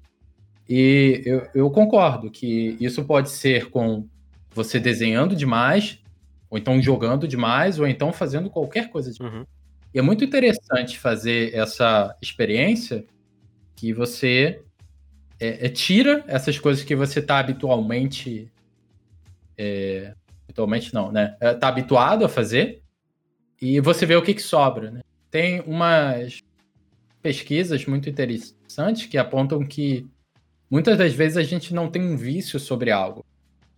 E 0.68 1.22
eu, 1.24 1.48
eu 1.52 1.70
concordo 1.70 2.30
que 2.30 2.76
isso 2.80 3.04
pode 3.04 3.30
ser 3.30 3.70
com 3.70 4.06
você 4.52 4.78
desenhando 4.78 5.34
demais, 5.34 5.98
ou 6.48 6.58
então 6.58 6.80
jogando 6.80 7.26
demais, 7.26 7.78
ou 7.80 7.86
então 7.86 8.12
fazendo 8.12 8.50
qualquer 8.50 8.90
coisa. 8.90 9.12
De... 9.12 9.22
Uhum. 9.22 9.44
E 9.92 9.98
é 9.98 10.02
muito 10.02 10.24
interessante 10.24 10.98
fazer 10.98 11.54
essa 11.54 12.16
experiência 12.22 13.04
que 13.74 13.92
você 13.92 14.62
é, 15.38 15.66
é, 15.66 15.68
tira 15.68 16.24
essas 16.28 16.58
coisas 16.58 16.84
que 16.84 16.94
você 16.94 17.18
está 17.18 17.38
habitualmente. 17.38 18.50
É, 19.56 20.14
habitualmente 20.44 20.94
não, 20.94 21.10
né? 21.10 21.36
Está 21.40 21.66
é, 21.66 21.70
habituado 21.70 22.24
a 22.24 22.28
fazer 22.28 22.82
e 23.60 23.80
você 23.80 24.06
vê 24.06 24.16
o 24.16 24.22
que, 24.22 24.34
que 24.34 24.42
sobra. 24.42 24.90
Né? 24.90 25.00
Tem 25.30 25.60
umas 25.62 26.40
pesquisas 27.22 27.84
muito 27.84 28.08
interessantes 28.08 29.06
que 29.06 29.18
apontam 29.18 29.64
que 29.64 30.06
muitas 30.70 30.96
das 30.96 31.12
vezes 31.12 31.36
a 31.36 31.42
gente 31.42 31.74
não 31.74 31.90
tem 31.90 32.02
um 32.02 32.16
vício 32.16 32.58
sobre 32.58 32.90
algo 32.90 33.24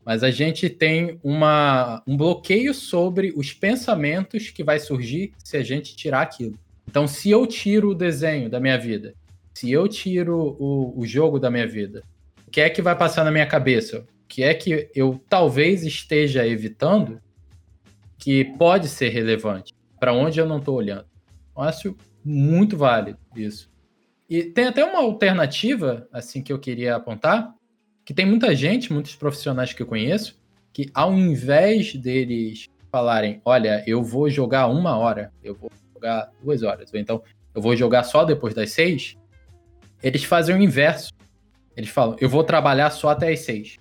mas 0.04 0.22
a 0.22 0.30
gente 0.30 0.68
tem 0.68 1.18
uma, 1.22 2.02
um 2.06 2.16
bloqueio 2.16 2.74
sobre 2.74 3.32
os 3.36 3.52
pensamentos 3.52 4.50
que 4.50 4.64
vai 4.64 4.78
surgir 4.78 5.32
se 5.38 5.56
a 5.56 5.62
gente 5.62 5.94
tirar 5.94 6.22
aquilo. 6.22 6.58
Então, 6.88 7.06
se 7.06 7.30
eu 7.30 7.46
tiro 7.46 7.90
o 7.90 7.94
desenho 7.94 8.50
da 8.50 8.58
minha 8.58 8.76
vida, 8.76 9.14
se 9.54 9.70
eu 9.70 9.86
tiro 9.86 10.56
o, 10.58 10.98
o 10.98 11.06
jogo 11.06 11.38
da 11.38 11.50
minha 11.50 11.66
vida, 11.66 12.02
o 12.46 12.50
que 12.50 12.60
é 12.60 12.68
que 12.68 12.82
vai 12.82 12.96
passar 12.96 13.24
na 13.24 13.30
minha 13.30 13.46
cabeça? 13.46 14.00
O 14.00 14.28
que 14.28 14.42
é 14.42 14.52
que 14.52 14.90
eu 14.94 15.22
talvez 15.28 15.84
esteja 15.84 16.46
evitando 16.46 17.20
que 18.18 18.44
pode 18.44 18.88
ser 18.88 19.10
relevante? 19.10 19.72
Para 20.00 20.12
onde 20.12 20.40
eu 20.40 20.46
não 20.46 20.58
estou 20.58 20.76
olhando? 20.76 21.06
Eu 21.56 21.62
acho 21.62 21.96
muito 22.24 22.76
válido 22.76 23.18
isso. 23.36 23.70
E 24.28 24.42
tem 24.42 24.66
até 24.66 24.84
uma 24.84 25.00
alternativa, 25.00 26.08
assim, 26.12 26.42
que 26.42 26.52
eu 26.52 26.58
queria 26.58 26.96
apontar, 26.96 27.54
que 28.04 28.14
tem 28.14 28.26
muita 28.26 28.54
gente, 28.54 28.92
muitos 28.92 29.14
profissionais 29.14 29.72
que 29.72 29.82
eu 29.82 29.86
conheço, 29.86 30.40
que 30.72 30.90
ao 30.94 31.12
invés 31.14 31.94
deles 31.94 32.68
falarem, 32.90 33.40
olha, 33.44 33.82
eu 33.86 34.02
vou 34.02 34.28
jogar 34.28 34.66
uma 34.66 34.96
hora, 34.96 35.32
eu 35.42 35.54
vou 35.54 35.70
jogar 35.94 36.30
duas 36.42 36.62
horas, 36.62 36.92
ou 36.92 36.98
então 36.98 37.22
eu 37.54 37.62
vou 37.62 37.76
jogar 37.76 38.04
só 38.04 38.24
depois 38.24 38.54
das 38.54 38.70
seis, 38.70 39.16
eles 40.02 40.24
fazem 40.24 40.54
o 40.56 40.62
inverso. 40.62 41.12
Eles 41.76 41.90
falam, 41.90 42.16
eu 42.20 42.28
vou 42.28 42.44
trabalhar 42.44 42.90
só 42.90 43.10
até 43.10 43.32
as 43.32 43.40
seis. 43.40 43.78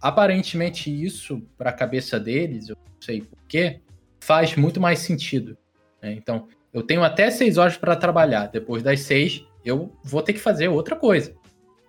Aparentemente 0.00 0.90
isso, 0.90 1.42
para 1.56 1.70
a 1.70 1.72
cabeça 1.72 2.20
deles, 2.20 2.68
eu 2.68 2.76
não 2.76 3.00
sei 3.00 3.22
porquê, 3.22 3.80
faz 4.20 4.54
muito 4.56 4.80
mais 4.80 5.00
sentido. 5.00 5.56
Né? 6.00 6.12
Então, 6.12 6.48
eu 6.72 6.82
tenho 6.82 7.02
até 7.02 7.30
seis 7.30 7.56
horas 7.56 7.76
para 7.76 7.96
trabalhar. 7.96 8.46
Depois 8.46 8.82
das 8.82 9.00
seis, 9.00 9.44
eu 9.64 9.92
vou 10.04 10.22
ter 10.22 10.32
que 10.32 10.38
fazer 10.38 10.68
outra 10.68 10.94
coisa. 10.94 11.34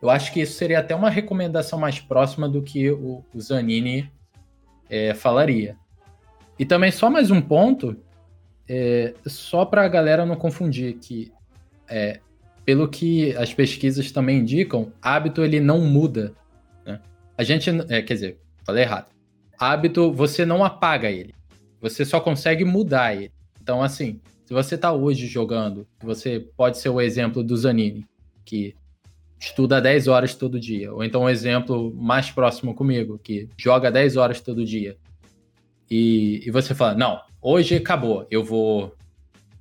Eu 0.02 0.10
acho 0.10 0.32
que 0.32 0.42
isso 0.42 0.54
seria 0.54 0.80
até 0.80 0.96
uma 0.96 1.10
recomendação 1.10 1.80
mais 1.80 2.00
próxima 2.00 2.48
do 2.48 2.62
que 2.62 2.90
o, 2.92 3.24
o 3.34 3.42
Zanini 3.42 4.12
é, 4.90 5.14
falaria. 5.14 5.76
E 6.60 6.66
também 6.66 6.92
só 6.92 7.10
mais 7.10 7.32
um 7.32 7.42
ponto, 7.42 7.96
é, 8.68 9.14
só 9.26 9.66
para 9.66 9.84
a 9.84 9.88
galera 9.88 10.26
não 10.26 10.36
confundir, 10.36 10.96
que 10.96 11.32
é, 11.88 12.20
pelo 12.66 12.88
que 12.88 13.36
as 13.38 13.54
pesquisas 13.54 14.12
também 14.12 14.40
indicam, 14.40 14.92
hábito 15.02 15.44
ele 15.44 15.60
não 15.60 15.80
muda. 15.80 16.34
Né? 16.86 17.00
A 17.38 17.44
gente, 17.44 17.70
é, 17.90 18.02
quer 18.02 18.14
dizer, 18.14 18.38
falei 18.64 18.84
errado. 18.84 19.08
Hábito 19.58 20.12
você 20.12 20.46
não 20.46 20.64
apaga 20.64 21.10
ele, 21.10 21.34
você 21.82 22.06
só 22.06 22.20
consegue 22.20 22.64
mudar 22.64 23.16
ele. 23.16 23.32
Então 23.62 23.82
assim, 23.82 24.20
se 24.46 24.54
você 24.54 24.76
está 24.76 24.94
hoje 24.94 25.28
jogando, 25.28 25.88
você 26.02 26.40
pode 26.40 26.78
ser 26.78 26.90
o 26.90 27.02
exemplo 27.02 27.44
do 27.44 27.58
Zanini, 27.58 28.06
que 28.46 28.76
estuda 29.40 29.82
10 29.82 30.08
horas 30.08 30.36
todo 30.36 30.60
dia. 30.60 30.94
Ou 30.94 31.04
então 31.04 31.24
um 31.24 31.30
exemplo 31.30 31.94
mais 31.96 32.32
próximo 32.32 32.74
comigo, 32.74 33.20
que 33.20 33.50
joga 33.58 33.92
10 33.92 34.18
horas 34.18 34.42
todo 34.42 34.66
dia. 34.66 34.98
E, 35.90 36.42
e 36.46 36.52
você 36.52 36.76
fala, 36.76 36.96
não, 36.96 37.22
hoje 37.42 37.76
acabou, 37.76 38.28
eu 38.30 38.44
vou 38.44 38.94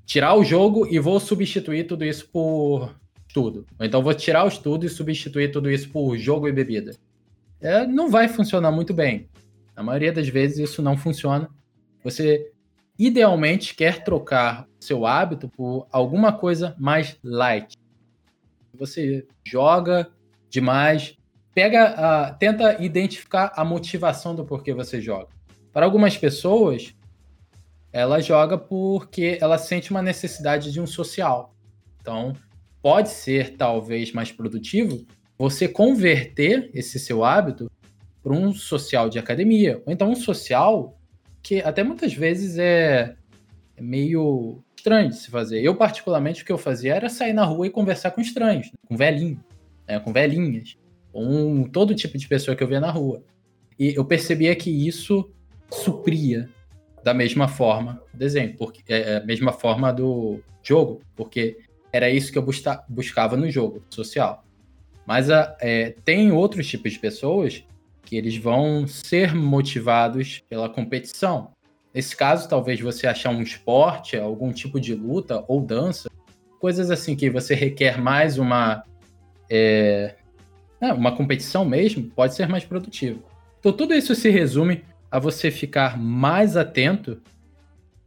tirar 0.05 0.35
o 0.35 0.45
jogo 0.45 0.87
e 0.91 0.99
vou 0.99 1.21
substituir 1.21 1.85
tudo 1.87 2.05
isso 2.05 2.29
por 2.29 2.95
estudo. 3.27 3.67
Ou 3.79 3.85
então 3.85 4.03
vou 4.03 4.15
tirar 4.15 4.45
o 4.45 4.49
estudo 4.49 4.87
e 4.87 4.89
substituir 4.89 5.51
tudo 5.51 5.71
isso 5.71 5.91
por 5.91 6.17
jogo 6.17 6.49
e 6.49 6.53
bebida. 6.53 6.97
É, 7.61 7.87
não 7.87 8.11
vai 8.11 8.29
funcionar 8.29 8.73
muito 8.73 8.95
bem. 8.95 9.29
Na 9.75 9.83
maioria 9.83 10.13
das 10.13 10.29
vezes 10.29 10.59
isso 10.59 10.81
não 10.81 10.97
funciona. 10.97 11.49
Você 12.03 12.51
idealmente 12.99 13.75
quer 13.75 14.03
trocar 14.05 14.67
seu 14.81 15.05
hábito 15.05 15.49
por 15.49 15.87
alguma 15.91 16.33
coisa 16.33 16.75
mais 16.79 17.19
light. 17.23 17.77
Você 18.77 19.27
joga 19.45 20.09
demais, 20.49 21.17
pega, 21.55 21.95
uh, 21.95 22.39
tenta 22.39 22.83
identificar 22.83 23.53
a 23.57 23.65
motivação 23.65 24.35
do 24.35 24.45
porquê 24.45 24.73
você 24.73 25.01
joga. 25.01 25.29
Para 25.73 25.85
algumas 25.85 26.17
pessoas, 26.17 26.95
ela 27.93 28.21
joga 28.21 28.59
porque 28.59 29.39
ela 29.41 29.59
sente 29.59 29.91
uma 29.91 30.03
necessidade 30.03 30.71
de 30.71 30.81
um 30.81 30.87
social. 30.87 31.55
Então, 32.01 32.35
pode 32.83 33.09
ser 33.09 33.57
talvez 33.57 34.13
mais 34.13 34.31
produtivo 34.31 35.07
você 35.39 35.67
converter 35.67 36.71
esse 36.73 36.99
seu 36.99 37.25
hábito 37.25 37.71
para 38.23 38.33
um 38.33 38.53
social 38.53 39.09
de 39.09 39.19
academia, 39.19 39.83
ou 39.87 39.93
então 39.93 40.11
um 40.11 40.17
social 40.17 40.99
que 41.43 41.61
até 41.61 41.83
muitas 41.83 42.13
vezes 42.13 42.59
é, 42.59 43.15
é 43.77 43.83
meio 43.83 44.63
estranho 44.87 45.11
de 45.11 45.17
se 45.17 45.31
fazer. 45.31 45.61
Eu, 45.61 45.75
particularmente, 45.75 46.43
o 46.43 46.47
que 46.47 46.53
eu 46.53 46.59
fazia 46.59 46.95
era 46.95 47.09
sair 47.09 47.33
na 47.33 47.45
rua 47.45 47.67
e 47.67 47.71
conversar 47.71 48.13
com 48.13 48.21
estranhos, 48.21 48.69
né? 48.69 48.79
com 48.89 48.97
velhinhos, 48.97 49.39
né? 49.87 49.99
com 49.99 50.13
velhinhas, 50.13 50.77
com 51.13 51.65
todo 51.65 51.95
tipo 51.95 52.17
de 52.17 52.29
pessoa 52.29 52.57
que 52.57 52.63
eu 52.63 52.69
via 52.69 52.79
na 52.79 52.91
rua. 52.91 53.23
E 53.77 53.95
eu 53.95 54.05
percebia 54.05 54.55
que 54.55 54.71
isso 54.71 55.29
supria 55.71 56.49
da 57.03 57.13
mesma 57.13 57.49
forma 57.49 58.01
o 58.15 58.17
desenho, 58.17 58.57
porque 58.57 58.81
é, 58.89 59.15
é 59.15 59.17
a 59.17 59.25
mesma 59.25 59.53
forma 59.53 59.93
do 59.93 60.41
jogo, 60.63 61.01
porque 61.17 61.59
era 61.93 62.09
isso 62.09 62.31
que 62.31 62.39
eu 62.39 62.43
busca, 62.43 62.85
buscava 62.89 63.37
no 63.37 63.51
jogo 63.51 63.83
social. 63.91 64.45
Mas 65.05 65.31
a, 65.31 65.57
é, 65.61 65.95
tem 66.05 66.31
outros 66.31 66.67
tipos 66.67 66.93
de 66.93 66.99
pessoas 66.99 67.65
que 68.03 68.17
eles 68.17 68.37
vão 68.37 68.87
ser 68.87 69.35
motivados 69.35 70.43
pela 70.49 70.69
competição. 70.69 71.51
Nesse 71.97 72.15
caso, 72.15 72.47
talvez 72.47 72.79
você 72.79 73.07
achar 73.07 73.31
um 73.31 73.41
esporte, 73.41 74.19
algum 74.19 74.53
tipo 74.53 74.79
de 74.79 74.95
luta 74.95 75.43
ou 75.49 75.63
dança, 75.63 76.11
coisas 76.61 76.91
assim 76.91 77.17
que 77.17 77.31
você 77.31 77.55
requer 77.55 77.99
mais 77.99 78.37
uma 78.37 78.85
é, 79.49 80.15
uma 80.79 81.17
competição 81.17 81.65
mesmo, 81.65 82.11
pode 82.11 82.35
ser 82.35 82.51
mais 82.51 82.67
produtivo. 82.67 83.23
Então 83.59 83.73
tudo 83.73 83.95
isso 83.95 84.15
se 84.15 84.29
resume 84.29 84.85
a 85.11 85.19
você 85.19 85.51
ficar 85.51 85.99
mais 85.99 86.55
atento 86.55 87.19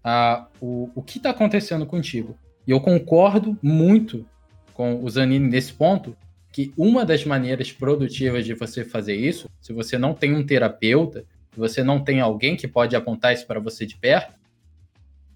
a 0.04 0.46
o, 0.62 0.92
o 0.94 1.02
que 1.02 1.18
está 1.18 1.32
acontecendo 1.32 1.84
contigo. 1.88 2.38
E 2.68 2.72
eu 2.72 2.80
concordo 2.80 3.58
muito 3.60 4.24
com 4.72 5.04
o 5.04 5.10
Zanini 5.10 5.50
nesse 5.50 5.74
ponto, 5.74 6.16
que 6.52 6.72
uma 6.78 7.04
das 7.04 7.26
maneiras 7.26 7.72
produtivas 7.72 8.46
de 8.46 8.54
você 8.54 8.86
fazer 8.86 9.16
isso, 9.16 9.50
se 9.60 9.74
você 9.74 9.98
não 9.98 10.14
tem 10.14 10.36
um 10.36 10.46
terapeuta, 10.46 11.26
se 11.60 11.74
você 11.74 11.84
não 11.84 12.02
tem 12.02 12.22
alguém 12.22 12.56
que 12.56 12.68
pode 12.68 12.96
apontar 12.96 13.34
isso 13.34 13.46
para 13.46 13.60
você 13.60 13.86
de 13.86 13.98
perto, 13.98 14.36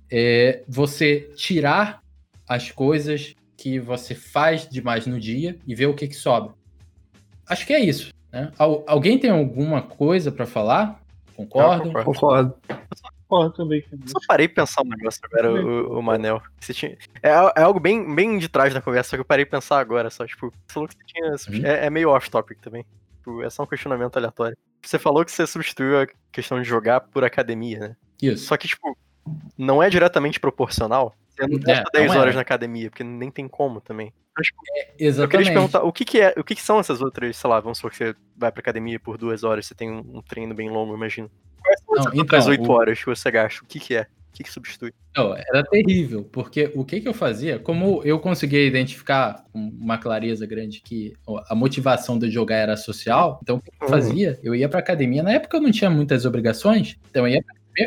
é 0.09 0.63
você 0.67 1.31
tirar 1.35 2.01
as 2.47 2.71
coisas 2.71 3.35
que 3.57 3.79
você 3.79 4.15
faz 4.15 4.67
demais 4.67 5.05
no 5.05 5.19
dia 5.19 5.57
e 5.67 5.75
ver 5.75 5.87
o 5.87 5.93
que, 5.93 6.07
que 6.07 6.15
sobra. 6.15 6.53
Acho 7.47 7.67
que 7.67 7.73
é 7.73 7.79
isso. 7.79 8.13
Né? 8.31 8.51
alguém 8.57 9.19
tem 9.19 9.29
alguma 9.29 9.81
coisa 9.81 10.31
para 10.31 10.45
falar? 10.45 10.99
Concordo? 11.35 11.83
Concordo. 11.91 12.05
concordo. 12.05 12.55
Concordo 13.27 13.55
também. 13.55 13.83
Só 14.05 14.19
parei 14.27 14.47
de 14.47 14.53
pensar 14.53 14.81
um 14.81 14.89
negócio 14.89 15.21
agora, 15.23 15.51
o, 15.51 15.99
o 15.99 16.01
Manel. 16.01 16.41
Você 16.59 16.73
tinha... 16.73 16.97
é, 17.21 17.29
é, 17.29 17.61
algo 17.61 17.79
bem, 17.79 18.15
bem 18.15 18.37
de 18.37 18.47
trás 18.47 18.73
da 18.73 18.81
conversa 18.81 19.15
que 19.15 19.21
eu 19.21 19.25
parei 19.25 19.45
de 19.45 19.51
pensar 19.51 19.79
agora, 19.79 20.09
só, 20.09 20.25
tipo, 20.25 20.51
você 20.51 20.73
falou 20.73 20.87
que 20.87 20.95
você 20.95 21.03
tinha. 21.05 21.59
Uhum. 21.59 21.65
É, 21.65 21.85
é 21.85 21.89
meio 21.89 22.09
off-topic 22.09 22.59
também. 22.59 22.85
Tipo, 23.17 23.43
é 23.43 23.49
só 23.49 23.63
um 23.63 23.67
questionamento 23.67 24.17
aleatório. 24.17 24.57
Você 24.83 24.99
falou 24.99 25.23
que 25.23 25.31
você 25.31 25.47
substituiu 25.47 26.01
a 26.01 26.07
questão 26.31 26.61
de 26.61 26.67
jogar 26.67 27.01
por 27.01 27.23
academia, 27.23 27.79
né? 27.79 27.95
Isso. 28.21 28.45
Só 28.45 28.57
que, 28.57 28.67
tipo, 28.67 28.97
não 29.57 29.81
é 29.81 29.89
diretamente 29.89 30.39
proporcional. 30.39 31.15
Você 31.29 31.47
não 31.47 31.59
gasta 31.59 31.89
é, 31.93 31.99
10 31.99 32.11
não 32.11 32.21
horas 32.21 32.33
é. 32.33 32.35
na 32.35 32.41
academia, 32.41 32.89
porque 32.89 33.03
nem 33.03 33.31
tem 33.31 33.47
como 33.47 33.81
também. 33.81 34.13
Mas, 34.35 34.47
tipo, 34.47 34.59
é, 34.75 34.93
exatamente. 34.99 35.19
Eu 35.19 35.29
queria 35.29 35.45
te 35.45 35.53
perguntar, 35.53 35.83
o 35.83 35.93
que 35.93 36.05
que 36.05 36.19
é, 36.19 36.33
o 36.37 36.43
que 36.43 36.55
que 36.55 36.61
são 36.61 36.79
essas 36.79 37.01
outras, 37.01 37.35
sei 37.37 37.49
lá, 37.49 37.59
vamos 37.59 37.77
supor 37.77 37.91
que 37.91 37.97
você 37.97 38.15
vai 38.35 38.51
pra 38.51 38.61
academia 38.61 38.99
por 38.99 39.17
duas 39.17 39.43
horas, 39.43 39.65
você 39.65 39.75
tem 39.75 39.91
um, 39.91 40.17
um 40.17 40.21
treino 40.21 40.53
bem 40.53 40.69
longo, 40.69 40.95
imagino. 40.95 41.29
Quais 41.61 41.79
são 41.79 42.19
outras 42.19 42.47
então, 42.47 42.51
8 42.51 42.63
o... 42.63 42.71
horas 42.71 42.99
que 42.99 43.05
você 43.05 43.31
gasta? 43.31 43.63
O 43.63 43.67
que 43.67 43.79
que 43.79 43.95
é? 43.95 44.07
O 44.33 44.35
que, 44.35 44.43
que 44.43 44.51
substitui? 44.51 44.91
Não, 45.15 45.35
era 45.35 45.63
terrível, 45.63 46.23
porque 46.23 46.71
o 46.73 46.83
que, 46.83 46.99
que 46.99 47.07
eu 47.07 47.13
fazia, 47.13 47.59
como 47.59 48.01
eu 48.03 48.19
conseguia 48.19 48.65
identificar 48.65 49.45
com 49.53 49.59
uma 49.59 49.99
clareza 49.99 50.43
grande 50.47 50.81
que 50.81 51.13
a 51.47 51.53
motivação 51.53 52.17
de 52.17 52.31
jogar 52.31 52.55
era 52.55 52.75
social, 52.75 53.39
então 53.43 53.57
o 53.57 53.61
que, 53.61 53.69
eu 53.69 53.85
uhum. 53.85 53.93
fazia? 53.93 54.39
Eu 54.41 54.55
ia 54.55 54.67
pra 54.67 54.79
academia, 54.79 55.21
na 55.21 55.33
época 55.33 55.57
eu 55.57 55.61
não 55.61 55.71
tinha 55.71 55.87
muitas 55.87 56.25
obrigações, 56.25 56.97
então 57.11 57.27
eu 57.27 57.35
ia 57.35 57.43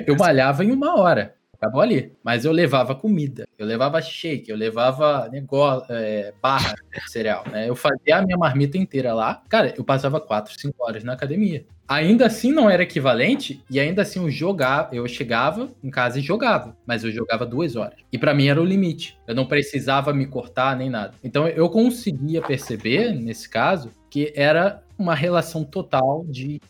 eu 0.07 0.17
malhava 0.17 0.65
em 0.65 0.71
uma 0.71 0.99
hora. 1.01 1.36
Acabou 1.59 1.81
ali. 1.81 2.13
Mas 2.23 2.45
eu 2.45 2.53
levava 2.53 2.95
comida, 2.95 3.47
eu 3.59 3.67
levava 3.67 4.01
shake, 4.01 4.51
eu 4.51 4.57
levava 4.57 5.29
negócio, 5.31 5.87
é, 5.91 6.33
barra 6.41 6.75
de 6.75 7.11
cereal, 7.11 7.45
né? 7.51 7.69
Eu 7.69 7.75
fazia 7.75 8.19
a 8.19 8.23
minha 8.23 8.37
marmita 8.37 8.79
inteira 8.79 9.15
lá. 9.15 9.43
Cara, 9.49 9.75
eu 9.77 9.85
passava 9.85 10.21
4, 10.21 10.55
5 10.59 10.75
horas 10.79 11.05
na 11.05 11.13
academia. 11.13 11.65
Ainda 11.89 12.27
assim 12.27 12.51
não 12.51 12.69
era 12.69 12.83
equivalente, 12.83 13.63
e 13.71 13.79
ainda 13.79 14.03
assim 14.03 14.21
eu 14.21 14.29
jogava, 14.29 14.95
eu 14.95 15.07
chegava 15.07 15.71
em 15.85 15.91
casa 15.91 16.19
e 16.19 16.23
jogava, 16.23 16.77
mas 16.85 17.05
eu 17.05 17.13
jogava 17.13 17.47
duas 17.47 17.77
horas. 17.77 17.99
E 18.13 18.19
para 18.19 18.35
mim 18.35 18.49
era 18.49 18.61
o 18.61 18.65
limite. 18.65 19.17
Eu 19.27 19.37
não 19.37 19.47
precisava 19.47 20.13
me 20.13 20.27
cortar 20.27 20.77
nem 20.77 20.91
nada. 20.91 21.15
Então 21.23 21.47
eu 21.47 21.71
conseguia 21.71 22.43
perceber, 22.43 23.15
nesse 23.15 23.49
caso, 23.49 23.91
que 24.11 24.33
era 24.35 24.83
uma 24.99 25.15
relação 25.15 25.63
total 25.63 26.25
de 26.29 26.61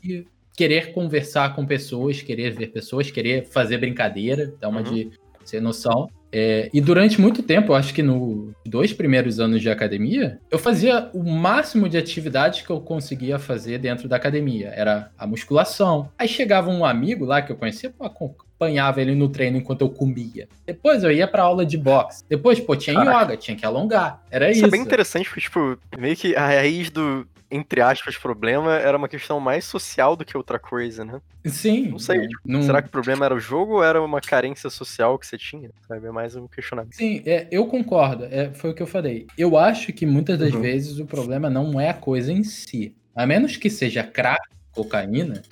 querer 0.56 0.92
conversar 0.92 1.54
com 1.54 1.66
pessoas, 1.66 2.22
querer 2.22 2.50
ver 2.52 2.68
pessoas, 2.68 3.10
querer 3.10 3.44
fazer 3.46 3.78
brincadeira, 3.78 4.54
dá 4.58 4.68
uma 4.68 4.80
uhum. 4.80 4.94
de 4.94 5.10
ser 5.44 5.60
noção. 5.60 6.08
É, 6.32 6.68
e 6.72 6.80
durante 6.80 7.20
muito 7.20 7.42
tempo, 7.42 7.72
acho 7.72 7.94
que 7.94 8.02
nos 8.02 8.52
dois 8.64 8.92
primeiros 8.92 9.38
anos 9.38 9.62
de 9.62 9.70
academia, 9.70 10.38
eu 10.50 10.58
fazia 10.58 11.08
o 11.14 11.22
máximo 11.22 11.88
de 11.88 11.96
atividades 11.96 12.62
que 12.62 12.70
eu 12.70 12.80
conseguia 12.80 13.38
fazer 13.38 13.78
dentro 13.78 14.08
da 14.08 14.16
academia. 14.16 14.72
Era 14.74 15.10
a 15.16 15.26
musculação. 15.26 16.10
Aí 16.18 16.28
chegava 16.28 16.68
um 16.68 16.84
amigo 16.84 17.24
lá 17.24 17.40
que 17.40 17.52
eu 17.52 17.56
conhecia, 17.56 17.90
pô, 17.90 18.04
acompanhava 18.04 19.00
ele 19.00 19.14
no 19.14 19.28
treino 19.28 19.58
enquanto 19.58 19.82
eu 19.82 19.88
comia. 19.88 20.48
Depois 20.66 21.04
eu 21.04 21.12
ia 21.12 21.28
pra 21.28 21.42
aula 21.42 21.64
de 21.64 21.78
boxe. 21.78 22.24
Depois, 22.28 22.58
pô, 22.58 22.74
tinha 22.74 22.96
Caraca. 22.96 23.24
yoga, 23.24 23.36
tinha 23.36 23.56
que 23.56 23.64
alongar. 23.64 24.22
Era 24.30 24.50
isso. 24.50 24.58
Isso 24.58 24.66
é 24.66 24.70
bem 24.70 24.82
interessante, 24.82 25.26
porque, 25.28 25.40
tipo, 25.40 25.78
meio 25.96 26.16
que 26.16 26.34
a 26.34 26.46
raiz 26.46 26.90
do, 26.90 27.26
entre 27.50 27.80
aspas, 27.80 28.16
problema 28.16 28.74
era 28.74 28.96
uma 28.96 29.08
questão 29.08 29.38
mais 29.38 29.64
social 29.64 30.16
do 30.16 30.24
que 30.24 30.36
outra 30.36 30.58
coisa, 30.58 31.04
né? 31.04 31.20
Sim. 31.44 31.88
Não 31.88 31.98
sei. 31.98 32.26
Tipo, 32.26 32.40
não... 32.44 32.62
Será 32.62 32.82
que 32.82 32.88
o 32.88 32.90
problema 32.90 33.24
era 33.24 33.34
o 33.34 33.40
jogo 33.40 33.74
ou 33.74 33.84
era 33.84 34.02
uma 34.02 34.20
carência 34.20 34.68
social 34.68 35.18
que 35.18 35.26
você 35.26 35.38
tinha? 35.38 35.70
Sabe? 35.86 36.06
É 36.06 36.10
mais 36.10 36.34
um 36.34 36.46
questionamento. 36.46 36.94
Sim, 36.94 37.22
é, 37.24 37.46
eu 37.50 37.66
concordo. 37.66 38.24
É, 38.24 38.52
foi 38.52 38.70
o 38.70 38.74
que 38.74 38.82
eu 38.82 38.86
falei. 38.86 39.26
Eu 39.38 39.56
acho 39.56 39.92
que 39.92 40.04
muitas 40.04 40.38
das 40.38 40.52
uhum. 40.52 40.60
vezes 40.60 40.98
o 40.98 41.06
problema 41.06 41.48
não 41.48 41.80
é 41.80 41.90
a 41.90 41.94
coisa 41.94 42.32
em 42.32 42.42
si. 42.42 42.94
A 43.14 43.26
menos 43.26 43.56
que 43.56 43.70
seja 43.70 44.02
crack, 44.02 44.42
cocaína, 44.72 45.42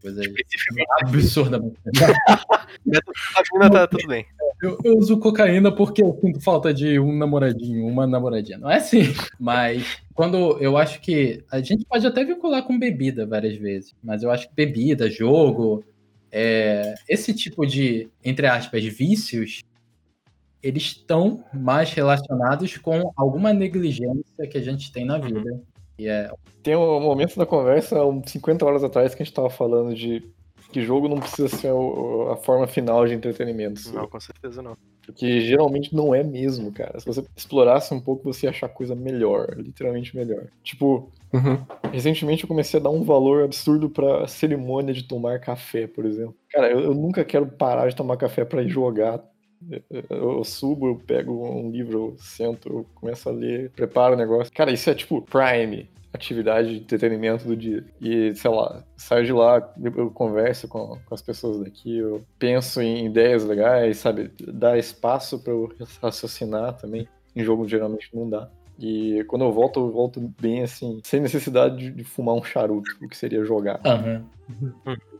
coisa 0.00 0.22
absurdamente. 1.02 1.76
Cocaína 2.84 3.70
tá 3.70 3.86
tudo 3.86 4.06
bem. 4.06 4.26
Eu, 4.64 4.78
eu, 4.82 4.96
uso 4.96 5.18
cocaína 5.18 5.70
porque 5.70 6.02
eu 6.02 6.18
sinto 6.20 6.40
falta 6.40 6.72
de 6.72 6.98
um 6.98 7.14
namoradinho, 7.14 7.86
uma 7.86 8.06
namoradinha. 8.06 8.56
Não 8.56 8.70
é 8.70 8.76
assim. 8.76 9.02
Mas 9.38 9.98
quando 10.14 10.58
eu 10.58 10.78
acho 10.78 11.00
que. 11.00 11.44
A 11.50 11.60
gente 11.60 11.84
pode 11.84 12.06
até 12.06 12.24
vincular 12.24 12.62
com 12.62 12.78
bebida 12.78 13.26
várias 13.26 13.56
vezes. 13.56 13.94
Mas 14.02 14.22
eu 14.22 14.30
acho 14.30 14.48
que 14.48 14.54
bebida, 14.54 15.10
jogo, 15.10 15.84
é, 16.32 16.94
esse 17.06 17.34
tipo 17.34 17.66
de, 17.66 18.08
entre 18.24 18.46
aspas, 18.46 18.82
vícios, 18.84 19.62
eles 20.62 20.82
estão 20.84 21.44
mais 21.52 21.92
relacionados 21.92 22.78
com 22.78 23.12
alguma 23.16 23.52
negligência 23.52 24.46
que 24.50 24.56
a 24.56 24.62
gente 24.62 24.90
tem 24.90 25.04
na 25.04 25.18
vida. 25.18 25.62
Yeah. 26.00 26.32
É 26.32 26.36
Tem 26.62 26.74
um 26.74 27.00
momento 27.00 27.36
da 27.36 27.44
conversa, 27.44 27.96
50 28.26 28.64
horas 28.64 28.82
atrás, 28.82 29.14
que 29.14 29.22
a 29.22 29.26
gente 29.26 29.34
tava 29.34 29.50
falando 29.50 29.94
de 29.94 30.24
que 30.74 30.82
jogo 30.82 31.08
não 31.08 31.20
precisa 31.20 31.46
ser 31.46 31.70
a 32.32 32.36
forma 32.36 32.66
final 32.66 33.06
de 33.06 33.14
entretenimento. 33.14 33.80
Não, 33.92 34.08
com 34.08 34.18
certeza 34.18 34.60
não. 34.60 34.76
Porque 35.06 35.40
geralmente 35.42 35.94
não 35.94 36.12
é 36.12 36.24
mesmo, 36.24 36.72
cara. 36.72 36.98
Se 36.98 37.06
você 37.06 37.24
explorasse 37.36 37.94
um 37.94 38.00
pouco, 38.00 38.24
você 38.24 38.46
ia 38.46 38.50
achar 38.50 38.68
coisa 38.68 38.92
melhor, 38.92 39.54
literalmente 39.56 40.16
melhor. 40.16 40.48
Tipo, 40.64 41.12
uhum. 41.32 41.64
recentemente 41.92 42.42
eu 42.42 42.48
comecei 42.48 42.80
a 42.80 42.82
dar 42.82 42.90
um 42.90 43.04
valor 43.04 43.44
absurdo 43.44 43.88
pra 43.88 44.26
cerimônia 44.26 44.92
de 44.92 45.04
tomar 45.04 45.38
café, 45.38 45.86
por 45.86 46.04
exemplo. 46.04 46.34
Cara, 46.50 46.68
eu, 46.68 46.80
eu 46.80 46.94
nunca 46.94 47.24
quero 47.24 47.46
parar 47.46 47.88
de 47.88 47.94
tomar 47.94 48.16
café 48.16 48.44
para 48.44 48.60
ir 48.60 48.68
jogar 48.68 49.22
eu 50.10 50.44
subo, 50.44 50.88
eu 50.88 50.96
pego 50.96 51.48
um 51.48 51.70
livro, 51.70 52.10
eu 52.10 52.16
sento, 52.18 52.68
eu 52.68 52.86
começo 52.94 53.26
a 53.30 53.32
ler, 53.32 53.70
preparo 53.70 54.12
o 54.12 54.18
negócio. 54.18 54.52
Cara, 54.52 54.70
isso 54.70 54.90
é 54.90 54.94
tipo 54.94 55.22
Prime, 55.22 55.88
atividade 56.14 56.68
de 56.68 56.76
entretenimento 56.76 57.46
do 57.46 57.56
dia. 57.56 57.84
E, 58.00 58.34
sei 58.34 58.50
lá, 58.50 58.84
saio 58.96 59.26
de 59.26 59.32
lá, 59.32 59.74
eu 59.82 60.10
converso 60.10 60.68
com, 60.68 60.98
com 61.04 61.14
as 61.14 61.20
pessoas 61.20 61.58
daqui, 61.60 61.98
eu 61.98 62.24
penso 62.38 62.80
em 62.80 63.06
ideias 63.06 63.44
legais, 63.44 63.98
sabe? 63.98 64.30
Dá 64.46 64.78
espaço 64.78 65.42
para 65.42 65.52
eu 65.52 65.70
raciocinar 66.00 66.74
também. 66.74 67.08
Em 67.34 67.42
jogo 67.42 67.66
geralmente 67.66 68.08
não 68.14 68.30
dá. 68.30 68.48
E 68.78 69.24
quando 69.28 69.44
eu 69.44 69.52
volto, 69.52 69.80
eu 69.80 69.90
volto 69.90 70.20
bem 70.40 70.62
assim, 70.62 71.00
sem 71.04 71.20
necessidade 71.20 71.76
de, 71.76 71.90
de 71.90 72.04
fumar 72.04 72.34
um 72.34 72.42
charuto, 72.42 72.90
o 73.02 73.08
que 73.08 73.16
seria 73.16 73.44
jogar. 73.44 73.80
Uhum. 73.84 74.24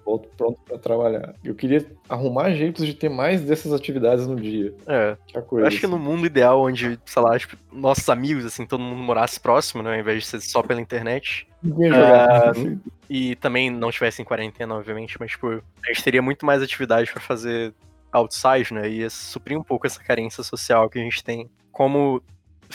Volto 0.05 0.29
pronto 0.37 0.61
para 0.67 0.77
trabalhar. 0.77 1.35
Eu 1.43 1.55
queria 1.55 1.87
arrumar 2.09 2.51
jeitos 2.51 2.85
de 2.85 2.95
ter 2.95 3.09
mais 3.09 3.41
dessas 3.43 3.73
atividades 3.73 4.27
no 4.27 4.37
dia. 4.37 4.75
É. 4.87 5.17
Que 5.27 5.41
coisa, 5.41 5.65
eu 5.65 5.69
acho 5.69 5.77
assim. 5.77 5.87
que 5.87 5.91
no 5.91 5.99
mundo 5.99 6.27
ideal, 6.27 6.61
onde, 6.61 6.99
sei 7.07 7.23
lá, 7.23 7.39
tipo, 7.39 7.57
nossos 7.73 8.09
amigos, 8.09 8.45
assim, 8.45 8.67
todo 8.67 8.81
mundo 8.81 9.03
morasse 9.03 9.41
próximo, 9.41 9.83
né, 9.83 9.95
ao 9.95 10.01
invés 10.01 10.23
de 10.23 10.29
ser 10.29 10.41
só 10.41 10.63
pela 10.63 10.81
internet. 10.81 11.47
Uh, 11.65 12.79
e 13.09 13.35
também 13.37 13.71
não 13.71 13.89
estivesse 13.89 14.21
em 14.21 14.25
quarentena, 14.25 14.75
obviamente, 14.75 15.17
mas, 15.19 15.31
tipo, 15.31 15.49
a 15.49 15.89
gente 15.89 16.05
teria 16.05 16.21
muito 16.21 16.45
mais 16.45 16.63
atividade 16.63 17.11
para 17.11 17.23
fazer 17.23 17.73
outside, 18.13 18.75
né? 18.75 18.89
Ia 18.89 19.11
suprir 19.11 19.59
um 19.59 19.63
pouco 19.63 19.87
essa 19.87 20.03
carência 20.03 20.43
social 20.43 20.89
que 20.91 20.99
a 20.99 21.03
gente 21.03 21.25
tem. 21.25 21.51
Como 21.73 22.23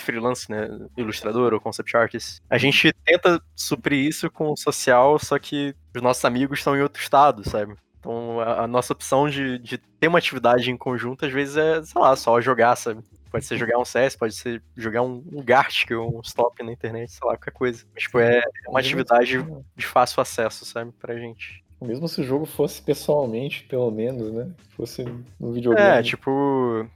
freelance, 0.00 0.50
né, 0.50 0.68
ilustrador 0.96 1.52
ou 1.52 1.60
concept 1.60 1.96
artist. 1.96 2.40
A 2.48 2.58
gente 2.58 2.92
tenta 3.04 3.40
suprir 3.54 4.06
isso 4.06 4.30
com 4.30 4.50
o 4.50 4.56
social, 4.56 5.18
só 5.18 5.38
que 5.38 5.74
os 5.94 6.02
nossos 6.02 6.24
amigos 6.24 6.58
estão 6.58 6.76
em 6.76 6.82
outro 6.82 7.02
estado, 7.02 7.48
sabe? 7.48 7.74
Então 7.98 8.40
a, 8.40 8.64
a 8.64 8.66
nossa 8.66 8.92
opção 8.92 9.28
de, 9.28 9.58
de 9.58 9.78
ter 9.78 10.08
uma 10.08 10.18
atividade 10.18 10.70
em 10.70 10.76
conjunto, 10.76 11.26
às 11.26 11.32
vezes 11.32 11.56
é, 11.56 11.82
sei 11.82 12.00
lá, 12.00 12.16
só 12.16 12.40
jogar, 12.40 12.76
sabe? 12.76 13.02
Pode 13.30 13.44
ser 13.44 13.56
jogar 13.56 13.78
um 13.78 13.84
CS, 13.84 14.16
pode 14.16 14.34
ser 14.34 14.60
jogar 14.76 15.02
um, 15.02 15.22
um 15.32 15.42
Gartic 15.42 15.92
ou 15.92 16.18
um 16.18 16.20
Stop 16.20 16.60
na 16.64 16.72
internet, 16.72 17.12
sei 17.12 17.26
lá, 17.28 17.36
qualquer 17.36 17.52
coisa. 17.52 17.84
Mas, 17.94 18.02
tipo, 18.02 18.18
é, 18.18 18.38
é 18.38 18.68
uma 18.68 18.80
atividade 18.80 19.46
de 19.76 19.86
fácil 19.86 20.20
acesso, 20.20 20.64
sabe, 20.64 20.90
pra 20.98 21.16
gente. 21.16 21.64
Mesmo 21.80 22.08
se 22.08 22.20
o 22.20 22.24
jogo 22.24 22.44
fosse 22.44 22.82
pessoalmente, 22.82 23.64
pelo 23.64 23.90
menos, 23.90 24.32
né? 24.32 24.50
Fosse 24.70 25.04
no 25.38 25.52
videogame. 25.52 25.88
É, 25.88 26.02
tipo, 26.02 26.86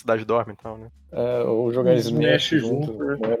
Cidade 0.00 0.24
Dorme 0.24 0.54
e 0.54 0.56
tal, 0.56 0.78
né? 0.78 0.88
É, 1.12 1.42
ou 1.42 1.70
jogar 1.70 1.94
Smash, 1.94 2.50
junto. 2.50 2.86
junto 2.86 3.04
né? 3.04 3.38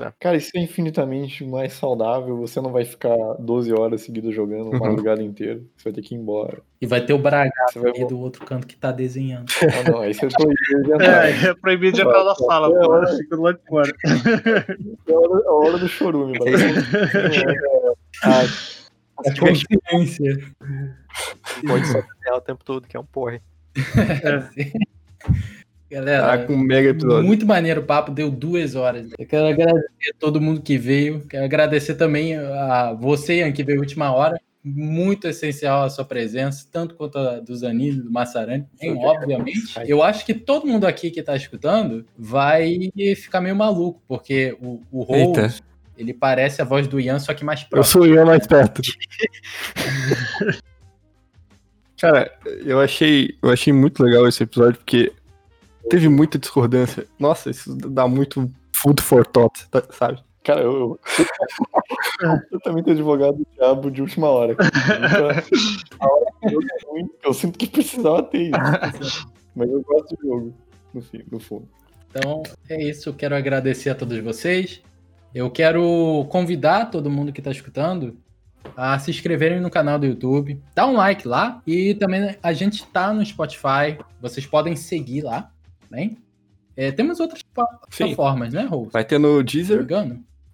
É. 0.00 0.12
Cara, 0.20 0.36
isso 0.36 0.50
é 0.54 0.60
infinitamente 0.60 1.46
mais 1.46 1.72
saudável. 1.72 2.36
Você 2.38 2.60
não 2.60 2.70
vai 2.70 2.84
ficar 2.84 3.16
12 3.38 3.72
horas 3.72 4.02
seguidas 4.02 4.34
jogando 4.34 4.68
uma 4.68 4.78
madrugada 4.90 5.22
inteira. 5.22 5.62
Você 5.74 5.84
vai 5.84 5.92
ter 5.94 6.02
que 6.02 6.14
ir 6.14 6.18
embora. 6.18 6.60
E 6.78 6.86
vai 6.86 7.00
ter 7.00 7.14
o 7.14 7.18
Braga 7.18 7.50
aí 7.94 8.06
do 8.06 8.18
outro 8.18 8.44
canto 8.44 8.66
que 8.66 8.76
tá 8.76 8.92
desenhando. 8.92 9.46
Ah, 9.64 9.90
não, 9.90 10.00
aí 10.00 10.12
você 10.12 10.26
é 10.26 10.28
proibido 10.28 10.82
de 10.82 10.92
entrar. 10.92 11.26
É, 11.26 11.46
é 11.46 11.54
proibido 11.54 11.96
de 11.96 12.02
entrar 12.02 12.24
na 12.24 12.34
sala, 12.34 12.68
é, 12.68 12.84
pô. 12.84 13.16
Fica 13.16 13.36
do 13.36 13.42
lado 13.42 13.58
de 13.58 13.66
fora. 13.66 13.92
É 15.06 15.12
a 15.12 15.18
hora, 15.18 15.48
a 15.48 15.52
hora 15.52 15.78
do 15.78 15.88
chorume, 15.88 16.38
ah, 18.22 18.42
a 19.18 19.38
consciência. 19.40 20.54
Pode 21.66 21.86
só 21.86 21.98
o 22.36 22.40
tempo 22.40 22.62
todo, 22.62 22.86
que 22.86 22.96
é 22.96 23.00
um 23.00 23.06
porre. 23.06 23.40
É. 25.26 25.44
Galera, 25.94 26.26
tá 26.26 26.38
com 26.44 26.54
um 26.54 26.58
mega 26.58 26.88
episódio. 26.88 27.24
muito 27.24 27.46
maneiro 27.46 27.80
o 27.80 27.84
papo, 27.84 28.10
deu 28.10 28.28
duas 28.28 28.74
horas. 28.74 29.12
Eu 29.16 29.24
quero 29.24 29.46
agradecer 29.46 30.10
a 30.10 30.18
todo 30.18 30.40
mundo 30.40 30.60
que 30.60 30.76
veio. 30.76 31.20
Quero 31.28 31.44
agradecer 31.44 31.94
também 31.94 32.34
a 32.36 32.92
você, 32.92 33.36
Ian, 33.36 33.52
que 33.52 33.62
veio 33.62 33.78
última 33.78 34.12
hora. 34.12 34.36
Muito 34.64 35.28
essencial 35.28 35.84
a 35.84 35.90
sua 35.90 36.04
presença, 36.04 36.66
tanto 36.72 36.96
quanto 36.96 37.16
a 37.16 37.38
do 37.38 37.54
Zanini, 37.54 38.02
do 38.02 38.10
Massarani. 38.10 38.66
obviamente. 38.82 39.72
Eu 39.86 40.02
acho 40.02 40.26
que 40.26 40.34
todo 40.34 40.66
mundo 40.66 40.84
aqui 40.84 41.12
que 41.12 41.20
está 41.20 41.36
escutando 41.36 42.04
vai 42.18 42.90
ficar 43.14 43.40
meio 43.40 43.54
maluco, 43.54 44.02
porque 44.08 44.56
o, 44.60 44.82
o 44.90 45.02
Rose, 45.02 45.62
ele 45.96 46.12
parece 46.12 46.60
a 46.60 46.64
voz 46.64 46.88
do 46.88 46.98
Ian, 46.98 47.20
só 47.20 47.32
que 47.34 47.44
mais 47.44 47.62
próximo. 47.62 48.02
Eu 48.02 48.08
sou 48.08 48.10
o 48.10 48.16
Ian 48.16 48.24
mais 48.24 48.44
perto. 48.48 48.82
Cara, 52.00 52.32
eu 52.64 52.80
achei, 52.80 53.36
eu 53.40 53.50
achei 53.50 53.72
muito 53.72 54.02
legal 54.02 54.26
esse 54.26 54.42
episódio, 54.42 54.78
porque 54.78 55.12
teve 55.88 56.08
muita 56.08 56.38
discordância. 56.38 57.06
Nossa, 57.18 57.50
isso 57.50 57.74
dá 57.74 58.06
muito 58.06 58.50
food 58.72 59.02
for 59.02 59.26
thought, 59.26 59.68
tá, 59.70 59.82
sabe? 59.90 60.22
Cara, 60.42 60.60
eu. 60.60 61.00
eu 62.52 62.60
também 62.62 62.84
tenho 62.84 62.96
advogado 62.96 63.38
do 63.38 63.46
diabo 63.54 63.90
de 63.90 64.02
última 64.02 64.28
hora. 64.28 64.54
a 64.58 66.06
hora 66.06 66.26
que 66.40 66.54
eu, 66.54 66.60
eu 67.24 67.34
sinto 67.34 67.58
que 67.58 67.66
precisava 67.66 68.22
ter 68.24 68.50
isso. 68.50 69.26
Mas 69.56 69.70
eu 69.70 69.82
gosto 69.82 70.16
do 70.16 70.22
jogo, 70.22 70.54
no, 70.92 71.00
fim, 71.00 71.24
no 71.30 71.40
fundo. 71.40 71.68
Então, 72.10 72.42
é 72.68 72.82
isso. 72.82 73.08
Eu 73.08 73.14
quero 73.14 73.34
agradecer 73.34 73.88
a 73.88 73.94
todos 73.94 74.18
vocês. 74.18 74.82
Eu 75.34 75.50
quero 75.50 76.26
convidar 76.28 76.90
todo 76.90 77.10
mundo 77.10 77.32
que 77.32 77.40
está 77.40 77.50
escutando 77.50 78.18
a 78.76 78.98
se 78.98 79.10
inscreverem 79.10 79.60
no 79.60 79.70
canal 79.70 79.98
do 79.98 80.06
YouTube, 80.06 80.60
dá 80.74 80.86
um 80.86 80.94
like 80.94 81.26
lá 81.28 81.62
e 81.66 81.94
também 81.94 82.36
a 82.42 82.52
gente 82.52 82.84
está 82.84 83.12
no 83.12 83.24
Spotify. 83.24 83.98
Vocês 84.20 84.46
podem 84.46 84.74
seguir 84.76 85.22
lá 85.22 85.50
também. 85.94 86.18
É, 86.76 86.90
temos 86.90 87.20
outras 87.20 87.40
plataformas, 87.42 88.52
né, 88.52 88.64
Rose? 88.64 88.90
Vai 88.92 89.04
ter 89.04 89.18
no 89.18 89.42
Deezer 89.42 89.86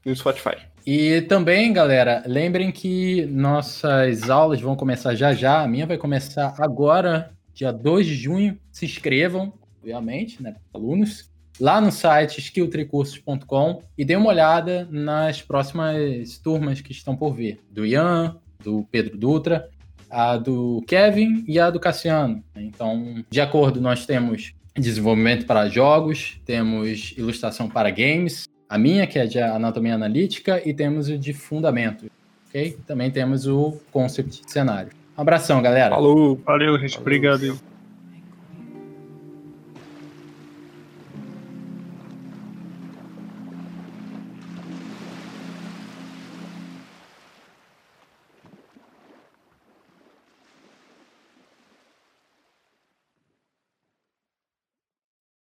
e 0.05 0.09
no 0.09 0.15
Spotify. 0.17 0.57
E 0.87 1.23
também, 1.23 1.73
galera, 1.73 2.23
lembrem 2.27 2.71
que 2.71 3.27
nossas 3.27 4.29
aulas 4.29 4.61
vão 4.61 4.77
começar 4.77 5.15
já 5.15 5.33
já. 5.33 5.63
A 5.63 5.69
minha 5.69 5.87
vai 5.87 5.97
começar 5.97 6.55
agora, 6.59 7.33
dia 7.55 7.73
2 7.73 8.07
de 8.07 8.15
junho. 8.15 8.59
Se 8.71 8.85
inscrevam, 8.85 9.53
obviamente, 9.79 10.43
né, 10.43 10.57
alunos, 10.75 11.31
lá 11.59 11.81
no 11.81 11.91
site 11.91 12.39
skilltricursos.com 12.39 13.83
e 13.97 14.05
dê 14.05 14.17
uma 14.17 14.29
olhada 14.29 14.87
nas 14.91 15.41
próximas 15.41 16.39
turmas 16.39 16.81
que 16.83 16.93
estão 16.93 17.17
por 17.17 17.35
vir. 17.35 17.61
Do 17.71 17.87
Ian, 17.87 18.37
do 18.63 18.87
Pedro 18.91 19.17
Dutra, 19.17 19.71
a 20.11 20.37
do 20.37 20.83
Kevin 20.87 21.45
e 21.47 21.59
a 21.59 21.71
do 21.71 21.81
Cassiano. 21.81 22.43
Então, 22.57 23.25
de 23.31 23.41
acordo, 23.41 23.81
nós 23.81 24.05
temos 24.05 24.55
desenvolvimento 24.75 25.47
para 25.47 25.69
jogos, 25.69 26.41
temos 26.45 27.15
ilustração 27.17 27.69
para 27.69 27.91
games, 27.91 28.45
a 28.69 28.79
minha, 28.79 29.07
que 29.07 29.19
é 29.19 29.27
de 29.27 29.41
anatomia 29.41 29.95
analítica, 29.95 30.63
e 30.65 30.73
temos 30.73 31.09
o 31.09 31.19
de 31.19 31.33
fundamento. 31.33 32.11
Ok? 32.49 32.79
Também 32.87 33.11
temos 33.11 33.47
o 33.47 33.81
concept 33.91 34.43
de 34.43 34.51
cenário. 34.51 34.91
Um 35.17 35.23
abração, 35.23 35.61
galera. 35.61 35.95
Falou. 35.95 36.41
Valeu, 36.45 36.79
gente. 36.79 36.99
Obrigado. 36.99 37.70